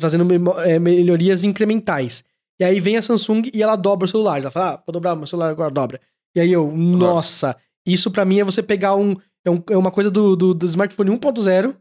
fazendo 0.00 0.26
é, 0.62 0.78
melhorias 0.78 1.44
incrementais. 1.44 2.24
E 2.60 2.64
aí 2.64 2.80
vem 2.80 2.96
a 2.96 3.02
Samsung 3.02 3.50
e 3.54 3.62
ela 3.62 3.76
dobra 3.76 4.04
os 4.04 4.10
celulares, 4.10 4.44
ela 4.44 4.50
fala, 4.50 4.70
ah, 4.72 4.82
vou 4.84 4.92
dobrar 4.92 5.14
meu 5.14 5.28
celular 5.28 5.50
agora, 5.50 5.70
dobra. 5.70 6.00
E 6.34 6.40
aí 6.40 6.52
eu, 6.52 6.70
nossa, 6.72 7.56
isso 7.86 8.10
pra 8.10 8.24
mim 8.24 8.40
é 8.40 8.44
você 8.44 8.62
pegar 8.62 8.94
um. 8.96 9.16
É, 9.44 9.50
um- 9.50 9.62
é 9.70 9.76
uma 9.76 9.90
coisa 9.90 10.10
do, 10.10 10.34
do, 10.36 10.54
do 10.54 10.66
smartphone 10.66 11.10
1.0, 11.10 11.74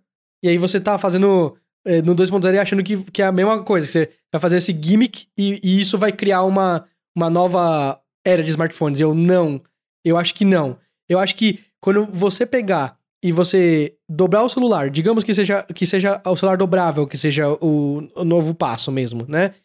e 0.43 0.49
aí 0.49 0.57
você 0.57 0.79
tá 0.79 0.97
fazendo 0.97 1.55
é, 1.85 2.01
no 2.01 2.15
2.0 2.15 2.53
e 2.53 2.59
achando 2.59 2.83
que, 2.83 2.97
que 3.11 3.21
é 3.21 3.25
a 3.25 3.31
mesma 3.31 3.63
coisa. 3.63 3.85
Que 3.87 3.91
você 3.93 4.11
vai 4.31 4.41
fazer 4.41 4.57
esse 4.57 4.71
gimmick 4.73 5.27
e, 5.37 5.59
e 5.63 5.79
isso 5.79 5.97
vai 5.97 6.11
criar 6.11 6.43
uma, 6.43 6.85
uma 7.15 7.29
nova 7.29 7.99
era 8.25 8.43
de 8.43 8.49
smartphones. 8.49 8.99
Eu 8.99 9.13
não. 9.15 9.61
Eu 10.05 10.17
acho 10.17 10.33
que 10.35 10.45
não. 10.45 10.77
Eu 11.09 11.17
acho 11.19 11.35
que 11.35 11.59
quando 11.81 12.05
você 12.11 12.45
pegar 12.45 12.97
e 13.23 13.31
você 13.31 13.95
dobrar 14.07 14.43
o 14.43 14.49
celular, 14.49 14.89
digamos 14.89 15.23
que 15.23 15.33
seja, 15.33 15.63
que 15.63 15.85
seja 15.85 16.21
o 16.25 16.35
celular 16.35 16.57
dobrável, 16.57 17.07
que 17.07 17.17
seja 17.17 17.49
o, 17.49 18.07
o 18.15 18.23
novo 18.23 18.53
passo 18.53 18.91
mesmo, 18.91 19.25
né? 19.27 19.55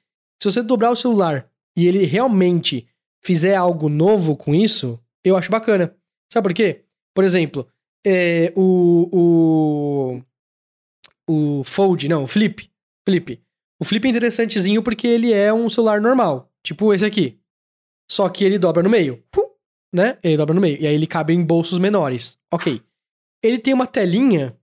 Se 0.42 0.50
você 0.50 0.62
dobrar 0.62 0.90
o 0.90 0.96
celular 0.96 1.46
e 1.76 1.86
ele 1.86 2.04
realmente 2.04 2.86
fizer 3.22 3.54
algo 3.56 3.88
novo 3.88 4.36
com 4.36 4.54
isso, 4.54 4.98
eu 5.24 5.36
acho 5.36 5.50
bacana. 5.50 5.94
Sabe 6.32 6.48
por 6.48 6.54
quê? 6.54 6.82
Por 7.14 7.24
exemplo, 7.24 7.68
é, 8.04 8.52
o, 8.56 9.08
o. 9.12 10.22
O 11.28 11.64
Fold, 11.64 12.08
não, 12.08 12.24
o 12.24 12.26
Flip. 12.26 12.68
Flip. 13.08 13.40
O 13.80 13.84
Flip 13.84 14.06
é 14.06 14.10
interessantezinho 14.10 14.82
porque 14.82 15.06
ele 15.06 15.32
é 15.32 15.52
um 15.52 15.68
celular 15.70 16.00
normal. 16.00 16.50
Tipo 16.62 16.92
esse 16.92 17.04
aqui. 17.04 17.38
Só 18.10 18.28
que 18.28 18.44
ele 18.44 18.58
dobra 18.58 18.82
no 18.82 18.90
meio. 18.90 19.22
Né? 19.94 20.18
Ele 20.22 20.36
dobra 20.36 20.54
no 20.54 20.60
meio. 20.60 20.80
E 20.80 20.86
aí 20.86 20.94
ele 20.94 21.06
cabe 21.06 21.32
em 21.32 21.44
bolsos 21.44 21.78
menores. 21.78 22.38
Ok. 22.52 22.82
Ele 23.42 23.58
tem 23.58 23.72
uma 23.74 23.86
telinha 23.86 24.56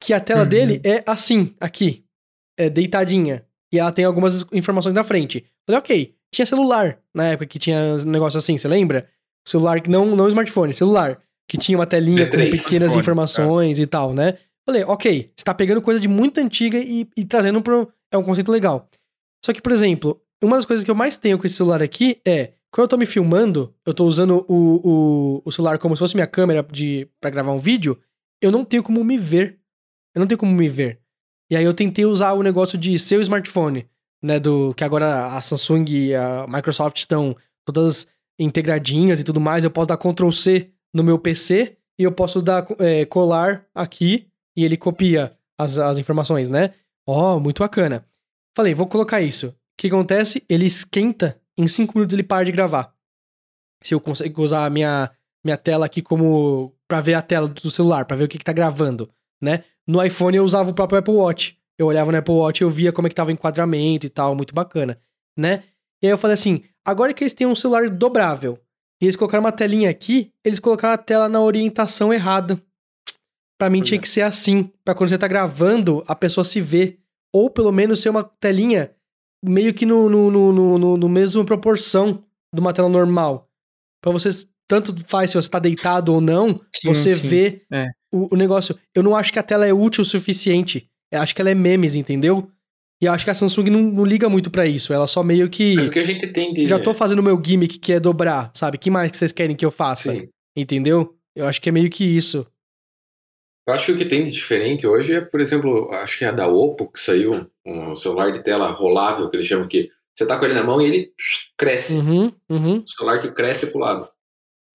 que 0.00 0.12
a 0.12 0.20
tela 0.20 0.42
Uhum. 0.42 0.48
dele 0.48 0.80
é 0.84 1.02
assim, 1.06 1.54
aqui. 1.60 2.04
É 2.58 2.68
deitadinha. 2.68 3.44
E 3.72 3.78
ela 3.78 3.92
tem 3.92 4.04
algumas 4.04 4.44
informações 4.52 4.94
na 4.94 5.04
frente. 5.04 5.44
Falei, 5.66 5.78
ok. 5.78 6.16
Tinha 6.32 6.46
celular 6.46 6.98
na 7.14 7.24
época 7.28 7.46
que 7.46 7.58
tinha 7.58 7.78
um 7.78 8.10
negócio 8.10 8.38
assim, 8.38 8.56
você 8.58 8.68
lembra? 8.68 9.08
Celular 9.46 9.80
que 9.80 9.88
não, 9.90 10.16
não 10.16 10.28
smartphone, 10.28 10.72
celular. 10.72 11.20
Que 11.48 11.56
tinha 11.56 11.78
uma 11.78 11.86
telinha 11.86 12.26
com 12.26 12.36
V3. 12.36 12.50
pequenas 12.50 12.64
Smartphone, 12.66 13.00
informações 13.00 13.78
e 13.78 13.86
tal, 13.86 14.12
né? 14.12 14.34
Falei, 14.66 14.82
ok, 14.82 15.30
você 15.36 15.44
tá 15.44 15.54
pegando 15.54 15.80
coisa 15.80 16.00
de 16.00 16.08
muito 16.08 16.38
antiga 16.38 16.76
e, 16.76 17.08
e 17.16 17.24
trazendo 17.24 17.62
pro. 17.62 17.88
É 18.10 18.18
um 18.18 18.22
conceito 18.22 18.50
legal. 18.50 18.88
Só 19.44 19.52
que, 19.52 19.62
por 19.62 19.70
exemplo, 19.70 20.20
uma 20.42 20.56
das 20.56 20.64
coisas 20.64 20.84
que 20.84 20.90
eu 20.90 20.94
mais 20.94 21.16
tenho 21.16 21.38
com 21.38 21.46
esse 21.46 21.56
celular 21.56 21.82
aqui 21.82 22.20
é. 22.26 22.52
Quando 22.72 22.84
eu 22.84 22.88
tô 22.88 22.96
me 22.98 23.06
filmando, 23.06 23.72
eu 23.86 23.94
tô 23.94 24.04
usando 24.04 24.44
o, 24.48 24.80
o, 24.84 25.42
o 25.46 25.52
celular 25.52 25.78
como 25.78 25.96
se 25.96 26.00
fosse 26.00 26.14
minha 26.14 26.26
câmera 26.26 26.66
de, 26.70 27.08
pra 27.18 27.30
gravar 27.30 27.52
um 27.52 27.58
vídeo, 27.58 27.98
eu 28.42 28.50
não 28.50 28.66
tenho 28.66 28.82
como 28.82 29.02
me 29.02 29.16
ver. 29.16 29.58
Eu 30.14 30.20
não 30.20 30.26
tenho 30.26 30.36
como 30.36 30.52
me 30.52 30.68
ver. 30.68 30.98
E 31.50 31.56
aí 31.56 31.64
eu 31.64 31.72
tentei 31.72 32.04
usar 32.04 32.32
o 32.32 32.42
negócio 32.42 32.76
de 32.76 32.98
seu 32.98 33.20
smartphone, 33.22 33.88
né? 34.22 34.38
Do 34.38 34.74
que 34.74 34.84
agora 34.84 35.36
a 35.36 35.40
Samsung 35.40 35.84
e 35.88 36.14
a 36.14 36.44
Microsoft 36.48 36.98
estão 36.98 37.34
todas 37.64 38.06
integradinhas 38.38 39.20
e 39.20 39.24
tudo 39.24 39.40
mais. 39.40 39.64
Eu 39.64 39.70
posso 39.70 39.86
dar 39.86 39.96
Ctrl 39.96 40.30
C 40.30 40.70
no 40.96 41.04
meu 41.04 41.18
PC 41.18 41.76
e 41.98 42.04
eu 42.04 42.10
posso 42.10 42.40
dar 42.40 42.66
é, 42.78 43.04
colar 43.04 43.66
aqui 43.74 44.28
e 44.56 44.64
ele 44.64 44.78
copia 44.78 45.36
as, 45.58 45.78
as 45.78 45.98
informações, 45.98 46.48
né? 46.48 46.72
Ó, 47.06 47.38
muito 47.38 47.58
bacana. 47.58 48.06
Falei, 48.56 48.74
vou 48.74 48.86
colocar 48.86 49.20
isso. 49.20 49.48
O 49.48 49.54
que 49.76 49.88
acontece? 49.88 50.42
Ele 50.48 50.64
esquenta, 50.64 51.38
em 51.56 51.68
5 51.68 51.92
minutos 51.94 52.14
ele 52.14 52.22
para 52.22 52.44
de 52.44 52.52
gravar. 52.52 52.94
Se 53.84 53.94
eu 53.94 54.00
consigo 54.00 54.42
usar 54.42 54.64
a 54.64 54.70
minha, 54.70 55.10
minha 55.44 55.58
tela 55.58 55.84
aqui 55.84 56.00
como. 56.00 56.74
pra 56.88 57.02
ver 57.02 57.12
a 57.12 57.20
tela 57.20 57.46
do 57.46 57.70
celular, 57.70 58.06
pra 58.06 58.16
ver 58.16 58.24
o 58.24 58.28
que, 58.28 58.38
que 58.38 58.44
tá 58.44 58.52
gravando, 58.52 59.10
né? 59.40 59.64
No 59.86 60.02
iPhone 60.02 60.34
eu 60.34 60.44
usava 60.44 60.70
o 60.70 60.74
próprio 60.74 60.98
Apple 60.98 61.14
Watch. 61.14 61.58
Eu 61.78 61.86
olhava 61.86 62.10
no 62.10 62.16
Apple 62.16 62.34
Watch 62.34 62.62
e 62.62 62.64
eu 62.64 62.70
via 62.70 62.90
como 62.90 63.06
é 63.06 63.10
que 63.10 63.14
tava 63.14 63.28
o 63.28 63.32
enquadramento 63.34 64.06
e 64.06 64.08
tal, 64.08 64.34
muito 64.34 64.54
bacana, 64.54 64.98
né? 65.36 65.62
E 66.02 66.06
aí 66.06 66.10
eu 66.12 66.16
falei 66.16 66.32
assim, 66.32 66.64
agora 66.82 67.12
que 67.12 67.22
eles 67.22 67.34
têm 67.34 67.46
um 67.46 67.54
celular 67.54 67.90
dobrável, 67.90 68.58
e 69.00 69.04
eles 69.04 69.16
colocaram 69.16 69.44
uma 69.44 69.52
telinha 69.52 69.90
aqui, 69.90 70.32
eles 70.44 70.58
colocaram 70.58 70.94
a 70.94 70.98
tela 70.98 71.28
na 71.28 71.40
orientação 71.40 72.12
errada. 72.12 72.60
Pra 73.58 73.70
mim 73.70 73.78
Pois 73.78 73.88
tinha 73.88 73.98
é. 73.98 74.02
que 74.02 74.08
ser 74.08 74.22
assim, 74.22 74.70
pra 74.84 74.94
quando 74.94 75.10
você 75.10 75.18
tá 75.18 75.26
gravando, 75.28 76.04
a 76.06 76.14
pessoa 76.14 76.44
se 76.44 76.60
vê. 76.60 76.98
Ou 77.32 77.50
pelo 77.50 77.72
menos 77.72 78.00
ser 78.00 78.08
uma 78.10 78.24
telinha 78.24 78.90
meio 79.44 79.72
que 79.74 79.84
no, 79.86 80.08
no, 80.08 80.30
no, 80.30 80.78
no, 80.78 80.96
no, 80.96 81.08
mesmo 81.08 81.44
proporção 81.44 82.24
de 82.52 82.60
uma 82.60 82.72
tela 82.72 82.88
normal. 82.88 83.48
Pra 84.02 84.12
vocês, 84.12 84.46
tanto 84.68 84.94
faz 85.06 85.30
se 85.30 85.36
você 85.36 85.48
tá 85.48 85.58
deitado 85.58 86.12
ou 86.12 86.20
não, 86.20 86.60
Sim, 86.74 86.88
você 86.88 87.14
sim. 87.16 87.28
vê 87.28 87.62
É. 87.72 87.88
o, 88.12 88.34
o 88.34 88.36
negócio. 88.36 88.78
Eu 88.94 89.02
não 89.02 89.14
acho 89.16 89.32
que 89.32 89.38
a 89.38 89.42
tela 89.42 89.66
é 89.66 89.72
útil 89.72 90.02
o 90.02 90.04
suficiente. 90.04 90.88
Eu 91.10 91.20
acho 91.20 91.34
que 91.34 91.40
ela 91.40 91.50
é 91.50 91.54
memes, 91.54 91.94
entendeu? 91.96 92.50
E 93.00 93.04
eu 93.04 93.12
acho 93.12 93.24
que 93.24 93.30
a 93.30 93.34
Samsung 93.34 93.68
não, 93.68 93.82
não 93.82 94.04
liga 94.04 94.28
muito 94.28 94.50
pra 94.50 94.66
isso. 94.66 94.92
Ela 94.92 95.06
só 95.06 95.22
meio 95.22 95.50
que. 95.50 95.74
Mas 95.74 95.88
o 95.88 95.92
que 95.92 95.98
a 95.98 96.02
gente 96.04 96.26
tem 96.28 96.52
de. 96.54 96.66
Já 96.66 96.78
tô 96.78 96.94
fazendo 96.94 97.18
o 97.18 97.22
meu 97.22 97.40
gimmick, 97.42 97.78
que 97.78 97.92
é 97.92 98.00
dobrar, 98.00 98.50
sabe? 98.54 98.78
que 98.78 98.90
mais 98.90 99.10
que 99.10 99.16
vocês 99.18 99.32
querem 99.32 99.54
que 99.54 99.64
eu 99.66 99.70
faça? 99.70 100.12
Sim. 100.12 100.28
Entendeu? 100.56 101.14
Eu 101.34 101.46
acho 101.46 101.60
que 101.60 101.68
é 101.68 101.72
meio 101.72 101.90
que 101.90 102.04
isso. 102.04 102.46
Eu 103.68 103.74
acho 103.74 103.86
que 103.86 103.92
o 103.92 103.98
que 103.98 104.04
tem 104.04 104.22
de 104.24 104.30
diferente 104.30 104.86
hoje 104.86 105.14
é, 105.14 105.20
por 105.20 105.40
exemplo, 105.40 105.90
acho 105.92 106.18
que 106.18 106.24
é 106.24 106.28
a 106.28 106.32
da 106.32 106.46
Oppo 106.46 106.90
que 106.90 107.00
saiu, 107.00 107.50
um 107.66 107.96
celular 107.96 108.30
de 108.30 108.42
tela 108.42 108.70
rolável, 108.70 109.28
que 109.28 109.36
eles 109.36 109.46
chamam 109.46 109.66
que 109.68 109.90
você 110.16 110.24
tá 110.24 110.38
com 110.38 110.44
ele 110.44 110.54
na 110.54 110.62
mão 110.62 110.80
e 110.80 110.86
ele 110.86 111.12
cresce. 111.58 111.98
Uhum, 111.98 112.32
uhum. 112.48 112.76
Um 112.76 112.86
celular 112.86 113.20
que 113.20 113.30
cresce 113.32 113.66
pro 113.66 113.80
lado. 113.80 114.08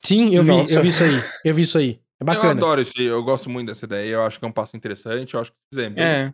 Sim, 0.05 0.35
eu 0.35 0.43
vi, 0.43 0.51
eu 0.73 0.81
vi 0.81 0.89
isso 0.89 1.03
aí. 1.03 1.23
Eu 1.43 1.55
vi 1.55 1.61
isso 1.61 1.77
aí. 1.77 1.99
É 2.19 2.23
Eu 2.23 2.25
bacana. 2.25 2.51
adoro 2.51 2.81
isso, 2.81 2.91
aí, 2.97 3.05
eu 3.05 3.23
gosto 3.23 3.49
muito 3.49 3.67
dessa 3.69 3.85
ideia, 3.85 4.13
eu 4.13 4.23
acho 4.23 4.37
que 4.37 4.45
é 4.45 4.47
um 4.47 4.51
passo 4.51 4.77
interessante, 4.77 5.33
eu 5.33 5.39
acho 5.39 5.51
que 5.51 5.57
se 5.57 5.79
fizer 5.79 5.89
bem, 5.89 6.03
É. 6.03 6.33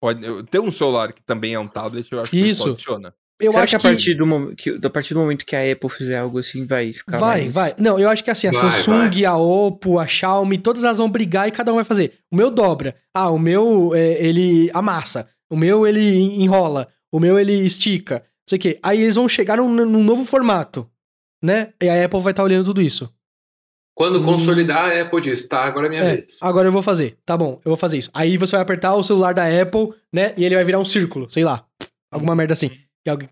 pode, 0.00 0.24
eu- 0.24 0.42
ter 0.44 0.58
um 0.60 0.70
celular 0.70 1.12
que 1.12 1.22
também 1.22 1.54
é 1.54 1.58
um 1.58 1.68
tablet, 1.68 2.10
eu 2.10 2.20
acho 2.20 2.30
que 2.30 2.38
Isso. 2.38 2.62
isso 2.62 2.70
funciona. 2.76 3.14
Eu 3.40 3.52
Será 3.52 3.64
acho 3.64 3.70
que 3.70 3.76
a 3.76 3.80
partir, 3.80 4.14
do, 4.14 4.26
mom- 4.26 4.54
que, 4.54 4.78
a 4.84 4.90
partir 4.90 5.14
do 5.14 5.20
momento 5.20 5.46
que 5.46 5.56
a 5.56 5.72
Apple 5.72 5.88
fizer 5.88 6.18
algo 6.18 6.38
assim, 6.38 6.66
vai 6.66 6.92
ficar 6.92 7.16
Vai, 7.18 7.40
mais... 7.42 7.52
vai. 7.54 7.74
Não, 7.78 7.98
eu 7.98 8.06
acho 8.10 8.22
que 8.22 8.30
assim, 8.30 8.48
a 8.48 8.50
Vai, 8.50 8.70
Samsung, 8.70 9.24
a 9.24 9.34
Oppo, 9.36 9.98
a 9.98 10.06
Xiaomi, 10.06 10.58
todas 10.58 10.84
elas 10.84 10.98
vão 10.98 11.08
brigar 11.08 11.48
e 11.48 11.50
cada 11.50 11.72
um 11.72 11.76
vai 11.76 11.84
fazer. 11.84 12.18
O 12.30 12.36
meu 12.36 12.50
dobra. 12.50 12.96
Ah, 13.14 13.30
o 13.30 13.38
meu, 13.38 13.94
é, 13.94 14.22
ele 14.22 14.70
amassa. 14.74 15.26
O 15.50 15.56
meu, 15.56 15.86
ele 15.86 16.18
enrola. 16.42 16.88
O 17.10 17.18
meu, 17.18 17.38
ele 17.38 17.54
estica. 17.54 18.16
Não 18.16 18.22
sei 18.50 18.58
o 18.58 18.60
quê. 18.60 18.78
Aí 18.82 19.00
eles 19.00 19.14
vão 19.14 19.26
chegar 19.26 19.56
num, 19.56 19.68
num 19.74 20.04
novo 20.04 20.26
formato, 20.26 20.86
né? 21.42 21.72
E 21.82 21.88
a 21.88 22.04
Apple 22.04 22.20
vai 22.20 22.32
estar 22.32 22.44
olhando 22.44 22.66
tudo 22.66 22.82
isso. 22.82 23.10
Quando 23.94 24.20
Hum. 24.20 24.24
consolidar, 24.24 24.90
a 24.90 25.02
Apple 25.02 25.20
diz, 25.20 25.46
tá, 25.46 25.64
agora 25.64 25.86
é 25.86 25.90
minha 25.90 26.02
É, 26.02 26.14
vez. 26.16 26.38
agora 26.40 26.68
eu 26.68 26.72
vou 26.72 26.82
fazer. 26.82 27.16
Tá 27.26 27.36
bom, 27.36 27.60
eu 27.64 27.70
vou 27.70 27.76
fazer 27.76 27.98
isso. 27.98 28.10
Aí 28.14 28.36
você 28.36 28.52
vai 28.52 28.62
apertar 28.62 28.94
o 28.94 29.02
celular 29.02 29.34
da 29.34 29.44
Apple, 29.46 29.88
né? 30.12 30.32
E 30.36 30.44
ele 30.44 30.54
vai 30.54 30.64
virar 30.64 30.78
um 30.78 30.84
círculo, 30.84 31.30
sei 31.30 31.44
lá. 31.44 31.64
Alguma 32.12 32.34
merda 32.34 32.52
assim. 32.54 32.70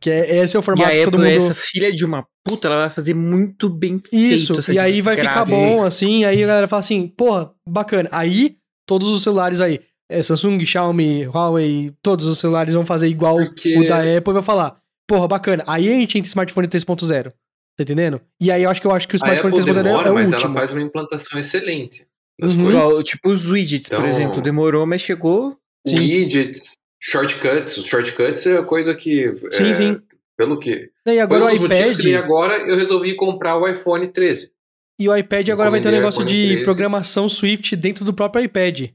Que 0.00 0.10
é 0.10 0.18
é, 0.30 0.36
esse 0.38 0.56
é 0.56 0.58
o 0.58 0.62
E 0.62 0.64
formato 0.64 0.88
a 0.90 0.92
que 0.92 1.04
todo 1.04 1.14
Apple, 1.16 1.30
mundo... 1.30 1.36
essa 1.38 1.54
filha 1.54 1.92
de 1.94 2.04
uma 2.04 2.26
puta, 2.46 2.68
ela 2.68 2.76
vai 2.80 2.90
fazer 2.90 3.14
muito 3.14 3.68
bem 3.68 4.00
Isso, 4.10 4.54
feito. 4.62 4.72
e 4.76 4.78
aí 4.78 5.02
vai 5.02 5.14
ficar 5.16 5.42
desgraça. 5.44 5.50
bom, 5.54 5.84
assim, 5.84 6.24
aí 6.24 6.42
a 6.42 6.46
galera 6.46 6.66
fala 6.68 6.80
assim, 6.80 7.06
porra, 7.06 7.50
bacana. 7.68 8.08
Aí 8.10 8.56
todos 8.86 9.08
os 9.08 9.22
celulares 9.22 9.60
aí, 9.60 9.80
é, 10.10 10.22
Samsung, 10.22 10.64
Xiaomi, 10.64 11.26
Huawei, 11.26 11.92
todos 12.02 12.26
os 12.26 12.38
celulares 12.38 12.74
vão 12.74 12.84
fazer 12.86 13.08
igual 13.08 13.36
Porque- 13.36 13.76
o 13.78 13.86
da 13.86 13.98
Apple 13.98 14.30
e 14.30 14.34
vai 14.34 14.42
falar, 14.42 14.78
porra, 15.06 15.28
bacana. 15.28 15.62
Aí 15.66 15.86
a 15.86 15.92
gente 15.92 16.16
entra 16.18 16.26
em 16.28 16.30
smartphone 16.30 16.66
3.0. 16.66 17.30
Tá 17.78 17.82
entendendo? 17.84 18.20
E 18.40 18.50
aí 18.50 18.64
eu 18.64 18.70
acho 18.70 18.80
que 18.80 18.86
eu 18.88 18.90
acho 18.90 19.06
que 19.06 19.14
o 19.14 19.16
smartphone 19.16 19.52
Apple 19.56 19.72
3.0 19.72 19.82
demora, 19.84 20.08
é 20.08 20.10
o 20.10 20.14
mas 20.14 20.32
último. 20.32 20.44
ela 20.50 20.54
faz 20.58 20.72
uma 20.72 20.82
implantação 20.82 21.38
excelente 21.38 22.06
Uhum. 22.40 22.68
Igual, 22.70 23.02
tipo 23.02 23.30
os 23.30 23.48
widgets, 23.50 23.88
por 23.88 23.98
Então- 23.98 24.08
exemplo. 24.10 24.40
Demorou, 24.42 24.86
mas 24.86 25.00
chegou. 25.00 25.56
Sim. 25.86 25.96
Widgets, 25.98 26.74
shortcuts. 27.00 27.76
Os 27.76 27.86
shortcuts 27.86 28.46
é 28.46 28.58
a 28.58 28.62
coisa 28.62 28.94
que. 28.94 29.32
Sim, 29.52 29.70
é, 29.70 29.74
sim. 29.74 30.00
Pelo 30.36 30.58
que. 30.60 30.88
E 31.06 31.18
agora 31.18 31.40
Foi 31.48 31.58
um 31.58 31.62
o 31.62 31.66
iPad. 31.66 31.96
que 32.00 32.14
agora 32.14 32.58
eu 32.68 32.76
resolvi 32.76 33.16
comprar 33.16 33.56
o 33.56 33.66
iPhone 33.66 34.06
13. 34.06 34.52
E 35.00 35.08
o 35.08 35.16
iPad 35.16 35.48
agora 35.48 35.68
vai 35.70 35.80
ter 35.80 35.88
um 35.88 35.92
negócio 35.92 36.24
de 36.24 36.46
13. 36.48 36.64
programação 36.64 37.28
Swift 37.28 37.74
dentro 37.74 38.04
do 38.04 38.12
próprio 38.14 38.44
iPad. 38.44 38.90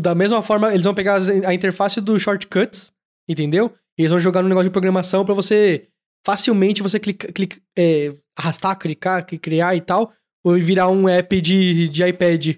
Da 0.00 0.14
mesma 0.14 0.40
forma, 0.42 0.72
eles 0.72 0.84
vão 0.84 0.94
pegar 0.94 1.18
a 1.44 1.52
interface 1.54 2.00
do 2.00 2.18
Shortcuts, 2.20 2.92
entendeu? 3.28 3.72
E 3.98 4.02
eles 4.02 4.10
vão 4.12 4.20
jogar 4.20 4.42
no 4.42 4.48
negócio 4.48 4.68
de 4.68 4.72
programação 4.72 5.24
pra 5.24 5.34
você 5.34 5.88
facilmente 6.24 6.82
você 6.82 6.98
clica, 6.98 7.32
clica- 7.32 7.60
é, 7.76 8.14
arrastar, 8.38 8.78
clicar, 8.78 9.26
cri- 9.26 9.38
criar 9.38 9.74
e 9.76 9.80
tal, 9.80 10.12
ou 10.44 10.54
virar 10.54 10.88
um 10.88 11.08
app 11.08 11.40
de, 11.40 11.88
de 11.88 12.04
iPad 12.04 12.56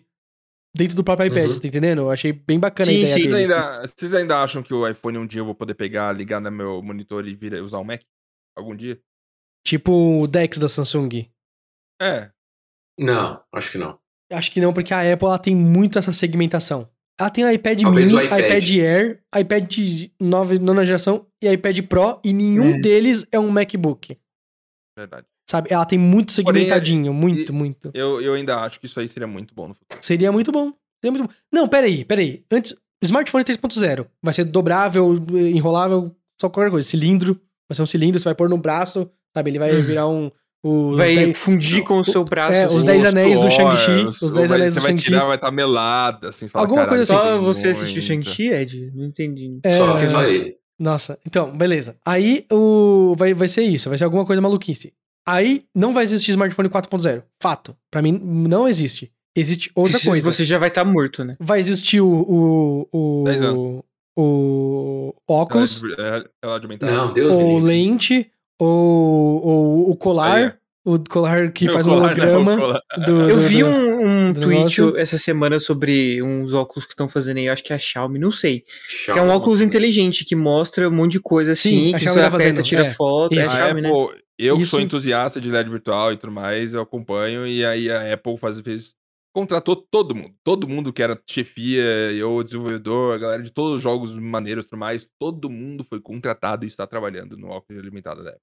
dentro 0.77 0.95
do 0.97 1.03
próprio 1.05 1.27
iPad, 1.29 1.47
Uhum. 1.47 1.53
você 1.53 1.61
tá 1.63 1.69
entendendo? 1.69 2.03
Eu 2.03 2.11
achei 2.11 2.33
bem 2.33 2.59
bacana 2.61 2.87
Sim, 2.91 2.97
a 2.97 2.99
ideia 3.01 3.15
sim, 3.15 3.21
Vocês 3.23 3.33
deles. 3.33 3.51
ainda, 3.51 3.87
vocês 3.87 4.15
ainda 4.15 4.43
acham 4.43 4.63
que 4.63 4.75
o 4.75 4.87
iPhone 4.87 5.19
um 5.19 5.27
dia 5.27 5.41
eu 5.41 5.45
vou 5.45 5.55
poder 5.55 5.75
pegar, 5.75 6.13
ligar 6.13 6.41
no 6.41 6.51
meu 6.51 6.83
monitor 6.83 7.27
e 7.27 7.35
vir, 7.35 7.55
usar 7.63 7.79
um 7.79 7.85
Mac? 7.85 8.03
Algum 8.57 8.75
dia? 8.77 9.01
Tipo 9.67 10.21
o 10.23 10.27
Dex 10.27 10.59
da 10.59 10.69
Samsung. 10.69 11.29
É. 12.01 12.31
Não, 12.99 13.43
acho 13.53 13.73
que 13.73 13.79
não. 13.79 13.99
Acho 14.31 14.51
que 14.51 14.61
não, 14.61 14.73
porque 14.73 14.93
a 14.93 15.01
Apple 15.13 15.27
ela 15.27 15.39
tem 15.39 15.55
muito 15.57 15.99
essa 15.99 16.13
segmentação. 16.13 16.91
Ela 17.19 17.31
tem 17.31 17.45
o 17.45 17.51
iPad 17.51 17.81
Talvez 17.83 18.09
mini, 18.13 18.21
o 18.21 18.25
iPad. 18.25 18.45
iPad. 18.45 18.71
Air, 18.79 19.23
iPad 19.39 19.65
de 19.75 20.13
nove, 20.21 20.59
nona 20.59 20.85
geração 20.85 21.27
e 21.43 21.51
iPad 21.51 21.81
Pro, 21.87 22.21
e 22.25 22.33
nenhum 22.33 22.75
É. 22.77 22.81
deles 22.81 23.27
é 23.33 23.39
um 23.41 23.49
MacBook. 23.51 24.19
Verdade. 24.99 25.27
Sabe? 25.49 25.69
Ela 25.73 25.85
tem 25.87 25.99
muito 25.99 26.35
Porém, 26.43 26.63
segmentadinho, 26.65 27.15
muito, 27.15 27.51
e- 27.51 27.55
muito. 27.55 27.91
Eu, 27.95 28.21
eu 28.21 28.35
ainda 28.35 28.61
acho 28.61 28.81
que 28.81 28.87
isso 28.87 28.99
aí 28.99 29.09
seria 29.09 29.27
muito 29.29 29.55
bom 29.55 29.69
no 29.69 29.75
futuro. 29.75 29.99
Seria 30.05 30.33
muito 30.33 30.51
bom. 30.51 30.73
Seria 31.03 31.13
muito 31.17 31.29
bom. 31.29 31.35
Não, 31.53 31.69
peraí, 31.69 32.05
peraí. 32.05 32.45
Antes, 32.51 32.73
o 32.73 33.05
smartphone 33.05 33.45
3.0 33.45 34.07
vai 34.23 34.35
ser 34.35 34.45
dobrável, 34.45 35.15
enrolável, 35.33 36.15
só 36.41 36.49
qualquer 36.51 36.71
coisa. 36.71 36.87
Cilindro, 36.89 37.41
vai 37.71 37.77
ser 37.77 37.83
um 37.83 37.87
cilindro, 37.87 38.19
você 38.19 38.25
vai 38.25 38.35
pôr 38.35 38.49
no 38.49 38.59
braço, 38.59 39.09
sabe? 39.35 39.51
Ele 39.51 39.59
vai 39.59 39.75
Hum. 39.77 39.83
virar 39.85 40.09
um. 40.09 40.31
Os 40.65 40.97
vai 40.97 41.15
10 41.15 41.39
fundir 41.39 41.85
com 41.85 41.99
o 41.99 42.05
seu 42.05 42.25
braço. 42.25 42.53
é, 42.53 42.65
assim. 42.65 42.77
os 42.77 42.83
10 42.85 43.03
Gosto, 43.03 43.17
anéis 43.17 43.39
do 43.41 43.51
Shang-Chi, 43.51 43.91
os- 44.07 44.23
os 44.23 44.33
10 44.33 44.51
vai- 44.51 44.59
anéis 44.59 44.73
Você 44.75 44.79
do 44.81 44.83
vai 44.83 44.91
Shang-Chi. 44.93 45.05
tirar, 45.05 45.25
vai 45.27 45.37
estar 45.37 45.51
melada, 45.53 46.29
assim. 46.31 46.49
fala, 46.49 46.65
Alguma 46.65 46.87
coisa 46.87 47.15
"Caralho, 47.15 47.37
Só 47.37 47.41
você 47.43 47.67
muito". 47.69 47.81
assistiu 47.83 48.03
Shang-Chi, 48.03 48.49
Ed? 48.53 48.93
Não 48.95 49.05
entendi. 49.05 49.61
É, 49.63 49.73
Só, 49.73 50.01
só 50.01 50.25
ele. 50.25 50.57
Nossa, 50.79 51.19
então, 51.27 51.57
beleza. 51.57 51.97
Aí 52.05 52.45
o 52.53 53.15
vai, 53.17 53.33
vai 53.33 53.49
ser 53.49 53.63
isso, 53.63 53.89
vai 53.89 53.97
ser 53.97 54.05
alguma 54.05 54.27
coisa 54.27 54.43
maluquice. 54.43 54.93
Aí 55.27 55.65
não 55.75 55.93
vai 55.95 56.05
existir 56.05 56.33
smartphone 56.33 56.69
4.0. 56.69 57.23
Fato. 57.41 57.77
Pra 57.91 58.03
mim, 58.03 58.13
não 58.23 58.67
existe. 58.69 59.11
Existe 59.37 59.71
outra 59.75 59.99
Você- 59.99 60.07
coisa. 60.09 60.33
Você 60.33 60.45
já 60.45 60.59
vai 60.59 60.69
estar 60.69 60.85
morto, 60.85 61.25
né? 61.25 61.37
Vai 61.41 61.61
existir 61.61 62.01
o. 62.01 62.87
o, 62.93 63.25
Dez 63.25 63.41
o, 63.43 63.85
o 64.17 65.15
óculos, 65.29 65.83
Ela 65.99 66.17
é- 66.19 66.25
ela 66.43 66.57
é 66.57 67.23
ou 67.35 67.59
livre. 67.59 67.61
lente, 67.65 68.31
ou, 68.59 69.45
ou 69.47 69.91
o 69.91 69.97
colar. 69.97 70.59
O 70.85 70.97
colar 71.11 71.51
que 71.51 71.69
faz 71.69 71.85
um 71.85 71.95
holograma. 71.95 72.81
do- 73.05 73.29
Eu 73.29 73.37
do- 73.37 73.41
vi 73.43 73.59
do- 73.59 73.67
um, 73.67 74.07
um 74.29 74.33
do 74.33 74.41
tweet 74.41 74.81
negócio. 74.81 74.97
essa 74.97 75.19
semana 75.19 75.59
sobre 75.59 76.23
uns 76.23 76.53
óculos 76.53 76.85
que 76.87 76.93
estão 76.93 77.09
fazendo 77.09 77.39
aí, 77.39 77.47
eu 77.47 77.53
acho 77.53 77.65
que 77.65 77.73
é 77.73 77.77
a 77.77 77.79
Xiaomi, 77.79 78.21
não 78.21 78.31
sei. 78.31 78.61
Que 78.61 79.11
é 79.11 79.13
um 79.15 79.17
Xiaomi. 79.17 79.31
óculos 79.33 79.61
inteligente 79.61 80.25
que 80.25 80.37
mostra 80.37 80.89
um 80.89 80.93
monte 80.93 81.13
de 81.13 81.21
coisa 81.21 81.53
assim, 81.53 81.87
Sim, 81.91 81.95
a 81.95 81.99
que 81.99 82.05
Xiaomi 82.05 82.15
você 82.15 82.21
tá 82.21 82.27
aperta, 82.29 82.39
fazendo, 82.55 82.63
tira 82.65 82.87
é. 82.87 82.91
foto. 82.91 83.35
É 83.37 83.43
a 83.43 83.45
Xiaomi, 83.47 83.81
né? 83.81 83.89
Apple, 83.89 84.23
eu 84.39 84.57
que 84.59 84.65
sou 84.65 84.81
entusiasta 84.81 85.41
de 85.41 85.51
LED 85.51 85.69
virtual 85.69 86.13
e 86.13 86.17
tudo 86.17 86.33
mais, 86.33 86.73
eu 86.73 86.81
acompanho, 86.81 87.45
e 87.49 87.67
aí 87.67 87.91
a 87.91 88.13
Apple 88.15 88.39
faz, 88.39 88.61
fez, 88.61 88.95
contratou 89.37 89.77
todo 89.77 90.15
mundo. 90.15 90.35
Todo 90.43 90.67
mundo 90.67 90.93
que 90.95 91.03
era 91.03 91.21
chefia, 91.29 91.85
ou 92.27 92.43
desenvolvedor, 92.43 93.15
a 93.15 93.19
galera 93.19 93.43
de 93.43 93.51
todos 93.51 93.75
os 93.77 93.83
jogos 93.83 94.15
maneiros 94.19 94.65
e 94.65 94.69
tudo 94.71 94.79
mais, 94.79 95.07
todo 95.21 95.51
mundo 95.51 95.85
foi 95.85 96.01
contratado 96.01 96.65
e 96.65 96.69
está 96.69 96.87
trabalhando 96.87 97.37
no 97.37 97.49
óculos 97.49 97.81
alimentado 97.83 98.25
da 98.25 98.31
Apple. 98.31 98.41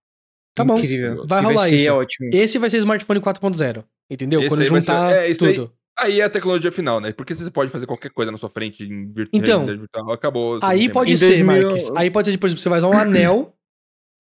Tá 0.56 0.64
bom. 0.64 0.78
Incrível. 0.78 1.26
Vai 1.26 1.42
rolar 1.42 1.66
ser 1.68 1.76
isso. 1.76 1.92
ótimo. 1.92 2.30
Esse 2.32 2.60
vai 2.60 2.70
ser 2.70 2.78
smartphone 2.78 3.20
4.0. 3.20 3.84
Entendeu? 4.08 4.40
Esse 4.40 4.50
Quando 4.50 4.60
vai 4.60 4.68
juntar 4.82 5.10
ser- 5.10 5.16
é, 5.18 5.30
isso 5.30 5.46
aí- 5.48 5.56
tudo. 5.56 5.74
Aí 5.98 6.20
é 6.22 6.24
a 6.24 6.30
tecnologia 6.30 6.72
final, 6.72 7.00
né? 7.00 7.12
Porque 7.12 7.34
você 7.36 7.50
pode 7.52 7.72
fazer 7.72 7.86
qualquer 7.88 8.10
coisa 8.12 8.32
na 8.32 8.38
sua 8.38 8.50
frente 8.50 8.84
em 8.84 9.12
virtu- 9.12 9.32
Então, 9.34 9.66
virtual, 9.66 10.12
acabou. 10.12 10.60
você 10.60 10.66
Aí 10.66 10.90
pode 10.90 11.18
ser, 11.18 11.28
2000 11.38 11.46
Marques. 11.70 11.92
Aí 11.96 12.10
pode 12.12 12.32
ser, 12.32 12.38
por 12.38 12.48
exemplo, 12.48 12.62
você 12.62 12.70
vai 12.70 12.78
usar 12.80 12.88
um 12.90 12.94
anel. 12.98 13.54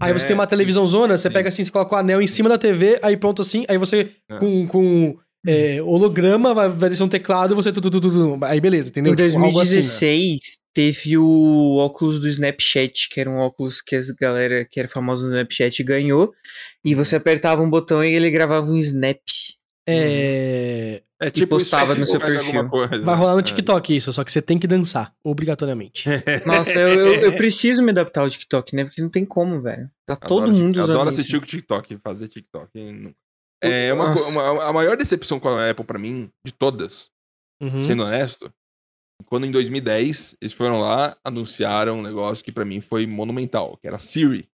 Aí 0.01 0.11
você 0.11 0.25
É, 0.25 0.27
tem 0.29 0.35
uma 0.35 0.47
televisão 0.47 0.85
zona, 0.87 1.17
você 1.17 1.27
sim. 1.29 1.33
pega 1.33 1.49
assim, 1.49 1.63
você 1.63 1.71
coloca 1.71 1.95
o 1.95 1.97
anel 1.97 2.21
em 2.21 2.27
cima 2.27 2.49
da 2.49 2.57
TV, 2.57 2.99
aí 3.03 3.15
pronto 3.15 3.41
assim, 3.43 3.63
aí 3.69 3.77
você 3.77 4.11
É. 4.29 4.37
com, 4.37 4.67
com 4.67 5.17
é, 5.45 5.81
holograma 5.81 6.53
vai, 6.53 6.69
vai 6.69 6.89
descer 6.89 7.03
um 7.03 7.07
teclado 7.09 7.53
e 7.53 7.55
você 7.55 7.71
tudo, 7.71 7.89
tudo, 7.91 8.09
tudo. 8.11 8.45
Aí 8.45 8.59
beleza, 8.61 8.89
entendeu? 8.89 9.13
Em 9.13 9.15
Tipo, 9.15 9.37
algo 9.39 9.59
assim. 9.59 9.75
2016, 9.75 10.39
teve 10.73 11.17
o 11.17 11.75
óculos 11.77 12.19
do 12.19 12.27
Snapchat, 12.27 13.09
que 13.09 13.19
era 13.19 13.29
um 13.29 13.37
óculos 13.37 13.81
que 13.81 13.95
as 13.95 14.09
galera 14.11 14.65
que 14.65 14.79
era 14.79 14.87
famosa 14.89 15.25
no 15.27 15.33
Snapchat 15.33 15.83
ganhou. 15.83 16.31
E 16.83 16.95
você 16.95 17.15
apertava 17.15 17.61
um 17.61 17.69
botão 17.69 18.03
e 18.03 18.13
ele 18.13 18.29
gravava 18.31 18.65
um 18.69 18.77
snap. 18.77 19.19
É, 19.85 21.01
É 21.19 21.29
tipo 21.29 21.57
isso 21.57 21.65
postava 21.69 21.93
no 21.95 22.05
seu 22.05 22.19
perfil. 22.19 22.69
coisa, 22.69 22.99
Vai 22.99 23.15
rolar 23.15 23.33
no 23.33 23.39
é. 23.39 23.43
TikTok 23.43 23.95
isso, 23.95 24.13
só 24.13 24.23
que 24.23 24.31
você 24.31 24.41
tem 24.41 24.57
que 24.57 24.65
dançar, 24.67 25.13
obrigatoriamente. 25.23 26.05
Nossa, 26.45 26.71
eu, 26.73 26.89
eu, 26.89 27.13
eu 27.21 27.33
preciso 27.35 27.83
me 27.83 27.91
adaptar 27.91 28.21
ao 28.21 28.29
TikTok, 28.29 28.75
né? 28.75 28.85
Porque 28.85 29.01
não 29.01 29.09
tem 29.09 29.25
como, 29.25 29.61
velho. 29.61 29.89
Tá 30.05 30.15
todo 30.15 30.43
Adoro- 30.43 30.57
mundo 30.57 30.77
usando 30.77 30.91
Adoro 30.91 31.09
isso. 31.09 31.19
assistir 31.19 31.37
o 31.37 31.41
TikTok, 31.41 31.97
fazer 31.97 32.27
TikTok. 32.29 32.69
não- 32.75 33.13
É 33.63 33.93
uma, 33.93 34.13
co- 34.13 34.19
Nossa. 34.19 34.29
uma- 34.29 34.63
a 34.65 34.73
maior 34.73 34.97
decepção 34.97 35.39
com 35.39 35.47
a 35.49 35.69
Apple 35.69 35.85
pra 35.85 35.97
mim, 35.99 36.29
de 36.45 36.51
todas, 36.53 37.09
Uhum. 37.61 37.83
sendo 37.83 38.03
honesto, 38.03 38.51
quando 39.25 39.45
em 39.45 39.51
2010 39.51 40.35
eles 40.41 40.53
foram 40.53 40.79
lá, 40.79 41.15
anunciaram 41.23 41.99
um 41.99 42.01
negócio 42.01 42.43
que 42.43 42.51
pra 42.51 42.65
mim 42.65 42.81
foi 42.81 43.07
monumental, 43.07 43.77
que 43.77 43.87
era 43.87 43.99
Siri. 43.99 44.49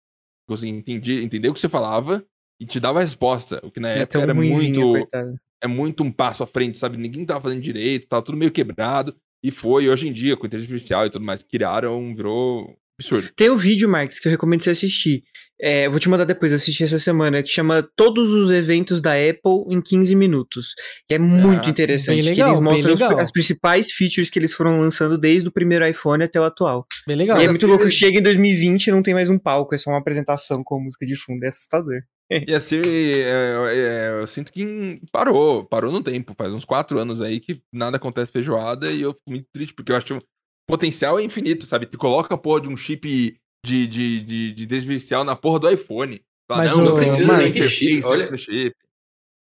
Você 0.50 0.68
entendia, 0.68 1.22
entendeu 1.22 1.52
o 1.52 1.54
que 1.54 1.60
você 1.60 1.70
falava 1.70 2.24
e 2.60 2.66
te 2.66 2.80
dava 2.80 3.00
a 3.00 3.02
resposta, 3.02 3.60
o 3.64 3.72
que 3.72 3.80
na 3.80 3.90
É 3.90 4.00
época 4.00 4.20
era 4.22 4.34
muito, 4.34 4.82
coitado. 4.82 5.40
é 5.62 5.68
muito 5.68 6.04
um 6.04 6.12
passo 6.12 6.44
à 6.44 6.48
frente, 6.48 6.78
sabe? 6.78 6.98
Ninguém 6.98 7.26
tava 7.26 7.42
fazendo 7.42 7.62
direito, 7.62 8.08
tava 8.08 8.22
tudo 8.24 8.38
meio 8.38 8.52
quebrado. 8.52 9.16
E 9.44 9.52
foi, 9.52 9.88
hoje 9.88 10.08
em 10.08 10.12
dia, 10.14 10.36
com 10.36 10.48
inteligência 10.48 10.74
artificial 10.74 11.06
e 11.06 11.10
tudo 11.10 11.24
mais, 11.26 11.44
criaram, 11.44 12.14
virou 12.16 12.76
absurdo. 13.00 13.30
Tem 13.36 13.50
um 13.50 13.58
vídeo, 13.58 13.88
Marcos, 13.90 14.20
que 14.20 14.28
eu 14.28 14.32
recomendo 14.32 14.62
você 14.64 14.70
assistir. 14.72 15.24
É, 15.60 15.88
eu 15.88 15.92
vou 15.92 16.00
te 16.00 16.08
mandar 16.08 16.24
depois, 16.26 16.52
eu 16.52 16.58
assisti 16.58 16.84
essa 16.84 17.00
semana, 17.00 17.42
que 17.42 17.50
chama 17.50 17.82
Todos 17.96 18.32
os 18.32 18.52
Eventos 18.52 19.02
da 19.02 19.14
Apple 19.14 19.66
em 19.70 19.82
15 19.82 20.16
Minutos. 20.16 20.76
Que 21.08 21.16
é 21.16 21.20
muito 21.20 21.68
Ah, 21.68 21.70
interessante. 21.72 22.22
legal, 22.22 22.50
eles 22.50 22.60
mostram 22.60 22.94
os- 22.94 23.02
as 23.20 23.32
principais 23.32 23.92
features 23.92 24.30
que 24.30 24.38
eles 24.38 24.54
foram 24.54 24.80
lançando 24.80 25.18
desde 25.18 25.48
o 25.48 25.52
primeiro 25.52 25.88
iPhone 25.88 26.24
até 26.24 26.40
o 26.40 26.44
atual. 26.44 26.86
Bem 27.08 27.16
legal. 27.16 27.40
e 27.42 27.44
é 27.46 27.48
muito 27.48 27.62
Siri- 27.62 27.72
louco, 27.72 27.90
chega 27.90 28.20
em 28.20 28.22
2020 28.22 28.88
e 28.88 28.92
não 28.92 29.02
tem 29.02 29.14
mais 29.16 29.30
um 29.30 29.40
palco, 29.40 29.74
é 29.74 29.78
só 29.80 29.90
uma 29.90 29.98
apresentação 30.00 30.64
com 30.64 30.80
música 30.80 31.06
de 31.06 31.16
fundo, 31.16 31.44
é 31.44 31.48
assustador. 31.48 32.02
E 32.30 32.54
a 32.54 32.60
Siri, 32.60 33.22
é, 33.22 33.30
é, 33.74 34.22
eu 34.22 34.28
sinto 34.28 34.52
que 34.52 35.00
parou, 35.14 35.64
parou 35.64 35.92
no 35.94 36.04
tempo. 36.04 36.36
Faz 36.38 36.54
uns 36.54 36.66
quatro 36.66 37.00
anos 37.00 37.22
aí 37.22 37.40
que 37.40 37.62
nada 37.74 37.96
acontece 37.98 38.32
feijoada 38.34 38.92
e 38.92 39.02
eu 39.02 39.14
fico 39.14 39.30
muito 39.30 39.48
triste, 39.54 39.74
porque 39.74 39.92
eu 39.92 39.96
acho 39.96 40.20
potencial 40.68 41.20
é 41.20 41.24
infinito, 41.24 41.66
sabe? 41.66 41.86
Tu 41.86 41.98
coloca 41.98 42.36
a 42.36 42.38
porra 42.38 42.62
de 42.62 42.70
um 42.70 42.78
chip 42.78 43.40
de, 43.66 43.88
de, 43.88 44.22
de, 44.22 44.66
de 44.66 44.76
artificial 44.76 45.24
na 45.24 45.36
porra 45.36 45.60
do 45.60 45.70
iPhone. 45.70 46.22
Fala, 46.48 46.64
Mas 46.64 46.76
não, 46.76 46.86
não 46.86 46.96
precisa 46.96 47.38
nem 47.38 47.52
ter 47.52 47.68
chip, 47.68 48.06
olha-. 48.06 48.30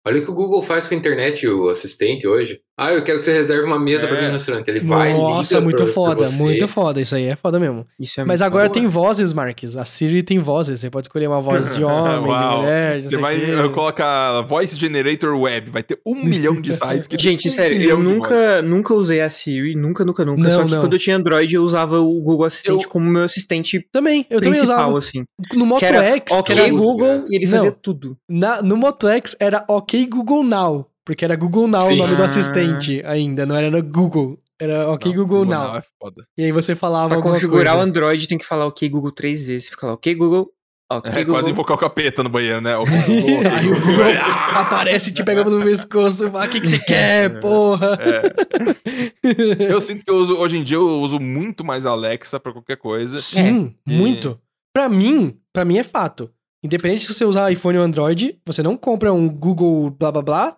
Olha 0.05 0.19
o 0.19 0.25
que 0.25 0.31
o 0.31 0.33
Google 0.33 0.61
faz 0.61 0.85
com 0.85 0.93
a 0.93 0.97
internet, 0.97 1.47
o 1.47 1.69
assistente 1.69 2.27
hoje. 2.27 2.61
Ah, 2.75 2.91
eu 2.91 3.03
quero 3.03 3.19
que 3.19 3.25
você 3.25 3.33
reserve 3.33 3.65
uma 3.67 3.77
mesa 3.79 4.07
pra 4.07 4.17
É. 4.17 4.21
mim 4.21 4.27
no 4.27 4.33
restaurante. 4.33 4.67
Ele 4.67 4.79
vai, 4.79 5.13
Nossa, 5.13 5.53
liga 5.53 5.63
muito 5.63 5.75
pra- 5.77 5.85
pra 5.85 5.93
foda, 5.93 6.25
você. 6.25 6.43
muito 6.43 6.67
foda. 6.67 6.99
Isso 7.01 7.15
aí 7.15 7.25
é 7.25 7.35
foda 7.35 7.59
mesmo. 7.59 7.85
Isso 7.99 8.19
é 8.19 8.25
Mas 8.25 8.39
muito 8.41 8.47
agora 8.47 8.63
boa. 8.65 8.73
tem 8.73 8.87
vozes, 8.87 9.31
Marques. 9.31 9.77
A 9.77 9.85
Siri 9.85 10.23
tem 10.23 10.39
vozes. 10.39 10.79
Você 10.79 10.89
pode 10.89 11.05
escolher 11.05 11.27
uma 11.27 11.39
voz 11.39 11.75
de 11.75 11.83
homem, 11.85 12.21
de 12.23 12.57
mulher, 12.57 13.01
Você 13.03 13.09
sei 13.09 13.17
vai 13.19 13.69
colocar 13.69 14.41
Voice 14.41 14.75
Generator 14.75 15.39
Web, 15.39 15.69
vai 15.69 15.83
ter 15.83 15.99
um 16.05 16.15
milhão 16.15 16.59
de 16.59 16.75
sites 16.75 17.05
que 17.05 17.15
Gente, 17.21 17.43
tem 17.43 17.51
um 17.51 17.55
sério, 17.55 17.77
milhão 17.77 17.97
eu 17.99 18.03
nunca, 18.03 18.61
nunca 18.63 18.93
usei 18.95 19.21
a 19.21 19.29
Siri, 19.29 19.75
nunca, 19.75 20.03
nunca, 20.03 20.25
nunca. 20.25 20.41
Não, 20.41 20.49
só 20.51 20.63
que 20.65 20.71
não. 20.71 20.79
quando 20.81 20.93
eu 20.93 20.99
tinha 20.99 21.15
Android, 21.15 21.53
eu 21.53 21.61
usava 21.63 21.99
o 21.99 22.21
Google 22.21 22.45
Assistente 22.47 22.83
Eu- 22.85 22.89
como 22.89 23.05
meu 23.07 23.23
assistente 23.23 23.87
Também, 23.91 24.25
eu 24.31 24.41
também 24.41 24.59
principal, 24.59 24.89
usava. 24.93 24.97
assim. 24.97 25.23
No 25.53 25.65
Moto 25.67 25.79
que 25.79 25.85
era 25.85 26.03
X, 26.15 26.31
ok 26.35 26.55
que 26.55 26.59
era- 26.61 26.71
Google 26.71 27.25
e 27.29 27.35
ele 27.35 27.45
Não. 27.45 27.57
fazia 27.57 27.71
tudo. 27.71 28.17
na- 28.27 28.63
no 28.63 28.75
Moto 28.75 29.07
X 29.07 29.35
era 29.39 29.63
ok 29.67 30.07
Google 30.07 30.43
Now. 30.43 30.87
Porque 31.05 31.25
era 31.25 31.35
Google 31.35 31.67
Now 31.67 31.81
Sim. 31.81 31.93
o 31.93 31.97
nome 31.97 32.15
do 32.15 32.23
assistente 32.23 33.01
ainda, 33.05 33.45
não 33.45 33.55
era 33.55 33.69
no 33.69 33.81
Google. 33.83 34.39
Era 34.59 34.89
ok 34.89 35.11
Nossa, 35.11 35.21
Google 35.23 35.45
Now. 35.45 35.75
é 35.77 35.83
foda. 35.99 36.25
E 36.37 36.43
aí 36.45 36.51
você 36.51 36.75
falava 36.75 37.09
Pra 37.09 37.17
alguma 37.17 37.33
configurar 37.35 37.73
coisa. 37.73 37.79
o 37.79 37.81
Android 37.89 38.27
tem 38.27 38.37
que 38.37 38.45
falar 38.45 38.67
ok 38.67 38.87
Google 38.87 39.11
três 39.11 39.47
vezes. 39.47 39.65
Você 39.65 39.71
fica 39.71 39.87
lá, 39.87 39.93
ok 39.93 40.15
Google, 40.15 40.49
Ok, 40.91 41.09
É 41.11 41.23
Google. 41.23 41.33
quase 41.41 41.49
invocar 41.51 41.75
o 41.75 41.79
capeta 41.79 42.21
no 42.21 42.29
banheiro, 42.29 42.61
né? 42.61 42.77
O- 42.77 42.83
Aí 42.83 42.85
o 43.71 43.79
Google 43.81 44.05
aparece 44.53 45.09
e 45.09 45.13
te 45.13 45.23
pega 45.23 45.43
no 45.43 45.63
pescoço 45.63 46.27
e 46.27 46.29
fala: 46.29 46.45
O 46.45 46.49
que, 46.49 46.61
que 46.61 46.67
você 46.67 46.77
quer, 46.79 47.39
porra? 47.41 47.97
É. 47.99 49.73
Eu 49.73 49.81
sinto 49.81 50.03
que 50.03 50.11
eu 50.11 50.15
uso, 50.15 50.35
hoje 50.37 50.57
em 50.57 50.63
dia 50.63 50.77
eu 50.77 50.87
uso 51.01 51.19
muito 51.19 51.63
mais 51.65 51.85
a 51.85 51.91
Alexa 51.91 52.39
pra 52.39 52.51
qualquer 52.51 52.77
coisa. 52.77 53.17
Sim, 53.19 53.75
É. 53.87 53.91
muito. 53.91 54.39
Pra 54.73 54.87
mim, 54.89 55.35
pra 55.51 55.65
mim 55.65 55.77
é 55.77 55.83
fato. 55.83 56.29
Independente 56.63 57.05
se 57.05 57.13
você 57.13 57.25
usar 57.25 57.51
iPhone 57.51 57.77
ou 57.77 57.83
Android, 57.83 58.39
você 58.45 58.61
não 58.63 58.77
compra 58.77 59.11
um 59.13 59.27
Google 59.27 59.89
blá 59.89 60.11
blá 60.11 60.21
blá, 60.21 60.57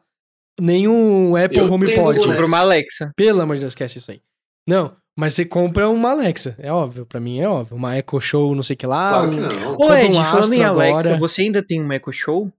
nem 0.59 0.87
um 0.87 1.35
Apple 1.35 1.57
Eu 1.57 1.71
HomePod. 1.71 2.17
Google 2.17 2.31
Compra 2.31 2.45
uma 2.45 2.59
Alexa. 2.59 3.11
Pelo 3.15 3.41
amor 3.41 3.55
de 3.55 3.61
Deus, 3.61 3.71
esquece 3.71 3.97
isso 3.97 4.11
aí. 4.11 4.21
Não, 4.67 4.95
mas 5.17 5.33
você 5.33 5.45
compra 5.45 5.87
uma 5.89 6.11
Alexa, 6.11 6.55
é 6.59 6.71
óbvio, 6.71 7.05
pra 7.05 7.19
mim 7.19 7.39
é 7.39 7.47
óbvio. 7.47 7.77
Uma 7.77 7.97
Echo 7.97 8.19
Show, 8.19 8.53
não 8.53 8.63
sei 8.63 8.73
o 8.73 8.77
que 8.77 8.87
lá. 8.87 9.09
Claro 9.09 9.31
que 9.31 9.39
não. 9.39 9.77
Ô, 9.77 9.93
Ed, 9.93 10.17
um 10.17 10.23
falando 10.23 10.53
em 10.53 10.63
Alexa, 10.63 10.97
agora. 10.97 11.17
você 11.17 11.41
ainda 11.43 11.63
tem 11.63 11.81
um 11.81 11.91
Echo 11.93 12.11
Show? 12.11 12.51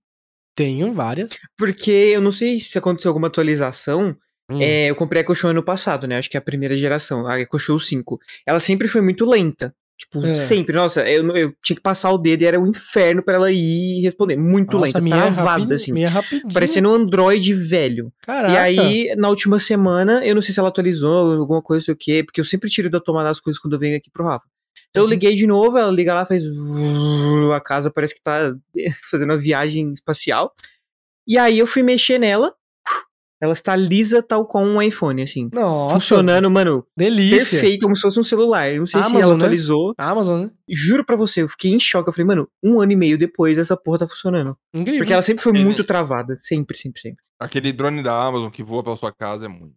Tenho 0.56 0.92
várias. 0.92 1.30
Porque 1.58 1.90
eu 1.90 2.20
não 2.20 2.32
sei 2.32 2.58
se 2.58 2.78
aconteceu 2.78 3.10
alguma 3.10 3.26
atualização. 3.26 4.16
Hum. 4.50 4.60
É, 4.60 4.86
eu 4.86 4.94
comprei 4.94 5.20
a 5.20 5.24
Echo 5.24 5.34
Show 5.34 5.50
ano 5.50 5.62
passado, 5.62 6.06
né? 6.06 6.16
Acho 6.16 6.30
que 6.30 6.36
é 6.36 6.40
a 6.40 6.42
primeira 6.42 6.76
geração, 6.76 7.26
a 7.26 7.38
Echo 7.38 7.58
Show 7.58 7.78
5. 7.78 8.18
Ela 8.46 8.60
sempre 8.60 8.88
foi 8.88 9.02
muito 9.02 9.26
lenta. 9.26 9.74
Tipo, 9.98 10.24
É. 10.26 10.34
sempre. 10.34 10.76
Nossa, 10.76 11.08
eu, 11.08 11.26
eu 11.36 11.54
tinha 11.62 11.74
que 11.76 11.82
passar 11.82 12.10
o 12.10 12.18
dedo 12.18 12.42
e 12.42 12.44
era 12.46 12.60
um 12.60 12.66
inferno 12.66 13.22
pra 13.22 13.34
ela 13.36 13.50
ir 13.50 13.98
e 13.98 14.02
responder. 14.02 14.36
Muito 14.36 14.74
Nossa, 14.74 14.86
lenta, 14.86 15.00
minha 15.00 15.16
é 15.16 15.20
travada, 15.20 15.74
assim. 15.74 15.92
Minha 15.92 16.06
é 16.08 16.10
rapidinho. 16.10 16.52
Parecendo 16.52 16.90
um 16.90 16.94
Android 16.94 17.54
velho. 17.54 18.12
Caraca. 18.22 18.52
E 18.52 18.56
aí, 18.58 19.14
na 19.16 19.28
última 19.30 19.58
semana, 19.58 20.24
eu 20.24 20.34
não 20.34 20.42
sei 20.42 20.52
se 20.52 20.60
ela 20.60 20.68
atualizou, 20.68 21.40
alguma 21.40 21.62
coisa, 21.62 21.86
sei 21.86 21.94
o 21.94 21.96
quê, 21.96 22.22
porque 22.22 22.40
eu 22.40 22.44
sempre 22.44 22.68
tiro 22.68 22.90
da 22.90 23.00
tomada 23.00 23.30
as 23.30 23.40
coisas 23.40 23.60
quando 23.60 23.72
eu 23.72 23.78
venho 23.78 23.96
aqui 23.96 24.10
pro 24.10 24.24
Rafa. 24.24 24.44
Então 24.90 25.02
Uhum. 25.02 25.08
eu 25.08 25.10
liguei 25.14 25.34
de 25.34 25.46
novo, 25.46 25.78
ela 25.78 25.90
liga 25.90 26.12
lá, 26.12 26.26
faz. 26.26 26.44
A 27.54 27.60
casa 27.60 27.90
parece 27.90 28.14
que 28.14 28.22
tá 28.22 28.54
fazendo 29.10 29.30
uma 29.30 29.38
viagem 29.38 29.92
espacial. 29.92 30.52
E 31.26 31.38
aí 31.38 31.58
eu 31.58 31.66
fui 31.66 31.82
mexer 31.82 32.18
nela. 32.18 32.54
Ela 33.40 33.52
está 33.52 33.76
lisa, 33.76 34.22
tal 34.22 34.46
como 34.46 34.66
um 34.66 34.80
iPhone, 34.80 35.22
assim. 35.22 35.50
Nossa, 35.52 35.94
funcionando, 35.94 36.50
mano, 36.50 36.86
delícia. 36.96 37.58
perfeito, 37.60 37.82
como 37.82 37.94
se 37.94 38.00
fosse 38.02 38.18
um 38.18 38.24
celular. 38.24 38.70
Eu 38.72 38.78
não 38.78 38.86
sei 38.86 39.02
se 39.02 39.08
Amazon, 39.10 39.22
ela 39.22 39.36
né? 39.36 39.44
atualizou. 39.44 39.94
Amazon, 39.98 40.42
né? 40.44 40.50
Juro 40.68 41.04
pra 41.04 41.16
você, 41.16 41.42
eu 41.42 41.48
fiquei 41.48 41.70
em 41.72 41.78
choque. 41.78 42.08
Eu 42.08 42.12
falei, 42.14 42.26
mano, 42.26 42.48
um 42.62 42.80
ano 42.80 42.92
e 42.92 42.96
meio 42.96 43.18
depois 43.18 43.58
essa 43.58 43.76
porra 43.76 43.98
tá 43.98 44.08
funcionando. 44.08 44.56
Incrível. 44.74 45.00
Porque 45.00 45.12
ela 45.12 45.22
sempre 45.22 45.42
foi 45.42 45.52
muito 45.52 45.84
travada. 45.84 46.34
Sempre, 46.36 46.76
sempre, 46.78 47.00
sempre. 47.00 47.18
Aquele 47.38 47.72
drone 47.72 48.02
da 48.02 48.18
Amazon 48.24 48.48
que 48.50 48.62
voa 48.62 48.82
pela 48.82 48.96
sua 48.96 49.12
casa 49.12 49.44
é 49.44 49.48
muito. 49.48 49.74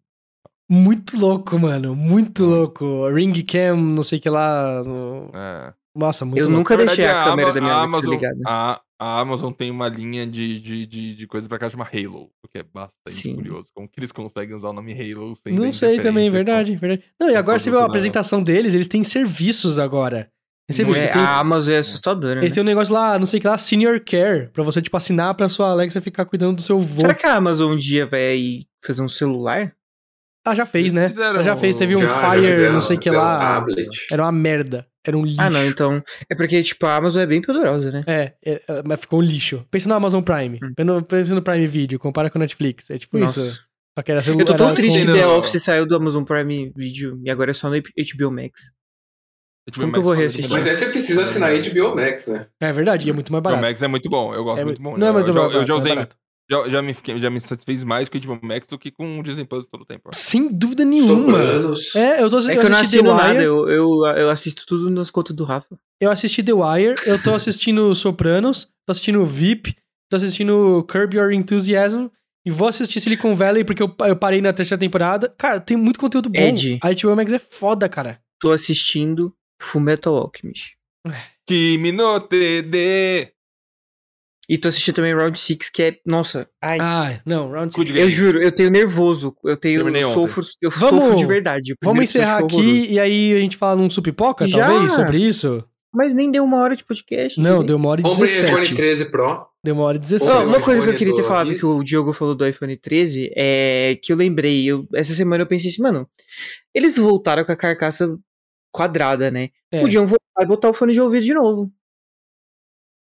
Muito 0.72 1.18
louco, 1.20 1.58
mano. 1.58 1.96
Muito 1.96 2.46
louco. 2.46 3.10
Ring 3.10 3.34
cam, 3.44 3.76
não 3.76 4.04
sei 4.04 4.20
o 4.20 4.22
que 4.22 4.30
lá. 4.30 4.84
no- 4.86 5.32
É. 5.34 5.74
Nossa, 5.96 6.24
muito 6.24 6.38
Eu 6.40 6.46
louco. 6.46 6.58
nunca 6.60 6.78
deixei 6.78 7.04
verdade, 7.04 7.28
a 7.28 7.32
câmera 7.32 7.52
da 7.54 7.60
minha 7.60 7.74
a 7.74 7.78
Alexa 7.78 7.98
Amazon, 7.98 8.12
ligada. 8.14 8.38
A, 8.48 8.82
a 9.00 9.20
Amazon 9.22 9.54
tem 9.54 9.72
uma 9.72 9.88
linha 9.88 10.28
de, 10.28 10.60
de, 10.60 10.86
de, 10.86 11.16
de 11.16 11.28
coisa 11.28 11.48
pra 11.48 11.58
cá 11.58 11.70
chama 11.70 11.88
Halo, 11.92 12.30
o 12.44 12.48
que 12.50 12.58
é 12.58 12.64
bastante 12.64 13.12
Sim. 13.12 13.36
curioso. 13.36 13.70
Como 13.74 13.88
que 13.88 13.98
eles 14.00 14.12
conseguem 14.12 14.54
usar 14.54 14.70
o 14.70 14.74
nome 14.74 14.92
Halo 14.92 15.36
sem 15.38 15.54
Não 15.54 15.72
sei 15.72 16.00
também, 16.00 16.30
verdade, 16.30 16.76
verdade. 16.76 17.04
Não, 17.18 17.30
e 17.30 17.32
com 17.34 17.38
agora 17.40 17.60
você 17.60 17.70
viu 17.70 17.80
a 17.80 17.86
apresentação 17.86 18.44
deles, 18.44 18.74
eles 18.76 18.90
têm 18.90 19.04
serviços 19.04 19.80
agora. 19.80 20.30
Tem 20.68 20.76
serviço, 20.76 21.06
É, 21.06 21.08
tem, 21.08 21.22
A 21.22 21.40
Amazon 21.40 21.74
é 21.74 21.78
assustadora, 21.78 22.42
eles 22.42 22.52
né? 22.52 22.56
têm 22.56 22.62
um 22.62 22.66
negócio 22.66 22.94
lá, 22.94 23.18
não 23.18 23.26
sei 23.26 23.40
o 23.40 23.42
que 23.42 23.48
lá, 23.48 23.58
Senior 23.58 24.00
Care, 24.04 24.50
pra 24.52 24.64
você, 24.64 24.82
tipo, 24.82 24.96
assinar 24.98 25.34
pra 25.34 25.48
sua 25.50 25.70
Alexa 25.72 26.02
ficar 26.02 26.26
cuidando 26.26 26.58
do 26.58 26.62
seu 26.62 26.80
vô. 26.80 27.00
Será 27.00 27.14
que 27.14 27.26
a 27.26 27.36
Amazon 27.36 27.74
um 27.74 27.78
dia 27.78 28.06
vai 28.06 28.60
fazer 28.86 29.02
um 29.02 29.08
celular? 29.08 29.74
Ah, 30.46 30.56
já 30.56 30.66
fez, 30.66 30.92
né? 30.92 31.10
Fizeram 31.10 31.36
Ela 31.36 31.44
já 31.44 31.56
fez, 31.56 31.76
teve 31.76 31.96
um 31.96 32.00
Já, 32.00 32.08
já 32.08 32.32
Fire, 32.32 32.48
fizeram, 32.52 32.74
não 32.74 32.82
sei 32.82 32.98
o 32.98 33.00
que 33.00 33.10
lá. 33.10 33.40
Tablet. 33.40 34.08
Era 34.12 34.24
uma 34.24 34.32
merda. 34.32 34.88
Era 35.06 35.18
um 35.18 35.26
lixo. 35.26 35.42
Ah, 35.42 35.50
não, 35.50 35.66
então. 35.66 36.04
É 36.30 36.36
porque, 36.36 36.62
tipo, 36.62 36.86
a 36.86 36.96
Amazon 36.98 37.22
é 37.24 37.26
bem 37.26 37.42
poderosa, 37.42 37.92
né? 37.92 38.04
É, 38.06 38.34
é, 38.46 38.62
é, 38.68 38.84
mas 38.86 39.00
ficou 39.00 39.20
um 39.20 39.22
lixo. 39.22 39.66
Pensa 39.72 39.88
no 39.88 39.96
Amazon 39.96 40.22
Prime. 40.22 40.60
Hum. 40.62 40.74
Pensa 41.08 41.34
no, 41.36 41.42
Prime 41.42 41.68
Video, 41.68 41.98
compara 41.98 42.30
com 42.30 42.38
o 42.38 42.42
Netflix. 42.42 42.90
É 42.90 42.98
tipo 42.98 43.18
Nossa. 43.18 43.40
isso. 43.40 43.68
Só 43.98 44.04
que 44.04 44.12
era 44.12 44.22
celular. 44.22 44.42
Eu 44.42 44.46
tô 44.48 44.56
tão 44.56 44.74
triste 44.74 45.00
com- 45.00 45.06
que. 45.06 45.14
The 45.14 45.28
Office 45.28 45.64
saiu 45.64 45.86
do 45.86 45.96
Amazon 45.96 46.24
Prime 46.24 46.72
Video 46.76 47.20
e 47.24 47.30
agora 47.30 47.52
é 47.52 47.54
só 47.54 47.70
no 47.70 47.76
HBO 47.78 48.32
Max. 48.32 48.72
HBO 49.68 49.82
Como 49.82 49.92
que 49.94 50.00
eu 50.00 50.04
vou 50.04 50.12
Max 50.14 50.20
reassistir? 50.22 50.52
Mas 50.52 50.68
aí 50.68 50.76
você 50.76 50.86
precisa 50.88 51.24
assinar 51.24 51.52
HBO 51.54 51.96
Max, 51.96 52.28
né? 52.28 52.48
É 52.60 52.72
verdade, 52.74 53.08
e 53.08 53.10
é 53.10 53.14
muito 53.14 53.32
mais 53.32 53.40
O 53.40 53.44
barato. 53.44 53.62
Max 53.62 53.82
é 53.82 53.88
muito 53.88 54.10
bom, 54.10 54.34
eu 54.34 54.44
gosto 54.44 54.62
É 54.62 54.66
muito 54.66 54.82
bom. 54.82 54.98
Não 54.98 55.08
é 55.08 55.10
eu, 55.10 55.14
muito 55.14 55.28
eu, 55.30 55.34
já- 55.34 55.40
barato, 55.40 55.58
eu 55.58 55.66
já 55.66 55.74
é 55.74 55.78
usei, 55.78 55.96
barato. 55.96 56.16
Já, 56.50 56.70
já, 56.70 56.82
me, 56.82 56.96
já 57.18 57.30
me 57.30 57.40
satisfez 57.40 57.84
mais 57.84 58.10
com 58.10 58.18
o 58.18 58.22
HBO 58.22 58.40
Max 58.42 58.68
do 58.68 58.78
que 58.80 58.92
com 58.92 59.20
o 59.20 59.24
Disney 59.24 59.46
Plus 59.46 59.66
todo 59.66 59.82
o 59.82 59.86
tempo. 59.86 60.10
Sem 60.14 60.48
dúvida 60.48 60.84
nenhuma. 60.84 61.38
É, 61.96 62.22
eu 62.24 62.30
tô 62.30 62.38
É 62.38 62.40
assistindo 62.40 62.60
que 62.60 62.66
eu 62.66 62.70
não 62.70 62.78
assisti 62.78 62.96
assino 62.98 63.10
The 63.10 63.16
nada, 63.18 63.34
Wire. 63.34 63.44
eu, 63.44 63.70
eu, 63.70 64.06
eu 64.18 64.30
assisto 64.30 64.66
tudo 64.66 64.90
nas 64.90 65.12
contas 65.12 65.36
do 65.36 65.44
Rafa. 65.44 65.78
Eu 66.02 66.10
assisti 66.10 66.42
The 66.42 66.54
Wire, 66.54 66.96
eu 67.06 67.22
tô 67.22 67.34
assistindo 67.34 67.94
Sopranos, 67.96 68.68
tô 68.86 68.92
assistindo 68.92 69.24
VIP, 69.26 69.76
tô 70.10 70.18
assistindo 70.18 70.86
Curb 70.90 71.16
Your 71.18 71.32
Enthusiasm 71.32 72.08
e 72.46 72.50
vou 72.52 72.68
assistir 72.68 73.02
Silicon 73.02 73.36
Valley 73.36 73.64
porque 73.64 73.84
eu, 73.84 73.94
eu 74.08 74.16
parei 74.16 74.42
na 74.42 74.54
terceira 74.54 74.80
temporada. 74.80 75.34
Cara, 75.38 75.60
tem 75.60 75.78
muito 75.78 76.00
conteúdo 76.00 76.30
bom. 76.30 76.40
Ed. 76.40 76.80
A 76.82 76.92
HBO 76.94 77.16
Max 77.16 77.32
é 77.34 77.40
foda, 77.40 77.88
cara. 77.90 78.20
Tô 78.40 78.52
assistindo 78.52 79.34
Fullmetal 79.62 80.16
Alchemist. 80.16 80.78
Kimi 81.46 81.92
no 81.92 82.20
TD. 82.20 83.34
E 84.50 84.58
tô 84.58 84.68
assistindo 84.68 84.96
também 84.96 85.14
Round 85.14 85.40
6, 85.40 85.70
que 85.70 85.84
é. 85.84 85.98
Nossa, 86.04 86.50
ai. 86.60 86.80
Ah, 86.82 87.22
não, 87.24 87.52
Round 87.52 87.72
Good 87.76 87.90
Six. 87.90 88.00
eu 88.00 88.08
game. 88.08 88.12
juro, 88.12 88.42
eu 88.42 88.52
tenho 88.52 88.72
nervoso. 88.72 89.36
Eu 89.46 89.56
tenho. 89.56 89.78
Terminei 89.78 90.04
Eu 90.04 90.10
ontem. 90.10 90.22
sofro, 90.22 90.44
eu 90.62 90.72
Vamos- 90.72 91.04
sofro 91.04 91.16
de 91.18 91.26
verdade. 91.26 91.76
Vamos 91.84 92.04
encerrar 92.04 92.40
foi 92.40 92.46
horroroso. 92.48 92.68
aqui 92.84 92.94
e 92.94 93.00
aí 93.00 93.38
a 93.38 93.40
gente 93.40 93.56
fala 93.58 93.76
num 93.80 93.90
supipoca, 93.92 94.48
Já? 94.48 94.66
talvez, 94.68 94.94
sobre 94.94 95.20
isso? 95.20 95.64
Mas 95.94 96.14
nem 96.14 96.30
deu 96.32 96.44
uma 96.44 96.58
hora 96.62 96.76
de 96.76 96.84
podcast. 96.84 97.40
Não, 97.40 97.64
deu 97.64 97.76
uma 97.76 97.90
hora 97.90 98.02
e 98.02 98.04
Compre 98.04 98.26
iPhone 98.26 98.52
17. 98.52 98.76
13 98.76 99.06
Pro. 99.12 99.46
Deu 99.64 99.74
uma 99.76 99.84
hora 99.84 99.98
e 99.98 100.00
Não, 100.00 100.08
17. 100.08 100.32
Ô, 100.32 100.44
uma 100.48 100.62
coisa 100.62 100.82
que 100.84 100.90
eu 100.90 100.96
queria 100.96 101.16
ter 101.16 101.22
do 101.22 101.28
falado 101.28 101.56
que 101.56 101.66
o 101.66 101.84
Diogo 101.84 102.14
falou 102.14 102.34
do 102.36 102.48
iPhone 102.48 102.76
13 102.78 103.32
é 103.36 104.00
que 104.02 104.12
eu 104.12 104.18
lembrei, 104.18 104.66
eu, 104.66 104.88
essa 104.96 105.14
semana 105.14 105.44
eu 105.44 105.48
pensei 105.48 105.70
assim, 105.72 105.82
mano, 105.82 106.08
eles 106.76 106.98
voltaram 106.98 107.44
com 107.44 107.52
a 107.52 107.56
carcaça 107.56 108.18
quadrada, 108.72 109.30
né? 109.32 109.50
É, 109.72 109.80
Podiam 109.82 110.06
voltar 110.06 110.24
e 110.42 110.46
botar 110.46 110.70
o 110.70 110.74
fone 110.74 110.94
de 110.94 111.02
ouvido 111.02 111.24
de 111.26 111.34
novo, 111.34 111.72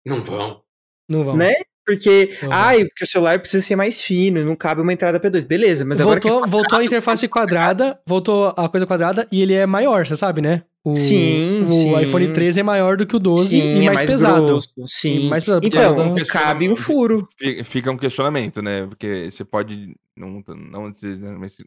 Não 0.05 0.23
vão. 0.23 0.61
Não 1.09 1.23
vamos. 1.23 1.39
né? 1.39 1.53
Porque, 1.85 2.35
Não 2.41 2.49
ai, 2.51 2.83
porque 2.85 3.03
o 3.03 3.07
celular 3.07 3.37
precisa 3.39 3.63
ser 3.63 3.75
mais 3.75 4.01
fino, 4.01 4.43
não 4.43 4.55
cabe 4.55 4.81
uma 4.81 4.91
entrada 4.91 5.19
P2. 5.19 5.45
Beleza, 5.45 5.85
mas 5.85 6.01
agora 6.01 6.19
que 6.19 6.27
voltou, 6.27 6.49
voltou 6.49 6.79
a 6.79 6.83
interface 6.83 7.27
quadrada, 7.27 7.99
voltou 8.07 8.51
a 8.57 8.67
coisa 8.67 8.87
quadrada 8.87 9.27
e 9.31 9.39
ele 9.39 9.53
é 9.53 9.67
maior, 9.67 10.03
você 10.07 10.15
sabe, 10.15 10.41
né? 10.41 10.63
O, 10.83 10.93
Sim, 10.93 11.63
o 11.67 11.71
sim. 11.71 11.99
iPhone 12.01 12.33
13 12.33 12.59
é 12.59 12.63
maior 12.63 12.97
do 12.97 13.05
que 13.05 13.15
o 13.15 13.19
12 13.19 13.49
Sim, 13.49 13.79
e 13.81 13.87
é 13.87 13.91
mais, 13.91 14.09
pesado. 14.09 14.45
grosso, 14.45 14.69
sim. 14.87 15.25
E 15.25 15.29
mais 15.29 15.43
pesado. 15.43 15.61
porque 15.61 15.77
Então, 15.77 16.15
tá- 16.15 16.25
cabe 16.25 16.67
um 16.69 16.75
furo. 16.75 17.27
Fi- 17.39 17.63
Fica 17.63 17.91
um 17.91 17.97
questionamento, 17.97 18.61
né? 18.63 18.85
Porque 18.87 19.29
você 19.31 19.43
pode 19.45 19.95
não, 20.15 20.43
não 20.47 20.87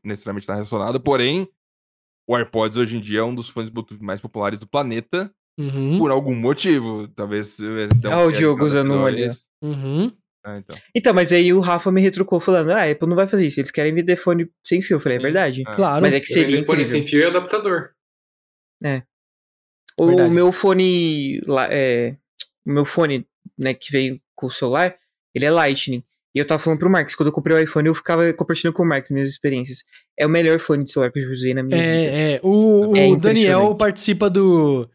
necessariamente 0.05 0.43
estar 0.45 0.55
relacionado, 0.55 1.01
porém, 1.01 1.49
o 2.29 2.37
AirPods 2.37 2.77
hoje 2.77 2.97
em 2.97 3.01
dia 3.01 3.21
é 3.21 3.25
um 3.25 3.35
dos 3.35 3.49
fones 3.49 3.71
Bluetooth 3.71 4.03
mais 4.03 4.21
populares 4.21 4.59
do 4.59 4.67
planeta, 4.69 5.31
Uhum, 5.59 5.99
por 5.99 6.11
algum 6.11 6.35
motivo. 6.35 7.09
Talvez. 7.09 7.59
eh, 7.59 7.89
dê 7.97 8.09
um 8.09 8.13
Ah, 8.13 8.23
o 8.25 8.31
de 8.31 8.39
Diogo 8.39 8.65
usando 8.65 8.95
um 8.95 9.05
ali, 9.05 9.29
uhum. 9.61 10.13
Ah, 10.45 10.59
então. 10.59 10.77
Então, 10.95 11.13
mas 11.13 11.33
aí 11.33 11.53
o 11.53 11.61
Rafa 11.61 11.91
me 11.91 12.01
retrucou 12.01 12.39
falando, 12.39 12.71
ah, 12.71 12.83
a 12.83 12.91
Apple 12.91 13.09
não 13.09 13.17
vai 13.17 13.27
fazer 13.27 13.47
isso, 13.47 13.61
eles 13.61 13.71
querem 13.71 13.93
vender 13.93 14.17
fone 14.17 14.49
sem 14.65 14.81
fio. 14.81 14.97
Eu 14.97 15.01
falei, 15.01 15.19
é 15.19 15.21
verdade. 15.21 15.65
Ah. 15.67 15.75
Claro. 15.75 16.03
Mas 16.03 16.15
é 16.15 16.21
que 16.21 16.29
seria 16.29 16.59
incrível. 16.59 16.85
sem 16.85 17.03
fio 17.03 17.21
e 17.21 17.25
adaptador. 17.25 17.91
O 19.99 20.07
Verdade. 20.07 20.31
meu 20.33 20.53
fone, 20.53 21.41
é, 21.71 22.15
o 22.65 22.71
meu 22.71 22.85
fone, 22.85 23.27
né, 23.59 23.75
que 23.75 23.91
veio 23.91 24.21
com 24.37 24.47
o 24.47 24.51
celular, 24.51 24.95
ele 25.35 25.45
é 25.45 25.51
Lightning. 25.51 26.05
E 26.35 26.39
eu 26.39 26.47
tava 26.47 26.63
falando 26.63 26.79
pro 26.79 26.89
Marcos, 26.89 27.17
quando 27.17 27.29
eu 27.29 27.33
comprei 27.33 27.57
o 27.57 27.61
iPhone, 27.61 27.89
eu 27.89 27.95
ficava 27.95 28.33
compartilhando 28.33 28.75
com 28.75 28.85
o 28.85 28.87
Marcos 28.87 29.11
minhas 29.11 29.29
experiências. 29.29 29.83
É 30.17 30.25
o 30.25 30.29
melhor 30.29 30.61
fone 30.61 30.85
de 30.85 30.93
celular 30.93 31.11
que 31.11 31.19
eu 31.19 31.31
usei 31.31 31.53
na 31.53 31.65
minha 31.65 31.77
vida. 31.77 31.93
É, 31.93 32.35
é. 32.35 32.41
O, 32.45 32.97
É 32.97 33.09
o 33.09 33.17
Daniel 33.17 33.75
participa 33.75 34.31
do, 34.31 34.89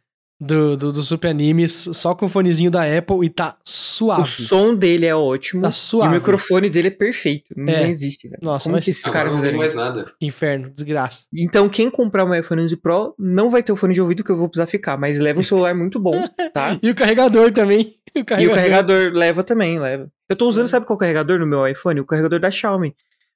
do, 0.45 0.77
do, 0.77 0.91
do 0.91 1.01
Super 1.01 1.29
Animes 1.29 1.89
só 1.93 2.13
com 2.13 2.25
o 2.25 2.29
fonezinho 2.29 2.69
da 2.69 2.83
Apple 2.83 3.25
e 3.25 3.29
tá 3.29 3.55
O 3.65 3.69
suave. 3.69 4.27
som 4.29 4.75
dele 4.75 5.05
é 5.05 5.15
ótimo. 5.15 5.61
Tá 5.61 5.69
E 5.69 5.73
suave. 5.73 6.11
o 6.11 6.19
microfone 6.19 6.69
dele 6.69 6.89
é 6.89 6.91
perfeito. 6.91 7.53
Não 7.55 7.73
É. 7.73 7.87
existe, 7.89 8.27
velho. 8.27 8.39
Nossa, 8.41 8.65
Como 8.65 8.75
mas- 8.75 8.85
que 8.85 8.91
esses 8.91 9.05
Agora 9.05 9.19
caras 9.19 9.33
não 9.33 9.41
tem 9.41 9.51
fizeram 9.51 9.57
mais 9.59 9.71
isso? 9.71 9.79
nada. 9.79 10.13
Inferno, 10.21 10.69
desgraça. 10.69 11.25
Então, 11.33 11.67
quem 11.69 11.89
comprar 11.89 12.25
um 12.25 12.33
iPhone 12.35 12.61
11 12.61 12.75
Pro 12.77 13.15
não 13.17 13.49
vai 13.49 13.63
ter 13.63 13.71
o 13.71 13.75
fone 13.75 13.93
de 13.93 14.01
ouvido 14.01 14.23
que 14.23 14.29
eu 14.31 14.37
vou 14.37 14.47
precisar 14.49 14.67
ficar, 14.67 14.97
mas 14.97 15.17
leva 15.19 15.39
um 15.39 15.43
celular 15.43 15.73
muito 15.75 15.99
bom, 15.99 16.27
tá? 16.53 16.77
E 16.83 16.89
o 16.89 16.95
carregador 16.95 17.51
também. 17.51 17.95
O 18.15 18.19
E 18.19 18.23
carregador. 18.23 18.53
o 18.53 18.55
carregador 18.55 19.11
leva 19.13 19.43
também, 19.43 19.79
leva. 19.79 20.07
Eu 20.29 20.35
tô 20.35 20.47
usando, 20.47 20.67
sabe 20.67 20.85
qual 20.85 20.97
carregador 20.97 21.39
no 21.39 21.47
meu 21.47 21.67
iPhone? 21.67 21.99
O 21.99 22.05
carregador 22.05 22.39
da 22.39 22.51
Xiaomi. 22.51 22.93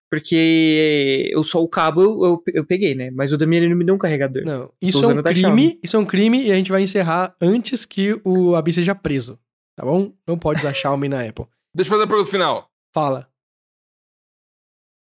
Porque 0.09 1.29
eu 1.33 1.43
só 1.43 1.61
o 1.61 1.67
cabo 1.67 2.01
eu, 2.01 2.23
eu, 2.23 2.43
eu 2.55 2.65
peguei, 2.65 2.95
né? 2.95 3.11
Mas 3.11 3.33
o 3.33 3.37
da 3.37 3.45
minha 3.45 3.59
ele 3.61 3.69
não 3.69 3.75
me 3.77 3.83
deu 3.85 3.95
um 3.95 3.97
carregador. 3.97 4.43
Não, 4.45 4.71
isso 4.81 5.03
é 5.03 5.07
um 5.07 5.21
crime, 5.21 5.79
isso 5.83 5.95
é 5.97 5.99
um 5.99 6.05
crime 6.05 6.43
e 6.43 6.51
a 6.51 6.55
gente 6.55 6.71
vai 6.71 6.81
encerrar 6.81 7.35
antes 7.41 7.85
que 7.85 8.19
o 8.23 8.55
Abi 8.55 8.71
seja 8.71 8.95
preso, 8.95 9.37
tá 9.75 9.83
bom? 9.85 10.13
Não 10.25 10.37
pode 10.39 10.59
usar 10.61 10.73
Xiaomi 10.73 11.09
na 11.09 11.23
Apple. 11.27 11.45
Deixa 11.75 11.89
eu 11.89 11.93
fazer 11.97 12.03
a 12.03 12.07
pergunta 12.07 12.29
final. 12.31 12.69
Fala. 12.93 13.27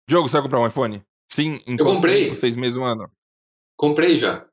Diogo, 0.09 0.27
você 0.27 0.33
vai 0.37 0.41
comprar 0.43 0.59
um 0.59 0.67
iPhone? 0.67 1.03
Sim, 1.31 1.61
em 1.67 1.75
Eu 1.77 1.85
comprei. 1.85 2.25
tempo? 2.25 2.35
Seis 2.35 2.55
meses, 2.55 2.75
um 2.75 2.83
ano. 2.83 3.09
Comprei 3.77 4.15
já. 4.15 4.45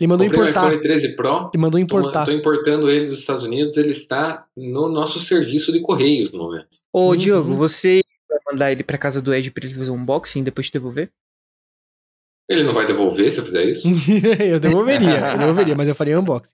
Ele 0.00 0.08
mandou 0.08 0.26
Comprei 0.26 0.42
um 0.42 0.48
importar. 0.48 0.68
iPhone 0.68 0.82
13 0.82 1.14
Pro. 1.14 1.50
Ele 1.54 1.60
mandou 1.62 1.78
importar. 1.78 2.20
Estou 2.22 2.34
importando 2.34 2.90
ele 2.90 3.04
dos 3.04 3.12
Estados 3.20 3.44
Unidos. 3.44 3.76
Ele 3.76 3.90
está 3.90 4.46
no 4.56 4.88
nosso 4.88 5.20
serviço 5.20 5.70
de 5.70 5.80
correios 5.80 6.32
no 6.32 6.38
momento. 6.38 6.78
Ô, 6.92 7.10
Uhum. 7.10 7.16
Diogo, 7.16 7.54
você 7.54 8.00
mandar 8.52 8.70
ele 8.72 8.84
pra 8.84 8.98
casa 8.98 9.20
do 9.20 9.34
Ed 9.34 9.50
pra 9.50 9.64
ele 9.66 9.74
fazer 9.74 9.90
um 9.90 9.94
unboxing 9.96 10.40
e 10.40 10.44
depois 10.44 10.66
te 10.68 10.72
devolver? 10.72 11.12
Ele 12.48 12.64
não 12.64 12.74
vai 12.74 12.86
devolver 12.86 13.30
se 13.30 13.40
eu 13.40 13.44
fizer 13.44 13.64
isso? 13.64 13.88
eu 14.42 14.60
devolveria, 14.60 15.32
eu 15.32 15.38
devolveria, 15.38 15.74
mas 15.74 15.88
eu 15.88 15.94
faria 15.94 16.18
unboxing. 16.20 16.52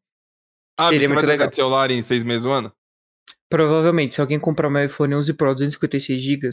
Ah, 0.79 0.91
Seria 0.91 1.01
você 1.01 1.07
vai 1.09 1.15
muito 1.17 1.21
trocar 1.21 1.33
legal. 1.33 1.51
de 1.51 1.57
celular 1.57 1.91
em 1.91 2.03
seis 2.03 2.23
meses 2.23 2.45
um 2.47 2.53
ano? 2.53 2.73
Provavelmente, 3.51 4.15
se 4.15 4.21
alguém 4.21 4.39
comprar 4.39 4.69
o 4.69 4.71
meu 4.71 4.85
iPhone 4.85 5.15
11 5.17 5.35
Pro 5.35 5.55
256GB, 5.55 6.51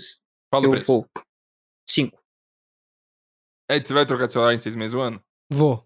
Fala 0.51 0.63
o 0.63 0.67
eu 0.67 0.72
preço. 0.72 0.88
vou. 0.88 1.07
5. 1.89 2.17
Ed, 3.69 3.88
você 3.88 3.93
vai 3.93 4.05
trocar 4.05 4.26
de 4.27 4.34
celular 4.34 4.53
em 4.53 4.59
seis 4.59 4.76
meses 4.76 4.95
um 4.95 5.01
ano? 5.01 5.22
Vou. 5.51 5.85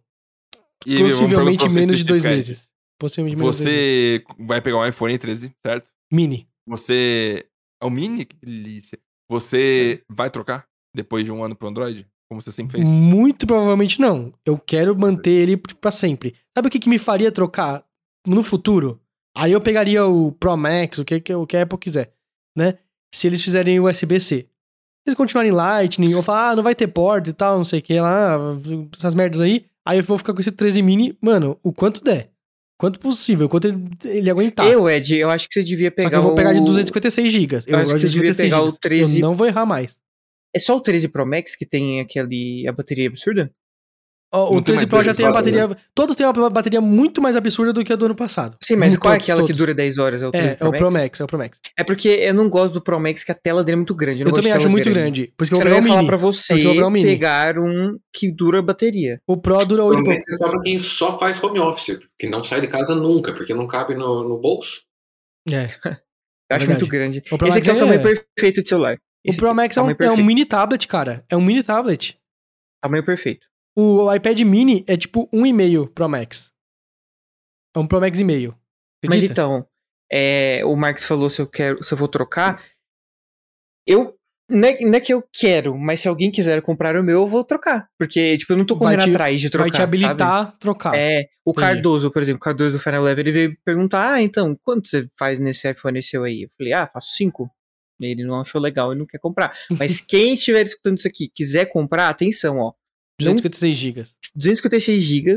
E 0.86 1.00
Possivelmente 1.00 1.64
você 1.66 1.80
menos 1.80 2.00
de 2.00 2.06
dois 2.06 2.24
meses. 2.24 2.72
Possivelmente 2.98 3.38
menos 3.38 3.58
de 3.58 3.64
dois 3.64 3.74
meses. 3.76 4.26
Você 4.38 4.44
vai 4.46 4.62
pegar 4.62 4.78
um 4.78 4.88
iPhone 4.88 5.18
13, 5.18 5.54
certo? 5.62 5.92
Mini. 6.12 6.48
Você. 6.68 7.46
É 7.82 7.86
o 7.86 7.90
mini? 7.90 8.26
Que 8.26 8.38
delícia. 8.38 9.00
Você 9.30 10.04
vai 10.10 10.30
trocar 10.30 10.66
depois 10.94 11.24
de 11.24 11.32
um 11.32 11.44
ano 11.44 11.56
pro 11.56 11.68
Android? 11.68 12.08
Como 12.30 12.42
você 12.42 12.52
sempre 12.52 12.78
fez? 12.78 12.86
Muito 12.88 13.48
provavelmente 13.48 14.00
não. 14.00 14.34
Eu 14.46 14.58
quero 14.58 14.98
manter 14.98 15.32
ele 15.32 15.58
pra 15.58 15.92
sempre. 15.92 16.36
Sabe 16.56 16.68
o 16.68 16.72
que, 16.72 16.80
que 16.80 16.90
me 16.90 17.00
faria 17.00 17.32
trocar 17.32 17.84
no 18.26 18.44
futuro? 18.44 19.00
Aí 19.36 19.52
eu 19.52 19.62
pegaria 19.62 20.06
o 20.06 20.32
Pro 20.32 20.56
Max, 20.58 21.00
o 21.00 21.06
que, 21.06 21.34
o 21.34 21.48
que 21.48 21.58
a 21.58 21.64
Apple 21.64 21.78
quiser, 21.78 22.14
né? 22.56 22.78
Se 23.14 23.28
eles 23.28 23.44
fizerem 23.44 23.80
USB-C. 23.80 24.42
Se 24.42 24.48
eles 25.08 25.16
continuarem 25.16 25.52
Lightning, 25.52 26.14
ou 26.14 26.22
falar, 26.22 26.50
ah, 26.50 26.56
não 26.56 26.64
vai 26.64 26.76
ter 26.76 26.88
porta 26.88 27.30
e 27.30 27.34
tal, 27.34 27.58
não 27.58 27.66
sei 27.66 27.80
o 27.80 27.82
que 27.82 28.00
lá, 28.00 28.38
essas 28.96 29.16
merdas 29.16 29.42
aí. 29.42 29.66
Aí 29.88 29.98
eu 29.98 30.04
vou 30.04 30.18
ficar 30.18 30.34
com 30.34 30.42
esse 30.42 30.52
13 30.52 30.82
mini, 30.82 31.18
mano, 31.22 31.58
o 31.64 31.72
quanto 31.72 32.04
der. 32.04 32.32
Quanto 32.80 32.98
possível, 32.98 33.48
o 33.48 33.50
quanto 33.50 33.68
ele, 33.68 33.90
ele 34.06 34.30
aguentar. 34.30 34.66
Eu, 34.66 34.90
Ed, 34.90 35.14
eu 35.14 35.30
acho 35.30 35.50
que 35.50 35.54
você 35.54 35.64
devia 35.64 35.92
pegar 35.92 36.08
Só 36.08 36.10
que 36.12 36.16
eu 36.16 36.24
vou 36.24 36.34
pegar 36.34 36.54
de 36.54 36.60
o- 36.62 36.64
256 36.66 37.34
GB. 37.34 37.56
Eu, 37.56 37.62
Eu 37.68 37.78
acho 37.80 37.94
que 37.94 38.00
você 38.00 38.08
devia 38.08 38.32
256 38.32 38.38
pegar 38.50 38.62
o 38.62 38.66
gigas. 38.68 38.80
13 38.80 39.20
Eu 39.20 39.28
não 39.28 39.36
vou 39.36 39.46
errar 39.46 39.66
mais. 39.66 39.96
É 40.56 40.60
só 40.60 40.78
o 40.78 40.80
13 40.80 41.10
Pro 41.10 41.26
Max 41.28 41.58
que 41.58 41.66
tem 41.66 42.00
aquele 42.00 42.66
a 42.68 42.72
bateria 42.72 43.08
absurda? 43.10 43.52
O 44.32 44.54
Não 44.54 44.62
tem 44.62 44.76
13 44.76 44.78
mais 44.78 44.90
Pro 44.90 45.02
já 45.02 45.16
tem 45.16 45.26
a 45.26 45.32
bateria. 45.32 45.78
Todos 45.96 46.16
têm 46.16 46.26
uma 46.26 46.50
bateria 46.52 46.80
muito 46.80 47.20
mais 47.20 47.36
absurda 47.36 47.74
do 47.74 47.84
que 47.84 47.92
a 47.92 47.96
do 47.96 48.06
ano 48.06 48.16
passado. 48.16 48.56
Sim, 48.64 48.76
mas 48.76 48.90
Todos, 48.94 49.00
qual 49.00 49.14
é 49.16 49.18
aquela 49.18 49.42
que 49.42 49.48
todos. 49.48 49.58
dura 49.58 49.74
10 49.74 49.98
horas? 49.98 50.22
É 50.22 50.28
o 50.28 50.32
13 50.32 50.48
É, 50.48 50.52
é 50.52 50.56
Pro 50.56 50.68
o 50.68 50.72
Max? 50.72 50.80
Pro 50.80 50.92
Max, 50.92 51.20
é 51.20 51.24
o 51.24 51.28
Pro 51.28 51.38
Max. 51.40 51.60
É 51.78 51.84
porque 51.84 52.10
eu 52.10 52.34
não 52.36 52.48
gosto 52.48 52.76
do 52.76 52.82
Pro 52.82 53.00
Max, 53.00 53.24
que 53.24 53.32
a 53.32 53.36
tela 53.36 53.64
dele 53.64 53.74
é 53.74 53.78
muito 53.78 53.96
grande. 53.96 54.22
Eu, 54.22 54.26
Eu, 54.26 54.26
não 54.26 54.32
gosto 54.32 54.44
também 54.44 54.58
acho 54.58 54.70
muito 54.70 54.90
grande. 54.90 55.34
Por 55.36 55.44
isso 55.44 55.52
que 55.52 55.60
eu 55.60 55.70
vou 55.70 55.80
o 55.80 55.84
falar 55.84 56.06
pra 56.06 56.18
você 56.18 56.56
que 56.56 56.64
eu 56.64 56.92
pegar 56.92 57.58
o 57.58 57.66
um 57.66 57.98
que 58.14 58.32
dura 58.32 58.60
a 58.60 58.62
bateria. 58.62 59.20
O 59.26 59.36
Pro 59.36 59.66
dura 59.66 59.84
8 59.84 60.00
e 60.00 60.04
pouco. 60.04 60.20
Provavelmente 60.20 60.34
é 60.34 60.38
só 60.38 60.50
pra 60.50 60.62
quem 60.62 60.80
só 60.80 61.18
faz 61.20 61.44
home 61.44 61.60
office, 61.60 62.00
que 62.18 62.28
não 62.28 62.44
sai 62.44 62.62
de 62.62 62.68
casa 62.68 62.94
nunca, 62.94 63.34
porque 63.34 63.54
não 63.56 63.66
cabe 63.66 63.96
no, 63.96 64.28
no 64.28 64.38
bolso. 64.38 64.82
É. 65.50 65.70
Eu 66.52 66.56
acho 66.56 66.66
verdade. 66.66 66.68
muito 66.82 66.88
grande. 66.88 67.24
O 67.32 67.38
Pro 67.38 67.48
Esse 67.48 67.58
Max 67.58 67.68
aqui 67.68 67.70
é 67.70 67.74
o 67.74 67.76
é- 67.76 67.80
tamanho 67.80 68.02
perfeito 68.02 68.62
de 68.64 68.70
celular. 68.70 68.96
O 68.96 68.98
Esse 69.30 69.38
Pro 69.38 69.48
aqui, 69.48 69.56
Max 69.56 69.78
é 69.78 69.82
um, 69.82 69.90
é 69.92 70.12
um 70.12 70.24
mini 70.24 70.46
tablet, 70.46 70.88
cara. 70.88 71.24
É 71.30 71.38
um 71.38 71.42
mini 71.42 71.62
tablet. 71.62 72.18
Tamanho 72.82 73.06
perfeito. 73.06 73.48
O 73.80 74.14
iPad 74.14 74.40
mini 74.42 74.84
é 74.88 74.98
tipo 74.98 75.28
1,5 75.34 75.88
Pro 75.94 76.10
Max. 76.10 76.52
É 77.76 77.80
um 77.80 77.88
Pro 77.88 78.02
Max 78.02 78.20
e 78.20 78.24
meio. 78.24 78.52
Mas 79.06 79.18
Acredita? 79.18 79.32
então, 79.32 79.66
é, 80.12 80.62
o 80.66 80.76
Marcos 80.76 81.06
falou 81.06 81.30
se 81.30 81.42
eu 81.42 81.48
quero, 81.48 81.82
se 81.84 81.94
eu 81.94 81.98
vou 81.98 82.08
trocar. 82.08 82.62
Eu 83.88 84.16
não 84.50 84.68
é, 84.68 84.80
não 84.82 84.94
é 84.96 85.00
que 85.00 85.14
eu 85.14 85.24
quero, 85.32 85.78
mas 85.78 86.02
se 86.02 86.08
alguém 86.08 86.32
quiser 86.32 86.62
comprar 86.62 86.96
o 86.96 87.04
meu, 87.04 87.22
eu 87.22 87.28
vou 87.28 87.44
trocar. 87.44 87.88
Porque, 87.98 88.36
tipo, 88.38 88.52
eu 88.52 88.58
não 88.58 88.66
tô 88.66 88.76
correndo 88.76 89.04
te- 89.04 89.10
atrás 89.12 89.40
de 89.40 89.50
trocar. 89.50 89.64
Vai 89.70 89.72
te 89.72 89.82
habilitar 89.82 90.48
a 90.48 90.52
trocar. 90.54 90.90
sabe? 90.92 91.02
É, 91.02 91.30
o 91.46 91.52
Entendi. 91.52 91.68
Cardoso, 91.68 92.12
por 92.12 92.22
exemplo, 92.22 92.38
o 92.38 92.44
Cardoso 92.44 92.74
do 92.74 92.80
Final 92.80 93.04
Level, 93.04 93.22
ele 93.24 93.32
veio 93.32 93.58
perguntar: 93.64 94.14
Ah, 94.14 94.22
então, 94.22 94.58
quanto 94.64 94.88
você 94.88 95.08
faz 95.18 95.40
nesse 95.40 95.70
iPhone 95.70 96.02
seu 96.02 96.24
aí? 96.24 96.44
Eu 96.44 96.50
falei, 96.58 96.74
ah, 96.74 96.88
faço 96.88 97.14
cinco. 97.16 97.50
Ele 98.02 98.24
não 98.24 98.42
achou 98.42 98.60
legal 98.60 98.92
e 98.94 98.98
não 98.98 99.06
quer 99.06 99.20
comprar. 99.20 99.56
Mas 99.78 100.02
quem 100.02 100.34
estiver 100.34 100.66
escutando 100.66 100.98
isso 100.98 101.08
aqui, 101.08 101.30
quiser 101.34 101.66
comprar, 101.68 102.10
atenção, 102.10 102.58
ó. 102.58 102.74
256 103.20 103.78
GB. 103.78 104.04
256 104.36 105.02
GB, 105.02 105.36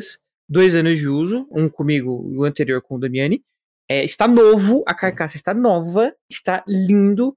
dois 0.48 0.76
anos 0.76 0.98
de 0.98 1.08
uso, 1.08 1.46
um 1.50 1.68
comigo 1.68 2.30
e 2.32 2.36
o 2.36 2.44
anterior 2.44 2.80
com 2.80 2.96
o 2.96 2.98
Damiani. 2.98 3.44
É, 3.88 4.04
está 4.04 4.26
novo, 4.28 4.82
a 4.86 4.94
carcaça 4.94 5.36
está 5.36 5.52
nova, 5.52 6.14
está 6.30 6.64
lindo. 6.66 7.36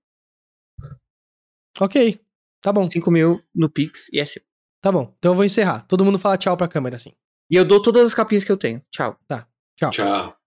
Ok. 1.79 2.19
Tá 2.61 2.71
bom. 2.71 2.89
5 2.89 3.11
mil 3.11 3.43
no 3.53 3.69
Pix 3.69 4.09
e 4.11 4.19
é 4.19 4.25
seu. 4.25 4.41
Tá 4.81 4.91
bom. 4.91 5.13
Então 5.17 5.31
eu 5.31 5.35
vou 5.35 5.45
encerrar. 5.45 5.81
Todo 5.87 6.05
mundo 6.05 6.19
fala 6.19 6.37
tchau 6.37 6.55
pra 6.55 6.67
câmera 6.67 6.95
assim. 6.95 7.13
E 7.49 7.55
eu 7.55 7.65
dou 7.65 7.81
todas 7.81 8.05
as 8.05 8.13
capinhas 8.13 8.43
que 8.43 8.51
eu 8.51 8.57
tenho. 8.57 8.81
Tchau. 8.91 9.19
Tchau. 9.27 9.91
Tchau. 9.91 10.44